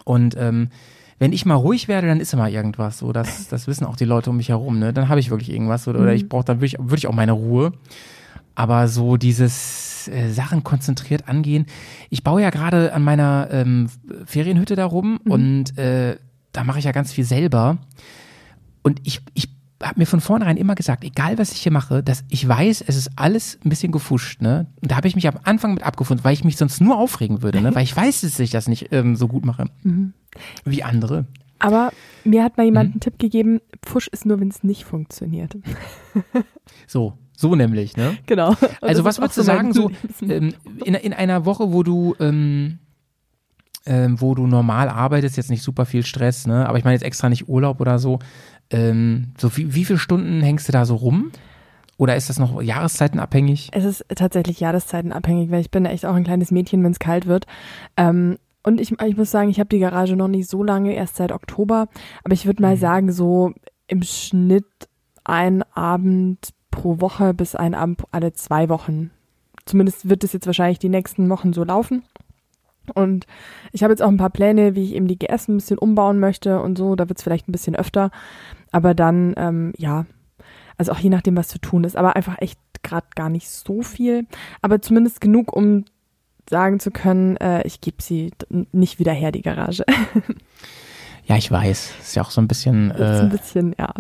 Und 0.05 0.37
ähm, 0.39 0.69
wenn 1.19 1.33
ich 1.33 1.47
mal 1.47 1.55
ruhig 1.55 1.89
werde, 1.89 2.07
dann 2.09 2.21
ist 2.21 2.33
immer 2.35 2.49
irgendwas. 2.49 2.99
So, 2.99 3.13
das, 3.13 3.49
das 3.49 3.67
wissen 3.67 3.85
auch 3.87 3.97
die 3.97 4.05
Leute 4.05 4.31
um 4.31 4.37
mich 4.37 4.49
herum. 4.51 4.79
Ne? 4.79 4.93
Dann 4.93 5.09
habe 5.09 5.19
ich 5.21 5.31
wirklich 5.31 5.51
irgendwas 5.51 5.89
oder, 5.89 5.99
Mhm. 5.99 6.05
oder 6.05 6.15
ich 6.15 6.29
brauche, 6.29 6.45
dann 6.45 6.59
würde 6.59 6.67
ich, 6.67 6.77
würd 6.79 6.99
ich 6.99 7.07
auch 7.07 7.15
meine 7.15 7.33
Ruhe. 7.33 7.73
Aber 8.55 8.89
so 8.89 9.17
dieses 9.17 10.07
äh, 10.09 10.31
Sachen 10.31 10.63
konzentriert 10.63 11.29
angehen. 11.29 11.67
Ich 12.11 12.23
baue 12.23 12.43
ja 12.43 12.51
gerade 12.51 12.93
an 12.93 13.03
meiner 13.03 13.49
ähm, 13.51 13.89
Ferienhütte 14.27 14.77
da 14.77 14.85
rum 14.87 15.19
Mhm. 15.25 15.31
und 15.33 15.79
äh, 15.79 16.17
da 16.53 16.63
mache 16.65 16.79
ich 16.79 16.85
ja 16.85 16.93
ganz 16.93 17.13
viel 17.13 17.25
selber. 17.25 17.79
Und 18.83 19.01
ich, 19.05 19.21
ich 19.35 19.49
habe 19.83 19.99
mir 19.99 20.07
von 20.07 20.21
vornherein 20.21 20.57
immer 20.57 20.75
gesagt, 20.77 21.03
egal 21.05 21.37
was 21.37 21.53
ich 21.53 21.61
hier 21.63 21.73
mache, 21.73 22.03
dass 22.03 22.23
ich 22.29 22.47
weiß, 22.47 22.85
es 22.87 22.97
ist 22.97 23.11
alles 23.17 23.59
ein 23.65 23.69
bisschen 23.71 23.91
gefuscht, 23.93 24.41
ne? 24.41 24.67
Und 24.81 24.91
da 24.93 24.97
habe 24.97 25.09
ich 25.09 25.17
mich 25.17 25.27
am 25.27 25.39
Anfang 25.43 25.75
mit 25.75 25.83
abgefunden, 25.83 26.25
weil 26.25 26.33
ich 26.33 26.45
mich 26.45 26.57
sonst 26.57 26.81
nur 26.81 26.97
aufregen 26.97 27.43
würde, 27.43 27.61
ne? 27.61 27.75
Weil 27.75 27.83
ich 27.83 27.95
weiß, 27.97 28.21
dass 28.21 28.39
ich 28.39 28.51
das 28.51 28.69
nicht 28.69 28.93
ähm, 28.93 29.17
so 29.17 29.27
gut 29.27 29.45
mache 29.45 29.67
wie 30.65 30.83
andere. 30.85 31.27
Aber 31.59 31.93
mir 32.25 32.45
hat 32.45 32.57
mal 32.57 32.65
jemand 32.65 32.91
Mhm. 32.91 32.93
einen 32.95 33.01
Tipp 33.01 33.19
gegeben, 33.19 33.61
Pfusch 33.83 34.09
ist 34.09 34.27
nur, 34.27 34.39
wenn 34.41 34.49
es 34.49 34.63
nicht 34.63 34.85
funktioniert. 34.85 35.57
So, 36.87 37.19
so 37.37 37.55
nämlich, 37.55 37.97
ne? 37.97 38.17
Genau. 38.27 38.51
Und 38.51 38.59
Also 38.83 39.05
was 39.05 39.19
würdest 39.19 39.39
du 39.39 39.43
sagen, 39.43 39.73
so 39.73 39.91
ähm, 40.23 40.55
in, 40.85 40.95
in 40.95 41.13
einer 41.13 41.45
Woche, 41.45 41.73
wo 41.73 41.83
du 41.83 42.15
ähm, 42.21 42.79
ähm, 43.87 44.21
wo 44.21 44.35
du 44.35 44.47
normal 44.47 44.89
arbeitest, 44.89 45.37
jetzt 45.37 45.51
nicht 45.51 45.63
super 45.63 45.85
viel 45.85 46.05
Stress, 46.07 46.47
ne? 46.47 46.67
Aber 46.69 46.79
ich 46.79 46.85
meine 46.85 46.95
jetzt 46.95 47.03
extra 47.05 47.29
nicht 47.29 47.49
Urlaub 47.49 47.81
oder 47.81 47.99
so. 47.99 48.19
Ähm, 48.71 49.33
so 49.37 49.55
wie, 49.57 49.75
wie 49.75 49.85
viele 49.85 49.99
Stunden 49.99 50.41
hängst 50.41 50.69
du 50.69 50.73
da 50.73 50.87
so 50.87 50.97
rum? 50.97 51.33
Oder 51.97 52.17
ist 52.17 52.29
das 52.31 52.39
noch 52.39 52.61
jahreszeitenabhängig? 52.63 53.69
Es 53.73 53.85
ist 53.85 54.05
tatsächlich 54.17 54.59
jahreszeitenabhängig, 54.59 55.51
weil 55.51 55.61
ich 55.61 55.71
bin 55.71 55.85
echt 55.85 56.07
auch 56.07 56.15
ein 56.15 56.25
kleines 56.25 56.51
Mädchen, 56.51 56.83
wenn 56.83 56.93
es 56.93 56.99
kalt 56.99 57.27
wird. 57.27 57.45
Ähm, 57.97 58.39
und 58.63 58.81
ich, 58.81 58.93
ich 58.99 59.17
muss 59.17 59.31
sagen, 59.31 59.51
ich 59.51 59.61
habe 59.61 59.69
die 59.69 59.79
Garage 59.79 60.17
noch 60.17 60.29
nicht 60.29 60.49
so 60.49 60.63
lange, 60.63 60.95
erst 60.95 61.17
seit 61.17 61.31
Oktober. 61.31 61.89
Aber 62.25 62.33
ich 62.33 62.47
würde 62.47 62.63
Mhm. 62.63 62.69
mal 62.71 62.77
sagen, 62.79 63.13
so 63.13 63.53
im 63.87 64.03
Schnitt 64.03 64.65
ein 65.25 65.63
Abend 65.75 66.54
pro 66.75 67.01
Woche 67.01 67.35
bis 67.35 67.55
ein 67.55 67.75
Abend 67.75 68.03
alle 68.11 68.33
zwei 68.33 68.69
Wochen. 68.69 69.11
Zumindest 69.65 70.09
wird 70.09 70.25
es 70.25 70.33
jetzt 70.33 70.47
wahrscheinlich 70.47 70.79
die 70.79 70.89
nächsten 70.89 71.29
Wochen 71.31 71.53
so 71.53 71.65
laufen. 71.65 72.03
Und 72.95 73.27
ich 73.73 73.83
habe 73.83 73.93
jetzt 73.93 74.03
auch 74.03 74.09
ein 74.09 74.19
paar 74.19 74.31
Pläne, 74.31 74.75
wie 74.75 74.85
ich 74.85 74.95
eben 74.95 75.07
die 75.07 75.19
GS 75.19 75.49
ein 75.49 75.57
bisschen 75.57 75.79
umbauen 75.79 76.19
möchte 76.19 76.61
und 76.61 76.77
so. 76.77 76.97
Da 76.97 77.09
wird 77.09 77.19
es 77.19 77.23
vielleicht 77.23 77.49
ein 77.49 77.53
bisschen 77.53 77.77
öfter. 77.77 78.11
Aber 78.73 78.93
dann, 78.95 79.35
ähm, 79.37 79.73
ja, 79.79 80.05
also 80.77 80.93
auch 80.93 80.99
je 80.99 81.09
nachdem, 81.09 81.37
was 81.37 81.49
zu 81.49 81.59
tun 81.59 81.85
ist. 81.85 81.97
Aber 81.97 82.17
einfach 82.17 82.37
echt 82.41 82.59
gerade 82.83 83.07
gar 83.15 83.31
nicht 83.31 83.49
so 83.49 83.83
viel. 83.83 84.27
Aber 84.61 84.83
zumindest 84.83 85.21
genug, 85.21 85.57
um 85.57 85.85
sagen 86.51 86.81
zu 86.81 86.91
können, 86.91 87.37
äh, 87.39 87.67
ich 87.67 87.81
gebe 87.81 88.03
sie 88.03 88.33
nicht 88.73 88.99
wieder 88.99 89.13
her, 89.13 89.33
die 89.33 89.43
Garage. 89.43 89.85
Ja, 91.27 91.37
ich 91.37 91.51
weiß. 91.51 91.95
Ist 92.01 92.17
ja 92.17 92.23
auch 92.23 92.31
so 92.31 92.41
ein 92.41 92.49
bisschen 92.49 92.91
ist 92.91 93.01
ein 93.01 93.29
äh, 93.29 93.31
bisschen, 93.31 93.75
ja, 93.79 93.95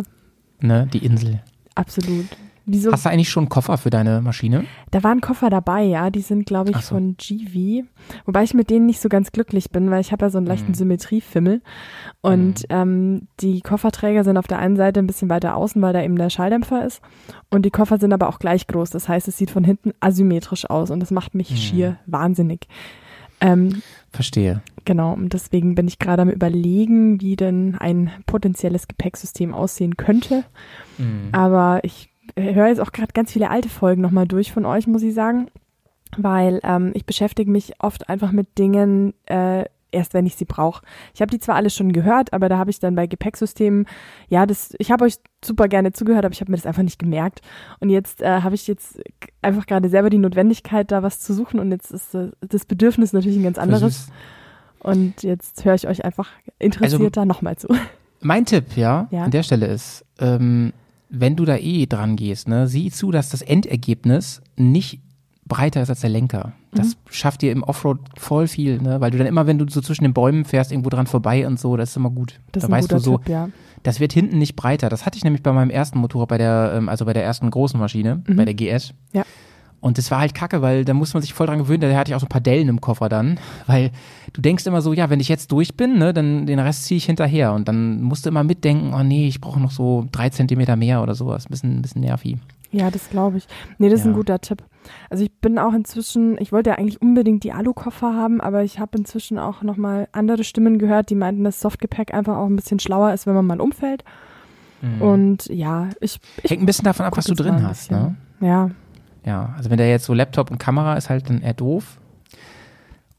ne, 0.61 0.87
die 0.93 1.05
Insel. 1.05 1.41
absolut. 1.75 2.27
Wieso? 2.66 2.90
Hast 2.92 3.05
du 3.05 3.11
eigentlich 3.11 3.29
schon 3.29 3.44
einen 3.44 3.48
Koffer 3.50 3.77
für 3.77 3.90
deine 3.90 4.20
Maschine? 4.22 4.64
Da 4.90 5.03
waren 5.03 5.20
Koffer 5.20 5.50
dabei, 5.50 5.83
ja. 5.83 6.09
Die 6.11 6.22
sind, 6.22 6.46
glaube 6.46 6.70
ich, 6.70 6.79
so. 6.79 6.94
von 6.94 7.16
GV. 7.18 7.85
Wobei 8.24 8.42
ich 8.42 8.55
mit 8.55 8.70
denen 8.70 8.87
nicht 8.87 9.00
so 9.00 9.09
ganz 9.11 9.33
glücklich 9.33 9.70
bin, 9.70 9.90
weil 9.90 10.00
ich 10.00 10.12
habe 10.12 10.24
ja 10.24 10.31
so 10.31 10.38
einen 10.38 10.46
leichten 10.46 10.70
Mhm. 10.70 10.74
Symmetriefimmel. 10.74 11.61
Und 12.22 12.64
ähm, 12.70 13.29
die 13.40 13.61
Kofferträger 13.61 14.24
sind 14.24 14.38
auf 14.38 14.46
der 14.46 14.59
einen 14.59 14.77
Seite 14.77 15.00
ein 15.00 15.07
bisschen 15.07 15.29
weiter 15.29 15.57
außen, 15.57 15.81
weil 15.83 15.92
da 15.92 16.03
eben 16.03 16.16
der 16.16 16.31
Schalldämpfer 16.31 16.85
ist. 16.87 17.03
Und 17.50 17.66
die 17.66 17.70
Koffer 17.70 17.98
sind 17.98 18.12
aber 18.14 18.29
auch 18.29 18.38
gleich 18.38 18.66
groß. 18.66 18.88
Das 18.90 19.09
heißt, 19.09 19.29
es 19.29 19.37
sieht 19.37 19.50
von 19.50 19.64
hinten 19.64 19.92
asymmetrisch 20.00 20.68
aus 20.70 20.90
und 20.90 21.00
das 21.00 21.11
macht 21.11 21.35
mich 21.35 21.50
Mhm. 21.50 21.57
schier 21.57 21.96
wahnsinnig. 22.07 22.66
Ähm, 23.40 23.83
Verstehe. 24.11 24.62
Genau, 24.87 25.12
und 25.12 25.33
deswegen 25.35 25.74
bin 25.74 25.88
ich 25.88 25.98
gerade 25.98 26.22
am 26.22 26.31
überlegen, 26.31 27.20
wie 27.20 27.37
denn 27.37 27.77
ein 27.79 28.11
potenzielles 28.27 28.87
Gepäcksystem 28.88 29.52
aussehen 29.52 29.96
könnte. 29.96 30.44
Mhm. 30.98 31.29
Aber 31.33 31.81
ich 31.83 32.10
höre 32.37 32.69
jetzt 32.69 32.81
auch 32.81 32.93
gerade 32.93 33.13
ganz 33.13 33.33
viele 33.33 33.51
alte 33.51 33.69
Folgen 33.69 34.03
nochmal 34.03 34.27
durch 34.27 34.53
von 34.53 34.65
euch, 34.67 34.87
muss 34.87 35.03
ich 35.03 35.15
sagen, 35.15 35.49
weil 36.17 36.61
ähm, 36.63 36.93
ich 36.95 37.07
beschäftige 37.07 37.51
mich 37.51 37.75
oft 37.81 38.09
einfach 38.09 38.33
mit 38.33 38.59
Dingen, 38.59 39.15
äh, 39.27 39.65
erst 39.93 40.13
wenn 40.13 40.27
ich 40.27 40.35
sie 40.35 40.45
brauche. 40.45 40.83
Ich 41.15 41.21
habe 41.21 41.31
die 41.31 41.39
zwar 41.39 41.55
alle 41.55 41.71
schon 41.71 41.93
gehört, 41.93 42.33
aber 42.33 42.49
da 42.49 42.59
habe 42.59 42.71
ich 42.71 42.81
dann 42.81 42.97
bei 42.97 43.07
Gepäcksystemen, 43.07 43.87
ja, 44.29 44.45
das, 44.45 44.75
ich 44.79 44.91
habe 44.91 45.05
euch 45.05 45.15
super 45.45 45.69
gerne 45.69 45.93
zugehört, 45.93 46.25
aber 46.25 46.33
ich 46.33 46.41
habe 46.41 46.51
mir 46.51 46.57
das 46.57 46.67
einfach 46.67 46.83
nicht 46.83 46.99
gemerkt. 46.99 47.43
Und 47.79 47.91
jetzt 47.91 48.21
äh, 48.21 48.41
habe 48.43 48.57
ich 48.57 48.67
jetzt 48.67 49.01
einfach 49.41 49.67
gerade 49.67 49.89
selber 49.89 50.11
die 50.11 50.19
Notwendigkeit, 50.19 50.91
da 50.91 51.03
was 51.05 51.21
zu 51.21 51.33
suchen 51.33 51.61
und 51.61 51.71
jetzt 51.71 51.93
ist 51.93 52.15
äh, 52.15 52.31
das 52.41 52.65
Bedürfnis 52.65 53.13
natürlich 53.13 53.39
ein 53.39 53.45
ganz 53.45 53.59
anderes. 53.59 54.09
Und 54.81 55.23
jetzt 55.23 55.65
höre 55.65 55.75
ich 55.75 55.87
euch 55.89 56.05
einfach 56.05 56.29
interessierter 56.59 57.25
nochmal 57.25 57.57
zu. 57.57 57.69
Mein 58.21 58.45
Tipp, 58.45 58.77
ja, 58.77 59.07
Ja. 59.11 59.25
an 59.25 59.31
der 59.31 59.43
Stelle 59.43 59.67
ist, 59.67 60.05
ähm, 60.19 60.73
wenn 61.21 61.37
du 61.37 61.44
da 61.44 61.56
eh 61.56 61.87
dran 61.87 62.17
gehst, 62.17 62.48
ne, 62.48 62.67
sieh 62.67 62.90
zu, 62.90 63.10
dass 63.10 63.31
das 63.31 63.42
Endergebnis 63.42 64.42
nicht 64.56 65.00
breiter 65.46 65.83
ist 65.83 65.90
als 65.90 66.00
der 66.00 66.10
Lenker. 66.10 66.52
Das 66.73 66.96
schafft 67.08 67.42
dir 67.42 67.52
im 67.52 67.62
Offroad 67.62 67.98
voll 68.17 68.48
viel, 68.48 68.81
ne, 68.81 69.00
weil 69.00 69.10
du 69.10 69.19
dann 69.19 69.27
immer, 69.27 69.46
wenn 69.46 69.58
du 69.58 69.69
so 69.69 69.81
zwischen 69.81 70.04
den 70.04 70.15
Bäumen 70.15 70.44
fährst, 70.44 70.73
irgendwo 70.73 70.90
dran 70.90 71.06
vorbei 71.06 71.46
und 71.46 71.60
so, 71.60 71.77
das 71.77 71.90
ist 71.90 71.96
immer 71.96 72.10
gut. 72.10 72.40
Das 72.52 72.65
da 72.65 72.71
weißt 72.71 72.90
du 72.90 72.98
so, 72.98 73.19
Tipp, 73.19 73.29
ja. 73.29 73.48
das 73.83 74.00
wird 74.00 74.12
hinten 74.12 74.38
nicht 74.38 74.56
breiter. 74.56 74.88
Das 74.88 75.06
hatte 75.06 75.17
ich 75.17 75.25
nämlich 75.25 75.42
bei 75.42 75.52
meinem 75.52 75.71
ersten 75.71 75.98
Motorrad, 75.98 76.29
bei 76.29 76.38
der, 76.38 76.73
ähm, 76.77 76.88
also 76.88 77.04
bei 77.04 77.12
der 77.12 77.25
ersten 77.25 77.50
großen 77.50 77.79
Maschine, 77.79 78.23
bei 78.27 78.44
der 78.44 78.54
GS. 78.54 78.94
Ja. 79.12 79.25
Und 79.85 79.99
das 79.99 80.11
war 80.11 80.21
halt 80.21 80.35
kacke, 80.35 80.63
weil 80.63 80.87
da 80.87 80.95
muss 80.95 81.13
man 81.13 81.21
sich 81.23 81.35
voll 81.35 81.47
dran 81.47 81.59
gewöhnen. 81.59 81.83
Da 81.83 81.95
hatte 81.95 82.11
ich 82.11 82.15
auch 82.15 82.21
so 82.21 82.25
ein 82.25 82.31
paar 82.31 82.41
Dellen 82.41 82.69
im 82.69 82.81
Koffer 82.81 83.11
dann, 83.11 83.39
weil 83.67 83.91
du 84.33 84.41
denkst 84.41 84.65
immer 84.67 84.81
so, 84.81 84.95
ja, 84.95 85.11
wenn 85.11 85.21
ich 85.21 85.29
jetzt 85.29 85.53
durch 85.53 85.77
bin, 85.77 85.99
ne, 85.99 86.15
dann 86.15 86.47
den 86.47 86.59
Rest 86.59 86.85
ziehe 86.87 86.97
ich 86.97 87.05
hinterher. 87.05 87.53
Und 87.53 87.69
dann 87.69 88.01
musst 88.03 88.25
du 88.25 88.31
immer 88.31 88.45
mitdenken, 88.45 88.95
oh 88.99 89.03
nee, 89.03 89.29
ich 89.29 89.43
brauche 89.43 89.61
noch 89.61 89.71
so 89.71 90.07
drei 90.11 90.31
Zentimeter 90.31 90.77
mehr 90.77 91.03
oder 91.03 91.15
sowas. 91.15 91.45
Ein 91.45 91.51
bisschen, 91.51 91.77
ein 91.79 91.83
bisschen 91.83 92.01
nervig. 92.01 92.39
Ja, 92.73 92.91
das 92.91 93.11
glaube 93.11 93.37
ich. 93.37 93.47
Nee, 93.77 93.91
das 93.91 94.01
ist 94.01 94.07
ein 94.07 94.13
Ja. 94.13 94.17
guter 94.17 94.41
Tipp. 94.41 94.63
Also 95.11 95.23
ich 95.23 95.33
bin 95.33 95.59
auch 95.59 95.75
inzwischen, 95.75 96.39
ich 96.41 96.51
wollte 96.51 96.71
ja 96.71 96.77
eigentlich 96.77 97.03
unbedingt 97.03 97.45
die 97.45 97.53
Alukoffer 97.53 98.15
haben, 98.15 98.41
aber 98.41 98.65
ich 98.65 98.79
habe 98.79 98.97
inzwischen 98.97 99.39
auch 99.39 99.63
nochmal 99.63 100.09
andere 100.13 100.45
Stimmen 100.45 100.79
gehört, 100.79 101.11
die 101.11 101.15
meinten, 101.15 101.45
dass 101.45 101.61
Softgepäck 101.61 102.15
einfach 102.15 102.39
auch 102.39 102.47
ein 102.47 102.57
bisschen 102.57 102.81
schlauer 102.81 103.13
ist, 103.13 103.27
wenn 103.27 103.35
man 103.35 103.47
mal 103.47 103.61
umfällt. 103.61 104.03
Und 105.01 105.47
ja, 105.47 105.89
ich, 106.01 106.19
ich 106.43 106.51
Hängt 106.51 106.63
ein 106.63 106.67
bisschen 106.67 106.85
davon 106.85 107.07
ab, 107.07 107.17
was 107.17 107.25
du 107.27 107.35
drin 107.35 107.63
hast, 107.63 107.91
ne? 107.91 108.17
Ja, 108.41 108.71
Ja, 109.25 109.54
also 109.56 109.70
wenn 109.70 109.79
der 109.79 109.88
jetzt 109.88 110.04
so 110.04 110.14
Laptop 110.14 110.50
und 110.50 110.58
Kamera 110.58 110.94
ist 110.96 111.08
halt 111.10 111.29
dann 111.31 111.40
eher 111.42 111.54
doof. 111.54 111.98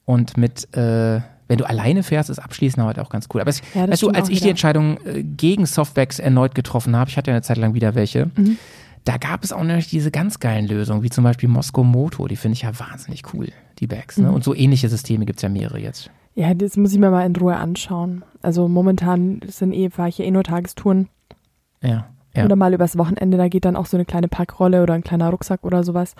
Und 0.05 0.37
mit, 0.37 0.71
äh, 0.75 1.21
wenn 1.47 1.57
du 1.57 1.65
alleine 1.67 2.03
fährst, 2.03 2.29
ist 2.29 2.39
Abschließen 2.39 2.81
halt 2.83 2.99
auch 2.99 3.09
ganz 3.09 3.27
cool. 3.33 3.41
Aber 3.41 3.49
es, 3.49 3.61
Ja, 3.73 3.87
weißt 3.89 4.03
du, 4.03 4.09
als 4.09 4.29
ich 4.29 4.41
die. 4.41 4.49
Entscheidung 4.49 4.97
äh, 5.05 5.23
gegen 5.23 5.65
Softbacks 5.65 6.19
erneut 6.19 6.53
getroffen 6.55 6.95
habe, 6.95 7.09
ich 7.09 7.17
hatte 7.17 7.31
ja 7.31 7.35
eine 7.35 7.41
Zeit 7.41 7.57
lang 7.57 7.73
wieder 7.73 7.95
welche, 7.95 8.29
Mhm. 8.35 8.57
da 9.03 9.17
gab 9.17 9.43
es 9.43 9.51
auch 9.51 9.63
nämlich 9.63 9.87
diese 9.87 10.11
ganz 10.11 10.39
geilen 10.39 10.67
Lösungen, 10.67 11.01
wie 11.01 11.09
zum 11.09 11.23
Beispiel 11.23 11.49
Moskau 11.49 11.83
Moto, 11.83 12.27
die 12.27 12.35
finde 12.35 12.53
ich 12.53 12.61
ja 12.63 12.79
wahnsinnig 12.79 13.23
cool, 13.33 13.47
die 13.79 13.87
Bags. 13.87 14.17
Ne? 14.17 14.27
Mhm. 14.27 14.35
Und 14.35 14.43
so 14.43 14.53
ähnliche 14.53 14.89
Systeme 14.89 15.25
gibt's 15.25 15.41
ja 15.41 15.49
mehrere 15.49 15.79
jetzt. 15.79 16.11
ja, 16.35 16.53
das 16.53 16.77
muss 16.77 16.93
ich 16.93 16.99
mir 16.99 17.09
mal 17.09 17.25
in 17.25 17.35
Ruhe 17.35 17.55
anschauen. 17.55 18.23
Also 18.43 18.67
momentan 18.67 19.39
sind 19.47 19.73
eh, 19.73 19.89
fahre 19.89 20.09
ich 20.09 20.19
ja 20.19 20.25
eh 20.25 20.31
nur 20.31 20.43
Tagestouren 20.43 21.07
Ja. 21.81 22.07
Ja. 22.35 22.45
oder 22.45 22.55
mal 22.55 22.73
übers 22.73 22.97
Wochenende, 22.97 23.37
da 23.37 23.47
geht 23.47 23.65
dann 23.65 23.75
auch 23.75 23.85
so 23.85 23.97
eine 23.97 24.05
kleine 24.05 24.27
Packrolle 24.27 24.83
oder 24.83 24.93
ein 24.93 25.03
kleiner 25.03 25.29
Rucksack 25.29 25.63
oder 25.63 25.83
sowas. 25.83 26.15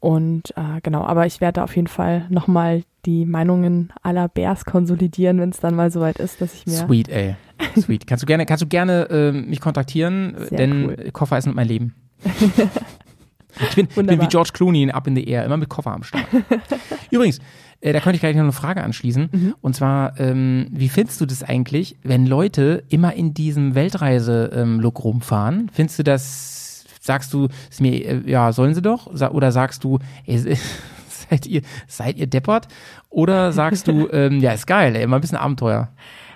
Und 0.00 0.50
äh, 0.56 0.80
genau, 0.82 1.04
aber 1.04 1.26
ich 1.26 1.40
werde 1.40 1.60
da 1.60 1.64
auf 1.64 1.76
jeden 1.76 1.86
Fall 1.86 2.26
nochmal 2.28 2.82
die 3.06 3.24
Meinungen 3.24 3.92
aller 4.02 4.28
Bears 4.28 4.64
konsolidieren, 4.64 5.38
wenn 5.38 5.50
es 5.50 5.60
dann 5.60 5.76
mal 5.76 5.92
soweit 5.92 6.18
ist, 6.18 6.40
dass 6.40 6.54
ich 6.54 6.66
mir. 6.66 6.72
Sweet, 6.72 7.08
ey. 7.08 7.36
Sweet. 7.78 8.06
kannst 8.06 8.22
du 8.22 8.26
gerne, 8.26 8.44
kannst 8.44 8.62
du 8.62 8.66
gerne 8.66 9.06
ähm, 9.10 9.48
mich 9.48 9.60
kontaktieren, 9.60 10.34
Sehr 10.48 10.58
denn 10.58 10.86
cool. 10.86 11.10
Koffer 11.12 11.38
ist 11.38 11.46
nicht 11.46 11.54
mein 11.54 11.68
Leben. 11.68 11.94
ich, 12.24 13.74
bin, 13.76 13.88
ich 13.88 13.94
bin 13.94 14.20
wie. 14.20 14.26
George 14.26 14.50
Clooney 14.52 14.82
in 14.82 14.90
Up 14.90 15.06
in 15.06 15.14
the 15.14 15.24
Air, 15.24 15.44
immer 15.44 15.56
mit 15.56 15.68
Koffer 15.68 15.92
am 15.92 16.02
Start. 16.02 16.26
Übrigens, 17.10 17.40
äh, 17.82 17.92
da 17.92 18.00
könnte 18.00 18.14
ich 18.14 18.20
gleich 18.20 18.36
noch 18.36 18.44
eine 18.44 18.52
Frage 18.52 18.82
anschließen. 18.82 19.28
Mhm. 19.30 19.54
Und 19.60 19.74
zwar, 19.74 20.18
ähm, 20.20 20.68
wie 20.70 20.88
findest 20.88 21.20
du 21.20 21.26
das 21.26 21.42
eigentlich, 21.42 21.96
wenn 22.04 22.26
Leute 22.26 22.84
immer 22.88 23.12
in 23.14 23.34
diesem 23.34 23.74
Weltreise-Look 23.74 25.02
rumfahren? 25.02 25.68
Findest 25.72 25.98
du 25.98 26.04
das, 26.04 26.84
sagst 27.00 27.34
du, 27.34 27.48
ist 27.68 27.80
mir, 27.80 28.06
äh, 28.06 28.30
ja, 28.30 28.52
sollen 28.52 28.74
sie 28.74 28.82
doch? 28.82 29.08
Oder 29.08 29.50
sagst 29.50 29.82
du, 29.82 29.98
ey, 30.26 30.38
seid 31.08 31.46
ihr, 31.46 31.62
seid 31.88 32.18
ihr 32.18 32.28
deppert? 32.28 32.68
Oder 33.10 33.52
sagst 33.52 33.88
du, 33.88 34.08
ähm, 34.12 34.38
ja, 34.38 34.52
ist 34.52 34.68
geil, 34.68 34.94
ey, 34.94 35.02
immer 35.02 35.16
ein 35.16 35.20
bisschen 35.20 35.38
Abenteuer. 35.38 35.88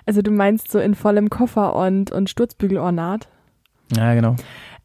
Also 0.05 0.21
du 0.21 0.31
meinst 0.31 0.69
so 0.69 0.79
in 0.79 0.95
vollem 0.95 1.29
Koffer 1.29 1.75
und, 1.75 2.11
und 2.11 2.29
Sturzbügelornat? 2.29 3.29
Ja, 3.95 4.13
genau. 4.13 4.35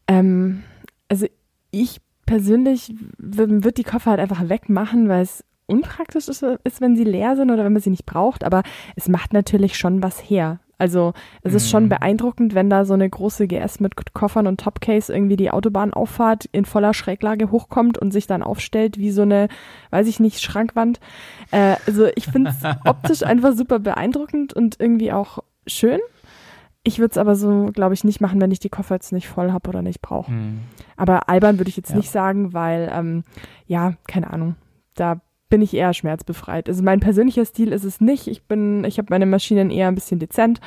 Ähm, 0.07 0.63
also 1.09 1.25
ich 1.71 1.99
persönlich 2.25 2.93
würde 3.17 3.73
die 3.73 3.83
Koffer 3.83 4.11
halt 4.11 4.21
einfach 4.21 4.47
wegmachen, 4.47 5.09
weil 5.09 5.23
es 5.23 5.43
unpraktisch 5.73 6.27
ist, 6.27 6.43
ist, 6.43 6.81
wenn 6.81 6.95
sie 6.95 7.03
leer 7.03 7.35
sind 7.35 7.51
oder 7.51 7.65
wenn 7.65 7.73
man 7.73 7.81
sie 7.81 7.89
nicht 7.89 8.05
braucht, 8.05 8.43
aber 8.43 8.63
es 8.95 9.07
macht 9.09 9.33
natürlich 9.33 9.75
schon 9.77 10.01
was 10.03 10.19
her. 10.19 10.59
Also 10.79 11.13
es 11.43 11.53
ist 11.53 11.69
schon 11.69 11.87
beeindruckend, 11.87 12.55
wenn 12.55 12.69
da 12.69 12.83
so 12.83 12.93
eine 12.93 13.09
große 13.09 13.47
GS 13.47 13.79
mit 13.79 14.13
Koffern 14.13 14.47
und 14.47 14.59
Topcase 14.59 15.13
irgendwie 15.13 15.37
die 15.37 15.49
Autobahnauffahrt 15.51 16.45
in 16.51 16.65
voller 16.65 16.93
Schräglage 16.93 17.51
hochkommt 17.51 17.97
und 17.97 18.11
sich 18.11 18.27
dann 18.27 18.43
aufstellt 18.43 18.97
wie 18.97 19.11
so 19.11 19.21
eine, 19.21 19.47
weiß 19.91 20.07
ich 20.07 20.19
nicht, 20.19 20.41
Schrankwand. 20.41 20.99
Äh, 21.51 21.75
also 21.87 22.07
ich 22.15 22.25
finde 22.27 22.49
es 22.51 22.57
optisch 22.85 23.23
einfach 23.23 23.53
super 23.53 23.79
beeindruckend 23.79 24.53
und 24.53 24.75
irgendwie 24.79 25.13
auch 25.13 25.39
schön. 25.67 25.99
Ich 26.85 26.99
würde 26.99 27.11
es 27.11 27.17
aber 27.17 27.35
so, 27.35 27.69
glaube 27.73 27.93
ich, 27.93 28.03
nicht 28.03 28.19
machen, 28.19 28.41
wenn 28.41 28.51
ich 28.51 28.59
die 28.59 28.67
Koffer 28.69 28.95
jetzt 28.95 29.13
nicht 29.13 29.29
voll 29.29 29.53
habe 29.53 29.69
oder 29.69 29.81
nicht 29.81 30.01
brauche. 30.01 30.31
Hm. 30.31 30.59
Aber 30.97 31.29
albern 31.29 31.59
würde 31.59 31.69
ich 31.69 31.77
jetzt 31.77 31.91
Ja. 31.91 31.95
nicht 31.95 32.09
sagen, 32.11 32.51
weil, 32.51 32.91
ähm, 32.93 33.23
ja, 33.67 33.93
keine 34.05 34.31
Ahnung, 34.33 34.55
da 34.95 35.21
bin 35.53 35.61
ich 35.61 35.75
eher 35.75 35.93
schmerzbefreit. 35.93 36.67
Also 36.67 36.81
mein 36.81 36.99
persönlicher 36.99 37.45
Stil 37.45 37.73
ist 37.73 37.83
es 37.83 38.01
nicht. 38.01 38.25
Ich 38.25 38.41
bin, 38.47 38.83
ich 38.85 38.97
habe 38.97 39.09
meine 39.11 39.27
Maschinen 39.27 39.69
eher 39.69 39.87
ein 39.87 39.93
bisschen 39.93 40.17
dezent 40.17 40.59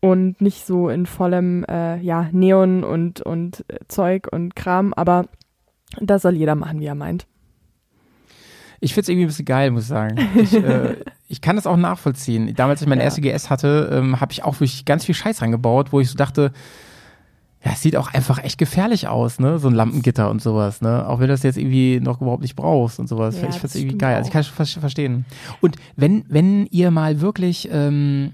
und 0.00 0.40
nicht 0.40 0.66
so 0.66 0.88
in 0.88 1.06
vollem, 1.06 1.64
äh, 1.70 2.00
ja, 2.00 2.28
Neon 2.32 2.82
und, 2.82 3.20
und 3.20 3.64
äh, 3.68 3.76
Zeug 3.86 4.26
und 4.32 4.56
Kram, 4.56 4.92
aber 4.94 5.26
das 6.00 6.22
soll 6.22 6.34
jeder 6.34 6.56
machen, 6.56 6.80
wie 6.80 6.86
er 6.86 6.96
meint. 6.96 7.28
Ich 8.80 8.94
find's 8.94 9.08
irgendwie 9.08 9.26
ein 9.26 9.28
bisschen 9.28 9.44
geil, 9.44 9.70
muss 9.70 9.84
ich 9.84 9.88
sagen. 9.90 10.16
Ich, 10.34 10.54
äh, 10.54 10.96
ich 11.28 11.40
kann 11.40 11.54
das 11.54 11.68
auch 11.68 11.76
nachvollziehen. 11.76 12.52
Damals, 12.56 12.78
als 12.78 12.82
ich 12.82 12.88
meine 12.88 13.02
Ja. 13.02 13.04
erste 13.04 13.20
GS 13.20 13.48
hatte, 13.48 13.90
ähm, 13.92 14.20
habe 14.20 14.32
ich 14.32 14.42
auch 14.42 14.54
wirklich 14.56 14.84
ganz 14.86 15.04
viel 15.04 15.14
Scheiß 15.14 15.40
reingebaut, 15.40 15.92
wo 15.92 16.00
ich 16.00 16.10
so 16.10 16.16
dachte, 16.16 16.50
ja, 17.64 17.72
es 17.72 17.82
sieht 17.82 17.96
auch 17.96 18.12
einfach 18.12 18.42
echt 18.42 18.56
gefährlich 18.56 19.08
aus, 19.08 19.38
ne? 19.38 19.58
So 19.58 19.68
ein 19.68 19.74
Lampengitter 19.74 20.30
und 20.30 20.40
sowas, 20.40 20.80
ne? 20.80 21.06
Auch 21.06 21.20
wenn 21.20 21.26
du 21.26 21.34
das 21.34 21.42
jetzt 21.42 21.58
irgendwie 21.58 22.00
noch 22.00 22.20
überhaupt 22.20 22.42
nicht 22.42 22.56
brauchst 22.56 22.98
und 22.98 23.06
sowas. 23.06 23.40
Ja, 23.40 23.48
ich 23.48 23.56
find's 23.56 23.74
irgendwie 23.74 23.98
geil. 23.98 24.16
Also 24.16 24.28
ich 24.28 24.30
auch. 24.30 24.32
kann 24.32 24.64
es 24.64 24.70
ver 24.70 24.80
verstehen. 24.80 25.26
Und 25.60 25.76
wenn, 25.94 26.24
wenn 26.28 26.66
ihr 26.66 26.90
mal 26.90 27.20
wirklich 27.20 27.68
ähm, 27.70 28.32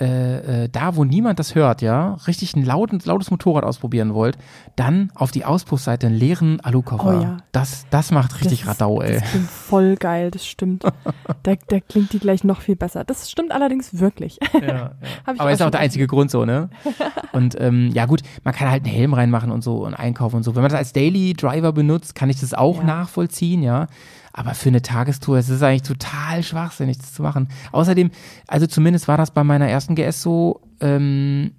äh, 0.00 0.64
äh, 0.64 0.68
da, 0.68 0.96
wo 0.96 1.04
niemand 1.04 1.38
das 1.38 1.54
hört, 1.54 1.82
ja, 1.82 2.14
richtig 2.26 2.56
ein 2.56 2.64
lauten, 2.64 3.00
lautes 3.04 3.30
Motorrad 3.30 3.64
ausprobieren 3.64 4.14
wollt, 4.14 4.38
dann 4.76 5.12
auf 5.14 5.30
die 5.30 5.44
Auspuffseite 5.44 6.06
einen 6.06 6.16
leeren 6.16 6.60
Alukoffer. 6.60 7.18
Oh 7.18 7.22
ja. 7.22 7.36
Das, 7.52 7.86
das 7.90 8.10
macht 8.10 8.40
richtig 8.40 8.60
das 8.60 8.80
Radau, 8.80 9.02
ey. 9.02 9.20
Das 9.20 9.30
klingt 9.30 9.50
voll 9.50 9.96
geil, 9.96 10.30
das 10.30 10.46
stimmt. 10.46 10.84
da, 11.42 11.54
da 11.68 11.80
klingt 11.80 12.12
die 12.12 12.18
gleich 12.18 12.44
noch 12.44 12.60
viel 12.60 12.76
besser. 12.76 13.04
Das 13.04 13.30
stimmt 13.30 13.52
allerdings 13.52 13.98
wirklich. 13.98 14.38
Ja, 14.54 14.92
ich 15.32 15.40
Aber 15.40 15.50
ist 15.52 15.62
auch 15.62 15.70
der 15.70 15.80
einzige 15.80 16.06
Grund 16.06 16.30
so, 16.30 16.44
ne? 16.44 16.70
Und 17.32 17.60
ähm, 17.60 17.90
ja 17.92 18.06
gut, 18.06 18.22
man 18.44 18.54
kann 18.54 18.70
halt 18.70 18.84
einen 18.84 18.92
Helm 18.94 19.14
reinmachen 19.14 19.50
und 19.50 19.62
so 19.62 19.84
und 19.84 19.94
einkaufen 19.94 20.36
und 20.36 20.42
so. 20.42 20.54
Wenn 20.54 20.62
man 20.62 20.70
das 20.70 20.78
als 20.78 20.92
Daily 20.92 21.34
Driver 21.34 21.72
benutzt, 21.72 22.14
kann 22.14 22.30
ich 22.30 22.40
das 22.40 22.54
auch 22.54 22.78
Ja. 22.78 22.84
nachvollziehen, 22.84 23.62
ja. 23.62 23.86
Aber 24.32 24.54
für 24.54 24.68
eine 24.68 24.82
Tagestour, 24.82 25.38
es 25.38 25.48
ist 25.48 25.62
eigentlich 25.62 25.82
total 25.82 26.42
schwachsinnig, 26.42 26.98
das 26.98 27.12
zu 27.12 27.22
machen. 27.22 27.48
Außerdem, 27.72 28.10
also 28.46 28.66
zumindest 28.66 29.08
war 29.08 29.16
das 29.16 29.32
bei 29.32 29.44
meiner 29.44 29.68
ersten 29.68 29.94
GS 29.94 30.22
so, 30.22 30.60
ähm, 30.80 31.52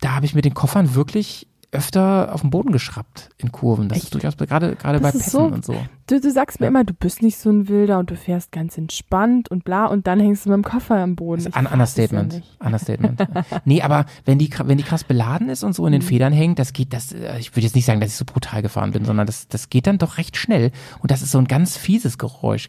da 0.00 0.14
habe 0.14 0.26
ich 0.26 0.34
mit 0.34 0.44
den 0.44 0.54
Koffern 0.54 0.94
wirklich 0.94 1.46
öfter 1.74 2.32
auf 2.34 2.40
den 2.40 2.50
Boden 2.50 2.72
geschraubt 2.72 3.28
in 3.36 3.52
Kurven. 3.52 3.88
Das 3.88 3.96
Echt? 3.96 4.04
ist 4.06 4.14
durchaus 4.14 4.36
gerade 4.36 4.76
gerade 4.76 5.00
bei 5.00 5.10
Pässen 5.10 5.30
so- 5.30 5.40
und 5.44 5.64
so. 5.64 5.76
Du, 6.06 6.20
du 6.20 6.30
sagst 6.30 6.60
mir 6.60 6.66
Ja. 6.66 6.68
immer, 6.68 6.84
du 6.84 6.92
bist 6.94 7.22
nicht 7.22 7.38
so 7.38 7.50
ein 7.50 7.68
Wilder 7.68 7.98
und 7.98 8.10
du 8.10 8.16
fährst 8.16 8.52
ganz 8.52 8.76
entspannt 8.78 9.50
und 9.50 9.64
bla 9.64 9.86
und 9.86 10.06
dann 10.06 10.20
hängst 10.20 10.44
du 10.44 10.50
mit 10.50 10.56
dem 10.56 10.64
Koffer 10.64 10.96
am 10.96 11.16
Boden. 11.16 11.46
Es 11.46 11.56
Understatement. 11.56 12.34
ja. 12.34 12.66
Understatement. 12.66 13.26
nee, 13.64 13.80
aber 13.82 14.04
wenn 14.24 14.38
die, 14.38 14.50
wenn 14.64 14.76
die 14.78 14.84
krass 14.84 15.02
beladen 15.04 15.48
ist 15.48 15.62
und 15.64 15.74
so 15.74 15.86
in 15.86 15.92
den 15.92 16.02
Mhm. 16.02 16.06
Federn 16.06 16.32
hängt, 16.32 16.58
das 16.58 16.72
geht, 16.74 16.92
das, 16.92 17.12
äh, 17.12 17.38
ich 17.38 17.52
würde 17.52 17.62
jetzt 17.62 17.74
nicht 17.74 17.86
sagen, 17.86 18.00
dass 18.00 18.10
ich 18.10 18.16
so 18.16 18.24
brutal 18.26 18.60
gefahren 18.62 18.92
bin, 18.92 19.04
sondern 19.04 19.26
das, 19.26 19.48
das 19.48 19.70
geht 19.70 19.86
dann 19.86 19.98
doch 19.98 20.18
recht 20.18 20.36
schnell. 20.36 20.72
Und 21.00 21.10
das 21.10 21.22
ist 21.22 21.30
so 21.30 21.38
ein 21.38 21.46
ganz 21.46 21.76
fieses 21.76 22.18
Geräusch. 22.18 22.68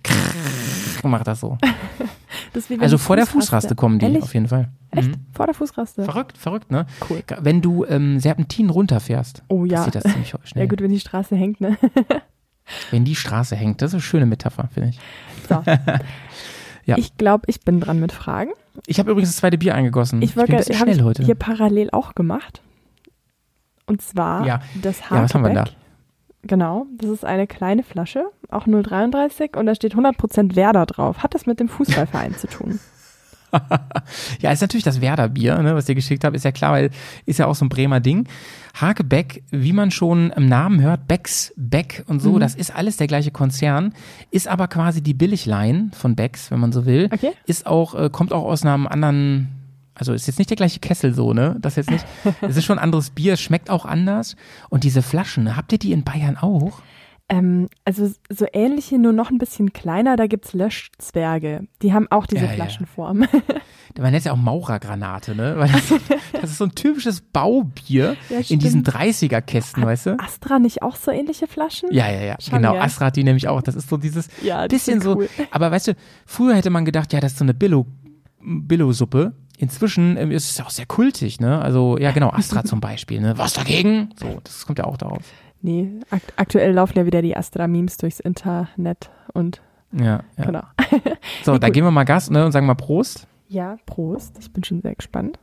Macht 1.04 1.28
das 1.28 1.40
so. 1.42 1.58
Also 2.80 2.98
vor 2.98 3.16
der 3.16 3.26
Fußraste 3.26 3.76
kommen 3.76 4.00
die 4.00 4.06
Ehrlich? 4.06 4.24
auf 4.24 4.34
jeden 4.34 4.48
Fall. 4.48 4.70
Echt? 4.92 5.10
Mhm. 5.10 5.26
Vor 5.34 5.46
der 5.46 5.56
Fußraste? 5.56 6.04
Verrückt, 6.04 6.38
verrückt, 6.38 6.72
ne? 6.72 6.86
Cool. 7.10 7.24
Wenn 7.42 7.62
du 7.62 7.86
ähm, 7.86 8.20
Serpentin 8.20 8.70
runterfährst, 8.70 9.44
Oh 9.50 9.66
ja. 9.66 9.78
passiert 9.78 9.96
das 9.96 10.04
ziemlich 10.12 10.34
schnell. 10.46 10.64
Ja 10.64 10.70
gut, 10.70 10.82
wenn 10.82 10.92
die 10.92 11.00
Straße 11.00 11.36
hängt, 11.36 11.62
ne? 11.62 11.78
Wenn 12.90 13.06
die 13.06 13.16
Straße 13.16 13.56
hängt, 13.56 13.84
das 13.84 13.92
ist 13.92 13.94
eine 13.94 14.02
schöne 14.02 14.26
Metapher, 14.26 14.68
finde 14.74 14.90
ich. 14.90 15.00
So. 15.48 15.62
Ja. 16.88 17.00
Ich 17.00 17.18
glaube, 17.18 17.46
ich 17.48 17.62
bin 17.62 17.80
dran 17.80 18.00
mit 18.00 18.12
Fragen. 18.12 18.52
Ich 18.86 19.00
habe 19.00 19.10
übrigens 19.10 19.30
das 19.30 19.38
zweite 19.38 19.58
Bier 19.58 19.74
eingegossen. 19.74 20.22
Ich 20.22 20.36
bin 20.36 20.44
ein 20.44 20.50
wollte 20.50 20.58
bisschen 20.58 20.76
habe 20.80 20.92
schnell 20.92 20.98
ich 21.00 21.04
heute. 21.04 21.24
hier 21.24 21.34
parallel 21.34 21.90
auch 21.92 22.14
gemacht. 22.14 22.62
Und 23.88 24.04
zwar 24.04 24.46
Ja. 24.46 24.62
das 24.84 25.00
Ja, 25.10 25.24
was 25.24 25.34
haben 25.34 25.44
wir 25.44 25.54
da? 25.54 25.66
Genau, 26.48 26.86
das 26.98 27.10
ist 27.10 27.26
eine 27.26 27.48
kleine 27.48 27.84
Flasche, 27.84 28.26
auch 28.50 28.68
0,33 28.68 29.58
und 29.58 29.66
da 29.66 29.74
steht 29.76 29.96
100% 29.96 30.56
Werder 30.56 30.86
drauf. 30.86 31.24
Hat 31.24 31.34
das 31.34 31.46
mit 31.46 31.60
dem 31.60 31.70
Fußballverein 31.70 32.36
zu 32.36 32.48
tun? 32.48 32.80
Ja, 34.42 34.52
ist 34.52 34.60
natürlich 34.60 34.84
das 34.84 35.00
Werder-Bier, 35.00 35.58
ne, 35.62 35.76
was 35.76 35.86
ich 35.86 35.88
dir 35.88 35.96
geschickt 35.96 36.26
habe, 36.26 36.36
ist 36.36 36.44
ja 36.44 36.52
klar, 36.52 36.74
weil 36.74 36.90
ist 37.26 37.40
ja 37.40 37.46
auch 37.48 37.56
so 37.56 37.64
ein 37.64 37.70
Bremer 37.70 38.02
Ding. 38.02 38.28
Hakebeck, 38.82 39.44
wie 39.52 39.72
man 39.72 39.92
schon 39.92 40.32
im 40.32 40.48
Namen 40.50 40.82
hört, 40.82 41.08
Becks, 41.08 41.54
Beck 41.56 42.04
und 42.08 42.22
so, 42.22 42.34
Mhm. 42.34 42.40
das 42.42 42.54
ist 42.56 42.76
alles 42.76 42.98
der 42.98 43.08
gleiche 43.08 43.32
Konzern, 43.32 43.94
ist 44.30 44.50
aber 44.50 44.68
quasi 44.68 45.02
die 45.02 45.14
Billigline 45.14 45.92
von 45.94 46.18
Becks, 46.18 46.52
wenn 46.52 46.60
man 46.60 46.74
so 46.74 46.86
will. 46.86 47.08
Okay. 47.14 47.32
Ist 47.46 47.66
auch, 47.66 47.96
äh, 47.96 48.10
kommt 48.10 48.34
auch 48.34 48.44
aus 48.44 48.66
einem 48.66 48.88
anderen, 48.88 49.48
also 49.96 50.14
ist 50.14 50.28
jetzt 50.28 50.38
nicht 50.40 50.50
der 50.50 50.58
gleiche 50.58 50.80
Kessel 50.80 51.14
so, 51.14 51.34
ne? 51.34 51.56
Das 51.60 51.76
jetzt 51.78 51.90
nicht. 51.92 52.06
Es 52.42 52.58
ist 52.58 52.66
schon 52.66 52.78
ein 52.78 52.84
anderes 52.84 53.10
Bier, 53.12 53.34
es 53.34 53.42
schmeckt 53.42 53.70
auch 53.70 53.86
anders. 53.86 54.36
Und 54.70 54.84
diese 54.84 55.02
Flaschen, 55.02 55.56
habt 55.56 55.72
ihr 55.72 55.80
die 55.80 55.92
in 55.94 56.04
Bayern 56.04 56.38
auch? 56.38 56.82
Ähm, 57.28 57.70
also 57.86 58.12
so 58.30 58.46
ähnliche, 58.54 59.00
nur 59.00 59.12
noch 59.12 59.32
ein 59.32 59.40
bisschen 59.40 59.74
kleiner, 59.74 60.16
da 60.16 60.28
gibt's 60.28 60.54
Löschzwerge. 60.54 61.68
Die 61.82 61.92
haben 61.92 62.08
auch 62.12 62.28
diese 62.28 62.44
Ja, 62.46 62.52
ja. 62.52 62.56
Flaschenform. 62.56 63.20
man 63.98 64.04
nennt 64.12 64.18
es 64.18 64.26
ja 64.26 64.34
auch 64.34 64.38
Maurergranate, 64.38 65.34
ne? 65.36 65.56
Weil 65.58 65.70
das, 65.70 65.94
das 66.42 66.52
ist 66.52 66.58
so 66.60 66.66
ein 66.66 66.76
typisches 66.76 67.22
Baubier 67.22 68.16
Ja, 68.30 68.40
in 68.48 68.60
diesen 68.60 68.82
stimmt. 68.86 68.96
30er-Kästen, 68.96 69.84
weißt 69.84 70.06
du? 70.06 70.20
Astra 70.20 70.60
nicht 70.60 70.84
auch 70.84 70.96
so 70.96 71.10
ähnliche 71.10 71.48
Flaschen? 71.48 71.90
Ja, 71.92 72.12
ja, 72.12 72.22
ja, 72.22 72.36
Schon, 72.40 72.58
genau. 72.60 72.76
ja. 72.76 72.82
Astra 72.82 73.08
hat 73.08 73.16
die 73.16 73.24
nämlich 73.24 73.48
auch. 73.48 73.64
Das 73.64 73.76
ist 73.76 73.90
so 73.90 73.98
dieses 73.98 74.28
Ja, 74.44 74.68
die 74.68 74.76
bisschen 74.76 75.02
sind 75.02 75.04
so. 75.04 75.16
cool. 75.18 75.30
Aber 75.50 75.72
weißt 75.72 75.88
du, 75.88 75.94
früher 76.28 76.56
hätte 76.56 76.70
man 76.70 76.86
gedacht, 76.86 77.12
ja, 77.12 77.20
das 77.22 77.32
ist 77.32 77.40
so 77.40 77.46
eine 77.46 77.56
Billo, 77.56 77.88
Billo-Suppe. 78.44 79.34
Inzwischen 79.58 80.18
ähm, 80.18 80.32
ist 80.32 80.50
es 80.52 80.62
auch 80.66 80.70
sehr 80.70 80.86
kultig, 80.86 81.40
ne? 81.40 81.62
Also, 81.62 81.98
ja, 81.98 82.12
genau, 82.12 82.30
Astra 82.34 82.64
zum 82.64 82.80
Beispiel, 82.82 83.22
ne? 83.22 83.38
Was 83.38 83.54
dagegen? 83.54 84.10
So, 84.20 84.40
das 84.44 84.66
kommt 84.66 84.80
ja 84.80 84.86
auch 84.86 84.98
darauf. 84.98 85.22
Nee, 85.62 85.90
akt 86.12 86.34
aktuell 86.36 86.74
laufen 86.74 86.98
ja 86.98 87.06
wieder 87.06 87.22
die 87.22 87.36
Astra-Memes 87.36 87.98
durchs 87.98 88.20
Internet 88.20 89.10
und 89.34 89.62
Ja, 89.92 90.24
ja. 90.38 90.46
genau. 90.46 90.64
So, 91.44 91.54
Nee, 91.54 91.60
da 91.60 91.68
gut. 91.68 91.74
geben 91.74 91.88
wir 91.88 91.92
mal 91.92 92.04
Gas, 92.04 92.30
ne? 92.30 92.46
Und 92.46 92.52
sagen 92.52 92.66
mal 92.68 92.76
Prost. 92.76 93.28
Ja, 93.48 93.78
Prost. 93.86 94.38
Ich 94.40 94.52
bin 94.52 94.64
schon 94.64 94.82
sehr 94.82 94.96
gespannt. 94.96 95.40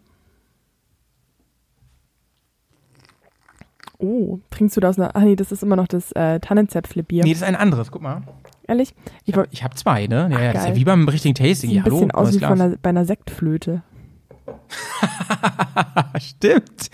Oh, 3.98 4.40
trinkst 4.50 4.76
du 4.76 4.80
da 4.80 4.88
aus 4.88 4.98
einer. 4.98 5.14
Ah, 5.14 5.20
nee, 5.20 5.36
das 5.36 5.52
ist 5.52 5.62
immer 5.62 5.76
noch 5.76 5.86
das 5.86 6.10
äh, 6.12 6.40
Tannenzäpfle-Bier. 6.40 7.22
Nee, 7.24 7.30
das 7.30 7.42
ist 7.42 7.46
ein 7.48 7.54
anderes, 7.56 7.90
guck 7.92 8.02
mal. 8.02 8.22
Ehrlich? 8.66 8.94
Ich 9.24 9.28
Ich 9.28 9.36
habe 9.36 9.48
hab 9.72 9.78
zwei, 9.78 10.06
ne? 10.06 10.28
Ja, 10.32 10.40
ja, 10.40 10.52
das 10.52 10.62
ist 10.64 10.68
ja 10.70 10.76
wie 10.76 10.84
beim 10.84 11.08
richtigen 11.08 11.34
Tasting. 11.34 11.70
Sieht 11.70 11.76
Ja, 11.78 11.82
ein 11.84 11.90
bisschen 11.90 12.12
hallo, 12.12 12.28
aus 12.28 12.40
wie 12.40 12.44
einer, 12.44 12.76
bei 12.82 12.90
einer 12.90 13.04
Sektflöte. 13.04 13.82
Stimmt. 16.18 16.90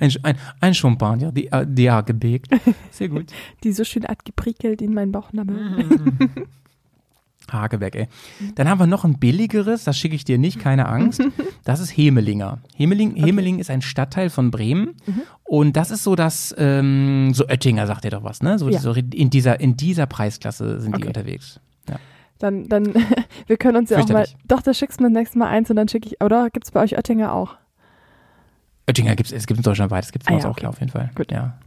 Ein, 0.00 0.12
ein, 0.22 0.36
ein 0.60 0.74
Champagner, 0.74 1.32
die, 1.32 1.50
äh, 1.50 1.66
die 1.68 1.84
ja 1.84 2.00
gebägt. 2.00 2.48
Sehr 2.90 3.08
gut. 3.08 3.26
Die 3.64 3.72
so 3.72 3.84
schön 3.84 4.04
hat 4.04 4.24
geprickelt 4.24 4.82
in 4.82 4.94
meinen 4.94 5.12
Bauchnabel. 5.12 5.54
Mhm. 5.56 6.28
Hageberg, 7.52 7.94
ey. 7.94 8.08
Dann 8.54 8.68
haben 8.68 8.78
wir 8.80 8.86
noch 8.86 9.04
ein 9.04 9.18
billigeres, 9.18 9.84
das 9.84 9.98
schicke 9.98 10.14
ich 10.16 10.24
dir 10.24 10.38
nicht, 10.38 10.58
keine 10.58 10.88
Angst. 10.88 11.22
Das 11.64 11.78
ist 11.80 11.90
Hemelinger. 11.90 12.58
Hemeling, 12.74 13.14
Hemeling 13.16 13.58
ist 13.58 13.70
ein 13.70 13.82
Stadtteil 13.82 14.30
von 14.30 14.50
Bremen 14.50 14.94
und 15.44 15.76
das 15.76 15.90
ist 15.90 16.04
so 16.04 16.14
das, 16.16 16.54
ähm, 16.56 17.32
so 17.34 17.44
Oettinger 17.46 17.86
sagt 17.86 18.04
dir 18.04 18.10
doch 18.10 18.24
was, 18.24 18.42
ne? 18.42 18.58
So, 18.58 18.70
Ja. 18.70 18.80
so 18.80 18.92
in, 18.94 19.28
dieser, 19.28 19.60
in 19.60 19.76
dieser 19.76 20.06
Preisklasse 20.06 20.80
sind 20.80 20.92
die 20.96 21.00
Okay. 21.02 21.08
unterwegs. 21.08 21.60
Ja. 21.88 21.96
Dann, 22.38 22.68
dann, 22.68 22.92
wir 23.46 23.56
können 23.56 23.76
uns 23.76 23.90
ja 23.90 24.00
auch 24.00 24.08
mal. 24.08 24.26
Doch, 24.46 24.62
da 24.62 24.74
schickst 24.74 25.00
du 25.00 25.04
mir 25.04 25.10
das 25.10 25.18
nächste 25.18 25.38
Mal 25.38 25.48
eins 25.48 25.70
und 25.70 25.76
dann 25.76 25.88
schicke 25.88 26.08
ich. 26.08 26.22
Oder 26.22 26.50
gibt's 26.50 26.70
bei 26.70 26.82
euch 26.82 26.96
Oettinger 26.96 27.32
auch? 27.32 27.56
Oettinger 28.86 29.16
gibt's, 29.16 29.32
es 29.32 29.46
gibt 29.46 29.58
in 29.58 29.62
Deutschland 29.64 29.90
weit, 29.90 30.04
es 30.04 30.12
gibt 30.12 30.24
es 30.24 30.28
Ah 30.30 30.34
uns 30.34 30.44
ja, 30.44 30.48
auch, 30.50 30.52
okay. 30.52 30.60
klar, 30.60 30.70
auf 30.70 30.80
jeden 30.80 30.92
Fall. 30.92 31.10
Gut. 31.14 31.32
Ja. 31.32 31.58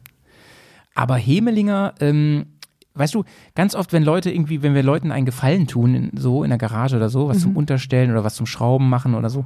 Aber 0.94 1.16
Hemelinger, 1.16 1.94
ähm, 2.00 2.46
weißt 2.94 3.14
du, 3.16 3.24
ganz 3.56 3.76
oft, 3.76 3.94
wenn 3.94 4.04
Leute 4.04 4.32
irgendwie, 4.32 4.62
wenn 4.64 4.76
wir 4.76 4.84
Leuten 4.84 5.12
einen 5.12 5.26
Gefallen 5.26 5.68
tun, 5.68 5.96
in, 5.96 6.12
so 6.18 6.44
in 6.44 6.50
der 6.50 6.58
Garage 6.60 6.96
oder 6.96 7.10
so, 7.10 7.28
was 7.28 7.40
zum 7.40 7.52
Mhm. 7.52 7.58
Unterstellen 7.58 8.12
oder 8.12 8.24
was 8.24 8.36
zum 8.36 8.46
Schrauben 8.46 8.90
machen 8.90 9.16
oder 9.16 9.30
so, 9.30 9.46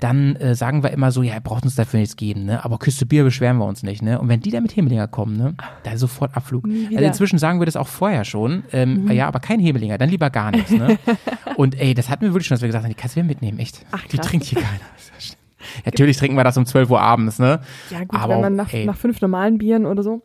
dann 0.00 0.34
äh, 0.36 0.54
sagen 0.54 0.82
wir 0.82 0.90
immer 0.90 1.12
so, 1.12 1.22
ja, 1.22 1.34
ihr 1.34 1.40
braucht 1.40 1.64
uns 1.64 1.74
dafür 1.74 2.00
nichts 2.00 2.16
geben, 2.16 2.44
ne? 2.46 2.64
Aber 2.64 2.78
Küste 2.78 3.06
Bier 3.06 3.22
beschweren 3.24 3.58
wir 3.58 3.66
uns 3.66 3.82
nicht, 3.82 4.02
ne? 4.02 4.18
Und 4.20 4.28
wenn 4.28 4.40
die 4.40 4.50
da 4.50 4.60
mit 4.60 4.74
Hemelinger 4.74 5.06
kommen, 5.08 5.36
ne, 5.36 5.54
da 5.82 5.92
ist 5.92 6.00
sofort 6.00 6.36
Abflug. 6.36 6.64
Also 6.64 7.04
inzwischen 7.04 7.38
sagen 7.38 7.60
wir 7.60 7.66
das 7.66 7.76
auch 7.76 7.86
vorher 7.88 8.24
schon, 8.24 8.64
ähm, 8.72 9.04
Mhm. 9.04 9.10
ja, 9.12 9.28
aber 9.28 9.40
kein 9.40 9.60
Hemelinger, 9.60 9.98
dann 9.98 10.08
lieber 10.10 10.30
gar 10.30 10.50
nichts, 10.50 10.70
ne? 10.70 10.98
Und 11.56 11.78
ey, 11.80 11.94
das 11.94 12.08
hatten 12.08 12.22
wir 12.22 12.32
wirklich 12.32 12.46
schon, 12.46 12.54
dass 12.56 12.62
wir 12.62 12.68
gesagt 12.68 12.84
haben, 12.84 12.90
die 12.90 12.96
kannst 12.96 13.16
du 13.16 13.22
mitnehmen, 13.22 13.58
echt. 13.58 13.84
Ach, 13.92 14.04
die 14.06 14.16
trinkt 14.18 14.46
hier 14.46 14.60
keiner. 14.60 14.80
Natürlich 15.84 16.16
trinken 16.16 16.36
wir 16.36 16.44
das 16.44 16.56
um 16.56 16.64
12 16.66 16.90
Uhr 16.90 17.00
abends, 17.00 17.38
ne? 17.38 17.60
Ja, 17.90 18.00
gut, 18.00 18.14
Aber 18.14 18.34
wenn 18.34 18.40
man 18.40 18.56
nach, 18.56 18.72
nach 18.72 18.96
fünf 18.96 19.20
normalen 19.20 19.58
Bieren 19.58 19.86
oder 19.86 20.02
so. 20.02 20.22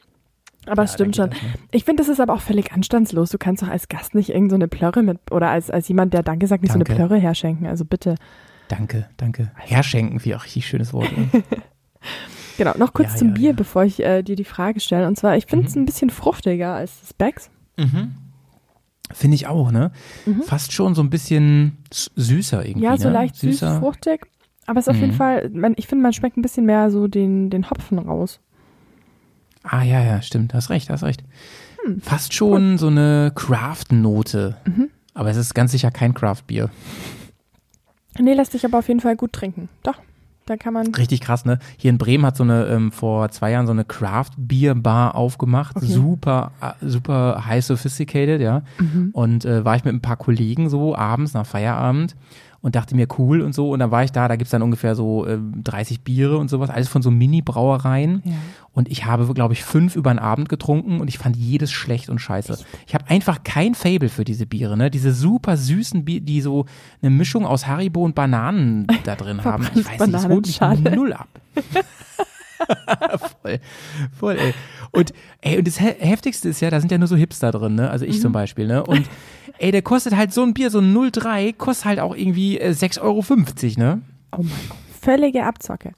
Aber 0.67 0.84
es 0.84 0.91
Ja, 0.91 0.95
stimmt 0.95 1.19
dann 1.19 1.32
schon. 1.32 1.39
das, 1.41 1.41
ne? 1.43 1.59
Ich 1.71 1.84
finde, 1.84 2.01
das 2.01 2.09
ist 2.09 2.19
aber 2.19 2.34
auch 2.34 2.41
völlig 2.41 2.71
anstandslos. 2.71 3.30
Du 3.30 3.38
kannst 3.38 3.61
doch 3.61 3.67
als 3.67 3.88
Gast 3.88 4.15
nicht 4.15 4.30
irgend 4.30 4.49
so 4.49 4.55
eine 4.55 4.67
Plörre 4.67 5.03
mit, 5.03 5.19
oder 5.32 5.49
als, 5.49 5.69
als 5.69 5.88
jemand, 5.89 6.13
der 6.13 6.23
Danke 6.23 6.47
sagt, 6.47 6.63
nicht 6.63 6.71
so 6.71 6.80
Danke. 6.80 6.93
eine 6.93 7.05
Plörre 7.07 7.21
herschenken. 7.21 7.67
Also 7.67 7.86
bitte. 7.86 8.15
Danke, 8.68 9.07
danke. 9.18 9.51
Herschenken, 9.55 10.24
wie 10.26 10.36
auch 10.36 10.43
richtig 10.43 10.68
schönes 10.68 10.93
Wort. 10.93 11.09
ey. 11.16 11.43
Genau, 12.57 12.72
noch 12.78 12.93
kurz 12.93 13.11
Ja, 13.13 13.18
zum 13.18 13.28
ja, 13.30 13.34
Bier, 13.34 13.49
ja. 13.49 13.55
bevor 13.55 13.84
ich 13.84 14.01
äh, 14.01 14.24
dir 14.24 14.38
die 14.38 14.45
Frage 14.45 14.80
stelle. 14.80 15.07
Und 15.07 15.18
zwar, 15.18 15.36
ich 15.36 15.45
finde 15.45 15.68
es 15.68 15.76
Mhm. 15.76 15.82
ein 15.82 15.86
bisschen 15.86 16.09
fruchtiger 16.09 16.74
als 16.74 17.01
das 17.01 17.11
Becks. 17.13 17.49
Finde 19.13 19.36
ich 19.36 19.47
auch, 19.47 19.72
ne? 19.72 19.91
Fast 20.45 20.72
schon 20.72 20.95
so 20.95 21.01
ein 21.03 21.09
bisschen 21.09 21.78
süßer 21.89 22.61
irgendwie. 22.66 22.86
Mhm. 22.88 22.91
Ja, 22.93 22.97
so 22.97 23.09
ne? 23.09 23.13
leicht 23.13 23.36
süß, 23.36 23.51
süßer. 23.59 23.80
fruchtig. 23.80 24.26
Aber 24.68 24.80
es 24.80 24.88
ist 24.88 24.91
auf 24.93 24.95
jeden 24.99 25.11
Mhm. 25.11 25.18
Fall, 25.18 25.49
man, 25.53 25.74
ich 25.76 25.88
finde, 25.88 26.01
man 26.03 26.13
schmeckt 26.13 26.38
ein 26.38 26.41
bisschen 26.41 26.66
mehr 26.66 26.89
so 26.89 27.07
den, 27.07 27.49
den 27.49 27.70
Hopfen 27.70 27.99
raus. 27.99 28.39
Ah, 29.63 29.84
ja, 29.84 30.01
ja, 30.01 30.22
stimmt. 30.22 30.53
Hast 30.53 30.70
recht, 30.70 30.89
hast 30.89 31.03
recht. 31.03 31.24
Hm. 31.86 31.99
Fast 32.01 32.34
schon 32.34 32.78
so 32.78 32.88
eine 32.88 33.32
Craft-Note. 33.36 34.55
Mhm. 34.66 34.89
Aber 35.13 35.30
es 35.30 35.38
ist 35.38 35.53
ganz 35.55 35.72
sicher 35.72 35.91
kein 35.91 36.13
Craft-Bier. 36.13 36.70
Nee, 38.20 38.34
lässt 38.34 38.53
sich 38.53 38.66
aber 38.66 38.80
auf 38.80 38.88
jeden 38.88 38.99
Fall 39.01 39.16
gut 39.16 39.34
trinken. 39.34 39.70
Doch, 39.84 39.95
da 40.45 40.57
kann 40.57 40.74
man. 40.74 40.93
Richtig 40.93 41.22
krass, 41.22 41.45
ne? 41.45 41.59
Hier 41.78 41.89
in 41.89 41.97
Bremen 41.97 42.26
hat 42.26 42.38
so 42.38 42.43
eine, 42.43 42.66
ähm, 42.68 42.91
vor 42.91 43.30
zwei 43.30 43.51
Jahren 43.51 43.66
so 43.66 43.74
eine 43.74 43.86
Craft-Bier-Bar 43.86 45.16
aufgemacht. 45.16 45.78
Okay. 45.78 45.86
Super, 45.88 46.51
äh, 46.61 46.88
super 46.88 47.45
high 47.45 47.63
sophisticated, 47.63 48.41
ja. 48.41 48.63
Mhm. 48.80 49.09
Und 49.13 49.45
äh, 49.45 49.66
war 49.66 49.76
ich 49.76 49.84
mit 49.84 49.93
ein 49.93 50.01
paar 50.01 50.18
Kollegen 50.18 50.70
so 50.70 50.95
abends 50.95 51.34
nach 51.34 51.45
Feierabend 51.45 52.16
und 52.66 52.76
dachte 52.76 52.95
mir 52.95 53.05
cool 53.20 53.41
und 53.41 53.53
so. 53.53 53.70
Und 53.70 53.78
dann 53.78 53.91
war 53.91 54.03
ich 54.03 54.11
da, 54.11 54.28
da 54.28 54.38
gibt's 54.38 54.49
dann 54.49 54.63
ungefähr 54.63 54.95
so 54.95 55.24
äh, 55.28 55.38
30 55.63 56.01
Biere 56.01 56.39
und 56.39 56.49
sowas, 56.49 56.72
alles 56.72 56.88
von 56.88 57.03
so 57.03 57.11
Mini-Brauereien. 57.11 58.24
Ja. 58.26 58.32
Und 58.74 58.89
ich 58.89 59.05
habe, 59.05 59.32
glaube 59.36 59.53
ich, 59.53 59.63
fünf 59.63 59.95
über 59.95 60.11
den 60.11 60.18
Abend 60.18 60.49
getrunken 60.49 60.99
und 60.99 61.07
ich 61.07 61.20
fand 61.20 61.36
jedes 61.38 61.72
schlecht 61.72 62.09
und 62.09 62.18
scheiße. 62.18 62.57
Ich 62.88 62.95
habe 62.95 63.07
einfach 63.07 63.43
kein 63.43 63.76
Fable 63.76 64.09
für 64.09 64.24
diese 64.26 64.47
Biere, 64.47 64.76
ne? 64.78 64.89
Diese 64.89 65.13
super 65.13 65.57
süßen 65.57 66.05
Biere, 66.05 66.22
die 66.22 66.41
so 66.41 66.66
eine 67.03 67.11
Mischung 67.11 67.45
aus 67.45 67.68
Haribo 67.68 68.03
und 68.03 68.16
Bananen 68.16 68.88
da 69.03 69.16
drin 69.16 69.43
haben. 69.43 69.68
Ich 69.76 69.86
weiß 69.86 69.99
nicht, 70.07 70.13
das 70.13 70.28
holt 70.28 70.47
mich 70.47 70.59
null 70.95 71.13
ab. 71.13 71.28
voll, 73.41 73.59
voll, 74.18 74.38
ey. 74.38 74.53
Und, 74.91 75.13
ey, 75.41 75.57
und 75.57 75.68
das 75.68 75.80
He- 75.80 75.95
Heftigste 75.99 76.49
ist 76.49 76.61
ja, 76.61 76.70
da 76.70 76.80
sind 76.80 76.91
ja 76.91 76.97
nur 76.97 77.07
so 77.07 77.16
Hipster 77.16 77.51
drin, 77.51 77.76
ne? 77.76 77.89
Also 77.89 78.05
ich 78.05 78.22
zum 78.22 78.32
Beispiel, 78.32 78.66
ne? 78.68 78.84
Und, 78.84 79.07
ey, 79.60 79.72
der 79.72 79.82
kostet 79.82 80.16
halt 80.16 80.34
so 80.34 80.43
ein 80.43 80.53
Bier, 80.53 80.70
so 80.70 80.80
ein 80.80 81.12
03, 81.12 81.53
kostet 81.53 81.86
halt 81.86 81.99
auch 81.99 82.16
irgendwie 82.16 82.60
äh, 82.60 82.72
6,50 82.72 83.01
Euro, 83.01 83.24
ne? 83.78 84.01
Oh 84.32 84.38
mein 84.41 84.49
Gott. 84.70 84.78
Völlige 85.01 85.43
Abzocke. 85.45 85.91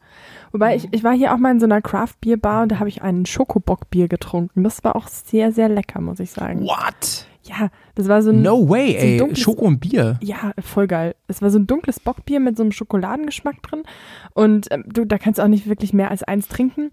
Wobei 0.52 0.76
ich, 0.76 0.88
ich 0.92 1.04
war 1.04 1.14
hier 1.14 1.34
auch 1.34 1.38
mal 1.38 1.52
in 1.52 1.60
so 1.60 1.66
einer 1.66 1.82
Craft-Bier-Bar 1.82 2.64
und 2.64 2.72
da 2.74 2.80
habe 2.80 2.90
ich 2.90 3.02
einen 3.02 3.26
Schokobock-Bier 3.26 4.08
getrunken. 4.08 4.64
Das 4.64 4.84
war 4.84 4.96
auch 4.96 5.08
sehr, 5.08 5.52
sehr 5.52 5.70
lecker, 5.70 6.02
muss 6.02 6.20
ich 6.20 6.32
sagen. 6.32 6.62
What? 6.62 7.26
Ja, 7.44 7.70
das 7.96 8.10
war 8.10 8.22
so 8.22 8.32
ein. 8.32 8.42
No 8.42 8.68
way, 8.68 8.92
so 8.94 8.98
ein 9.00 9.04
ey. 9.06 9.18
dunkles- 9.18 9.40
Schoko 9.40 9.66
und 9.66 9.80
Bier. 9.80 10.20
Ja, 10.22 10.52
voll 10.60 10.88
geil. 10.88 11.16
Es 11.28 11.42
war 11.42 11.50
so 11.50 11.60
ein 11.60 11.68
dunkles 11.68 12.00
Bockbier 12.02 12.42
mit 12.42 12.58
so 12.58 12.64
einem 12.64 12.74
Schokoladengeschmack 12.74 13.62
drin. 13.64 13.84
Und 14.34 14.68
ähm, 14.72 14.84
du, 14.88 15.06
da 15.06 15.18
kannst 15.18 15.40
du 15.40 15.44
auch 15.44 15.48
nicht 15.48 15.68
wirklich 15.68 15.94
mehr 15.94 16.12
als 16.12 16.24
eins 16.24 16.50
trinken. 16.50 16.92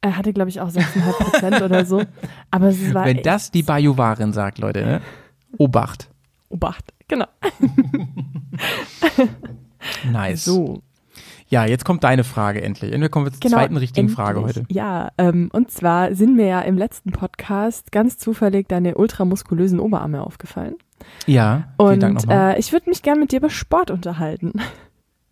Er 0.00 0.16
hatte, 0.16 0.32
glaube 0.32 0.48
ich, 0.48 0.62
auch 0.62 0.70
6,5 0.70 1.12
Prozent 1.12 1.60
oder 1.62 1.84
so. 1.84 2.02
Aber 2.50 2.68
es 2.68 2.94
war 2.94 3.04
Wenn 3.04 3.22
das 3.22 3.50
die 3.50 3.62
Bajuwarin 3.62 4.32
sagt, 4.32 4.58
Leute, 4.58 4.82
ne? 4.82 5.00
Obacht. 5.58 6.08
Obacht. 6.48 6.92
Genau. 7.08 7.26
Nice. 10.10 10.44
So. 10.44 10.82
Ja, 11.48 11.64
jetzt 11.64 11.84
kommt 11.84 12.04
deine 12.04 12.22
Frage 12.22 12.62
endlich. 12.62 12.94
Und 12.94 13.00
wir 13.00 13.08
kommen 13.08 13.30
zur 13.32 13.40
Genau, 13.40 13.56
zweiten 13.56 13.76
richtigen 13.76 14.06
endlich. 14.06 14.16
Frage 14.16 14.42
heute. 14.42 14.64
Ja, 14.68 15.10
ähm, 15.18 15.48
und 15.52 15.70
zwar 15.70 16.14
sind 16.14 16.36
mir 16.36 16.46
ja 16.46 16.60
im 16.60 16.78
letzten 16.78 17.10
Podcast 17.12 17.90
ganz 17.90 18.18
zufällig 18.18 18.68
deine 18.68 18.94
ultramuskulösen 18.96 19.80
Oberarme 19.80 20.22
aufgefallen. 20.24 20.76
Ja, 21.26 21.68
vielen 21.78 21.92
Und 21.94 22.00
Dank 22.02 22.14
nochmal. 22.18 22.54
äh, 22.54 22.58
ich 22.58 22.72
würde 22.72 22.88
mich 22.90 23.02
gerne 23.02 23.20
mit 23.20 23.32
dir 23.32 23.38
über 23.38 23.50
Sport 23.50 23.90
unterhalten. 23.90 24.52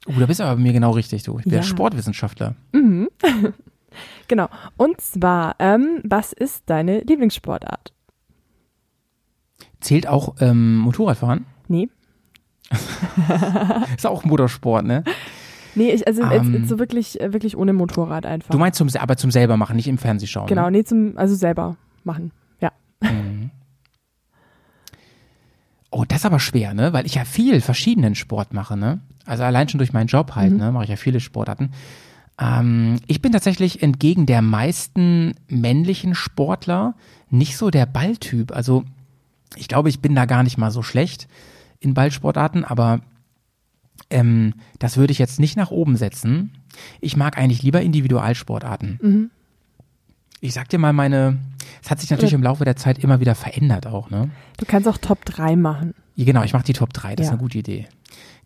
Uh, 0.08 0.18
da 0.18 0.26
bist 0.26 0.40
du 0.40 0.44
aber 0.44 0.56
bei 0.56 0.62
mir 0.62 0.72
genau 0.72 0.92
richtig, 0.92 1.22
du. 1.22 1.38
Ich 1.38 1.44
bin 1.44 1.54
Ja. 1.54 1.62
Sportwissenschaftler. 1.62 2.54
Mhm. 2.72 3.08
genau. 4.28 4.48
Und 4.76 5.00
zwar, 5.00 5.56
ähm, 5.58 6.00
was 6.04 6.32
ist 6.32 6.64
deine 6.66 7.00
Lieblingssportart? 7.00 7.92
Zählt 9.80 10.06
auch 10.06 10.34
ähm, 10.40 10.76
Motorradfahren? 10.78 11.46
Nee. 11.68 11.88
Ist 13.96 14.06
auch 14.06 14.24
Motorsport, 14.24 14.84
ne? 14.84 15.04
Nee, 15.74 15.90
ich, 15.92 16.06
also 16.06 16.22
jetzt, 16.22 16.32
Ähm. 16.46 16.54
jetzt 16.54 16.68
so 16.68 16.78
wirklich, 16.78 17.20
äh, 17.20 17.32
wirklich 17.32 17.56
ohne 17.56 17.72
Motorrad 17.72 18.26
einfach. 18.26 18.50
Du 18.50 18.58
meinst 18.58 18.78
zum, 18.78 18.88
aber 18.98 19.16
zum 19.16 19.30
selber 19.30 19.56
machen, 19.56 19.76
nicht 19.76 19.86
im 19.88 19.98
Fernsehen 19.98 20.28
schauen. 20.28 20.46
Genau, 20.48 20.64
Ne? 20.66 20.78
nee, 20.78 20.84
zum, 20.84 21.16
also 21.16 21.34
selber 21.34 21.76
machen. 22.04 22.32
Ja. 22.60 22.72
Oh, 25.90 26.04
das 26.06 26.18
ist 26.18 26.26
aber 26.26 26.40
schwer, 26.40 26.74
ne? 26.74 26.92
Weil 26.92 27.06
ich 27.06 27.14
ja 27.14 27.24
viel 27.24 27.60
verschiedenen 27.60 28.14
Sport 28.14 28.52
mache, 28.52 28.76
ne? 28.76 29.00
Also 29.24 29.42
allein 29.44 29.68
schon 29.68 29.78
durch 29.78 29.92
meinen 29.92 30.06
Job 30.08 30.34
halt, 30.34 30.52
Mhm. 30.52 30.58
ne? 30.58 30.72
Mache 30.72 30.84
ich 30.84 30.90
ja 30.90 30.96
viele 30.96 31.20
Sportarten. 31.20 31.70
Ähm, 32.40 32.96
ich 33.06 33.22
bin 33.22 33.32
tatsächlich 33.32 33.82
entgegen 33.82 34.26
der 34.26 34.42
meisten 34.42 35.34
männlichen 35.48 36.14
Sportler 36.14 36.94
nicht 37.30 37.56
so 37.56 37.70
der 37.70 37.86
Balltyp. 37.86 38.52
Also 38.52 38.84
ich 39.56 39.68
glaube, 39.68 39.88
ich 39.88 40.00
bin 40.00 40.14
da 40.14 40.24
gar 40.26 40.42
nicht 40.42 40.58
mal 40.58 40.70
so 40.70 40.82
schlecht 40.82 41.28
in 41.80 41.94
Ballsportarten, 41.94 42.64
aber 42.64 43.00
ähm, 44.10 44.54
das 44.78 44.96
würde 44.96 45.12
ich 45.12 45.18
jetzt 45.18 45.40
nicht 45.40 45.56
nach 45.56 45.70
oben 45.70 45.96
setzen. 45.96 46.52
Ich 47.00 47.16
mag 47.16 47.36
eigentlich 47.38 47.62
lieber 47.62 47.80
Individualsportarten. 47.82 48.98
Mhm. 49.02 49.30
Ich 50.40 50.54
sag 50.54 50.68
dir 50.68 50.78
mal 50.78 50.92
meine, 50.92 51.38
es 51.82 51.90
hat 51.90 52.00
sich 52.00 52.10
natürlich 52.10 52.32
im 52.32 52.42
Laufe 52.42 52.64
der 52.64 52.76
Zeit 52.76 52.98
immer 52.98 53.18
wieder 53.20 53.34
verändert 53.34 53.86
auch, 53.86 54.08
ne? 54.10 54.30
Du 54.56 54.66
kannst 54.66 54.86
auch 54.88 54.98
Top 54.98 55.24
3 55.24 55.56
machen. 55.56 55.94
Ja, 56.14 56.24
genau, 56.24 56.42
ich 56.44 56.52
mache 56.52 56.64
die 56.64 56.72
Top 56.74 56.92
3, 56.92 57.16
das 57.16 57.24
ist 57.24 57.28
Ja. 57.28 57.32
eine 57.32 57.40
gute 57.42 57.58
Idee. 57.58 57.86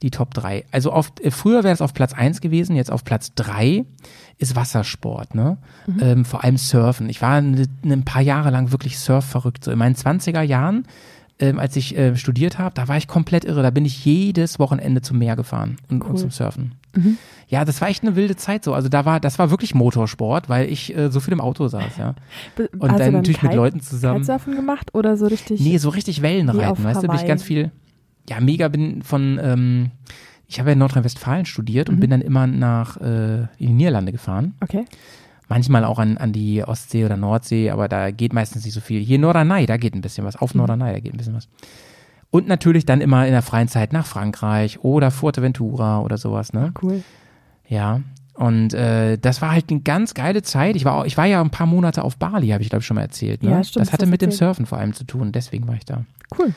Die 0.03 0.11
Top 0.11 0.35
3. 0.35 0.65
Also 0.73 0.93
auf, 0.93 1.13
äh, 1.23 1.31
früher 1.31 1.63
wäre 1.65 1.73
es 1.75 1.81
auf 1.81 1.95
Platz 1.95 2.13
1 2.13 2.41
gewesen, 2.41 2.77
jetzt 2.77 2.91
auf 2.91 3.05
Platz 3.05 3.35
3 3.35 3.85
ist 4.39 4.57
Wassersport, 4.57 5.35
ne? 5.35 5.59
Mhm. 5.87 5.99
Ähm, 6.03 6.25
vor 6.25 6.43
allem 6.45 6.57
Surfen. 6.57 7.09
Ich 7.09 7.23
war 7.23 7.41
ne, 7.41 7.67
ne, 7.83 7.95
ein 7.95 8.05
paar 8.05 8.23
Jahre 8.23 8.51
lang 8.51 8.73
wirklich 8.73 8.99
surfverrückt. 8.99 9.65
So 9.65 9.71
in 9.71 9.79
meinen 9.79 9.95
20er 9.95 10.43
Jahren, 10.43 10.85
ähm, 11.39 11.59
als 11.59 11.77
ich 11.77 11.97
äh, 11.97 12.17
studiert 12.17 12.59
habe, 12.59 12.75
da 12.75 12.89
war 12.89 12.97
ich 12.97 13.07
komplett 13.07 13.45
irre. 13.45 13.63
Da 13.63 13.71
bin 13.71 13.85
ich 13.85 14.05
jedes 14.05 14.59
Wochenende 14.59 15.01
zum 15.03 15.19
Meer 15.19 15.37
gefahren 15.37 15.77
und, 15.89 16.03
und 16.03 16.17
zum 16.19 16.31
Surfen. 16.31 16.75
Mhm. 16.95 17.19
Ja, 17.49 17.65
das 17.65 17.81
war 17.81 17.89
echt 17.89 18.03
eine 18.03 18.17
wilde 18.17 18.35
Zeit 18.37 18.65
so. 18.65 18.75
Also 18.75 18.89
da 18.89 19.05
war, 19.05 19.21
das 19.21 19.39
war 19.39 19.51
wirklich 19.51 19.75
Motorsport, 19.75 20.49
weil 20.49 20.69
ich 20.71 20.97
äh, 20.97 21.11
so 21.11 21.21
viel 21.21 21.33
im 21.33 21.41
Auto 21.41 21.69
saß, 21.69 21.97
ja. 21.99 22.15
Und 22.79 22.91
hast 22.93 22.99
dann 23.01 23.13
natürlich 23.13 23.43
mit 23.43 23.51
Kite- 23.53 23.57
Leuten 23.57 23.81
zusammen. 23.81 24.21
Kitesurfen 24.21 24.57
gemacht 24.57 24.95
oder 24.95 25.17
so 25.17 25.27
richtig? 25.27 25.61
Nee, 25.61 25.77
so 25.79 25.91
richtig 25.91 26.23
Wellenreiten, 26.23 26.83
weißt 26.83 27.03
du, 27.03 27.09
bin 27.09 27.17
ich 27.17 27.27
ganz 27.27 27.43
viel, 27.43 27.71
ja, 28.29 28.41
mega 28.41 28.69
bin 28.69 29.03
von, 29.03 29.39
ähm, 29.43 29.91
ich 30.47 30.59
habe 30.59 30.71
ja 30.71 30.73
in 30.75 30.79
Nordrhein-Westfalen 30.79 31.45
studiert 31.47 31.89
Mhm. 31.89 31.95
und 31.95 32.01
bin 32.01 32.11
dann 32.11 32.21
immer 32.21 32.47
nach 32.47 32.97
äh, 33.01 33.43
in 33.43 33.49
die 33.59 33.73
Niederlande 33.73 34.13
gefahren. 34.13 34.55
Okay. 34.61 34.85
Manchmal 35.49 35.85
auch 35.85 35.99
an, 35.99 36.17
an 36.19 36.33
die 36.33 36.65
Ostsee 36.65 37.05
oder 37.05 37.17
Nordsee, 37.17 37.71
aber 37.71 37.89
da 37.89 38.11
geht 38.11 38.33
meistens 38.33 38.65
nicht 38.65 38.75
so 38.75 38.81
viel. 38.81 39.01
Hier 39.03 39.17
in 39.17 39.23
Norderney, 39.23 39.67
da 39.67 39.77
geht 39.77 39.95
ein 39.95 40.01
bisschen 40.01 40.25
was. 40.25 40.37
Mhm. 40.37 40.41
Auf 40.41 40.55
Norderney, 40.55 40.93
da 40.93 41.01
geht 41.01 41.13
ein 41.15 41.19
bisschen 41.19 41.35
was. 41.35 41.49
Und 42.31 42.49
natürlich 42.49 42.87
dann 42.87 43.03
immer 43.03 43.27
in 43.27 43.33
der 43.33 43.43
freien 43.43 43.69
Zeit 43.69 43.93
nach 43.93 44.07
Frankreich 44.07 44.83
oder 44.83 45.11
Fuerteventura 45.11 46.01
oder 46.01 46.17
sowas, 46.17 46.55
ne? 46.55 46.73
Cool. 46.83 47.03
Ja. 47.69 48.01
Und 48.35 48.73
äh, 48.73 49.19
das 49.19 49.43
war 49.43 49.51
halt 49.53 49.71
eine 49.71 49.81
ganz 49.81 50.15
geile 50.15 50.41
Zeit. 50.41 50.75
Ich 50.77 50.87
war, 50.87 50.95
auch, 50.95 51.05
ich 51.05 51.19
war 51.19 51.27
ja 51.27 51.43
ein 51.43 51.51
paar 51.51 51.67
Monate 51.67 52.03
auf 52.03 52.17
Bali, 52.17 52.49
habe 52.49 52.63
ich 52.63 52.71
glaube 52.71 52.81
ich 52.81 52.87
schon 52.87 52.95
mal 52.95 53.03
erzählt. 53.03 53.43
Ne? 53.43 53.51
Ja, 53.51 53.63
stimmt, 53.63 53.85
das 53.87 53.93
hatte 53.93 54.07
mit 54.07 54.23
dem 54.23 54.31
erzählt. 54.31 54.49
Surfen 54.49 54.65
vor 54.65 54.79
allem 54.79 54.95
zu 54.95 55.05
tun, 55.05 55.33
deswegen 55.33 55.69
war 55.69 55.75
ich 55.75 55.85
da. 55.85 56.05
Cool. 56.39 56.55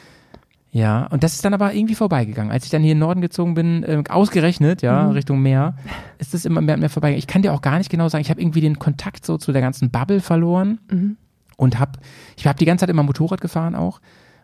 Ja, 0.75 1.05
und 1.05 1.23
das 1.23 1.35
ist 1.35 1.45
dann 1.45 1.53
aber 1.53 1.73
irgendwie 1.73 1.95
vorbeigegangen. 1.95 2.51
Als 2.51 2.65
ich 2.65 2.69
dann 2.69 2.81
hier 2.81 2.91
in 2.91 2.97
den 2.97 3.07
Norden 3.07 3.21
gezogen 3.21 3.53
bin, 3.53 3.83
äh, 3.83 4.03
ausgerechnet, 4.09 4.81
ja, 4.81 5.03
Mhm. 5.05 5.11
Richtung 5.11 5.41
Meer, 5.41 5.77
ist 6.17 6.33
das 6.33 6.43
immer 6.43 6.59
mehr 6.59 6.73
und 6.75 6.81
mehr 6.81 6.89
vorbeigegangen. 6.89 7.19
Ich 7.19 7.27
kann 7.27 7.43
dir 7.43 7.53
auch 7.53 7.61
gar 7.61 7.77
nicht 7.77 7.89
genau 7.89 8.09
sagen, 8.09 8.21
ich 8.21 8.29
habe 8.29 8.41
irgendwie 8.41 8.59
den 8.59 8.77
Kontakt 8.77 9.25
so 9.25 9.37
zu 9.37 9.53
der 9.53 9.61
ganzen 9.61 9.89
Bubble 9.89 10.19
verloren 10.19 10.79
Mhm. 10.91 11.15
und 11.55 11.79
habe, 11.79 11.93
ich 12.35 12.45
habe 12.45 12.59
die 12.59 12.65
ganze 12.65 12.81
Zeit 12.81 12.89
immer 12.89 13.03
Motorrad 13.03 13.39
gefahren 13.39 13.73
auch 13.73 14.01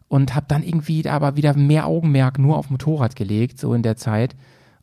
und 0.08 0.34
habe 0.34 0.46
dann 0.48 0.64
irgendwie 0.64 1.06
aber 1.10 1.36
wieder 1.36 1.54
mehr 1.54 1.86
Augenmerk 1.86 2.40
nur 2.40 2.58
auf 2.58 2.70
Motorrad 2.70 3.18
gelegt, 3.18 3.60
so 3.60 3.74
in 3.74 3.84
der 3.84 3.98
Zeit. 3.98 4.34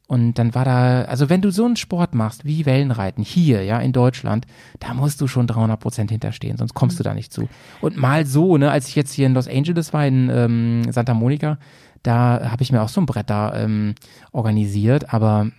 Und 0.08 0.38
dann 0.38 0.54
war 0.54 0.64
da, 0.64 1.02
also 1.02 1.28
wenn 1.28 1.42
du 1.42 1.50
so 1.50 1.66
einen 1.66 1.76
Sport 1.76 2.14
machst 2.14 2.46
wie 2.46 2.64
Wellenreiten 2.64 3.22
hier, 3.22 3.62
ja, 3.62 3.78
in 3.78 3.92
Deutschland, 3.92 4.46
da 4.80 4.94
musst 4.94 5.20
du 5.20 5.26
schon 5.26 5.46
300 5.46 5.78
Prozent 5.78 6.10
hinterstehen, 6.10 6.56
sonst 6.56 6.72
kommst 6.72 6.98
du 6.98 7.04
da 7.04 7.12
nicht 7.12 7.30
zu. 7.30 7.46
Und 7.82 7.98
mal 7.98 8.24
so, 8.24 8.56
ne, 8.56 8.70
als 8.70 8.88
ich 8.88 8.96
jetzt 8.96 9.12
hier 9.12 9.26
in 9.26 9.34
Los 9.34 9.46
Angeles 9.46 9.92
war, 9.92 10.06
in 10.06 10.30
ähm, 10.30 10.90
Santa 10.90 11.12
Monica, 11.12 11.58
da 12.02 12.50
habe 12.50 12.62
ich 12.62 12.72
mir 12.72 12.80
auch 12.80 12.88
so 12.88 13.02
ein 13.02 13.06
Brett 13.06 13.28
da 13.28 13.54
ähm, 13.54 13.94
organisiert, 14.32 15.12
aber 15.12 15.50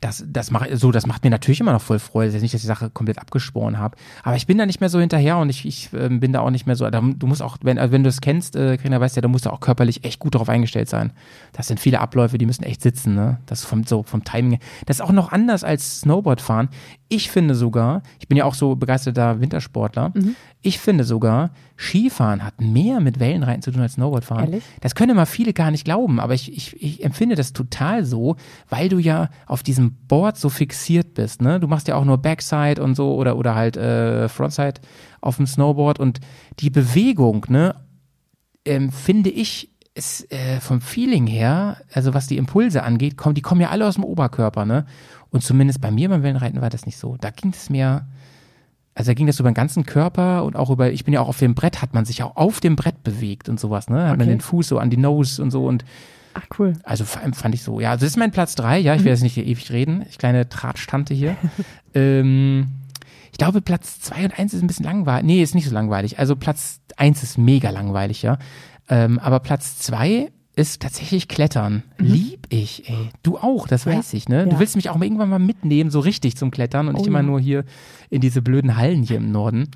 das, 0.00 0.24
das 0.26 0.50
macht 0.50 0.68
so, 0.72 0.92
das 0.92 1.06
macht 1.06 1.24
mir 1.24 1.30
natürlich 1.30 1.60
immer 1.60 1.72
noch 1.72 1.82
voll 1.82 1.98
Freude. 1.98 2.28
Das 2.28 2.34
ist 2.34 2.34
jetzt 2.34 2.42
nicht, 2.42 2.54
dass 2.54 2.60
ich 2.60 2.64
die 2.64 2.68
Sache 2.68 2.90
komplett 2.90 3.18
abgeschworen 3.18 3.78
habe. 3.78 3.96
Aber 4.22 4.36
ich 4.36 4.46
bin 4.46 4.58
da 4.58 4.66
nicht 4.66 4.80
mehr 4.80 4.88
so 4.88 5.00
hinterher 5.00 5.38
und 5.38 5.48
ich, 5.48 5.66
ich 5.66 5.90
ähm, 5.92 6.20
bin 6.20 6.32
da 6.32 6.40
auch 6.40 6.50
nicht 6.50 6.66
mehr 6.66 6.76
so. 6.76 6.88
Da, 6.88 7.00
du 7.00 7.26
musst 7.26 7.42
auch, 7.42 7.58
wenn, 7.62 7.78
also 7.78 7.92
wenn 7.92 8.02
du 8.02 8.08
es 8.08 8.20
kennst, 8.20 8.56
äh, 8.56 8.76
Karina 8.76 9.00
weißt 9.00 9.16
ja, 9.16 9.22
da 9.22 9.28
musst 9.28 9.46
du 9.46 9.50
auch 9.50 9.60
körperlich 9.60 10.04
echt 10.04 10.20
gut 10.20 10.34
darauf 10.34 10.48
eingestellt 10.48 10.88
sein. 10.88 11.12
Das 11.52 11.66
sind 11.66 11.80
viele 11.80 12.00
Abläufe, 12.00 12.38
die 12.38 12.46
müssen 12.46 12.62
echt 12.62 12.82
sitzen, 12.82 13.14
ne? 13.14 13.38
Das 13.46 13.64
vom, 13.64 13.84
so 13.84 14.02
vom 14.02 14.24
Timing. 14.24 14.58
Das 14.86 14.98
ist 14.98 15.00
auch 15.00 15.12
noch 15.12 15.32
anders 15.32 15.64
als 15.64 16.00
Snowboardfahren. 16.00 16.68
Ich 17.10 17.30
finde 17.30 17.54
sogar, 17.54 18.02
ich 18.18 18.28
bin 18.28 18.36
ja 18.36 18.44
auch 18.44 18.54
so 18.54 18.76
begeisterter 18.76 19.40
Wintersportler, 19.40 20.12
ich 20.60 20.78
finde 20.78 21.04
sogar, 21.04 21.50
Skifahren 21.76 22.44
hat 22.44 22.60
mehr 22.60 23.00
mit 23.00 23.20
Wellenreiten 23.20 23.62
zu 23.62 23.70
tun 23.70 23.80
als 23.80 23.94
Snowboardfahren. 23.94 24.46
Ehrlich? 24.46 24.64
Das 24.80 24.94
können 24.94 25.12
immer 25.12 25.26
viele 25.26 25.52
gar 25.52 25.70
nicht 25.70 25.84
glauben, 25.84 26.20
aber 26.20 26.34
ich, 26.34 26.52
ich, 26.54 26.82
ich 26.82 27.04
empfinde 27.04 27.36
das 27.36 27.52
total 27.52 28.04
so, 28.04 28.36
weil 28.68 28.88
du 28.88 28.98
ja 28.98 29.30
auf 29.46 29.62
diesem 29.62 29.94
Board 30.08 30.36
so 30.36 30.48
fixiert 30.48 31.14
bist. 31.14 31.40
Ne? 31.40 31.60
Du 31.60 31.68
machst 31.68 31.88
ja 31.88 31.94
auch 31.94 32.04
nur 32.04 32.18
Backside 32.18 32.82
und 32.82 32.94
so 32.94 33.14
oder, 33.14 33.36
oder 33.36 33.54
halt 33.54 33.76
äh, 33.76 34.28
Frontside 34.28 34.80
auf 35.20 35.36
dem 35.36 35.46
Snowboard 35.46 35.98
und 36.00 36.20
die 36.58 36.70
Bewegung, 36.70 37.46
ne, 37.48 37.74
ähm, 38.64 38.90
finde 38.90 39.30
ich, 39.30 39.70
ist 39.94 40.30
äh, 40.32 40.60
vom 40.60 40.80
Feeling 40.80 41.26
her, 41.26 41.78
also 41.92 42.14
was 42.14 42.28
die 42.28 42.36
Impulse 42.36 42.84
angeht, 42.84 43.16
kommen, 43.16 43.34
die 43.34 43.42
kommen 43.42 43.60
ja 43.60 43.70
alle 43.70 43.86
aus 43.86 43.94
dem 43.94 44.04
Oberkörper, 44.04 44.64
ne? 44.64 44.86
Und 45.30 45.42
zumindest 45.42 45.80
bei 45.80 45.90
mir 45.90 46.08
beim 46.08 46.22
Wellenreiten 46.22 46.60
war 46.60 46.70
das 46.70 46.86
nicht 46.86 46.96
so. 46.98 47.16
Da 47.20 47.30
ging 47.30 47.50
es 47.52 47.68
mir, 47.70 48.06
also 48.94 49.10
da 49.10 49.14
ging 49.14 49.26
das 49.26 49.38
über 49.40 49.50
den 49.50 49.54
ganzen 49.54 49.84
Körper 49.84 50.44
und 50.44 50.56
auch 50.56 50.70
über, 50.70 50.90
ich 50.90 51.04
bin 51.04 51.12
ja 51.14 51.20
auch 51.20 51.28
auf 51.28 51.38
dem 51.38 51.54
Brett, 51.54 51.82
hat 51.82 51.94
man 51.94 52.04
sich 52.04 52.22
auch 52.22 52.36
auf 52.36 52.60
dem 52.60 52.76
Brett 52.76 53.02
bewegt 53.04 53.48
und 53.48 53.60
sowas, 53.60 53.88
ne? 53.90 54.02
Hat 54.08 54.16
man 54.18 54.22
Okay. 54.22 54.30
den 54.30 54.40
Fuß 54.40 54.68
so 54.68 54.78
an 54.78 54.90
die 54.90 54.96
Nose 54.96 55.42
und 55.42 55.50
so 55.50 55.66
und 55.66 55.84
Ach, 56.34 56.46
cool. 56.58 56.74
also 56.84 57.04
vor 57.04 57.20
allem 57.22 57.32
fand 57.34 57.54
ich 57.54 57.62
so, 57.62 57.80
ja, 57.80 57.90
also 57.90 58.04
das 58.06 58.12
ist 58.12 58.16
mein 58.16 58.30
Platz 58.30 58.54
drei, 58.54 58.78
ja, 58.78 58.94
ich 58.94 59.02
will 59.04 59.10
jetzt 59.10 59.22
nicht 59.22 59.34
hier 59.34 59.44
ewig 59.46 59.70
reden, 59.70 60.04
ich 60.08 60.18
kleine 60.18 60.48
Tratstante 60.48 61.12
hier. 61.14 61.36
ähm, 61.94 62.68
ich 63.32 63.38
glaube, 63.38 63.60
Platz 63.60 64.00
zwei 64.00 64.24
und 64.24 64.38
eins 64.38 64.54
ist 64.54 64.62
ein 64.62 64.66
bisschen 64.66 64.84
langweilig. 64.86 65.24
Nee, 65.26 65.42
ist 65.42 65.54
nicht 65.54 65.68
so 65.68 65.74
langweilig. 65.74 66.18
Also 66.18 66.34
Platz 66.36 66.80
eins 66.96 67.22
ist 67.22 67.38
mega 67.38 67.70
langweilig, 67.70 68.22
ja. 68.22 68.38
Ähm, 68.88 69.18
aber 69.18 69.40
Platz 69.40 69.78
zwei 69.78 70.30
ist 70.58 70.82
tatsächlich 70.82 71.28
Klettern. 71.28 71.82
Lieb 71.98 72.46
ich, 72.50 72.88
ey. 72.90 73.10
Du 73.22 73.38
auch, 73.38 73.66
das 73.68 73.86
Mhm. 73.86 73.92
Ja. 73.92 73.98
weiß 73.98 74.14
ich, 74.14 74.28
ne? 74.28 74.44
Du 74.44 74.52
Ja. 74.52 74.58
willst 74.60 74.76
mich 74.76 74.90
auch 74.90 74.96
mal 74.96 75.04
irgendwann 75.04 75.28
mal 75.30 75.38
mitnehmen, 75.38 75.90
so 75.90 76.00
richtig 76.00 76.36
zum 76.36 76.50
Klettern 76.50 76.88
und 76.88 76.94
nicht 76.94 77.04
Oh 77.04 77.08
immer 77.08 77.20
ja. 77.20 77.22
nur 77.26 77.40
hier 77.40 77.64
in 78.10 78.20
diese 78.20 78.42
blöden 78.42 78.76
Hallen 78.76 79.02
hier 79.02 79.16
im 79.18 79.30
Norden. 79.30 79.68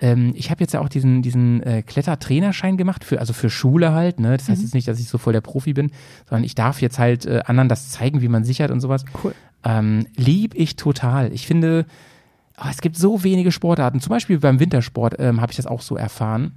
Ähm, 0.00 0.32
ich 0.36 0.50
habe 0.52 0.60
jetzt 0.62 0.72
ja 0.74 0.80
auch 0.80 0.88
diesen, 0.88 1.22
diesen 1.22 1.60
äh, 1.64 1.82
Klettertrainerschein 1.82 2.76
gemacht, 2.76 3.02
für, 3.04 3.18
also 3.18 3.32
für 3.32 3.50
Schule 3.50 3.92
halt. 3.92 4.20
Ne? 4.20 4.36
Das 4.36 4.46
Mhm. 4.46 4.52
heißt 4.52 4.62
jetzt 4.62 4.74
nicht, 4.74 4.86
dass 4.86 5.00
ich 5.00 5.08
so 5.08 5.18
voll 5.18 5.32
der 5.32 5.40
Profi 5.40 5.72
bin, 5.72 5.90
sondern 6.28 6.44
ich 6.44 6.54
darf 6.54 6.80
jetzt 6.80 6.98
halt 7.00 7.26
äh, 7.26 7.42
anderen 7.46 7.68
das 7.68 7.90
zeigen, 7.90 8.22
wie 8.22 8.28
man 8.28 8.44
sichert 8.44 8.70
und 8.70 8.80
sowas. 8.80 9.04
Cool. 9.24 9.34
Ähm, 9.64 10.06
lieb 10.14 10.54
ich 10.54 10.76
total. 10.76 11.32
Ich 11.32 11.48
finde, 11.48 11.84
oh, 12.58 12.68
es 12.70 12.80
gibt 12.80 12.96
so 12.96 13.24
wenige 13.24 13.50
Sportarten. 13.50 14.00
Zum 14.00 14.10
Beispiel 14.10 14.38
beim 14.38 14.60
Wintersport 14.60 15.16
ähm, 15.18 15.40
habe 15.40 15.50
ich 15.50 15.56
das 15.56 15.66
auch 15.66 15.82
so 15.82 15.96
erfahren, 15.96 16.52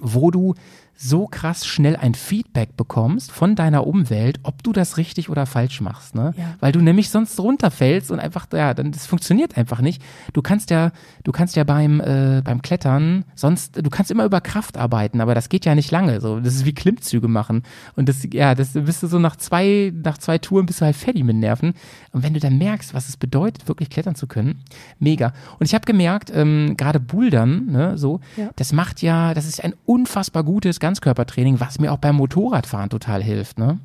wo 0.00 0.30
du 0.30 0.54
so 1.02 1.26
krass 1.26 1.66
schnell 1.66 1.96
ein 1.96 2.14
Feedback 2.14 2.76
bekommst 2.76 3.32
von 3.32 3.56
deiner 3.56 3.86
Umwelt, 3.86 4.38
ob 4.42 4.62
du 4.62 4.72
das 4.74 4.98
richtig 4.98 5.30
oder 5.30 5.46
falsch 5.46 5.80
machst, 5.80 6.14
ne? 6.14 6.34
Ja. 6.36 6.56
Weil 6.60 6.72
du 6.72 6.80
nämlich 6.80 7.08
sonst 7.08 7.40
runterfällst 7.40 8.10
und 8.10 8.20
einfach, 8.20 8.46
ja, 8.52 8.74
dann 8.74 8.92
das 8.92 9.06
funktioniert 9.06 9.56
einfach 9.56 9.80
nicht. 9.80 10.02
Du 10.34 10.42
kannst 10.42 10.68
ja, 10.68 10.92
du 11.24 11.32
kannst 11.32 11.56
ja 11.56 11.64
beim 11.64 12.00
äh, 12.00 12.42
beim 12.44 12.60
Klettern 12.60 13.24
sonst, 13.34 13.78
du 13.82 13.88
kannst 13.88 14.10
immer 14.10 14.26
über 14.26 14.42
Kraft 14.42 14.76
arbeiten, 14.76 15.22
aber 15.22 15.34
das 15.34 15.48
geht 15.48 15.64
ja 15.64 15.74
nicht 15.74 15.90
lange. 15.90 16.20
So, 16.20 16.38
das 16.38 16.54
ist 16.54 16.66
wie 16.66 16.74
Klimmzüge 16.74 17.28
machen 17.28 17.62
und 17.96 18.10
das, 18.10 18.18
ja, 18.30 18.54
das 18.54 18.74
bist 18.74 19.02
du 19.02 19.06
so 19.06 19.18
nach 19.18 19.36
zwei 19.36 19.92
nach 20.04 20.18
zwei 20.18 20.36
Touren 20.36 20.66
bist 20.66 20.82
du 20.82 20.84
halt 20.84 20.96
fertig 20.96 21.24
mit 21.24 21.36
Nerven. 21.36 21.72
Und 22.12 22.22
wenn 22.24 22.34
du 22.34 22.40
dann 22.40 22.58
merkst, 22.58 22.92
was 22.92 23.08
es 23.08 23.16
bedeutet, 23.16 23.68
wirklich 23.68 23.88
klettern 23.88 24.16
zu 24.16 24.26
können, 24.26 24.60
mega. 24.98 25.32
Und 25.58 25.64
ich 25.66 25.74
habe 25.74 25.86
gemerkt, 25.86 26.30
ähm, 26.34 26.74
gerade 26.76 27.00
Bouldern, 27.00 27.66
ne, 27.66 27.96
so, 27.96 28.20
Ja. 28.36 28.50
das 28.56 28.72
macht 28.74 29.00
ja, 29.00 29.32
das 29.32 29.46
ist 29.46 29.64
ein 29.64 29.72
unfassbar 29.86 30.44
gutes 30.44 30.78
Ganzkörpertraining, 30.90 31.60
was 31.60 31.78
mir 31.78 31.92
auch 31.92 31.98
beim 31.98 32.16
Motorradfahren 32.16 32.90
total 32.90 33.22
hilft, 33.22 33.58
ne? 33.58 33.78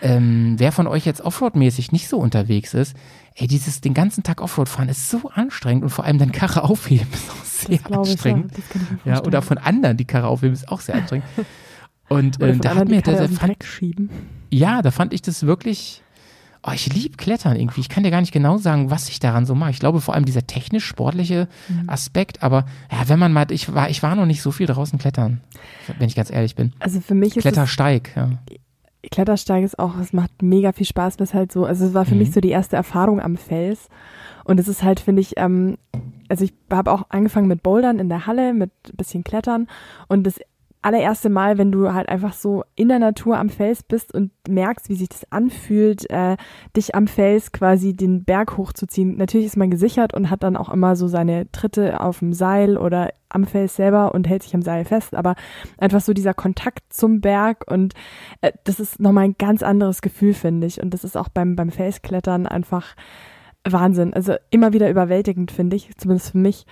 Ähm, 0.00 0.54
wer 0.58 0.70
von 0.70 0.86
euch 0.86 1.04
jetzt 1.06 1.22
Offroad-mäßig 1.22 1.90
nicht 1.90 2.08
so 2.08 2.18
unterwegs 2.18 2.72
ist, 2.72 2.94
ey, 3.34 3.48
dieses 3.48 3.80
den 3.80 3.94
ganzen 3.94 4.22
Tag 4.22 4.40
Offroad 4.40 4.68
fahren 4.68 4.88
ist 4.88 5.10
so 5.10 5.30
anstrengend 5.34 5.82
und 5.82 5.90
vor 5.90 6.04
allem 6.04 6.18
dann 6.18 6.30
Karre 6.30 6.62
aufheben 6.62 7.08
ist 7.12 7.30
auch 7.30 7.44
sehr. 7.44 7.80
Ja. 7.90 7.98
anstrengend. 7.98 8.52
Ja, 8.52 9.14
vorstellen. 9.14 9.26
oder 9.26 9.42
von 9.42 9.58
anderen 9.58 9.96
die 9.96 10.04
Karre 10.04 10.28
aufheben 10.28 10.52
ist 10.52 10.68
auch 10.68 10.80
sehr 10.80 10.96
anstrengend. 10.96 11.26
Und 12.10 12.36
von 12.36 12.58
da 12.60 12.74
hat 12.74 12.88
mir 12.88 13.02
der, 13.02 13.28
den 13.28 13.36
fand, 13.36 13.56
ja, 14.50 14.80
da 14.80 14.90
fand 14.90 15.12
ich 15.12 15.20
das 15.20 15.44
wirklich. 15.44 16.02
Oh, 16.68 16.72
ich 16.74 16.92
lieb 16.92 17.16
Klettern 17.16 17.56
irgendwie. 17.56 17.80
Ich 17.80 17.88
kann 17.88 18.02
dir 18.02 18.10
gar 18.10 18.20
nicht 18.20 18.32
genau 18.32 18.58
sagen, 18.58 18.90
was 18.90 19.08
ich 19.08 19.20
daran 19.20 19.46
so 19.46 19.54
mag. 19.54 19.70
Ich 19.70 19.78
glaube 19.80 20.00
vor 20.00 20.14
allem 20.14 20.24
dieser 20.26 20.46
technisch-sportliche 20.46 21.48
Mhm. 21.68 21.88
Aspekt, 21.88 22.42
aber 22.42 22.66
ja, 22.92 23.08
wenn 23.08 23.18
man 23.18 23.32
mal, 23.32 23.50
ich 23.50 23.72
war, 23.72 23.88
ich 23.88 24.02
war 24.02 24.14
noch 24.16 24.26
nicht 24.26 24.42
so 24.42 24.50
viel 24.50 24.66
draußen 24.66 24.98
klettern, 24.98 25.40
wenn 25.98 26.08
ich 26.08 26.16
ganz 26.16 26.30
ehrlich 26.30 26.54
bin. 26.56 26.72
Also 26.80 27.00
für 27.00 27.14
mich 27.14 27.30
ist 27.30 27.36
es 27.38 27.42
Klettersteig, 27.42 28.12
ja. 28.16 28.30
Klettersteig 29.10 29.62
ist 29.64 29.78
auch, 29.78 29.96
es 29.98 30.12
macht 30.12 30.42
mega 30.42 30.72
viel 30.72 30.86
Spaß, 30.86 31.18
was 31.20 31.32
halt 31.32 31.52
so, 31.52 31.64
also 31.64 31.86
es 31.86 31.94
war 31.94 32.04
für 32.04 32.14
Mhm. 32.14 32.18
mich 32.20 32.32
so 32.32 32.40
die 32.40 32.50
erste 32.50 32.76
Erfahrung 32.76 33.20
am 33.20 33.36
Fels. 33.36 33.88
Und 34.44 34.58
es 34.58 34.66
ist 34.68 34.82
halt, 34.82 34.98
finde 35.00 35.20
ich, 35.22 35.34
ähm, 35.36 35.78
also 36.28 36.44
ich 36.44 36.52
habe 36.70 36.90
auch 36.90 37.04
angefangen 37.10 37.48
mit 37.48 37.62
Bouldern 37.62 37.98
in 37.98 38.08
der 38.08 38.26
Halle, 38.26 38.52
mit 38.54 38.70
ein 38.90 38.96
bisschen 38.96 39.22
Klettern. 39.24 39.68
Und 40.08 40.24
das 40.26 40.40
allererste 40.88 41.28
Mal, 41.28 41.58
wenn 41.58 41.70
du 41.70 41.92
halt 41.92 42.08
einfach 42.08 42.32
so 42.32 42.64
in 42.74 42.88
der 42.88 42.98
Natur 42.98 43.36
am 43.36 43.50
Fels 43.50 43.82
bist 43.82 44.14
und 44.14 44.30
merkst, 44.48 44.88
wie 44.88 44.94
sich 44.94 45.10
das 45.10 45.30
anfühlt, 45.30 46.08
äh, 46.10 46.38
dich 46.74 46.94
am 46.94 47.06
Fels 47.06 47.52
quasi 47.52 47.94
den 47.94 48.24
Berg 48.24 48.56
hochzuziehen. 48.56 49.18
Natürlich 49.18 49.46
ist 49.46 49.58
man 49.58 49.70
gesichert 49.70 50.14
und 50.14 50.30
hat 50.30 50.42
dann 50.42 50.56
auch 50.56 50.70
immer 50.70 50.96
so 50.96 51.06
seine 51.06 51.52
Tritte 51.52 52.00
auf 52.00 52.20
dem 52.20 52.32
Seil 52.32 52.78
oder 52.78 53.10
am 53.28 53.44
Fels 53.44 53.76
selber 53.76 54.14
und 54.14 54.26
hält 54.26 54.42
sich 54.42 54.54
am 54.54 54.62
Seil 54.62 54.86
fest, 54.86 55.14
aber 55.14 55.34
einfach 55.76 56.00
so 56.00 56.14
dieser 56.14 56.32
Kontakt 56.32 56.90
zum 56.90 57.20
Berg 57.20 57.70
und 57.70 57.92
äh, 58.40 58.52
das 58.64 58.80
ist 58.80 58.98
nochmal 58.98 59.24
ein 59.24 59.36
ganz 59.38 59.62
anderes 59.62 60.00
Gefühl, 60.00 60.32
finde 60.32 60.66
ich. 60.66 60.82
Und 60.82 60.94
das 60.94 61.04
ist 61.04 61.18
auch 61.18 61.28
beim, 61.28 61.54
beim 61.54 61.70
Felsklettern 61.70 62.46
einfach 62.46 62.96
Wahnsinn. 63.64 64.14
Also 64.14 64.36
immer 64.48 64.72
wieder 64.72 64.88
überwältigend, 64.88 65.50
finde 65.50 65.76
ich, 65.76 65.90
zumindest 65.98 66.30
für 66.32 66.38
mich. 66.38 66.64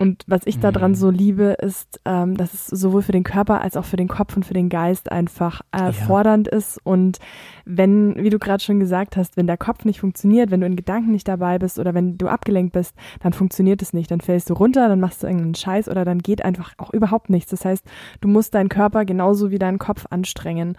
Und 0.00 0.24
was 0.26 0.46
ich 0.46 0.58
daran 0.60 0.92
Mhm. 0.92 0.94
so 0.96 1.10
liebe, 1.10 1.56
ist, 1.60 2.00
ähm, 2.06 2.34
dass 2.34 2.54
es 2.54 2.66
sowohl 2.68 3.02
für 3.02 3.12
den 3.12 3.22
Körper 3.22 3.60
als 3.60 3.76
auch 3.76 3.84
für 3.84 3.98
den 3.98 4.08
Kopf 4.08 4.34
und 4.34 4.46
für 4.46 4.54
den 4.54 4.70
Geist 4.70 5.12
einfach 5.12 5.60
äh, 5.72 5.92
fordernd 5.92 6.48
ist. 6.48 6.80
Und 6.84 7.18
wenn, 7.66 8.16
wie 8.16 8.30
du 8.30 8.38
gerade 8.38 8.62
schon 8.64 8.80
gesagt 8.80 9.18
hast, 9.18 9.36
wenn 9.36 9.46
der 9.46 9.58
Kopf 9.58 9.84
nicht 9.84 10.00
funktioniert, 10.00 10.50
wenn 10.50 10.62
du 10.62 10.66
in 10.66 10.74
Gedanken 10.76 11.10
nicht 11.10 11.28
dabei 11.28 11.58
bist 11.58 11.78
oder 11.78 11.92
wenn 11.92 12.16
du 12.16 12.28
abgelenkt 12.28 12.72
bist, 12.72 12.94
dann 13.22 13.34
funktioniert 13.34 13.82
es 13.82 13.92
nicht. 13.92 14.10
Dann 14.10 14.22
fällst 14.22 14.48
du 14.48 14.54
runter, 14.54 14.88
dann 14.88 15.00
machst 15.00 15.22
du 15.22 15.26
irgendeinen 15.26 15.54
Scheiß 15.54 15.90
oder 15.90 16.06
dann 16.06 16.20
geht 16.20 16.42
einfach 16.46 16.72
auch 16.78 16.94
überhaupt 16.94 17.28
nichts. 17.28 17.50
Das 17.50 17.66
heißt, 17.66 17.84
du 18.22 18.28
musst 18.28 18.54
deinen 18.54 18.70
Körper 18.70 19.04
genauso 19.04 19.50
wie 19.50 19.58
deinen 19.58 19.78
Kopf 19.78 20.06
anstrengen. 20.08 20.78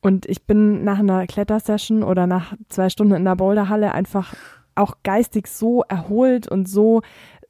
Und 0.00 0.26
ich 0.26 0.46
bin 0.46 0.82
nach 0.82 0.98
einer 0.98 1.28
Klettersession 1.28 2.02
oder 2.02 2.26
nach 2.26 2.54
zwei 2.68 2.88
Stunden 2.88 3.14
in 3.14 3.24
der 3.24 3.36
Boulderhalle 3.36 3.92
einfach 3.94 4.34
auch 4.78 4.96
geistig 5.02 5.46
so 5.48 5.82
erholt 5.88 6.48
und 6.48 6.68
so 6.68 7.02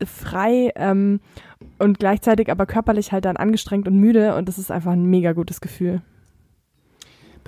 frei 0.05 0.73
ähm, 0.77 1.21
und 1.79 1.99
gleichzeitig 1.99 2.51
aber 2.51 2.67
körperlich 2.67 3.13
halt 3.13 3.25
dann 3.25 3.37
angestrengt 3.37 3.89
und 3.89 3.97
müde 3.97 4.37
und 4.37 4.49
das 4.49 4.59
ist 4.59 4.71
einfach 4.71 4.93
ein 4.93 5.05
mega 5.05 5.33
gutes 5.33 5.61
Gefühl. 5.61 6.03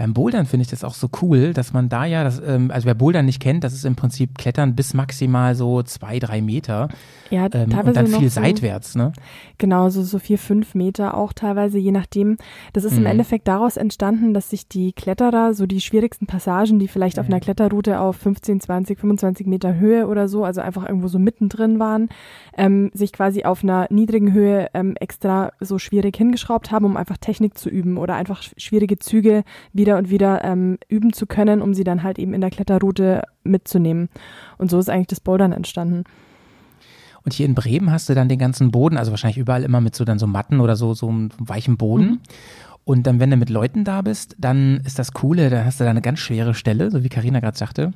Beim 0.00 0.14
Bouldern 0.14 0.46
finde 0.46 0.62
ich 0.62 0.70
das 0.70 0.82
auch 0.82 0.94
so 0.94 1.10
cool, 1.20 1.52
dass 1.52 1.74
man 1.74 1.90
da 1.90 2.06
ja, 2.06 2.24
das, 2.24 2.40
ähm, 2.42 2.70
also 2.70 2.86
wer 2.86 2.94
Bouldern 2.94 3.26
nicht 3.26 3.38
kennt, 3.38 3.64
das 3.64 3.74
ist 3.74 3.84
im 3.84 3.96
Prinzip 3.96 4.38
Klettern 4.38 4.74
bis 4.74 4.94
maximal 4.94 5.54
so 5.54 5.82
zwei, 5.82 6.18
drei 6.18 6.40
Meter 6.40 6.88
Ja, 7.28 7.48
ähm, 7.52 7.68
teilweise 7.68 7.88
und 7.88 7.94
dann 7.96 8.06
viel 8.06 8.30
so, 8.30 8.40
seitwärts, 8.40 8.94
ne? 8.94 9.12
Genau, 9.58 9.90
so, 9.90 10.02
so 10.02 10.18
vier, 10.18 10.38
fünf 10.38 10.74
Meter 10.74 11.14
auch 11.18 11.34
teilweise, 11.34 11.76
je 11.78 11.90
nachdem. 11.92 12.38
Das 12.72 12.84
ist 12.84 12.94
im 12.94 13.00
Mhm. 13.00 13.06
Endeffekt 13.10 13.46
daraus 13.46 13.76
entstanden, 13.76 14.32
dass 14.32 14.48
sich 14.48 14.66
die 14.68 14.94
Kletterer, 14.94 15.52
so 15.52 15.66
die 15.66 15.82
schwierigsten 15.82 16.26
Passagen, 16.26 16.78
die 16.78 16.88
vielleicht 16.88 17.18
auf 17.18 17.26
Mhm. 17.28 17.34
einer 17.34 17.40
Kletterroute 17.40 18.00
auf 18.00 18.16
15, 18.16 18.58
20, 18.60 18.98
25 18.98 19.46
Meter 19.46 19.74
Höhe 19.78 20.06
oder 20.06 20.28
so, 20.28 20.44
also 20.46 20.62
einfach 20.62 20.88
irgendwo 20.88 21.08
so 21.08 21.18
mittendrin 21.18 21.78
waren, 21.78 22.08
ähm, 22.56 22.90
sich 22.94 23.12
quasi 23.12 23.44
auf 23.44 23.62
einer 23.62 23.86
niedrigen 23.90 24.32
Höhe 24.32 24.68
ähm, 24.72 24.96
extra 24.98 25.52
so 25.60 25.78
schwierig 25.78 26.16
hingeschraubt 26.16 26.70
haben, 26.72 26.86
um 26.86 26.96
einfach 26.96 27.18
Technik 27.18 27.58
zu 27.58 27.68
üben 27.68 27.98
oder 27.98 28.14
einfach 28.14 28.40
sch- 28.40 28.54
schwierige 28.56 28.98
Züge 28.98 29.44
wieder 29.74 29.89
und 29.96 30.10
wieder 30.10 30.44
ähm, 30.44 30.78
üben 30.88 31.12
zu 31.12 31.26
können, 31.26 31.62
um 31.62 31.74
sie 31.74 31.84
dann 31.84 32.02
halt 32.02 32.18
eben 32.18 32.34
in 32.34 32.40
der 32.40 32.50
Kletterroute 32.50 33.22
mitzunehmen. 33.42 34.08
Und 34.58 34.70
so 34.70 34.78
ist 34.78 34.90
eigentlich 34.90 35.08
das 35.08 35.20
Bouldern 35.20 35.52
entstanden. 35.52 36.04
Und 37.22 37.34
hier 37.34 37.46
in 37.46 37.54
Bremen 37.54 37.90
hast 37.90 38.08
du 38.08 38.14
dann 38.14 38.28
den 38.28 38.38
ganzen 38.38 38.70
Boden, 38.70 38.96
also 38.96 39.10
wahrscheinlich 39.10 39.38
überall 39.38 39.62
immer 39.62 39.80
mit 39.80 39.94
so 39.94 40.04
dann 40.04 40.18
so 40.18 40.26
Matten 40.26 40.60
oder 40.60 40.76
so, 40.76 40.94
so 40.94 41.08
einem 41.08 41.30
weichen 41.38 41.76
Boden. 41.76 42.04
Mhm. 42.04 42.20
Und 42.84 43.06
dann, 43.06 43.20
wenn 43.20 43.30
du 43.30 43.36
mit 43.36 43.50
Leuten 43.50 43.84
da 43.84 44.02
bist, 44.02 44.36
dann 44.38 44.80
ist 44.84 44.98
das 44.98 45.12
Coole, 45.12 45.50
dann 45.50 45.64
hast 45.64 45.80
du 45.80 45.84
da 45.84 45.90
eine 45.90 46.00
ganz 46.00 46.18
schwere 46.18 46.54
Stelle, 46.54 46.90
so 46.90 47.04
wie 47.04 47.08
Karina 47.08 47.40
gerade 47.40 47.58
sagte. 47.58 47.92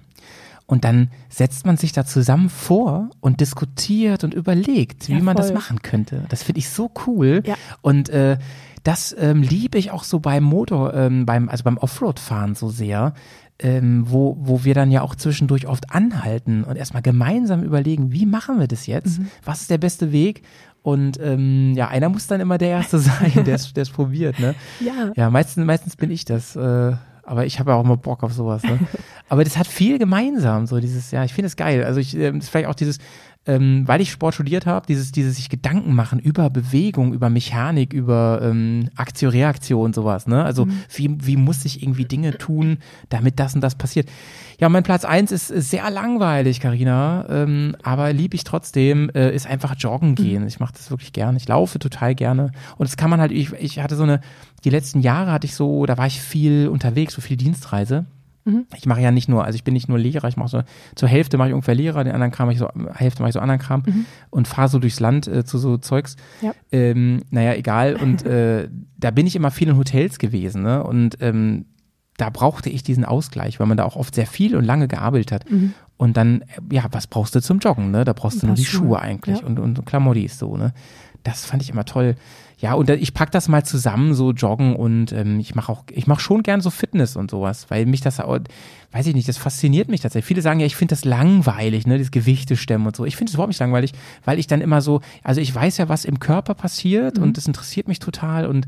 Und 0.66 0.84
dann 0.84 1.10
setzt 1.28 1.66
man 1.66 1.76
sich 1.76 1.92
da 1.92 2.06
zusammen 2.06 2.48
vor 2.48 3.10
und 3.20 3.40
diskutiert 3.40 4.24
und 4.24 4.32
überlegt, 4.32 5.08
wie 5.08 5.14
Ja, 5.14 5.20
man 5.20 5.36
das 5.36 5.52
machen 5.52 5.82
könnte. 5.82 6.24
Das 6.28 6.42
finde 6.42 6.60
ich 6.60 6.70
so 6.70 6.90
cool. 7.06 7.42
Ja. 7.44 7.56
Und 7.82 8.08
äh, 8.08 8.38
das 8.84 9.14
ähm, 9.18 9.42
liebe 9.42 9.78
ich 9.78 9.90
auch 9.90 10.04
so 10.04 10.20
beim 10.20 10.44
Motor, 10.44 10.94
ähm, 10.94 11.26
beim, 11.26 11.48
also 11.48 11.64
beim 11.64 11.78
Offroad-Fahren 11.78 12.54
so 12.54 12.68
sehr, 12.68 13.14
ähm, 13.58 14.04
wo, 14.08 14.36
wo 14.40 14.64
wir 14.64 14.74
dann 14.74 14.90
ja 14.90 15.02
auch 15.02 15.14
zwischendurch 15.14 15.66
oft 15.66 15.90
anhalten 15.90 16.64
und 16.64 16.76
erstmal 16.76 17.02
gemeinsam 17.02 17.62
überlegen, 17.62 18.12
wie 18.12 18.26
machen 18.26 18.60
wir 18.60 18.68
das 18.68 18.86
jetzt? 18.86 19.18
Mhm. 19.18 19.28
Was 19.44 19.62
ist 19.62 19.70
der 19.70 19.78
beste 19.78 20.12
Weg? 20.12 20.42
Und 20.82 21.18
ähm, 21.18 21.72
ja, 21.74 21.88
einer 21.88 22.10
muss 22.10 22.26
dann 22.26 22.40
immer 22.40 22.58
der 22.58 22.68
Erste 22.68 22.98
sein, 23.00 23.44
der 23.44 23.54
es 23.54 23.90
probiert, 23.90 24.38
ne? 24.38 24.54
Ja. 24.80 25.12
Ja, 25.16 25.30
meistens, 25.30 25.64
meistens 25.64 25.96
bin 25.96 26.10
ich 26.10 26.24
das. 26.24 26.54
Äh, 26.56 26.92
aber 27.26 27.46
ich 27.46 27.58
habe 27.58 27.70
ja 27.70 27.76
auch 27.76 27.84
immer 27.84 27.96
Bock 27.96 28.22
auf 28.22 28.32
sowas. 28.32 28.62
Ne? 28.64 28.78
aber 29.28 29.44
das 29.44 29.56
hat 29.56 29.66
viel 29.66 29.98
gemeinsam, 29.98 30.66
so 30.66 30.80
dieses, 30.80 31.10
ja, 31.10 31.24
ich 31.24 31.32
finde 31.32 31.46
es 31.46 31.56
geil. 31.56 31.84
Also 31.84 32.00
ich, 32.00 32.16
ähm, 32.16 32.36
das 32.36 32.44
ist 32.44 32.50
vielleicht 32.50 32.68
auch 32.68 32.74
dieses, 32.74 32.98
ähm, 33.46 33.86
weil 33.86 34.00
ich 34.00 34.10
Sport 34.10 34.34
studiert 34.34 34.66
habe, 34.66 34.86
dieses, 34.86 35.12
dieses 35.12 35.36
sich 35.36 35.50
Gedanken 35.50 35.94
machen 35.94 36.18
über 36.18 36.48
Bewegung, 36.48 37.12
über 37.12 37.28
Mechanik, 37.28 37.92
über 37.92 38.40
ähm, 38.42 38.88
Aktion, 38.96 39.30
Reaktion, 39.30 39.92
sowas, 39.92 40.26
ne? 40.26 40.44
Also 40.44 40.66
wie, 40.94 41.14
wie 41.26 41.36
muss 41.36 41.64
ich 41.64 41.82
irgendwie 41.82 42.06
Dinge 42.06 42.38
tun, 42.38 42.78
damit 43.10 43.38
das 43.38 43.54
und 43.54 43.60
das 43.60 43.74
passiert. 43.74 44.08
Ja, 44.58 44.68
mein 44.68 44.82
Platz 44.82 45.04
eins 45.04 45.30
ist, 45.32 45.50
ist 45.50 45.70
sehr 45.70 45.90
langweilig, 45.90 46.60
Karina, 46.60 47.26
ähm, 47.28 47.76
aber 47.82 48.12
lieb 48.12 48.34
ich 48.34 48.44
trotzdem, 48.44 49.10
äh, 49.10 49.34
ist 49.34 49.46
einfach 49.46 49.74
joggen 49.76 50.14
gehen. 50.14 50.46
Ich 50.46 50.60
mache 50.60 50.72
das 50.74 50.90
wirklich 50.90 51.12
gerne. 51.12 51.36
Ich 51.36 51.48
laufe 51.48 51.78
total 51.78 52.14
gerne. 52.14 52.52
Und 52.78 52.88
das 52.88 52.96
kann 52.96 53.10
man 53.10 53.20
halt, 53.20 53.32
ich, 53.32 53.52
ich 53.54 53.80
hatte 53.80 53.96
so 53.96 54.04
eine, 54.04 54.20
die 54.64 54.70
letzten 54.70 55.00
Jahre 55.00 55.32
hatte 55.32 55.46
ich 55.46 55.54
so, 55.54 55.84
da 55.86 55.98
war 55.98 56.06
ich 56.06 56.20
viel 56.20 56.68
unterwegs, 56.68 57.14
so 57.14 57.20
viel 57.20 57.36
Dienstreise. 57.36 58.06
Ich 58.76 58.86
mache 58.86 59.00
ja 59.00 59.10
nicht 59.10 59.28
nur, 59.28 59.44
also 59.44 59.56
ich 59.56 59.64
bin 59.64 59.72
nicht 59.72 59.88
nur 59.88 59.98
Lehrer, 59.98 60.28
ich 60.28 60.36
mache 60.36 60.48
so, 60.48 60.62
zur 60.94 61.08
Hälfte 61.08 61.38
mache 61.38 61.48
ich 61.48 61.54
ungefähr 61.54 61.74
Lehrer, 61.74 62.04
den 62.04 62.12
anderen 62.12 62.32
Kram 62.32 62.46
mache 62.46 62.54
ich 62.54 62.58
so, 62.58 62.68
Hälfte 62.94 63.22
mache 63.22 63.30
ich 63.30 63.34
so 63.34 63.40
anderen 63.40 63.60
Kram 63.60 63.82
und 64.30 64.48
fahre 64.48 64.68
so 64.68 64.78
durchs 64.78 65.00
Land 65.00 65.26
äh, 65.26 65.44
zu 65.44 65.58
so 65.58 65.78
Zeugs. 65.78 66.16
Ja. 66.42 66.52
Ähm, 66.70 67.22
naja, 67.30 67.54
egal. 67.54 67.96
Und 67.96 68.24
äh, 68.26 68.68
da 68.98 69.10
bin 69.10 69.26
ich 69.26 69.34
immer 69.34 69.50
viel 69.50 69.68
in 69.68 69.76
Hotels 69.76 70.18
gewesen, 70.18 70.62
ne? 70.62 70.82
Und 70.84 71.16
ähm, 71.20 71.66
da 72.16 72.30
brauchte 72.30 72.70
ich 72.70 72.82
diesen 72.82 73.04
Ausgleich, 73.04 73.58
weil 73.58 73.66
man 73.66 73.76
da 73.76 73.84
auch 73.84 73.96
oft 73.96 74.14
sehr 74.14 74.26
viel 74.26 74.56
und 74.56 74.64
lange 74.64 74.88
gearbeitet 74.88 75.32
hat. 75.32 75.44
Und 75.96 76.16
dann, 76.16 76.44
ja, 76.70 76.84
was 76.92 77.06
brauchst 77.06 77.34
du 77.34 77.40
zum 77.40 77.58
Joggen, 77.58 77.90
ne? 77.90 78.04
Da 78.04 78.12
brauchst 78.12 78.42
du 78.42 78.46
nur 78.46 78.56
die 78.56 78.64
Schuhe 78.64 78.88
Schuhe, 78.88 78.98
eigentlich 79.00 79.40
ja. 79.40 79.46
und, 79.46 79.58
und 79.58 79.84
Klamottis 79.86 80.38
so, 80.38 80.56
ne? 80.56 80.72
Das 81.22 81.44
fand 81.46 81.62
ich 81.62 81.70
immer 81.70 81.86
toll. 81.86 82.16
Ja, 82.64 82.72
und 82.72 82.88
ich 82.88 83.12
pack 83.12 83.30
das 83.30 83.46
mal 83.48 83.62
zusammen, 83.62 84.14
so 84.14 84.32
joggen 84.32 84.74
und 84.74 85.12
ähm, 85.12 85.38
ich 85.38 85.54
mache 85.54 85.70
auch, 85.70 85.84
ich 85.90 86.06
mache 86.06 86.20
schon 86.22 86.42
gern 86.42 86.62
so 86.62 86.70
Fitness 86.70 87.14
und 87.14 87.30
sowas, 87.30 87.66
weil 87.68 87.84
mich 87.84 88.00
das 88.00 88.18
weiß 88.18 89.06
ich 89.06 89.14
nicht, 89.14 89.28
das 89.28 89.36
fasziniert 89.36 89.90
mich 89.90 90.00
tatsächlich. 90.00 90.24
Viele 90.24 90.40
sagen 90.40 90.60
ja, 90.60 90.66
ich 90.66 90.74
finde 90.74 90.92
das 90.92 91.04
langweilig, 91.04 91.86
ne, 91.86 91.98
das 91.98 92.10
Gewichte 92.10 92.56
stemmen 92.56 92.86
und 92.86 92.96
so. 92.96 93.04
Ich 93.04 93.16
finde 93.16 93.28
es 93.28 93.34
überhaupt 93.34 93.50
nicht 93.50 93.60
langweilig, 93.60 93.92
weil 94.24 94.38
ich 94.38 94.46
dann 94.46 94.62
immer 94.62 94.80
so, 94.80 95.02
also 95.22 95.42
ich 95.42 95.54
weiß 95.54 95.76
ja, 95.76 95.90
was 95.90 96.06
im 96.06 96.20
Körper 96.20 96.54
passiert 96.54 97.18
und 97.18 97.36
das 97.36 97.46
interessiert 97.46 97.86
mich 97.86 97.98
total 97.98 98.46
und 98.46 98.66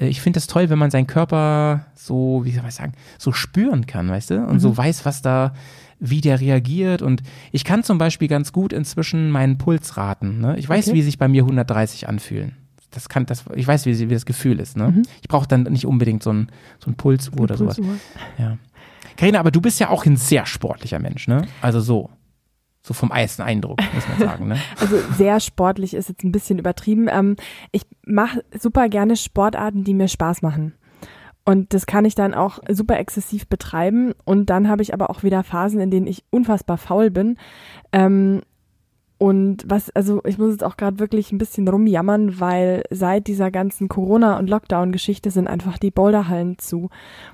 äh, 0.00 0.08
ich 0.08 0.20
finde 0.20 0.38
es 0.38 0.48
toll, 0.48 0.68
wenn 0.68 0.78
man 0.80 0.90
seinen 0.90 1.06
Körper 1.06 1.86
so, 1.94 2.40
wie 2.44 2.50
soll 2.50 2.62
man 2.62 2.72
sagen, 2.72 2.94
so 3.18 3.30
spüren 3.30 3.86
kann, 3.86 4.08
weißt 4.08 4.30
du? 4.30 4.44
Und 4.46 4.58
so 4.58 4.76
weiß, 4.76 5.04
was 5.04 5.22
da, 5.22 5.52
wie 6.00 6.20
der 6.20 6.40
reagiert. 6.40 7.02
Und 7.02 7.22
ich 7.52 7.62
kann 7.62 7.84
zum 7.84 7.98
Beispiel 7.98 8.26
ganz 8.26 8.52
gut 8.52 8.72
inzwischen 8.72 9.30
meinen 9.30 9.58
Puls 9.58 9.96
raten. 9.96 10.40
Ne? 10.40 10.56
Ich 10.58 10.68
weiß, 10.68 10.88
Okay. 10.88 10.96
wie 10.96 11.02
sich 11.02 11.18
bei 11.18 11.28
mir 11.28 11.42
130 11.42 12.08
anfühlen. 12.08 12.56
Das 12.90 13.08
kann, 13.08 13.26
das, 13.26 13.44
ich 13.54 13.66
weiß, 13.66 13.86
wie, 13.86 13.98
wie 13.98 14.14
das 14.14 14.24
Gefühl 14.24 14.60
ist. 14.60 14.76
Ne? 14.76 15.02
Ich 15.20 15.28
brauche 15.28 15.46
dann 15.46 15.64
nicht 15.64 15.86
unbedingt 15.86 16.22
so 16.22 16.32
ein, 16.32 16.50
so 16.78 16.90
ein 16.90 16.94
Pulsuhr 16.94 17.40
oder 17.40 17.56
sowas. 17.56 17.76
Pulsuhr. 17.76 17.96
Ja. 18.38 18.58
Carina, 19.16 19.40
aber 19.40 19.50
du 19.50 19.60
bist 19.60 19.80
ja 19.80 19.90
auch 19.90 20.06
ein 20.06 20.16
sehr 20.16 20.46
sportlicher 20.46 20.98
Mensch, 20.98 21.28
ne? 21.28 21.46
Also 21.60 21.80
so. 21.80 22.10
So 22.82 22.94
vom 22.94 23.10
ersten 23.10 23.42
Eindruck, 23.42 23.78
muss 23.92 24.08
man 24.08 24.18
sagen, 24.18 24.48
ne? 24.48 24.58
Also 24.80 24.96
sehr 25.16 25.40
sportlich 25.40 25.92
ist 25.92 26.08
jetzt 26.08 26.24
ein 26.24 26.32
bisschen 26.32 26.58
übertrieben. 26.58 27.08
Ähm, 27.10 27.36
ich 27.72 27.82
mache 28.06 28.44
super 28.58 28.88
gerne 28.88 29.16
Sportarten, 29.16 29.84
die 29.84 29.92
mir 29.92 30.08
Spaß 30.08 30.40
machen. 30.40 30.72
Und 31.44 31.74
das 31.74 31.86
kann 31.86 32.04
ich 32.04 32.14
dann 32.14 32.34
auch 32.34 32.60
super 32.70 32.98
exzessiv 32.98 33.48
betreiben. 33.48 34.12
Und 34.24 34.50
dann 34.50 34.68
habe 34.68 34.82
ich 34.82 34.94
aber 34.94 35.10
auch 35.10 35.22
wieder 35.22 35.42
Phasen, 35.42 35.80
in 35.80 35.90
denen 35.90 36.06
ich 36.06 36.22
unfassbar 36.30 36.78
faul 36.78 37.10
bin. 37.10 37.38
Ähm, 37.92 38.42
und 39.18 39.64
was, 39.66 39.90
also 39.90 40.22
ich 40.24 40.38
muss 40.38 40.52
jetzt 40.52 40.62
auch 40.64 40.76
gerade 40.76 41.00
wirklich 41.00 41.32
ein 41.32 41.38
bisschen 41.38 41.66
rumjammern, 41.66 42.38
weil 42.38 42.84
seit 42.90 43.26
dieser 43.26 43.50
ganzen 43.50 43.88
Corona- 43.88 44.38
und 44.38 44.48
Lockdown-Geschichte 44.48 45.30
sind 45.32 45.48
einfach 45.48 45.76
die 45.76 45.90
Boulderhallen 45.90 46.56
zu. 46.58 46.88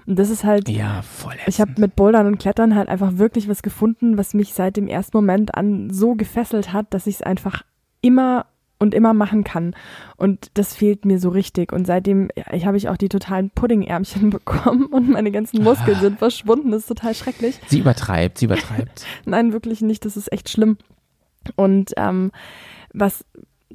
Und 0.07 0.19
das 0.19 0.31
ist 0.31 0.45
halt, 0.45 0.69
Ja, 0.71 1.03
voll. 1.03 1.35
ich 1.47 1.61
habe 1.61 1.73
mit 1.77 1.95
Bouldern 1.95 2.27
und 2.27 2.39
Klettern 2.39 2.75
halt 2.75 2.89
einfach 2.89 3.19
wirklich 3.19 3.49
was 3.51 3.63
gefunden, 3.63 4.17
was 4.17 4.33
mich 4.33 4.55
seit 4.55 4.77
dem 4.79 4.89
ersten 4.89 5.17
Moment 5.17 5.55
an 5.55 5.91
so 5.91 6.15
gefesselt 6.15 6.73
hat, 6.73 6.87
dass 6.95 7.07
ich 7.07 7.17
es 7.17 7.23
einfach 7.23 7.63
immer 8.01 8.47
und 8.79 8.95
immer 8.95 9.13
machen 9.15 9.45
kann. 9.45 9.75
Und 10.17 10.51
das 10.55 10.75
fehlt 10.75 11.05
mir 11.05 11.19
so 11.19 11.29
richtig. 11.29 11.71
Und 11.73 11.87
seitdem 11.87 12.29
ja, 12.35 12.45
ich 12.53 12.65
habe 12.67 12.77
ich 12.79 12.89
auch 12.89 12.97
die 12.97 13.09
totalen 13.11 13.51
Puddingärmchen 13.51 14.31
bekommen 14.31 14.87
und 14.87 15.11
meine 15.11 15.31
ganzen 15.31 15.63
Muskeln 15.63 16.01
sind 16.01 16.19
verschwunden. 16.19 16.71
Das 16.71 16.81
ist 16.83 16.89
total 16.89 17.15
schrecklich. 17.15 17.61
Sie 17.67 17.79
übertreibt, 17.81 18.39
sie 18.39 18.47
übertreibt. 18.47 19.05
Nein, 19.27 19.53
wirklich 19.53 19.83
nicht. 19.83 20.05
Das 20.07 20.17
ist 20.17 20.33
echt 20.33 20.49
schlimm. 20.49 20.79
Und 21.57 21.93
ähm, 21.97 22.31
was 22.93 23.25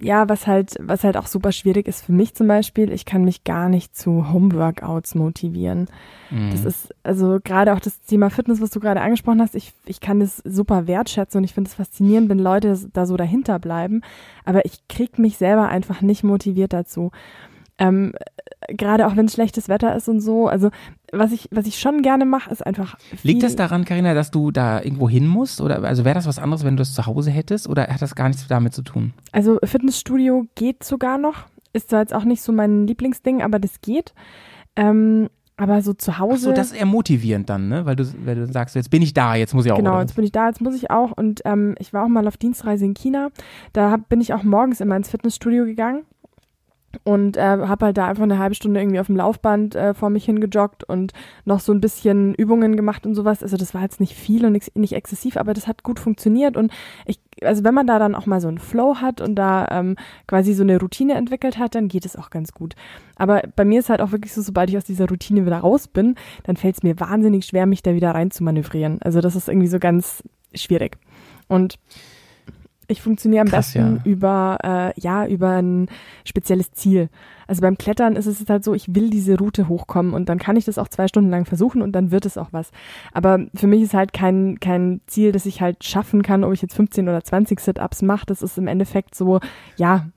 ja, 0.02 0.30
was 0.30 0.48
halt, 0.48 0.76
was 0.80 1.04
halt 1.04 1.18
auch 1.18 1.28
super 1.28 1.52
schwierig 1.52 1.88
ist 1.88 2.06
für 2.06 2.14
mich 2.14 2.34
zum 2.34 2.48
Beispiel, 2.48 2.92
ich 2.92 3.06
kann 3.06 3.26
mich 3.26 3.44
gar 3.44 3.70
nicht 3.70 3.98
zu 3.98 4.32
Homeworkouts 4.32 5.16
motivieren. 5.16 5.88
Das 6.52 6.64
ist, 6.64 6.96
also 7.04 7.40
gerade 7.44 7.74
auch 7.74 7.80
das 7.80 8.00
Thema 8.02 8.30
Fitness, 8.30 8.62
was 8.62 8.70
du 8.70 8.80
gerade 8.80 9.02
angesprochen 9.02 9.42
hast, 9.42 9.56
ich, 9.56 9.74
ich 9.86 10.00
kann 10.00 10.20
das 10.20 10.38
super 10.46 10.88
wertschätzen 10.88 11.40
und 11.40 11.44
ich 11.44 11.54
finde 11.54 11.70
es 11.70 11.74
faszinierend, 11.74 12.30
wenn 12.30 12.40
Leute 12.40 12.80
da 12.94 13.06
so 13.06 13.18
dahinter 13.18 13.60
bleiben, 13.60 14.02
aber 14.46 14.64
ich 14.64 14.88
krieg 14.88 15.20
mich 15.20 15.38
selber 15.38 15.68
einfach 15.68 16.02
nicht 16.02 16.24
motiviert 16.24 16.72
dazu. 16.72 17.12
Ähm, 17.80 18.14
gerade 18.68 19.08
auch 19.08 19.16
wenn 19.16 19.26
es 19.26 19.34
schlechtes 19.34 19.70
Wetter 19.70 19.96
ist 19.96 20.08
und 20.10 20.22
so, 20.22 20.48
also 20.48 20.70
was 21.12 21.32
ich, 21.32 21.48
was 21.52 21.66
ich 21.66 21.80
schon 21.80 22.02
gerne 22.02 22.26
mache, 22.26 22.52
ist 22.52 22.66
einfach. 22.66 22.98
Liegt 23.24 23.42
das 23.42 23.56
daran, 23.56 23.86
Karina, 23.86 24.14
dass 24.14 24.32
du 24.32 24.52
da 24.52 24.82
irgendwo 24.82 25.10
hin 25.10 25.28
musst? 25.28 25.62
Oder 25.62 25.84
also 25.84 26.06
wäre 26.06 26.16
das 26.16 26.28
was 26.28 26.40
anderes, 26.40 26.64
wenn 26.64 26.76
du 26.76 26.82
das 26.82 26.94
zu 26.94 27.06
Hause 27.06 27.32
hättest? 27.32 27.68
Oder 27.68 27.88
hat 27.88 28.02
das 28.02 28.16
gar 28.16 28.28
nichts 28.28 28.46
damit 28.48 28.74
zu 28.74 28.84
tun? 28.84 29.14
Also 29.32 29.58
Fitnessstudio 29.64 30.46
geht 30.56 30.84
sogar 30.84 31.18
noch. 31.18 31.46
Ist 31.74 31.90
zwar 31.90 32.02
jetzt 32.02 32.14
auch 32.14 32.26
nicht 32.26 32.42
so 32.42 32.52
mein 32.52 32.86
Lieblingsding, 32.86 33.42
aber 33.42 33.60
das 33.60 33.82
geht. 33.82 34.14
Ähm, 34.76 35.30
Aber 35.56 35.82
so 35.82 35.94
zu 35.94 36.20
Hause. 36.20 36.36
Ach 36.36 36.40
so, 36.40 36.52
das 36.54 36.72
ist 36.72 36.78
eher 36.78 36.86
motivierend 36.86 37.50
dann, 37.50 37.68
ne? 37.70 37.86
Weil 37.86 37.96
du, 37.96 38.06
weil 38.24 38.36
du 38.36 38.48
sagst, 38.48 38.76
jetzt 38.76 38.90
bin 38.90 39.02
ich 39.02 39.14
da, 39.14 39.36
jetzt 39.36 39.54
muss 39.54 39.66
ich 39.66 39.72
auch. 39.72 39.78
Genau, 39.78 40.00
jetzt 40.00 40.16
bin 40.16 40.24
ich 40.24 40.32
da, 40.32 40.48
jetzt 40.48 40.62
muss 40.62 40.76
ich 40.76 40.90
auch. 40.90 41.12
Und 41.12 41.42
ähm, 41.46 41.76
ich 41.80 41.94
war 41.94 42.06
auch 42.06 42.08
mal 42.08 42.28
auf 42.28 42.38
Dienstreise 42.38 42.86
in 42.86 42.94
China. 42.94 43.30
Da 43.74 43.92
hab, 43.92 44.10
bin 44.10 44.22
ich 44.22 44.34
auch 44.34 44.44
morgens 44.44 44.80
immer 44.80 44.96
ins 44.96 45.10
Fitnessstudio 45.10 45.66
gegangen 45.66 46.04
und 47.04 47.38
äh, 47.38 47.42
habe 47.42 47.88
halt 47.88 47.98
da 47.98 48.08
einfach 48.08 48.24
eine 48.24 48.40
halbe 48.40 48.56
Stunde 48.56 48.80
irgendwie 48.80 49.00
auf 49.00 49.08
dem 49.08 49.18
Laufband 49.18 49.76
äh, 49.76 49.94
vor 49.94 50.10
mich 50.10 50.26
hingejoggt 50.26 50.84
und 50.84 51.14
noch 51.46 51.60
so 51.60 51.72
ein 51.72 51.82
bisschen 51.82 52.34
Übungen 52.36 52.76
gemacht 52.76 53.06
und 53.06 53.16
sowas. 53.16 53.44
Also 53.44 53.58
das 53.58 53.74
war 53.74 53.82
jetzt 53.82 54.00
nicht 54.00 54.16
viel 54.16 54.46
und 54.46 54.60
nicht 54.76 54.94
exzessiv, 54.94 55.38
aber 55.38 55.54
das 55.54 55.68
hat 55.68 55.84
gut 55.84 56.00
funktioniert 56.00 56.58
und 56.58 56.72
ich, 57.06 57.20
also 57.42 57.64
wenn 57.64 57.74
man 57.74 57.88
da 57.88 58.00
dann 58.00 58.16
auch 58.16 58.26
mal 58.26 58.42
so 58.42 58.48
einen 58.48 58.60
Flow 58.60 58.96
hat 58.96 59.22
und 59.22 59.36
da 59.36 59.68
ähm, 59.72 59.96
quasi 60.28 60.54
so 60.54 60.64
eine 60.64 60.80
Routine 60.80 61.14
entwickelt 61.14 61.58
hat, 61.58 61.76
dann 61.76 61.88
geht 61.88 62.06
es 62.06 62.16
auch 62.16 62.30
ganz 62.30 62.54
gut. 62.54 62.76
Aber 63.16 63.44
bei 63.56 63.66
mir 63.66 63.80
ist 63.80 63.90
halt 63.90 64.02
auch 64.02 64.12
wirklich 64.12 64.34
so, 64.34 64.42
sobald 64.42 64.70
ich 64.70 64.78
aus 64.78 64.86
dieser 64.86 65.08
Routine 65.08 65.46
wieder 65.46 65.60
raus 65.60 65.88
bin, 65.88 66.16
dann 66.44 66.58
fällt 66.58 66.76
es 66.76 66.84
mir 66.84 67.00
wahnsinnig 67.00 67.46
schwer, 67.46 67.66
mich 67.66 67.84
da 67.84 67.94
wieder 67.94 68.12
rein 68.12 68.32
zu 68.32 68.44
manövrieren. 68.44 69.00
Also 69.02 69.22
das 69.22 69.36
ist 69.36 69.48
irgendwie 69.48 69.68
so 69.68 69.80
ganz 69.80 70.24
schwierig. 70.54 70.98
Und 71.48 71.78
ich 72.90 73.02
funktioniere 73.02 73.42
am 73.44 73.48
Krass, 73.48 73.74
besten 73.74 73.98
ja. 73.98 74.02
über, 74.12 74.58
äh, 74.96 75.00
ja, 75.00 75.26
über 75.28 75.52
ein 75.62 75.88
spezielles 76.26 76.72
Ziel. 76.74 77.10
Also 77.48 77.62
beim 77.62 77.78
Klettern 77.78 78.16
ist 78.16 78.26
es 78.26 78.44
halt 78.50 78.64
so, 78.64 78.74
ich 78.74 78.94
will 78.94 79.10
diese 79.10 79.38
Route 79.38 79.68
hochkommen 79.70 80.14
und 80.14 80.28
dann 80.28 80.38
kann 80.40 80.56
ich 80.56 80.66
das 80.66 80.78
auch 80.78 80.88
zwei 80.88 81.08
Stunden 81.08 81.30
lang 81.30 81.46
versuchen 81.46 81.82
und 81.82 81.94
dann 81.94 82.12
wird 82.12 82.26
es 82.26 82.38
auch 82.38 82.50
was. 82.52 82.72
Aber 83.14 83.40
für 83.56 83.68
mich 83.68 83.82
ist 83.84 83.94
halt 83.94 84.12
kein, 84.14 84.60
kein 84.60 85.02
Ziel, 85.08 85.32
das 85.32 85.46
ich 85.46 85.62
halt 85.62 85.84
schaffen 85.84 86.22
kann, 86.24 86.44
ob 86.44 86.52
ich 86.54 86.62
jetzt 86.62 86.76
15 86.76 87.08
oder 87.08 87.24
20 87.24 87.60
Sit-Ups 87.60 88.02
mache. 88.02 88.26
Das 88.26 88.42
ist 88.42 88.58
im 88.58 88.68
Endeffekt 88.68 89.16
so, 89.16 89.40
ja, 89.78 90.08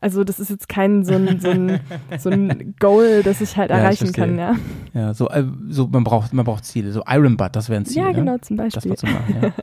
also 0.00 0.22
das 0.22 0.38
ist 0.38 0.48
jetzt 0.48 0.68
kein 0.68 1.04
so 1.04 1.14
ein, 1.14 1.40
so 1.40 1.50
ein, 1.50 1.80
so 2.18 2.30
ein 2.30 2.74
Goal, 2.78 3.22
das 3.22 3.40
ich 3.40 3.56
halt 3.56 3.70
Ja, 3.70 3.76
ich 3.78 3.82
erreichen 3.82 4.12
kann, 4.12 4.36
verstehe. 4.36 4.60
ja. 4.94 5.00
Ja, 5.08 5.14
so, 5.14 5.28
äh, 5.28 5.44
so 5.68 5.86
man 5.88 6.04
braucht, 6.04 6.32
man 6.32 6.44
braucht 6.44 6.64
Ziele. 6.64 6.92
So 6.92 7.02
Iron 7.08 7.36
Butt, 7.36 7.56
das 7.56 7.68
wäre 7.68 7.80
ein 7.80 7.84
Ziel. 7.84 7.98
Ja, 8.02 8.08
ne? 8.08 8.14
genau, 8.14 8.38
zum 8.38 8.56
Das 8.56 8.74
Beispiel. 8.74 8.90
mal 8.90 8.96
zu 8.96 9.06
machen, 9.06 9.36
ja. 9.42 9.52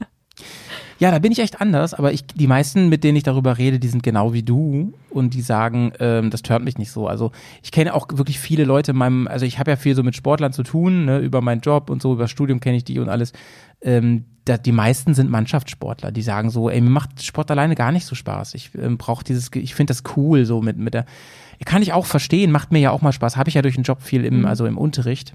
Ja, 0.98 1.12
da 1.12 1.20
bin 1.20 1.32
ich 1.32 1.40
echt 1.40 1.60
anders, 1.60 1.94
aber 1.94 2.14
ich, 2.14 2.26
die 2.26 2.48
meisten, 2.48 2.88
mit 2.88 3.04
denen 3.04 3.18
ich 3.18 3.24
darüber 3.24 3.58
rede, 3.58 3.80
die 3.80 3.88
sind 3.90 4.02
genau 4.02 4.34
wie 4.34 4.44
du 4.44 4.94
und 5.10 5.34
die 5.34 5.42
sagen, 5.42 5.92
ähm, 6.00 6.30
das 6.30 6.40
stört 6.40 6.64
mich 6.64 6.78
nicht 6.78 6.92
so. 6.92 7.08
Also 7.08 7.32
ich 7.64 7.72
kenne 7.72 7.94
auch 7.94 8.08
wirklich 8.14 8.40
viele 8.40 8.64
Leute 8.64 8.92
in 8.92 8.98
meinem, 8.98 9.28
also 9.28 9.46
ich 9.46 9.60
habe 9.60 9.72
ja 9.72 9.78
viel 9.78 9.94
so 9.94 10.04
mit 10.04 10.16
Sportlern 10.16 10.54
zu 10.54 10.64
tun, 10.64 11.06
ne, 11.06 11.20
über 11.20 11.42
meinen 11.42 11.60
Job 11.60 11.90
und 11.90 12.02
so, 12.02 12.14
über 12.14 12.30
Studium 12.30 12.62
kenne 12.62 12.78
ich 12.78 12.86
die 12.86 13.00
und 13.00 13.10
alles. 13.10 13.34
Ähm, 13.82 14.24
da, 14.46 14.58
die 14.58 14.72
meisten 14.72 15.14
sind 15.14 15.30
Mannschaftssportler, 15.30 16.12
die 16.12 16.22
sagen 16.22 16.50
so, 16.50 16.70
ey, 16.70 16.80
mir 16.80 16.90
macht 16.90 17.24
Sport 17.24 17.52
alleine 17.52 17.76
gar 17.76 17.92
nicht 17.92 18.06
so 18.06 18.16
Spaß. 18.16 18.54
Ich 18.54 18.72
ähm, 18.76 18.98
brauche 18.98 19.24
dieses, 19.24 19.50
ich 19.54 19.76
finde 19.76 19.92
das 19.92 20.04
cool, 20.16 20.46
so 20.46 20.62
mit, 20.62 20.78
mit 20.78 20.94
der, 20.94 21.06
kann 21.66 21.82
ich 21.82 21.94
auch 21.94 22.06
verstehen, 22.06 22.52
macht 22.52 22.72
mir 22.72 22.80
ja 22.80 22.92
auch 22.92 23.02
mal 23.02 23.12
Spaß, 23.12 23.36
habe 23.38 23.50
ich 23.50 23.56
ja 23.56 23.62
durch 23.62 23.76
den 23.76 23.84
Job 23.84 24.02
viel 24.02 24.24
im, 24.24 24.46
also 24.46 24.66
im 24.66 24.78
Unterricht. 24.78 25.34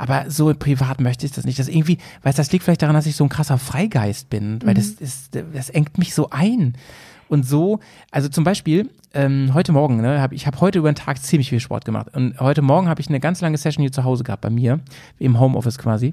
Aber 0.00 0.30
so 0.30 0.54
privat 0.54 0.98
möchte 0.98 1.26
ich 1.26 1.32
das 1.32 1.44
nicht. 1.44 1.58
Das 1.58 1.68
irgendwie, 1.68 1.98
weißt 2.22 2.38
du, 2.38 2.40
das 2.40 2.50
liegt 2.52 2.64
vielleicht 2.64 2.80
daran, 2.80 2.94
dass 2.94 3.04
ich 3.04 3.16
so 3.16 3.24
ein 3.24 3.28
krasser 3.28 3.58
Freigeist 3.58 4.30
bin, 4.30 4.58
weil 4.64 4.72
das 4.72 4.92
ist, 4.92 5.38
das 5.52 5.68
engt 5.68 5.98
mich 5.98 6.14
so 6.14 6.30
ein. 6.30 6.72
Und 7.28 7.46
so, 7.46 7.80
also 8.10 8.30
zum 8.30 8.42
Beispiel, 8.42 8.88
ähm, 9.12 9.50
heute 9.52 9.72
Morgen, 9.72 9.98
ne, 10.00 10.22
hab, 10.22 10.32
ich 10.32 10.46
habe 10.46 10.58
heute 10.62 10.78
über 10.78 10.90
den 10.90 10.94
Tag 10.94 11.22
ziemlich 11.22 11.50
viel 11.50 11.60
Sport 11.60 11.84
gemacht. 11.84 12.14
Und 12.14 12.40
heute 12.40 12.62
Morgen 12.62 12.88
habe 12.88 13.02
ich 13.02 13.10
eine 13.10 13.20
ganz 13.20 13.42
lange 13.42 13.58
Session 13.58 13.82
hier 13.82 13.92
zu 13.92 14.02
Hause 14.02 14.24
gehabt, 14.24 14.40
bei 14.40 14.48
mir, 14.48 14.80
im 15.18 15.38
Homeoffice 15.38 15.76
quasi. 15.76 16.08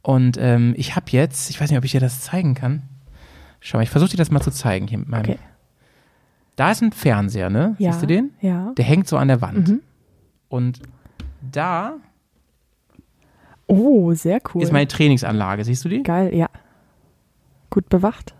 Und 0.00 0.38
ähm, 0.40 0.72
ich 0.78 0.96
habe 0.96 1.04
jetzt, 1.10 1.50
ich 1.50 1.60
weiß 1.60 1.68
nicht, 1.68 1.76
ob 1.76 1.84
ich 1.84 1.92
dir 1.92 2.00
das 2.00 2.22
zeigen 2.22 2.54
kann. 2.54 2.84
Schau 3.60 3.76
mal, 3.76 3.82
ich 3.82 3.90
versuche 3.90 4.12
dir 4.12 4.16
das 4.16 4.30
mal 4.30 4.40
zu 4.40 4.50
zeigen 4.50 4.88
hier 4.88 4.96
mit 4.96 5.10
meinem. 5.10 5.32
Okay. 5.32 5.38
Da 6.56 6.70
ist 6.70 6.80
ein 6.80 6.92
Fernseher, 6.92 7.50
ne? 7.50 7.76
Ja. 7.78 7.92
Siehst 7.92 8.02
du 8.02 8.06
den? 8.06 8.30
Ja. 8.40 8.72
Der 8.78 8.84
hängt 8.86 9.08
so 9.08 9.18
an 9.18 9.28
der 9.28 9.42
Wand. 9.42 9.68
Mhm. 9.68 9.80
Und 10.48 10.80
da 11.52 11.96
Oh, 13.70 14.12
sehr 14.14 14.40
cool. 14.52 14.62
ist 14.62 14.72
meine 14.72 14.88
Trainingsanlage. 14.88 15.64
Siehst 15.64 15.84
du 15.84 15.88
die? 15.88 16.02
Geil, 16.02 16.34
ja. 16.34 16.48
Gut 17.70 17.88
bewacht. 17.88 18.34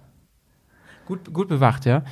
Gut, 1.07 1.33
gut 1.33 1.49
bewacht, 1.49 1.87
ja. 1.87 2.03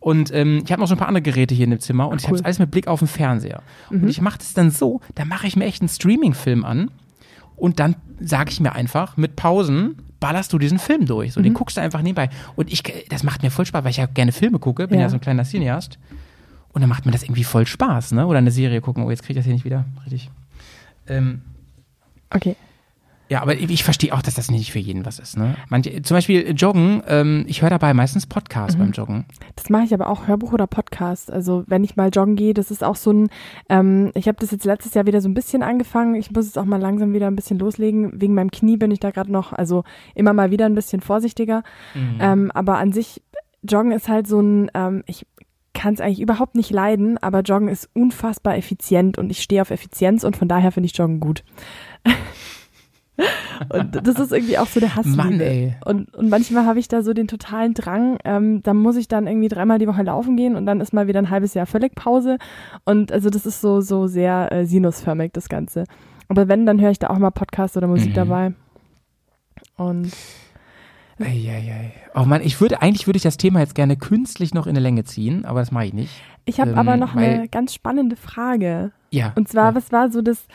Und 0.00 0.32
ähm, 0.32 0.62
ich 0.64 0.70
habe 0.70 0.80
noch 0.80 0.86
so 0.88 0.94
ein 0.94 0.98
paar 0.98 1.08
andere 1.08 1.22
Geräte 1.22 1.54
hier 1.54 1.64
in 1.64 1.70
dem 1.70 1.80
Zimmer 1.80 2.08
und 2.08 2.20
ich 2.20 2.28
habe 2.28 2.36
cool. 2.38 2.44
alles 2.44 2.58
mit 2.60 2.70
Blick 2.70 2.86
auf 2.86 3.00
den 3.00 3.08
Fernseher. 3.08 3.62
Mhm. 3.90 4.02
Und 4.04 4.08
ich 4.08 4.20
mache 4.20 4.38
das 4.38 4.54
dann 4.54 4.70
so, 4.70 5.00
da 5.16 5.24
mache 5.24 5.46
ich 5.48 5.56
mir 5.56 5.64
echt 5.64 5.82
einen 5.82 5.88
Streaming-Film 5.88 6.64
an 6.64 6.90
und 7.56 7.80
dann 7.80 7.96
sage 8.20 8.50
ich 8.50 8.60
mir 8.60 8.72
einfach, 8.72 9.16
mit 9.16 9.34
Pausen 9.34 9.96
ballerst 10.20 10.52
du 10.52 10.58
diesen 10.58 10.78
Film 10.78 11.06
durch. 11.06 11.32
So, 11.32 11.42
den 11.42 11.54
guckst 11.54 11.76
du 11.76 11.80
einfach 11.80 12.02
nebenbei. 12.02 12.28
Und 12.56 12.72
ich, 12.72 12.82
das 13.08 13.24
macht 13.24 13.42
mir 13.42 13.50
voll 13.50 13.66
Spaß, 13.66 13.82
weil 13.84 13.90
ich 13.90 13.96
ja 13.98 14.06
gerne 14.06 14.30
Filme 14.32 14.58
gucke, 14.60 14.86
bin 14.86 14.98
ja, 14.98 15.06
Ja. 15.06 15.08
so 15.10 15.16
ein 15.16 15.20
kleiner 15.20 15.44
Cineast. 15.44 15.98
Und 16.72 16.80
dann 16.80 16.88
macht 16.88 17.06
mir 17.06 17.12
das 17.12 17.22
irgendwie 17.24 17.44
voll 17.44 17.66
Spaß, 17.66 18.12
ne? 18.12 18.26
Oder 18.26 18.38
eine 18.38 18.50
Serie 18.52 18.80
gucken. 18.80 19.02
Oh, 19.04 19.10
jetzt 19.10 19.22
krieg 19.22 19.30
ich 19.30 19.36
das 19.36 19.44
hier 19.44 19.54
nicht 19.54 19.64
wieder 19.64 19.84
richtig. 20.04 20.30
Ähm, 21.08 21.42
Okay. 22.30 22.56
Ja, 23.28 23.42
aber 23.42 23.54
ich 23.56 23.84
verstehe 23.84 24.14
auch, 24.14 24.22
dass 24.22 24.34
das 24.34 24.50
nicht 24.50 24.72
für 24.72 24.78
jeden 24.78 25.04
was 25.04 25.18
ist. 25.18 25.36
Ne? 25.36 25.56
Manche, 25.68 26.02
zum 26.02 26.16
Beispiel 26.16 26.52
Joggen, 26.56 27.02
ähm, 27.06 27.44
ich 27.46 27.62
höre 27.62 27.70
dabei 27.70 27.92
meistens 27.94 28.26
Podcasts 28.26 28.76
Mhm. 28.76 28.80
beim 28.80 28.90
Joggen. 28.92 29.24
Das 29.56 29.68
mache 29.70 29.84
ich 29.84 29.94
aber 29.94 30.08
auch 30.08 30.26
Hörbuch 30.26 30.52
oder 30.52 30.66
Podcast. 30.66 31.30
Also 31.30 31.64
wenn 31.66 31.84
ich 31.84 31.96
mal 31.96 32.10
joggen 32.12 32.36
gehe, 32.36 32.54
das 32.54 32.70
ist 32.70 32.82
auch 32.82 32.96
so 32.96 33.12
ein, 33.12 33.28
ähm, 33.68 34.10
ich 34.14 34.28
habe 34.28 34.38
das 34.40 34.50
jetzt 34.50 34.64
letztes 34.64 34.94
Jahr 34.94 35.06
wieder 35.06 35.20
so 35.20 35.28
ein 35.28 35.34
bisschen 35.34 35.62
angefangen. 35.62 36.14
Ich 36.14 36.30
muss 36.30 36.46
jetzt 36.46 36.58
auch 36.58 36.64
mal 36.64 36.80
langsam 36.80 37.12
wieder 37.12 37.26
ein 37.26 37.36
bisschen 37.36 37.58
loslegen. 37.58 38.20
Wegen 38.20 38.34
meinem 38.34 38.50
Knie 38.50 38.76
bin 38.76 38.90
ich 38.90 39.00
da 39.00 39.10
gerade 39.10 39.30
noch, 39.32 39.52
also 39.52 39.84
immer 40.14 40.32
mal 40.32 40.50
wieder 40.50 40.66
ein 40.66 40.74
bisschen 40.74 41.00
vorsichtiger. 41.00 41.62
Ähm, 42.20 42.50
aber 42.54 42.78
an 42.78 42.92
sich, 42.92 43.22
Joggen 43.62 43.92
ist 43.92 44.08
halt 44.08 44.26
so 44.26 44.40
ein, 44.40 44.70
ähm, 44.74 45.02
ich 45.06 45.26
kann 45.74 45.94
es 45.94 46.00
eigentlich 46.00 46.20
überhaupt 46.20 46.54
nicht 46.56 46.70
leiden, 46.70 47.18
aber 47.18 47.40
Joggen 47.42 47.68
ist 47.68 47.88
unfassbar 47.94 48.56
effizient 48.56 49.16
und 49.18 49.30
ich 49.30 49.42
stehe 49.42 49.62
auf 49.62 49.70
Effizienz 49.70 50.24
und 50.24 50.36
von 50.36 50.48
daher 50.48 50.72
finde 50.72 50.86
ich 50.86 50.96
Joggen 50.96 51.20
gut. 51.20 51.44
und 53.70 54.06
das 54.06 54.18
ist 54.18 54.32
irgendwie 54.32 54.58
auch 54.58 54.66
so 54.66 54.80
der 54.80 54.94
Hassliebe. 54.94 55.16
Mann, 55.16 55.40
ey. 55.40 55.74
Und, 55.84 56.14
und 56.14 56.28
manchmal 56.28 56.64
habe 56.66 56.78
ich 56.78 56.88
da 56.88 57.02
so 57.02 57.12
den 57.12 57.26
totalen 57.28 57.74
Drang, 57.74 58.18
ähm, 58.24 58.62
da 58.62 58.74
muss 58.74 58.96
ich 58.96 59.08
dann 59.08 59.26
irgendwie 59.26 59.48
dreimal 59.48 59.78
die 59.78 59.88
Woche 59.88 60.02
laufen 60.02 60.36
gehen 60.36 60.54
und 60.56 60.66
dann 60.66 60.80
ist 60.80 60.92
mal 60.92 61.06
wieder 61.08 61.18
ein 61.18 61.30
halbes 61.30 61.54
Jahr 61.54 61.66
völlig 61.66 61.94
Pause. 61.94 62.38
Und 62.84 63.10
also 63.12 63.30
das 63.30 63.46
ist 63.46 63.60
so, 63.60 63.80
so 63.80 64.06
sehr 64.06 64.52
äh, 64.52 64.64
sinusförmig, 64.64 65.32
das 65.32 65.48
Ganze. 65.48 65.84
Aber 66.28 66.46
wenn, 66.48 66.66
dann 66.66 66.80
höre 66.80 66.90
ich 66.90 66.98
da 66.98 67.08
auch 67.10 67.18
mal 67.18 67.30
Podcast 67.30 67.76
oder 67.76 67.86
Musik 67.86 68.10
Mhm. 68.10 68.14
dabei. 68.14 68.52
Und 69.76 70.12
Eieiei. 71.20 71.92
Oh 72.14 72.24
Mann, 72.24 72.42
ich 72.42 72.60
würde, 72.60 72.80
eigentlich 72.80 73.06
würde 73.08 73.16
ich 73.16 73.24
das 73.24 73.38
Thema 73.38 73.58
jetzt 73.60 73.74
gerne 73.74 73.96
künstlich 73.96 74.54
noch 74.54 74.66
in 74.66 74.70
eine 74.70 74.80
Länge 74.80 75.02
ziehen, 75.04 75.44
aber 75.44 75.60
das 75.60 75.72
mache 75.72 75.86
ich 75.86 75.92
nicht. 75.94 76.12
ich 76.44 76.60
habe 76.60 76.70
Ähm, 76.70 76.78
aber 76.78 76.96
noch 76.96 77.16
eine 77.16 77.48
ganz 77.48 77.74
spannende 77.74 78.14
Frage. 78.14 78.92
Ja. 79.10 79.32
Und 79.34 79.48
zwar, 79.48 79.70
ja. 79.70 79.74
was 79.74 79.90
war 79.90 80.10
so 80.12 80.22
das, 80.22 80.46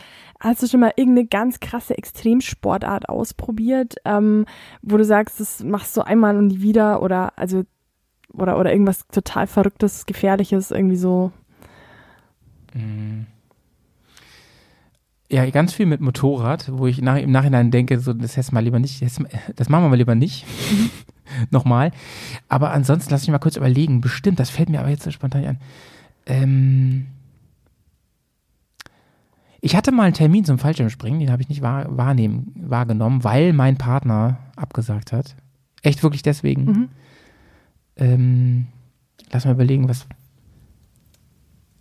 hast 0.44 0.62
du 0.62 0.68
schon 0.68 0.82
mal 0.82 0.94
irgendeine 0.96 1.28
ganz 1.28 1.60
krasse 1.60 1.98
Extremsportart 1.98 3.10
ausprobiert, 3.10 3.96
ähm, 4.06 4.46
wo 4.82 4.98
du 4.98 5.06
sagst, 5.06 5.40
das 5.40 5.64
machst 5.64 5.96
du 5.96 6.02
einmal 6.02 6.38
und 6.38 6.48
nie 6.48 6.62
wieder 6.62 7.02
oder 7.02 7.38
also 7.38 7.64
oder 8.34 8.60
oder 8.60 8.72
irgendwas 8.72 9.08
total 9.08 9.48
Verrücktes, 9.48 10.06
Gefährliches, 10.06 10.72
irgendwie 10.72 10.98
so. 10.98 11.32
Ja, 15.30 15.50
ganz 15.50 15.74
viel 15.74 15.86
mit 15.86 16.02
Motorrad, 16.02 16.72
wo 16.72 16.88
ich 16.88 17.02
nach, 17.02 17.18
im 17.18 17.32
Nachhinein 17.32 17.72
denke, 17.72 18.00
so, 18.00 18.14
das 18.14 18.36
hättest 18.36 18.52
mal 18.52 18.64
lieber 18.64 18.80
nicht, 18.80 19.02
das, 19.02 19.20
das 19.56 19.70
machen 19.70 19.86
wir 19.86 19.90
mal 19.90 19.96
lieber 19.96 20.16
nicht. 20.16 20.46
Nochmal. 21.52 21.92
Aber 22.50 22.72
ansonsten 22.72 23.12
lass 23.12 23.22
mich 23.22 23.32
mal 23.32 23.40
kurz 23.40 23.56
überlegen. 23.56 24.02
Bestimmt, 24.02 24.40
das 24.40 24.50
fällt 24.50 24.70
mir 24.70 24.80
aber 24.80 24.90
jetzt 24.90 25.04
so 25.04 25.12
spontan 25.12 25.46
ein. 25.46 25.60
Ähm, 26.26 27.08
ich 29.66 29.78
hatte 29.78 29.94
mal 29.94 30.04
einen 30.04 30.14
Termin 30.14 30.44
zum 30.44 30.60
Fallschirmspringen, 30.60 31.22
den 31.22 31.32
habe 31.32 31.42
ich 31.42 31.48
nicht 31.48 31.62
wahr, 31.62 31.86
wahrnehmen, 31.88 32.52
wahrgenommen, 32.54 33.24
weil 33.24 33.54
mein 33.54 33.78
Partner 33.78 34.40
abgesagt 34.58 35.14
hat. 35.14 35.38
Echt 35.82 36.04
wirklich 36.04 36.22
deswegen. 36.22 36.66
Mhm. 36.66 36.90
Ähm, 37.96 38.68
lass 39.32 39.46
mal 39.46 39.54
überlegen, 39.54 39.88
was. 39.88 40.06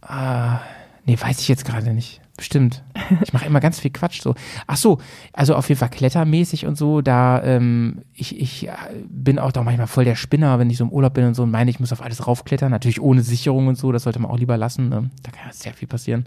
Ah, 0.00 0.60
nee, 1.06 1.18
weiß 1.20 1.40
ich 1.40 1.48
jetzt 1.48 1.64
gerade 1.64 1.92
nicht. 1.92 2.20
Bestimmt. 2.42 2.82
Ich 3.22 3.32
mache 3.32 3.46
immer 3.46 3.60
ganz 3.60 3.78
viel 3.78 3.92
Quatsch 3.92 4.20
so. 4.20 4.34
Ach 4.66 4.76
so, 4.76 4.98
also 5.32 5.54
auf 5.54 5.68
jeden 5.68 5.78
Fall 5.78 5.90
klettermäßig 5.90 6.66
und 6.66 6.76
so. 6.76 7.00
Da 7.00 7.40
ähm, 7.44 7.98
ich 8.14 8.36
ich 8.36 8.66
äh, 8.66 8.72
bin 9.08 9.38
auch 9.38 9.52
da 9.52 9.62
manchmal 9.62 9.86
voll 9.86 10.04
der 10.04 10.16
Spinner, 10.16 10.58
wenn 10.58 10.68
ich 10.68 10.76
so 10.78 10.82
im 10.82 10.90
Urlaub 10.90 11.14
bin 11.14 11.24
und 11.24 11.34
so 11.34 11.44
und 11.44 11.52
meine, 11.52 11.70
ich 11.70 11.78
muss 11.78 11.92
auf 11.92 12.02
alles 12.02 12.26
raufklettern. 12.26 12.72
Natürlich 12.72 13.00
ohne 13.00 13.22
Sicherung 13.22 13.68
und 13.68 13.78
so. 13.78 13.92
Das 13.92 14.02
sollte 14.02 14.18
man 14.18 14.28
auch 14.28 14.38
lieber 14.40 14.56
lassen. 14.56 14.88
Ne? 14.88 15.08
Da 15.22 15.30
kann 15.30 15.46
ja 15.46 15.52
sehr 15.52 15.72
viel 15.72 15.86
passieren. 15.86 16.26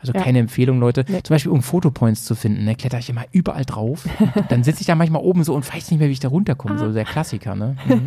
Also 0.00 0.12
Ja. 0.12 0.20
keine 0.22 0.40
Empfehlung, 0.40 0.80
Leute. 0.80 1.04
Nee. 1.06 1.22
Zum 1.22 1.34
Beispiel 1.34 1.52
um 1.52 1.62
Fotopoints 1.62 2.24
zu 2.24 2.34
finden, 2.34 2.64
ne, 2.64 2.74
kletter 2.74 2.98
ich 2.98 3.08
immer 3.08 3.24
überall 3.30 3.64
drauf. 3.64 4.08
dann 4.48 4.64
sitze 4.64 4.80
ich 4.80 4.88
da 4.88 4.96
manchmal 4.96 5.22
oben 5.22 5.44
so 5.44 5.54
und 5.54 5.72
weiß 5.72 5.88
nicht 5.92 6.00
mehr, 6.00 6.08
wie 6.08 6.12
ich 6.14 6.18
da 6.20 6.30
runterkomme. 6.30 6.80
So 6.80 6.92
der 6.92 7.04
Klassiker, 7.04 7.54
ne? 7.54 7.76
Mhm. 7.86 8.06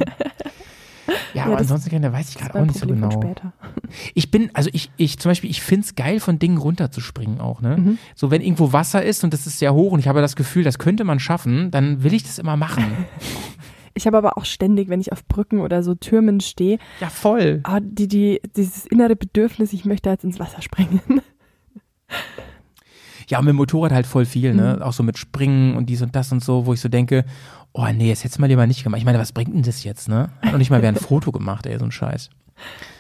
Ja, 1.34 1.46
aber 1.46 1.58
ansonsten 1.58 1.90
kann- 1.90 2.02
da 2.02 2.12
weiß 2.12 2.30
ich 2.30 2.38
gerade 2.38 2.60
auch 2.60 2.66
nicht 2.66 2.74
so 2.80 2.86
Problem 2.88 3.10
von 3.12 3.20
genau. 3.20 3.36
Ich 4.14 4.32
bin, 4.32 4.50
also 4.54 4.70
ich, 4.74 4.90
ich 4.98 5.18
zum 5.20 5.30
Beispiel, 5.30 5.50
ich 5.50 5.62
find's 5.62 5.96
geil, 5.96 6.20
von 6.20 6.40
Dingen 6.40 6.58
runterzuspringen 6.58 7.40
auch, 7.40 7.62
ne? 7.62 7.78
Mhm. 7.78 7.98
So, 8.16 8.32
wenn 8.32 8.42
irgendwo 8.42 8.74
Wasser 8.74 9.04
ist 9.04 9.24
und 9.24 9.34
das 9.34 9.48
ist 9.48 9.60
sehr 9.60 9.74
hoch 9.74 9.92
und 9.92 10.00
ich 10.00 10.08
habe 10.08 10.22
das 10.22 10.36
Gefühl, 10.36 10.64
das 10.64 10.80
könnte 10.80 11.04
man 11.04 11.20
schaffen, 11.20 11.72
dann 11.72 12.04
will 12.04 12.14
ich 12.14 12.24
das 12.24 12.40
immer 12.40 12.58
machen. 12.58 12.86
Ich 13.94 14.06
habe 14.06 14.16
aber 14.16 14.38
auch 14.38 14.46
ständig, 14.46 14.90
wenn 14.90 15.02
ich 15.02 15.12
auf 15.12 15.26
Brücken 15.26 15.60
oder 15.60 15.82
so 15.82 15.96
Türmen 15.96 16.40
stehe, 16.40 16.78
ja, 17.02 17.10
voll. 17.10 17.62
ah, 17.64 17.80
die, 17.82 18.08
die, 18.08 18.40
dieses 18.56 18.86
innere 18.86 19.16
Bedürfnis, 19.16 19.74
ich 19.74 19.86
möchte 19.86 20.12
jetzt 20.12 20.24
ins 20.24 20.40
Wasser 20.40 20.62
springen. 20.62 21.02
Ja, 23.28 23.40
und 23.40 23.46
mit 23.46 23.54
dem 23.54 23.58
Motorrad 23.58 23.92
halt 23.92 24.06
voll 24.08 24.26
viel, 24.26 24.54
ne? 24.54 24.76
Mhm. 24.78 24.82
Auch 24.84 24.94
so 24.94 25.02
mit 25.04 25.18
Springen 25.18 25.76
und 25.76 25.88
dies 25.88 26.02
und 26.04 26.16
das 26.16 26.32
und 26.32 26.44
so, 26.44 26.66
wo 26.68 26.74
ich 26.74 26.80
so 26.80 26.88
denke, 26.90 27.26
oh 27.78 27.88
nee, 27.94 28.10
das 28.10 28.24
hättest 28.24 28.38
du 28.38 28.42
mal 28.42 28.48
lieber 28.48 28.68
nicht 28.68 28.84
gemacht. 28.84 29.00
Ich 29.00 29.06
meine, 29.06 29.20
was 29.20 29.32
bringt 29.32 29.54
denn 29.54 29.62
das 29.62 29.84
jetzt, 29.84 30.10
ne? 30.10 30.30
Noch 30.44 30.58
nicht 30.58 30.72
mal 30.72 30.82
wer 30.82 30.90
ein 30.90 30.96
Foto 30.96 31.32
gemacht, 31.32 31.66
ey, 31.66 31.78
so 31.78 31.86
ein 31.86 31.92
Scheiß. 31.92 32.30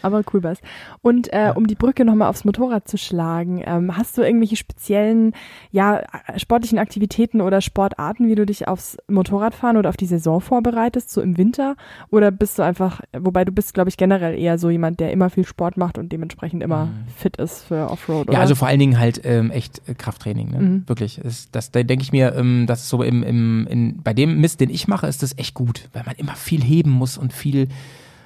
Aber 0.01 0.21
cool 0.33 0.43
was. 0.43 0.59
Und 1.01 1.33
äh, 1.33 1.51
um 1.53 1.67
die 1.67 1.75
Brücke 1.75 2.05
nochmal 2.05 2.29
aufs 2.29 2.45
Motorrad 2.45 2.87
zu 2.87 2.97
schlagen, 2.97 3.61
ähm, 3.65 3.97
hast 3.97 4.17
du 4.17 4.21
irgendwelche 4.21 4.55
speziellen, 4.55 5.33
ja, 5.71 6.03
sportlichen 6.37 6.77
Aktivitäten 6.77 7.41
oder 7.41 7.61
Sportarten, 7.61 8.27
wie 8.27 8.35
du 8.35 8.45
dich 8.45 8.67
aufs 8.67 8.97
Motorradfahren 9.07 9.77
oder 9.77 9.89
auf 9.89 9.97
die 9.97 10.05
Saison 10.05 10.39
vorbereitest, 10.39 11.09
so 11.09 11.21
im 11.21 11.37
Winter? 11.37 11.75
Oder 12.09 12.31
bist 12.31 12.59
du 12.59 12.63
einfach, 12.63 13.01
wobei 13.17 13.43
du 13.43 13.51
bist, 13.51 13.73
glaube 13.73 13.89
ich, 13.89 13.97
generell 13.97 14.37
eher 14.37 14.57
so 14.57 14.69
jemand, 14.69 14.99
der 14.99 15.11
immer 15.11 15.29
viel 15.29 15.45
Sport 15.45 15.77
macht 15.77 15.97
und 15.97 16.11
dementsprechend 16.11 16.63
immer 16.63 16.89
fit 17.15 17.37
ist 17.37 17.63
für 17.63 17.89
Offroad, 17.89 18.27
oder? 18.27 18.33
Ja, 18.33 18.39
also 18.39 18.55
vor 18.55 18.67
allen 18.67 18.79
Dingen 18.79 18.99
halt 18.99 19.21
ähm, 19.23 19.51
echt 19.51 19.81
äh, 19.89 19.93
Krafttraining, 19.93 20.51
ne? 20.51 20.59
Mhm. 20.59 20.83
Wirklich. 20.87 21.19
Das, 21.23 21.49
das 21.51 21.71
da 21.71 21.83
denke 21.83 22.03
ich 22.03 22.11
mir, 22.11 22.35
ähm, 22.35 22.65
das 22.67 22.83
ist 22.83 22.89
so 22.89 23.01
im, 23.03 23.23
im, 23.23 23.67
in, 23.69 24.01
bei 24.03 24.13
dem 24.13 24.39
Mist, 24.39 24.61
den 24.61 24.66
ich 24.69 24.87
mache, 24.87 25.07
ist 25.07 25.23
das 25.23 25.37
echt 25.37 25.53
gut, 25.53 25.89
weil 25.93 26.03
man 26.05 26.15
immer 26.15 26.35
viel 26.35 26.63
heben 26.63 26.91
muss 26.91 27.17
und 27.17 27.33
viel 27.33 27.67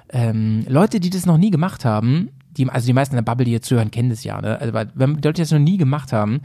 ähm, 0.10 0.66
Leute, 0.68 1.00
die 1.00 1.10
das 1.10 1.26
noch 1.26 1.38
nie 1.38 1.52
gemacht 1.52 1.86
haben, 1.86 2.30
die, 2.58 2.70
also 2.70 2.86
die 2.86 2.94
meisten 2.94 3.16
in 3.16 3.24
der 3.24 3.32
Bubble, 3.32 3.46
die 3.46 3.52
jetzt 3.52 3.68
zuhören, 3.68 3.92
kennen 3.92 4.10
das 4.10 4.24
ja, 4.24 4.42
ne? 4.42 4.60
Also, 4.60 4.74
wenn 4.94 5.16
die 5.16 5.28
Leute, 5.28 5.34
die 5.34 5.42
das 5.42 5.52
noch 5.52 5.60
nie 5.60 5.78
gemacht 5.78 6.12
haben, 6.12 6.42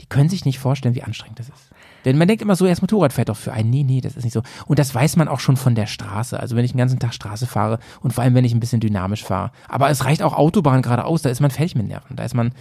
die 0.00 0.06
können 0.06 0.30
sich 0.30 0.44
nicht 0.44 0.58
vorstellen, 0.58 0.94
wie 0.94 1.02
anstrengend 1.02 1.38
das 1.38 1.48
ist. 1.48 1.70
Denn 2.04 2.16
man 2.16 2.28
denkt 2.28 2.42
immer 2.42 2.56
so, 2.56 2.64
erst 2.64 2.80
Motorrad 2.80 3.12
fährt 3.12 3.28
doch 3.28 3.36
für 3.36 3.52
einen. 3.52 3.68
Nee, 3.68 3.82
nee, 3.82 4.00
das 4.00 4.16
ist 4.16 4.24
nicht 4.24 4.32
so. 4.32 4.42
Und 4.66 4.78
das 4.78 4.94
weiß 4.94 5.16
man 5.16 5.28
auch 5.28 5.40
schon 5.40 5.58
von 5.58 5.74
der 5.74 5.86
Straße. 5.86 6.40
Also 6.40 6.56
wenn 6.56 6.64
ich 6.64 6.72
den 6.72 6.78
ganzen 6.78 6.98
Tag 6.98 7.12
Straße 7.12 7.46
fahre 7.46 7.78
und 8.00 8.12
vor 8.14 8.24
allem, 8.24 8.34
wenn 8.34 8.44
ich 8.44 8.54
ein 8.54 8.60
bisschen 8.60 8.80
dynamisch 8.80 9.22
fahre. 9.22 9.52
Aber 9.68 9.90
es 9.90 10.04
reicht 10.06 10.22
auch 10.22 10.32
Autobahn 10.32 10.80
geradeaus, 10.80 11.20
da 11.20 11.28
ist 11.28 11.40
man 11.40 11.50
fertig 11.50 11.74
mit 11.74 11.88
Nerven. 11.88 12.16
Da 12.16 12.24
ist 12.24 12.34
man, 12.34 12.52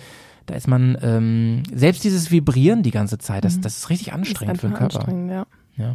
da 0.45 0.55
ist 0.55 0.67
man, 0.67 0.97
ähm, 1.01 1.63
selbst 1.73 2.03
dieses 2.03 2.31
Vibrieren 2.31 2.83
die 2.83 2.91
ganze 2.91 3.17
Zeit, 3.17 3.45
das, 3.45 3.61
das 3.61 3.77
ist 3.77 3.89
richtig 3.89 4.11
anstrengend 4.11 4.55
ist 4.55 4.61
für 4.61 4.67
den 4.67 4.75
Körper. 4.75 4.95
anstrengend, 4.97 5.31
ja. 5.31 5.45
Ja. 5.77 5.93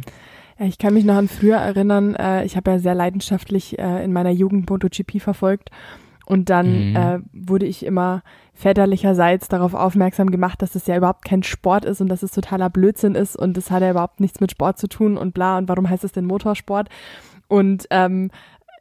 Ja, 0.57 0.65
ich 0.65 0.77
kann 0.77 0.93
mich 0.93 1.03
noch 1.05 1.15
an 1.15 1.27
früher 1.27 1.57
erinnern, 1.57 2.15
äh, 2.15 2.45
ich 2.45 2.55
habe 2.55 2.71
ja 2.71 2.79
sehr 2.79 2.95
leidenschaftlich 2.95 3.77
äh, 3.77 4.03
in 4.03 4.13
meiner 4.13 4.29
Jugend 4.31 4.69
MotoGP 4.69 5.19
verfolgt 5.21 5.69
und 6.25 6.49
dann 6.49 6.89
Mhm. 6.91 6.95
äh, 6.95 7.19
wurde 7.33 7.65
ich 7.65 7.85
immer 7.85 8.23
väterlicherseits 8.53 9.47
darauf 9.49 9.73
aufmerksam 9.73 10.31
gemacht, 10.31 10.61
dass 10.61 10.75
es 10.75 10.87
ja 10.87 10.95
überhaupt 10.95 11.25
kein 11.25 11.43
Sport 11.43 11.83
ist 11.85 11.99
und 12.01 12.07
dass 12.07 12.23
es 12.23 12.31
totaler 12.31 12.69
Blödsinn 12.69 13.15
ist 13.15 13.35
und 13.35 13.57
es 13.57 13.69
hat 13.69 13.81
ja 13.81 13.91
überhaupt 13.91 14.21
nichts 14.21 14.39
mit 14.39 14.49
Sport 14.51 14.77
zu 14.79 14.87
tun 14.87 15.17
und 15.17 15.33
bla 15.33 15.57
und 15.57 15.67
warum 15.67 15.89
heißt 15.89 16.03
es 16.05 16.13
denn 16.13 16.25
Motorsport 16.25 16.87
und 17.47 17.85
ähm, 17.89 18.31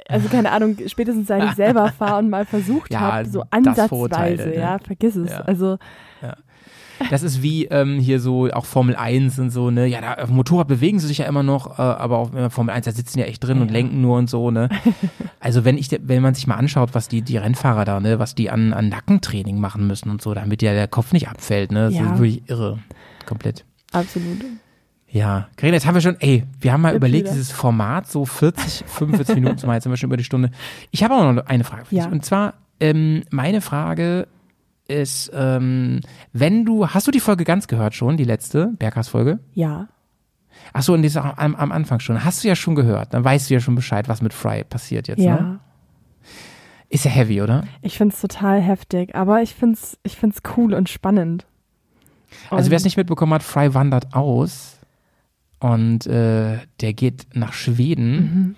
also 0.09 0.29
keine 0.29 0.53
Ahnung, 0.53 0.77
spätestens 0.87 1.27
seit 1.29 1.43
ich 1.45 1.53
selber 1.55 1.89
fahre 1.99 2.18
und 2.18 2.31
mal 2.31 2.45
versucht 2.45 2.93
Ja, 2.93 3.01
habe, 3.01 3.29
so 3.29 3.41
das 3.41 3.49
ansatzweise, 3.51 4.49
ne? 4.51 4.57
ja, 4.57 4.79
vergiss 4.79 5.16
es. 5.16 5.31
Ja. 5.31 5.41
Also 5.41 5.79
Das 7.11 7.22
ist 7.22 7.42
wie 7.42 7.66
ähm, 7.66 7.99
hier 7.99 8.20
so 8.20 8.49
auch 8.51 8.64
Formel 8.64 8.97
1 8.97 9.38
und 9.38 9.51
so, 9.51 9.70
ne? 9.70 9.86
Ja, 9.86 10.01
da 10.01 10.14
auf 10.22 10.28
dem 10.28 10.36
Motorrad 10.36 10.68
bewegen 10.68 10.99
sie 10.99 11.07
sich 11.07 11.18
ja 11.18 11.26
immer 11.26 11.42
noch, 11.42 11.78
äh, 11.78 11.82
aber 11.82 12.18
auf 12.18 12.34
äh, 12.34 12.51
Formel 12.51 12.74
1, 12.74 12.84
da 12.86 12.92
sitzen 12.92 13.18
ja 13.18 13.24
echt 13.26 13.42
drin 13.45 13.61
und 13.61 13.68
Ja. 13.68 13.72
lenken 13.74 14.01
nur 14.01 14.18
und 14.18 14.30
so, 14.30 14.51
ne? 14.51 14.68
Also 15.40 15.64
wenn 15.66 15.76
ich, 15.76 15.88
wenn 16.01 16.22
man 16.22 16.32
sich 16.34 16.47
mal 16.47 16.55
anschaut, 16.55 16.90
was 16.95 17.09
die, 17.09 17.20
die 17.20 17.36
Rennfahrer 17.36 17.84
da, 17.84 18.01
ne, 18.01 18.18
was 18.18 18.34
die 18.34 18.49
an, 18.51 18.72
an 18.72 18.88
Nackentraining 18.88 19.61
machen 19.61 19.86
müssen 19.86 20.09
und 20.09 20.22
so, 20.22 20.32
damit 20.32 20.62
ja 20.62 20.72
der 20.72 20.88
Kopf 20.88 21.12
nicht 21.12 21.28
abfällt, 21.28 21.70
ne? 21.70 21.84
Das 21.86 21.95
Ja. 21.95 22.12
ist 22.14 22.18
wirklich 22.18 22.42
irre. 22.49 22.78
Komplett. 23.26 23.64
absolut. 23.92 24.45
Ja, 25.09 25.49
Karina, 25.57 25.74
jetzt 25.76 25.86
haben 25.86 25.95
wir 25.95 26.01
schon, 26.01 26.16
ey, 26.20 26.42
wir 26.61 26.72
haben 26.72 26.80
mal 26.80 26.88
Jetzt 26.88 26.97
überlegt, 26.97 27.24
wieder. 27.26 27.32
dieses 27.34 27.53
Format, 27.53 28.09
so 28.11 28.24
40, 28.24 28.84
45 28.88 29.34
Minuten 29.36 29.59
jetzt 29.70 29.82
sind 29.84 29.92
wir 29.92 29.97
schon 29.97 30.09
über 30.09 30.16
die 30.16 30.24
Stunde. 30.24 30.51
Ich 30.90 31.05
habe 31.05 31.14
auch 31.14 31.32
noch 31.32 31.47
eine 31.47 31.62
Frage 31.62 31.84
für 31.84 31.95
Ja. 31.95 32.05
dich. 32.07 32.12
Und 32.12 32.24
zwar, 32.24 32.55
ähm, 32.80 33.22
meine 33.30 33.61
Frage 33.61 34.26
ist, 34.89 35.30
ähm, 35.35 36.01
wenn 36.32 36.64
du, 36.64 36.89
hast 36.89 37.07
du 37.07 37.11
die 37.11 37.20
Folge 37.20 37.45
ganz 37.45 37.66
gehört 37.68 37.95
schon, 37.95 38.16
die 38.16 38.24
letzte 38.24 38.68
Berghaus-Folge? 38.78 39.39
Ja. 39.55 39.89
Ach 40.72 40.82
so, 40.82 40.93
und 40.95 41.03
die 41.03 41.07
ist 41.09 41.16
auch 41.16 41.37
am, 41.39 41.55
am 41.57 41.72
Anfang 41.72 42.01
schon. 42.01 42.24
Hast 42.24 42.45
du 42.45 42.49
ja 42.49 42.57
schon 42.57 42.74
gehört, 42.74 43.12
dann 43.14 43.24
weißt 43.24 43.49
du 43.51 43.55
ja 43.55 43.61
schon 43.61 43.74
Bescheid, 43.74 44.09
was 44.09 44.22
mit 44.22 44.32
Fry 44.35 44.64
passiert 44.64 45.09
jetzt, 45.09 45.20
Ja. 45.22 45.41
ne? 45.41 45.61
Ist 46.91 47.05
ja 47.05 47.11
heavy, 47.11 47.43
oder? 47.43 47.64
Ich 47.82 47.97
find's 47.99 48.20
total 48.20 48.61
heftig, 48.61 49.14
aber 49.16 49.43
ich 49.43 49.55
find's, 49.55 49.99
ich 50.05 50.16
find's 50.16 50.43
cool 50.57 50.74
und 50.74 50.89
spannend. 50.89 51.45
Also 52.51 52.66
Und- 52.66 52.70
wer 52.70 52.76
es 52.76 52.85
nicht 52.85 52.97
mitbekommen 52.97 53.32
hat, 53.35 53.43
Fry 53.43 53.74
wandert 53.74 54.14
aus 54.14 54.78
und 55.61 56.07
äh, 56.07 56.59
der 56.80 56.93
geht 56.93 57.26
nach 57.35 57.53
Schweden. 57.53 58.12
Mhm. 58.14 58.55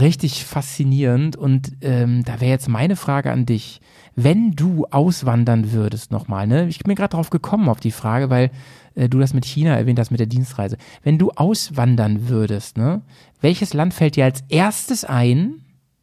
Richtig 0.00 0.44
faszinierend 0.44 1.34
und 1.36 1.72
ähm, 1.80 2.22
da 2.24 2.40
wäre 2.40 2.50
jetzt 2.52 2.68
meine 2.68 2.94
Frage 2.94 3.32
an 3.32 3.44
dich. 3.46 3.80
Wenn 4.22 4.52
du 4.52 4.86
auswandern 4.90 5.72
würdest 5.72 6.10
nochmal, 6.10 6.46
ne? 6.46 6.68
Ich 6.68 6.80
bin 6.80 6.94
gerade 6.94 7.12
drauf 7.16 7.30
gekommen 7.30 7.68
auf 7.68 7.80
die 7.80 7.90
Frage, 7.90 8.28
weil 8.28 8.50
äh, 8.94 9.08
du 9.08 9.18
das 9.18 9.32
mit 9.32 9.46
China 9.46 9.74
erwähnt 9.74 9.98
hast, 9.98 10.10
mit 10.10 10.20
der 10.20 10.26
Dienstreise. 10.26 10.76
Wenn 11.02 11.16
du 11.16 11.30
auswandern 11.30 12.28
würdest, 12.28 12.76
ne? 12.76 13.00
Welches 13.40 13.72
Land 13.72 13.94
fällt 13.94 14.16
dir 14.16 14.24
als 14.26 14.44
erstes 14.48 15.06
ein, 15.06 15.62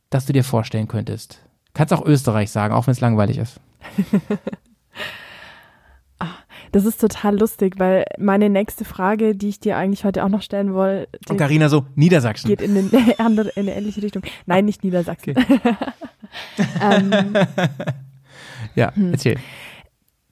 das 0.09 0.25
du 0.25 0.33
dir 0.33 0.43
vorstellen 0.43 0.87
könntest? 0.87 1.41
Kannst 1.73 1.93
auch 1.93 2.03
Österreich 2.03 2.49
sagen, 2.49 2.73
auch 2.73 2.87
wenn 2.87 2.93
es 2.93 3.01
langweilig 3.01 3.37
ist. 3.37 3.59
Das 6.71 6.85
ist 6.85 6.99
total 6.99 7.39
lustig, 7.39 7.75
weil 7.77 8.05
meine 8.17 8.49
nächste 8.49 8.85
Frage, 8.85 9.35
die 9.35 9.49
ich 9.49 9.59
dir 9.59 9.77
eigentlich 9.77 10.03
heute 10.03 10.23
auch 10.23 10.29
noch 10.29 10.41
stellen 10.41 10.73
wollte, 10.73 11.07
Und 11.29 11.37
Carina 11.37 11.69
so, 11.69 11.85
Niedersachsen. 11.95 12.49
geht 12.49 12.61
in, 12.61 12.75
den, 12.75 12.91
andere, 13.19 13.49
in 13.49 13.61
eine 13.61 13.75
ähnliche 13.75 14.01
Richtung. 14.01 14.23
Nein, 14.45 14.65
nicht 14.65 14.83
Niedersachsen. 14.83 15.35
ähm, 16.81 17.33
Ja, 18.77 18.95
Hm. 18.95 19.11
erzähl. 19.11 19.35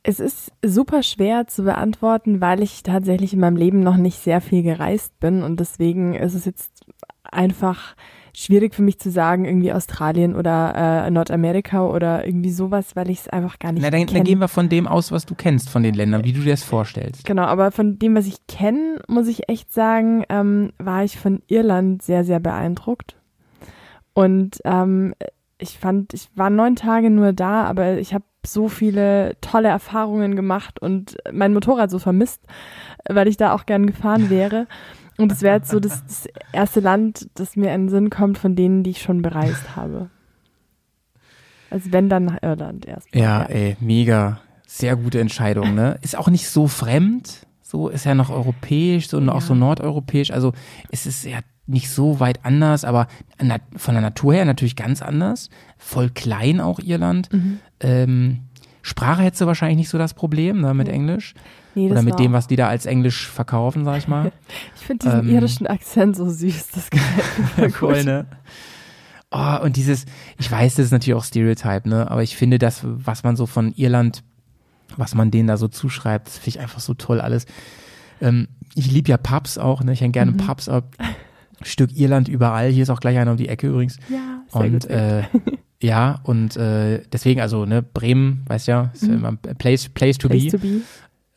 es 0.04 0.20
ist 0.22 0.52
super 0.64 1.04
schwer 1.04 1.48
zu 1.48 1.64
beantworten, 1.64 2.40
weil 2.40 2.62
ich 2.62 2.84
tatsächlich 2.84 3.34
in 3.34 3.40
meinem 3.40 3.58
Leben 3.58 3.80
noch 3.82 3.98
nicht 3.98 4.20
sehr 4.20 4.40
viel 4.40 4.62
gereist 4.64 5.20
bin 5.20 5.44
und 5.44 5.60
deswegen 5.60 6.14
ist 6.14 6.36
es 6.36 6.46
jetzt 6.46 6.86
einfach 7.24 7.96
schwierig 8.38 8.76
für 8.76 8.82
mich 8.84 9.00
zu 9.00 9.10
sagen, 9.10 9.46
irgendwie 9.46 9.72
Australien 9.74 10.36
oder 10.36 11.06
äh, 11.08 11.10
Nordamerika 11.10 11.88
oder 11.88 12.26
irgendwie 12.28 12.52
sowas, 12.52 12.96
weil 12.96 13.10
ich 13.10 13.22
es 13.22 13.30
einfach 13.30 13.58
gar 13.60 13.72
nicht 13.72 13.82
Na, 13.82 13.90
dann, 13.90 14.06
kenne. 14.06 14.20
dann 14.20 14.24
gehen 14.26 14.40
wir 14.40 14.48
von 14.50 14.68
dem 14.70 14.88
aus, 14.88 15.12
was 15.12 15.26
du 15.26 15.36
kennst 15.36 15.70
von 15.70 15.84
den 15.84 15.96
Ländern, 15.96 16.24
wie 16.26 16.34
du 16.34 16.42
dir 16.42 16.52
das 16.52 16.64
vorstellst. 16.64 17.26
Genau, 17.26 17.44
aber 17.44 17.72
von 17.72 17.98
dem, 17.98 18.14
was 18.16 18.28
ich 18.28 18.46
kenne, 18.48 19.00
muss 19.08 19.28
ich 19.28 19.48
echt 19.50 19.74
sagen, 19.74 20.24
ähm, 20.30 20.72
war 20.78 21.04
ich 21.06 21.18
von 21.18 21.42
Irland 21.48 22.04
sehr, 22.04 22.24
sehr 22.26 22.40
beeindruckt. 22.42 23.16
Und 24.14 24.60
ähm, 24.66 25.14
ich 25.58 25.78
fand, 25.78 26.14
ich 26.14 26.30
war 26.36 26.50
neun 26.50 26.76
Tage 26.76 27.10
nur 27.10 27.34
da, 27.34 27.64
aber 27.64 27.98
ich 27.98 28.14
habe 28.14 28.26
so 28.46 28.68
viele 28.70 29.38
tolle 29.42 29.70
Erfahrungen 29.70 30.36
gemacht 30.36 30.80
und 30.82 31.18
mein 31.32 31.54
Motorrad 31.54 31.90
so 31.90 31.98
vermisst, 32.00 32.42
weil 33.10 33.28
ich 33.28 33.38
da 33.38 33.54
auch 33.54 33.66
gern 33.66 33.88
gefahren 33.88 34.30
wäre. 34.30 34.68
Und 35.18 35.32
es 35.32 35.42
wäre 35.42 35.56
jetzt 35.58 35.70
so 35.72 35.80
das, 35.80 36.04
das 36.06 36.28
erste 36.52 36.82
Land, 36.82 37.30
das 37.36 37.56
mir 37.56 37.74
in 37.74 37.84
den 37.84 37.90
Sinn 37.90 38.10
kommt, 38.10 38.38
von 38.38 38.56
denen, 38.56 38.84
die 38.84 38.90
ich 38.92 39.02
schon 39.02 39.22
bereist 39.22 39.76
habe. 39.78 40.10
Also 41.70 41.92
wenn 41.94 42.10
dann 42.10 42.26
nach 42.26 42.44
Irland 42.44 42.86
erst. 42.86 43.14
Ja, 43.16 43.44
ey, 43.44 43.78
mega. 43.80 44.40
Sehr 44.68 44.96
gute 44.96 45.20
Entscheidung, 45.22 45.74
ne? 45.74 45.98
Ist 46.02 46.18
auch 46.18 46.28
nicht 46.30 46.50
so 46.50 46.68
fremd. 46.68 47.46
So 47.62 47.88
ist 47.88 48.06
ja 48.06 48.14
noch 48.14 48.30
europäisch, 48.30 49.08
so 49.08 49.18
und 49.18 49.30
auch 49.30 49.36
Ja. 49.36 49.48
so 49.48 49.56
nordeuropäisch. 49.56 50.32
Also 50.32 50.52
es 50.92 51.06
ist 51.06 51.24
ja 51.24 51.40
nicht 51.68 51.90
so 51.90 52.20
weit 52.20 52.46
anders, 52.46 52.84
aber 52.86 53.08
von 53.76 53.94
der 53.96 54.02
Natur 54.02 54.34
her 54.34 54.46
natürlich 54.46 54.76
ganz 54.76 55.02
anders. 55.02 55.50
Voll 55.78 56.10
klein 56.10 56.62
auch 56.62 56.80
Irland. 56.80 57.32
Mhm. 57.34 57.60
Ähm, 57.80 58.40
Sprache 58.84 59.24
hättest 59.24 59.42
du 59.42 59.48
wahrscheinlich 59.48 59.78
nicht 59.78 59.90
so 59.90 59.98
das 59.98 60.14
Problem, 60.14 60.62
ne, 60.62 60.74
mit 60.76 60.88
Englisch. 60.90 61.34
Nee, 61.74 61.90
Oder 61.90 62.04
mit 62.04 62.14
war 62.14 62.22
dem, 62.22 62.34
was 62.34 62.46
die 62.48 62.56
da 62.56 62.68
als 62.68 62.86
Englisch 62.86 63.28
verkaufen, 63.28 63.84
sag 63.84 63.98
ich 63.98 64.08
mal. 64.08 64.32
Ich 64.80 64.86
finde 64.86 65.06
diesen 65.08 65.20
ähm, 65.28 65.36
irischen 65.36 65.66
Akzent 65.68 66.16
so 66.16 66.30
süß, 66.30 66.68
das 66.70 66.90
gefällt 66.92 67.76
gut. 67.80 68.06
ne? 68.06 68.28
Oh, 69.32 69.58
und 69.64 69.76
dieses, 69.76 70.06
ich 70.38 70.50
weiß, 70.50 70.76
das 70.76 70.86
ist 70.86 70.92
natürlich 70.92 71.18
auch 71.20 71.24
Stereotype, 71.24 71.90
ne? 71.90 72.10
Aber 72.12 72.22
ich 72.22 72.38
finde 72.38 72.60
das, 72.60 72.82
was 72.84 73.24
man 73.24 73.36
so 73.36 73.48
von 73.48 73.74
Irland, 73.74 74.24
was 74.96 75.16
man 75.16 75.32
denen 75.32 75.48
da 75.48 75.58
so 75.58 75.68
zuschreibt, 75.68 76.28
das 76.28 76.38
finde 76.38 76.50
ich 76.50 76.60
einfach 76.60 76.80
so 76.80 76.94
toll 76.94 77.20
alles. 77.20 77.48
Ähm, 78.22 78.48
ich 78.76 78.92
liebe 78.92 79.10
ja 79.10 79.18
Pubs 79.18 79.58
auch, 79.58 79.84
ne? 79.84 79.94
Ich 79.94 80.02
hänge 80.02 80.12
gerne 80.12 80.32
Mhm. 80.32 80.38
Pubs 80.38 80.70
ab. 80.70 80.86
Stück 81.62 81.96
Irland 81.98 82.28
überall. 82.28 82.70
Hier 82.70 82.84
ist 82.84 82.90
auch 82.90 83.00
gleich 83.00 83.18
einer 83.18 83.32
um 83.32 83.38
die 83.38 83.48
Ecke 83.50 83.68
übrigens. 83.68 83.98
Ja, 84.10 84.44
sehr 84.52 84.62
Und 84.62 84.72
gut. 84.82 84.86
äh, 84.90 85.24
ja, 85.82 86.20
und 86.24 86.58
äh, 86.58 87.02
deswegen, 87.12 87.42
also, 87.42 87.66
ne, 87.66 87.82
Bremen, 87.84 88.44
weißt 88.48 88.68
ja, 88.68 88.92
ist 88.94 89.08
Mhm. 89.08 89.14
immer 89.14 89.28
ein 89.30 89.38
place, 89.58 89.90
place 89.90 90.18
to 90.18 90.28
Place 90.30 90.46
be 90.46 90.50
to 90.52 90.58
be. 90.60 90.82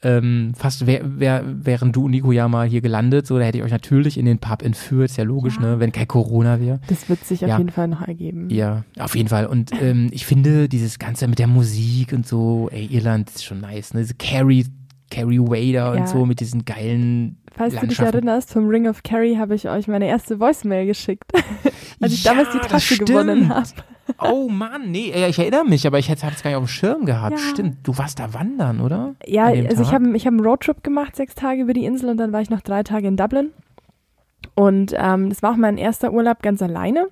ähm, 0.02 0.52
fast 0.56 0.86
wär, 0.86 1.00
wär, 1.18 1.42
wären 1.46 1.90
du 1.90 2.04
und 2.04 2.12
Nico 2.12 2.30
ja 2.30 2.46
mal 2.48 2.68
hier 2.68 2.80
gelandet, 2.80 3.26
so, 3.26 3.36
da 3.38 3.44
hätte 3.44 3.58
ich 3.58 3.64
euch 3.64 3.72
natürlich 3.72 4.16
in 4.16 4.26
den 4.26 4.38
Pub 4.38 4.62
entführt, 4.62 5.10
ist 5.10 5.16
ja 5.16 5.24
logisch, 5.24 5.56
Ja. 5.58 5.62
ne, 5.72 5.80
wenn 5.80 5.90
kein 5.90 6.06
Corona 6.06 6.60
wäre. 6.60 6.80
Das 6.86 7.08
wird 7.08 7.24
sich 7.24 7.42
auf 7.44 7.48
Ja. 7.48 7.58
jeden 7.58 7.70
Fall 7.70 7.88
noch 7.88 8.02
ergeben. 8.02 8.48
Ja, 8.50 8.84
auf 8.98 9.16
jeden 9.16 9.28
Fall. 9.28 9.46
Und 9.46 9.72
ähm, 9.80 10.08
ich 10.12 10.24
finde 10.24 10.68
dieses 10.68 10.98
Ganze 11.00 11.26
mit 11.26 11.38
der 11.40 11.48
Musik 11.48 12.12
und 12.12 12.26
so, 12.28 12.68
ey, 12.70 12.86
Irland 12.86 13.28
ist 13.30 13.44
schon 13.44 13.60
nice, 13.60 13.92
ne, 13.94 14.00
diese 14.00 14.14
Carrie, 14.14 14.66
Carrie 15.10 15.40
Wader 15.40 15.94
Ja. 15.94 16.00
und 16.00 16.06
so 16.08 16.26
mit 16.26 16.38
diesen 16.40 16.64
geilen 16.64 17.37
Falls 17.54 17.74
du 17.74 17.86
dich 17.86 17.98
erinnerst, 17.98 18.52
vom 18.52 18.68
Ring 18.68 18.88
of 18.88 19.02
Kerry 19.02 19.36
habe 19.36 19.54
ich 19.54 19.68
euch 19.68 19.88
meine 19.88 20.06
erste 20.06 20.38
Voicemail 20.40 20.86
geschickt, 20.86 21.30
als 22.00 22.12
ich 22.12 22.22
damals 22.22 22.48
die 22.50 22.80
stimmt. 22.80 23.08
gewonnen 23.08 23.48
habe. 23.48 23.68
Oh 24.20 24.48
Mann, 24.48 24.90
nee, 24.90 25.12
ja, 25.14 25.28
ich 25.28 25.38
erinnere 25.38 25.64
mich, 25.64 25.86
aber 25.86 25.98
ich 25.98 26.08
hätte 26.08 26.26
es 26.26 26.42
gar 26.42 26.50
nicht 26.50 26.56
auf 26.56 26.64
dem 26.64 26.68
Schirm 26.68 27.04
gehabt. 27.04 27.38
Ja. 27.38 27.44
Stimmt, 27.50 27.76
du 27.82 27.96
warst 27.98 28.18
da 28.18 28.32
wandern, 28.32 28.80
oder? 28.80 29.14
Ja, 29.26 29.46
also 29.46 29.82
ich 29.82 29.92
habe 29.92 30.16
ich 30.16 30.26
hab 30.26 30.32
einen 30.32 30.40
Roadtrip 30.40 30.82
gemacht, 30.82 31.14
sechs 31.16 31.34
Tage 31.34 31.62
über 31.62 31.74
die 31.74 31.84
Insel 31.84 32.08
und 32.10 32.16
dann 32.16 32.32
war 32.32 32.40
ich 32.40 32.50
noch 32.50 32.62
drei 32.62 32.82
Tage 32.82 33.06
in 33.06 33.16
Dublin. 33.16 33.50
Und 34.54 34.94
ähm, 34.96 35.28
das 35.28 35.42
war 35.42 35.52
auch 35.52 35.56
mein 35.56 35.78
erster 35.78 36.12
Urlaub 36.12 36.42
ganz 36.42 36.62
alleine. 36.62 37.08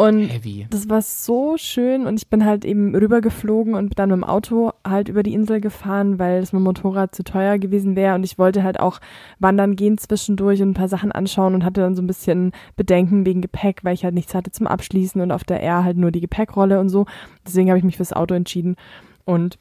Und 0.00 0.28
Heavy. 0.28 0.64
das 0.70 0.88
war 0.88 1.02
so 1.02 1.56
schön 1.56 2.06
und 2.06 2.20
ich 2.20 2.28
bin 2.28 2.44
halt 2.44 2.64
eben 2.64 2.94
rübergeflogen 2.94 3.74
und 3.74 3.98
dann 3.98 4.10
mit 4.10 4.18
dem 4.18 4.22
Auto 4.22 4.70
halt 4.86 5.08
über 5.08 5.24
die 5.24 5.34
Insel 5.34 5.60
gefahren, 5.60 6.20
weil 6.20 6.40
es 6.40 6.52
mit 6.52 6.60
dem 6.60 6.64
Motorrad 6.64 7.16
zu 7.16 7.24
teuer 7.24 7.58
gewesen 7.58 7.96
wäre 7.96 8.14
und 8.14 8.22
ich 8.22 8.38
wollte 8.38 8.62
halt 8.62 8.78
auch 8.78 9.00
wandern 9.40 9.74
gehen 9.74 9.98
zwischendurch 9.98 10.62
und 10.62 10.70
ein 10.70 10.74
paar 10.74 10.86
Sachen 10.86 11.10
anschauen 11.10 11.52
und 11.52 11.64
hatte 11.64 11.80
dann 11.80 11.96
so 11.96 12.02
ein 12.02 12.06
bisschen 12.06 12.52
Bedenken 12.76 13.26
wegen 13.26 13.42
Gepäck, 13.42 13.80
weil 13.82 13.94
ich 13.94 14.04
halt 14.04 14.14
nichts 14.14 14.36
hatte 14.36 14.52
zum 14.52 14.68
Abschließen 14.68 15.20
und 15.20 15.32
auf 15.32 15.42
der 15.42 15.64
R 15.64 15.82
halt 15.82 15.96
nur 15.96 16.12
die 16.12 16.20
Gepäckrolle 16.20 16.78
und 16.78 16.90
so. 16.90 17.06
Deswegen 17.44 17.68
habe 17.68 17.78
ich 17.78 17.84
mich 17.84 17.96
fürs 17.96 18.12
Auto 18.12 18.34
entschieden 18.34 18.76
und 19.24 19.58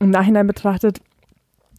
im 0.00 0.10
Nachhinein 0.10 0.48
betrachtet 0.48 0.98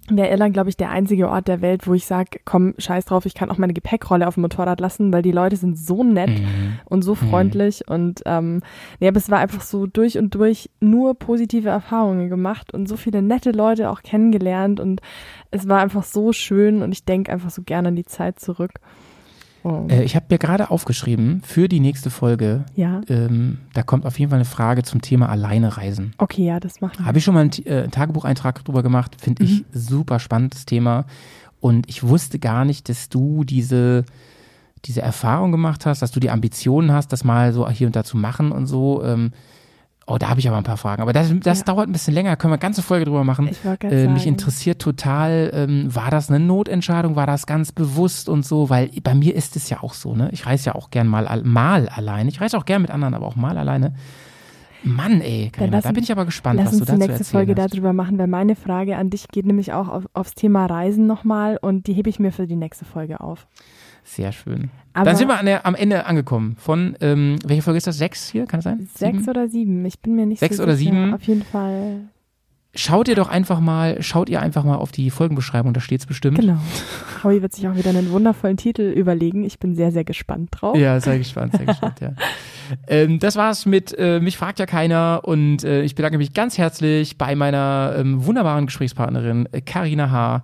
wäre 0.09 0.29
Irland, 0.29 0.53
glaube 0.53 0.69
ich, 0.69 0.75
der 0.77 0.89
einzige 0.89 1.29
Ort 1.29 1.47
der 1.47 1.61
Welt, 1.61 1.87
wo 1.87 1.93
ich 1.93 2.05
sage, 2.05 2.39
komm, 2.43 2.73
scheiß 2.77 3.05
drauf, 3.05 3.25
ich 3.25 3.33
kann 3.35 3.49
auch 3.49 3.57
meine 3.57 3.73
Gepäckrolle 3.73 4.27
auf 4.27 4.33
dem 4.33 4.41
Motorrad 4.41 4.79
lassen, 4.81 5.13
weil 5.13 5.21
die 5.21 5.31
Leute 5.31 5.55
sind 5.55 5.77
so 5.77 6.03
nett 6.03 6.29
Mhm. 6.29 6.79
und 6.85 7.03
so 7.03 7.15
freundlich 7.15 7.87
und 7.87 8.21
ähm, 8.25 8.61
nee, 8.99 9.07
aber 9.07 9.17
es 9.17 9.29
war 9.29 9.39
einfach 9.39 9.61
so 9.61 9.87
durch 9.87 10.17
und 10.17 10.35
durch 10.35 10.69
nur 10.81 11.13
positive 11.15 11.69
Erfahrungen 11.69 12.29
gemacht 12.29 12.73
und 12.73 12.87
so 12.89 12.97
viele 12.97 13.21
nette 13.21 13.51
Leute 13.51 13.89
auch 13.89 14.01
kennengelernt 14.03 14.79
und 14.79 15.01
es 15.51 15.67
war 15.69 15.79
einfach 15.79 16.03
so 16.03 16.33
schön 16.33 16.81
und 16.81 16.91
ich 16.91 17.05
denke 17.05 17.31
einfach 17.31 17.49
so 17.49 17.61
gerne 17.61 17.87
an 17.89 17.95
die 17.95 18.05
Zeit 18.05 18.39
zurück. 18.39 18.73
Oh, 19.63 19.85
Äh, 19.89 20.03
ich 20.03 20.15
habe 20.15 20.25
mir 20.29 20.37
gerade 20.37 20.69
aufgeschrieben, 20.71 21.41
für 21.45 21.67
die 21.69 21.79
nächste 21.79 22.09
Folge, 22.09 22.65
ja, 22.75 23.01
ähm, 23.07 23.59
da 23.73 23.83
kommt 23.83 24.05
auf 24.05 24.19
jeden 24.19 24.29
Fall 24.29 24.39
eine 24.39 24.45
Frage 24.45 24.83
zum 24.83 25.01
Thema 25.01 25.29
Alleine 25.29 25.77
reisen. 25.77 26.13
okay, 26.17 26.45
ja, 26.45 26.59
das 26.59 26.81
machen 26.81 26.99
wir. 26.99 27.05
Habe 27.05 27.17
ich 27.17 27.23
schon 27.23 27.33
mal 27.33 27.41
einen, 27.41 27.65
äh, 27.65 27.87
Tagebucheintrag 27.87 28.63
drüber 28.65 28.83
gemacht, 28.83 29.15
finde 29.21 29.43
ich 29.43 29.63
super 29.73 30.19
spannendes 30.19 30.65
Thema. 30.65 31.05
Und 31.59 31.87
ich 31.89 32.03
wusste 32.03 32.39
gar 32.39 32.65
nicht, 32.65 32.89
dass 32.89 33.07
du 33.07 33.43
diese, 33.45 34.03
diese 34.85 35.01
Erfahrung 35.01 35.51
gemacht 35.53 35.85
hast, 35.85 36.01
dass 36.01 36.11
du 36.11 36.19
die 36.19 36.29
Ambitionen 36.29 36.91
hast, 36.91 37.13
das 37.13 37.23
mal 37.23 37.53
so 37.53 37.69
hier 37.69 37.87
und 37.87 37.95
da 37.95 38.03
zu 38.03 38.17
machen 38.17 38.51
und 38.51 38.65
so. 38.67 39.01
Ähm, 39.03 39.31
oh, 40.07 40.17
da 40.17 40.29
habe 40.29 40.39
ich 40.39 40.47
aber 40.47 40.57
ein 40.57 40.63
paar 40.63 40.77
Fragen. 40.77 41.01
Aber 41.01 41.13
das, 41.13 41.33
das 41.41 41.59
Ja. 41.59 41.65
dauert 41.65 41.87
ein 41.87 41.91
bisschen 41.91 42.13
länger, 42.13 42.35
können 42.35 42.51
wir 42.51 42.55
eine 42.55 42.59
ganze 42.61 42.81
Folge 42.81 43.05
drüber 43.05 43.23
machen. 43.23 43.47
Ich 43.49 43.59
Äh, 43.83 44.07
mich 44.07 44.27
interessiert 44.27 44.79
total, 44.81 45.51
ähm, 45.53 45.93
war 45.95 46.11
das 46.11 46.29
eine 46.29 46.39
Notentscheidung, 46.39 47.15
war 47.15 47.27
das 47.27 47.45
ganz 47.47 47.71
bewusst 47.71 48.29
und 48.29 48.45
so, 48.45 48.69
weil 48.69 48.89
bei 49.03 49.15
mir 49.15 49.35
ist 49.35 49.55
es 49.55 49.69
ja 49.69 49.81
auch 49.81 49.93
so, 49.93 50.15
ne? 50.15 50.29
Ich 50.31 50.45
reise 50.45 50.67
ja 50.67 50.75
auch 50.75 50.89
gern 50.89 51.07
mal, 51.07 51.27
al- 51.27 51.43
mal 51.43 51.87
alleine. 51.89 52.29
Ich 52.29 52.41
reise 52.41 52.57
auch 52.57 52.65
gern 52.65 52.81
mit 52.81 52.91
anderen, 52.91 53.13
aber 53.13 53.27
auch 53.27 53.35
mal 53.35 53.57
alleine. 53.57 53.93
Mann, 54.85 55.21
ey, 55.21 55.49
Carina, 55.49 55.77
lass 55.77 55.83
da 55.85 55.93
bin 55.93 56.03
ich 56.03 56.11
aber 56.11 56.25
gespannt, 56.25 56.57
Lass 56.59 56.67
was 56.67 56.71
du 56.73 56.77
uns 56.81 56.85
die 56.91 56.97
dazu 56.97 57.07
nächste 57.11 57.23
Folge 57.23 57.55
hast. 57.55 57.71
darüber 57.71 57.93
machen, 57.93 58.17
weil 58.19 58.27
meine 58.27 58.57
Frage 58.57 58.97
an 58.97 59.09
dich 59.09 59.29
geht 59.29 59.45
nämlich 59.45 59.71
auch 59.71 59.87
auf, 59.87 60.03
aufs 60.13 60.35
Thema 60.35 60.65
Reisen 60.65 61.07
nochmal 61.07 61.57
und 61.61 61.87
die 61.87 61.93
hebe 61.93 62.09
ich 62.09 62.19
mir 62.19 62.33
für 62.33 62.47
die 62.47 62.57
nächste 62.57 62.83
Folge 62.83 63.21
auf. 63.21 63.47
Sehr 64.03 64.31
schön. 64.31 64.69
Aber 64.93 65.05
Dann 65.05 65.15
sind 65.15 65.27
wir 65.27 65.41
der, 65.43 65.65
am 65.65 65.75
Ende 65.75 66.05
angekommen 66.05 66.55
von, 66.59 66.95
ähm, 67.01 67.37
welche 67.45 67.61
Folge 67.63 67.77
ist 67.77 67.87
das? 67.87 67.97
Sechs 67.97 68.29
hier, 68.29 68.45
kann 68.45 68.59
es 68.59 68.65
sein? 68.65 68.87
sechs 68.95 69.17
Sieben? 69.19 69.29
oder 69.29 69.47
sieben, 69.47 69.85
ich 69.85 69.99
bin 69.99 70.15
mir 70.15 70.25
nicht 70.25 70.39
Sechs 70.39 70.57
so 70.57 70.63
oder 70.63 70.75
sicher. 70.75 70.91
sieben? 70.91 71.13
Auf 71.13 71.23
jeden 71.23 71.43
Fall. 71.43 72.01
Schaut 72.75 73.07
ihr 73.07 73.13
doch 73.15 73.29
einfach 73.29 73.59
mal, 73.59 74.01
schaut 74.01 74.29
ihr 74.29 74.41
einfach 74.41 74.63
mal 74.63 74.77
auf 74.77 74.91
die 74.91 75.11
Folgenbeschreibung, 75.11 75.73
da 75.73 75.79
steht's 75.81 76.07
bestimmt. 76.07 76.39
Genau. 76.39 76.57
Howie 77.23 77.41
wird 77.43 77.53
sich 77.53 77.67
auch 77.67 77.75
wieder 77.75 77.91
einen 77.91 78.09
wundervollen 78.09 78.57
Titel 78.57 78.81
überlegen. 78.81 79.43
Ich 79.43 79.59
bin 79.59 79.75
sehr, 79.75 79.91
sehr 79.91 80.03
gespannt 80.03 80.49
drauf. 80.51 80.75
Ja, 80.75 80.99
sehr 80.99 81.19
gespannt, 81.19 81.53
sehr 81.55 81.65
gespannt, 81.65 81.99
ja. 82.01 82.13
Ähm, 82.87 83.19
das 83.19 83.35
war's 83.35 83.65
mit 83.65 83.93
äh, 83.99 84.21
Mich 84.21 84.37
fragt 84.37 84.57
ja 84.57 84.65
keiner 84.65 85.21
und 85.25 85.65
äh, 85.65 85.83
ich 85.83 85.95
bedanke 85.95 86.17
mich 86.17 86.33
ganz 86.33 86.57
herzlich 86.57 87.17
bei 87.17 87.35
meiner 87.35 87.93
ähm, 87.97 88.25
wunderbaren 88.25 88.65
Gesprächspartnerin 88.67 89.49
äh, 89.51 89.59
Carina 89.61 90.09
H. 90.09 90.43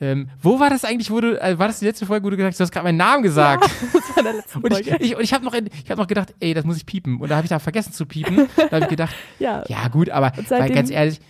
Ähm, 0.00 0.28
wo 0.40 0.60
war 0.60 0.70
das 0.70 0.84
eigentlich, 0.84 1.10
wo 1.10 1.20
du, 1.20 1.40
äh, 1.42 1.58
war 1.58 1.66
das 1.66 1.80
die 1.80 1.84
letzte 1.84 2.06
Folge, 2.06 2.24
wo 2.24 2.30
du 2.30 2.36
gesagt 2.36 2.52
hast, 2.52 2.60
du 2.60 2.62
hast 2.64 2.70
gerade 2.72 2.84
meinen 2.84 2.98
Namen 2.98 3.22
gesagt? 3.24 3.68
Das 3.92 4.16
war 4.16 4.22
der 4.22 4.32
letzte 4.34 4.58
Und 4.62 4.78
ich, 4.78 4.86
ich, 5.00 5.16
und 5.16 5.22
ich 5.22 5.32
habe 5.32 5.44
noch, 5.44 5.54
in- 5.54 5.68
ich 5.84 5.90
hab 5.90 5.98
noch 5.98 6.06
gedacht, 6.06 6.34
ey, 6.40 6.54
das 6.54 6.64
muss 6.64 6.76
ich 6.76 6.86
piepen. 6.86 7.20
Und 7.20 7.28
da 7.30 7.36
habe 7.36 7.44
ich 7.44 7.48
da 7.50 7.58
vergessen 7.58 7.92
zu 7.92 8.06
piepen. 8.06 8.48
Da 8.56 8.70
habe 8.70 8.80
ich 8.82 8.88
gedacht, 8.88 9.14
ja, 9.38 9.64
ja 9.68 9.88
gut, 9.88 10.08
aber 10.10 10.32
weil 10.48 10.70
ganz 10.70 10.90
ehrlich, 10.90 11.20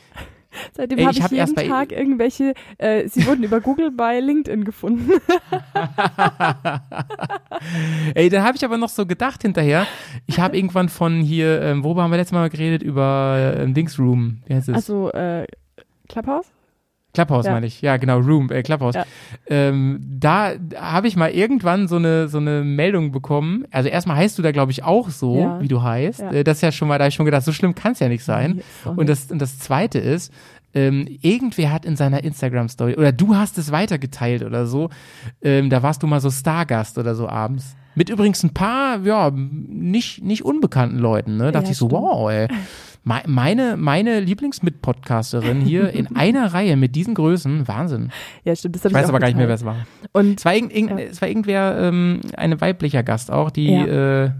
seitdem 0.75 0.99
habe 1.01 1.13
ich 1.13 1.19
ich, 1.19 1.23
hab 1.25 1.33
erst 1.33 1.57
jeden 1.59 1.69
bei- 1.71 1.75
Tag 1.75 1.93
irgendwelche, 1.93 2.53
äh, 2.79 3.09
sie 3.09 3.27
wurden 3.27 3.43
über 3.43 3.61
Google 3.61 3.91
bei 3.91 4.21
LinkedIn 4.21 4.65
gefunden. 4.65 5.13
ey, 8.15 8.29
dann 8.29 8.43
habe 8.43 8.57
ich 8.57 8.65
aber 8.65 8.77
noch 8.79 8.89
so 8.89 9.07
gedacht 9.07 9.43
hinterher. 9.43 9.87
Ich 10.27 10.41
habe 10.41 10.57
irgendwann 10.57 10.89
von 10.89 11.21
hier, 11.23 11.61
ähm, 11.63 11.85
worüber 11.85 12.03
haben 12.03 12.11
wir 12.11 12.17
letztes 12.19 12.33
Mal 12.35 12.49
geredet? 12.51 12.83
Über 12.83 13.55
ähm, 13.59 13.75
Dings 13.75 13.99
Room. 13.99 14.39
Wie 14.47 14.55
heißt 14.55 14.69
es? 14.69 14.75
Also, 14.75 15.11
äh, 15.13 15.47
Clubhouse? 16.09 16.47
Clubhouse 17.19 17.47
Ja. 17.47 17.53
meine 17.53 17.67
ich. 17.67 17.83
Ja, 17.83 17.97
genau, 17.97 18.19
Room, 18.21 18.51
äh, 18.53 18.63
Clubhouse. 18.63 18.95
Ja. 18.95 19.05
Ähm, 19.49 19.99
da 20.21 20.53
habe 20.77 21.09
ich 21.09 21.17
mal 21.17 21.31
irgendwann 21.31 21.89
so 21.89 21.97
eine, 21.97 22.29
so 22.29 22.39
eine 22.39 22.63
Meldung 22.63 23.11
bekommen. 23.11 23.65
Also 23.73 23.89
erstmal 23.89 24.17
heißt 24.19 24.39
du 24.39 24.43
da, 24.43 24.53
glaube 24.53 24.71
ich, 24.71 24.85
auch 24.85 25.11
so, 25.11 25.39
Ja. 25.41 25.61
wie 25.61 25.69
du 25.69 25.83
heißt. 25.83 26.21
Ja. 26.21 26.31
Äh, 26.31 26.45
das 26.45 26.59
ist 26.59 26.63
ja 26.63 26.71
schon 26.73 26.87
mal, 26.89 26.99
da 26.99 27.05
habe 27.05 27.09
ich 27.09 27.15
schon 27.17 27.27
gedacht, 27.27 27.43
so 27.45 27.53
schlimm 27.53 27.75
kann 27.75 27.93
es 27.93 27.99
ja 27.99 28.09
nicht 28.09 28.25
sein. 28.25 28.61
Und 28.85 29.09
das, 29.09 29.31
und 29.33 29.41
das 29.43 29.59
zweite 29.59 29.99
ist, 29.99 30.33
ähm, 30.75 31.09
irgendwer 31.23 31.73
hat 31.73 31.85
in 31.87 31.97
seiner 31.97 32.23
Instagram-Story, 32.23 32.95
oder 32.97 33.11
du 33.11 33.35
hast 33.35 33.59
es 33.59 33.73
weitergeteilt 33.73 34.45
oder 34.45 34.67
so, 34.67 34.91
ähm, 35.43 35.71
da 35.71 35.83
warst 35.83 36.03
du 36.03 36.07
mal 36.07 36.21
so 36.21 36.31
Stargast 36.31 36.99
oder 36.99 37.15
so 37.15 37.29
abends. 37.29 37.75
Mit 37.95 38.11
übrigens 38.11 38.45
ein 38.45 38.55
paar, 38.55 39.01
ja, 39.03 39.33
nicht, 39.35 40.23
nicht 40.23 40.45
unbekannten 40.45 40.99
Leuten, 40.99 41.37
ne? 41.37 41.45
Da 41.45 41.53
dachte 41.53 41.73
ich 41.73 41.79
so, 41.79 41.87
stimmt. 41.89 42.01
wow, 42.03 42.31
ey. 42.31 42.47
Me- 43.09 43.23
Meine, 43.27 43.77
meine 43.77 44.21
Lieblingsmitpodcasterin 44.21 45.61
hier 45.61 45.91
in 45.91 46.09
einer 46.17 46.53
Reihe 46.53 46.77
mit 46.77 46.95
diesen 46.95 47.15
Größen, 47.15 47.67
Wahnsinn. 47.67 48.11
ja, 48.45 48.55
stimmt. 48.55 48.77
Das 48.77 48.85
Ich 48.85 48.93
weiß 48.93 49.09
aber 49.09 49.19
gar 49.19 49.29
nicht 49.29 49.37
mehr, 49.37 49.49
wer 49.49 49.55
es 49.55 49.65
war. 49.65 49.77
Und 50.13 50.39
Es 50.41 50.45
war, 50.45 50.55
irgend, 50.55 50.73
Ja. 50.91 50.99
es 50.99 51.21
war 51.23 51.29
irgendwer, 51.29 51.79
ähm, 51.81 52.21
eine 52.37 52.61
weiblicher 52.61 53.03
Gast 53.03 53.31
auch, 53.31 53.51
die 53.51 53.71
Ja. 53.73 54.25
äh, 54.27 54.31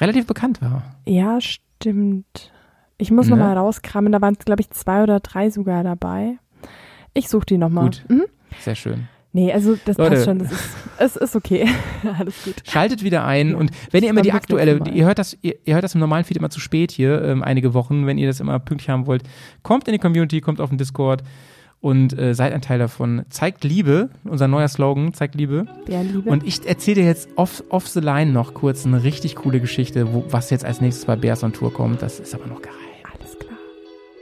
relativ 0.00 0.26
bekannt 0.26 0.62
war. 0.62 0.82
ja, 1.06 1.40
stimmt. 1.40 2.52
Ich 3.00 3.10
muss 3.12 3.26
Ne? 3.28 3.36
noch 3.36 3.38
mal 3.44 3.56
rauskramen. 3.56 4.10
Da 4.12 4.20
waren, 4.20 4.34
glaube 4.34 4.60
ich, 4.60 4.70
zwei 4.70 5.02
oder 5.04 5.20
drei 5.20 5.50
sogar 5.50 5.84
dabei. 5.84 6.38
Ich 7.14 7.28
suche 7.28 7.46
die 7.46 7.58
nochmal. 7.58 7.84
Gut. 7.84 8.04
Mhm. 8.08 8.24
Sehr 8.60 8.74
schön. 8.74 9.08
Nee, 9.32 9.52
also 9.52 9.76
das 9.84 9.98
Leute. 9.98 10.14
passt 10.14 10.24
schon. 10.24 10.38
Das 10.38 10.52
ist, 10.52 10.66
es 10.98 11.16
ist 11.16 11.36
okay. 11.36 11.68
Alles 12.18 12.42
gut. 12.44 12.54
Schaltet 12.64 13.04
wieder 13.04 13.24
ein 13.24 13.50
Ja. 13.50 13.56
und 13.56 13.70
wenn 13.90 14.02
ihr 14.02 14.10
immer 14.10 14.22
die 14.22 14.32
aktuelle, 14.32 14.80
ihr 14.92 15.04
hört 15.04 15.18
das, 15.18 15.36
ihr, 15.42 15.54
ihr 15.64 15.74
hört 15.74 15.84
das 15.84 15.94
im 15.94 16.00
normalen 16.00 16.24
Feed 16.24 16.36
immer 16.38 16.50
zu 16.50 16.60
spät 16.60 16.90
hier, 16.92 17.22
ähm, 17.22 17.42
einige 17.42 17.74
Wochen, 17.74 18.06
wenn 18.06 18.16
ihr 18.18 18.26
das 18.26 18.40
immer 18.40 18.58
pünktlich 18.58 18.88
haben 18.88 19.06
wollt, 19.06 19.22
kommt 19.62 19.86
in 19.86 19.92
die 19.92 19.98
Community, 19.98 20.40
kommt 20.40 20.60
auf 20.60 20.70
den 20.70 20.78
Discord 20.78 21.22
und 21.80 22.18
äh, 22.18 22.34
seid 22.34 22.52
ein 22.54 22.62
Teil 22.62 22.78
davon. 22.78 23.24
Zeigt 23.28 23.62
Liebe, 23.64 24.08
unser 24.24 24.48
neuer 24.48 24.66
Slogan, 24.66 25.12
zeigt 25.12 25.34
Liebe. 25.36 25.66
Bärenliebe. 25.86 26.28
Und 26.28 26.44
ich 26.44 26.66
erzähle 26.66 27.02
dir 27.02 27.06
jetzt 27.06 27.28
off, 27.36 27.62
off 27.68 27.86
the 27.86 28.00
line 28.00 28.32
noch 28.32 28.54
kurz 28.54 28.84
eine 28.86 29.04
richtig 29.04 29.36
coole 29.36 29.60
Geschichte, 29.60 30.12
wo, 30.12 30.24
was 30.30 30.50
jetzt 30.50 30.64
als 30.64 30.80
nächstes 30.80 31.04
bei 31.04 31.14
Bears 31.16 31.44
on 31.44 31.52
Tour 31.52 31.72
kommt. 31.72 32.02
Das 32.02 32.18
ist 32.18 32.34
aber 32.34 32.46
noch 32.46 32.62
geheim. 32.62 32.76
Alles 33.16 33.38
klar. 33.38 33.58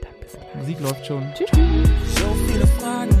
Dann 0.01 0.11
bis 0.21 0.33
gleich. 0.33 0.55
Musik 0.55 0.79
läuft 0.81 1.05
schon. 1.07 1.23
Tschüss. 1.33 1.49
tschüss. 1.49 2.19
So 2.19 2.25
viele 2.51 2.67
Fragen 2.67 3.16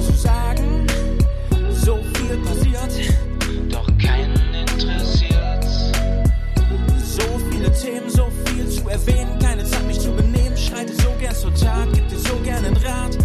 viel 0.00 0.14
zu 0.14 0.20
sagen. 0.20 0.86
So 1.72 1.98
viel 2.14 2.36
passiert, 2.38 3.14
doch 3.68 3.86
keinen 3.98 4.54
interessiert. 4.54 5.64
So 6.98 7.38
viele 7.50 7.72
Themen, 7.72 8.08
so 8.08 8.28
viel 8.44 8.68
zu 8.68 8.88
erwähnen. 8.88 9.38
Keine 9.40 9.64
Zeit, 9.64 9.86
mich 9.86 10.00
zu 10.00 10.10
benehmen. 10.12 10.56
Schreite 10.56 10.92
so 10.94 11.10
gern 11.18 11.34
zur 11.34 11.54
Tat, 11.54 11.88
gib 11.92 12.08
dir 12.08 12.18
so 12.18 12.36
gern 12.44 12.64
einen 12.64 12.76
Rat. 12.76 13.18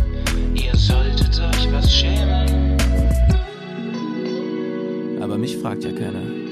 Ihr 0.54 0.76
solltet 0.76 1.40
euch 1.40 1.72
was 1.72 1.94
schämen. 1.94 2.78
Aber 5.22 5.38
mich 5.38 5.58
fragt 5.58 5.84
ja 5.84 5.92
keiner. 5.92 6.45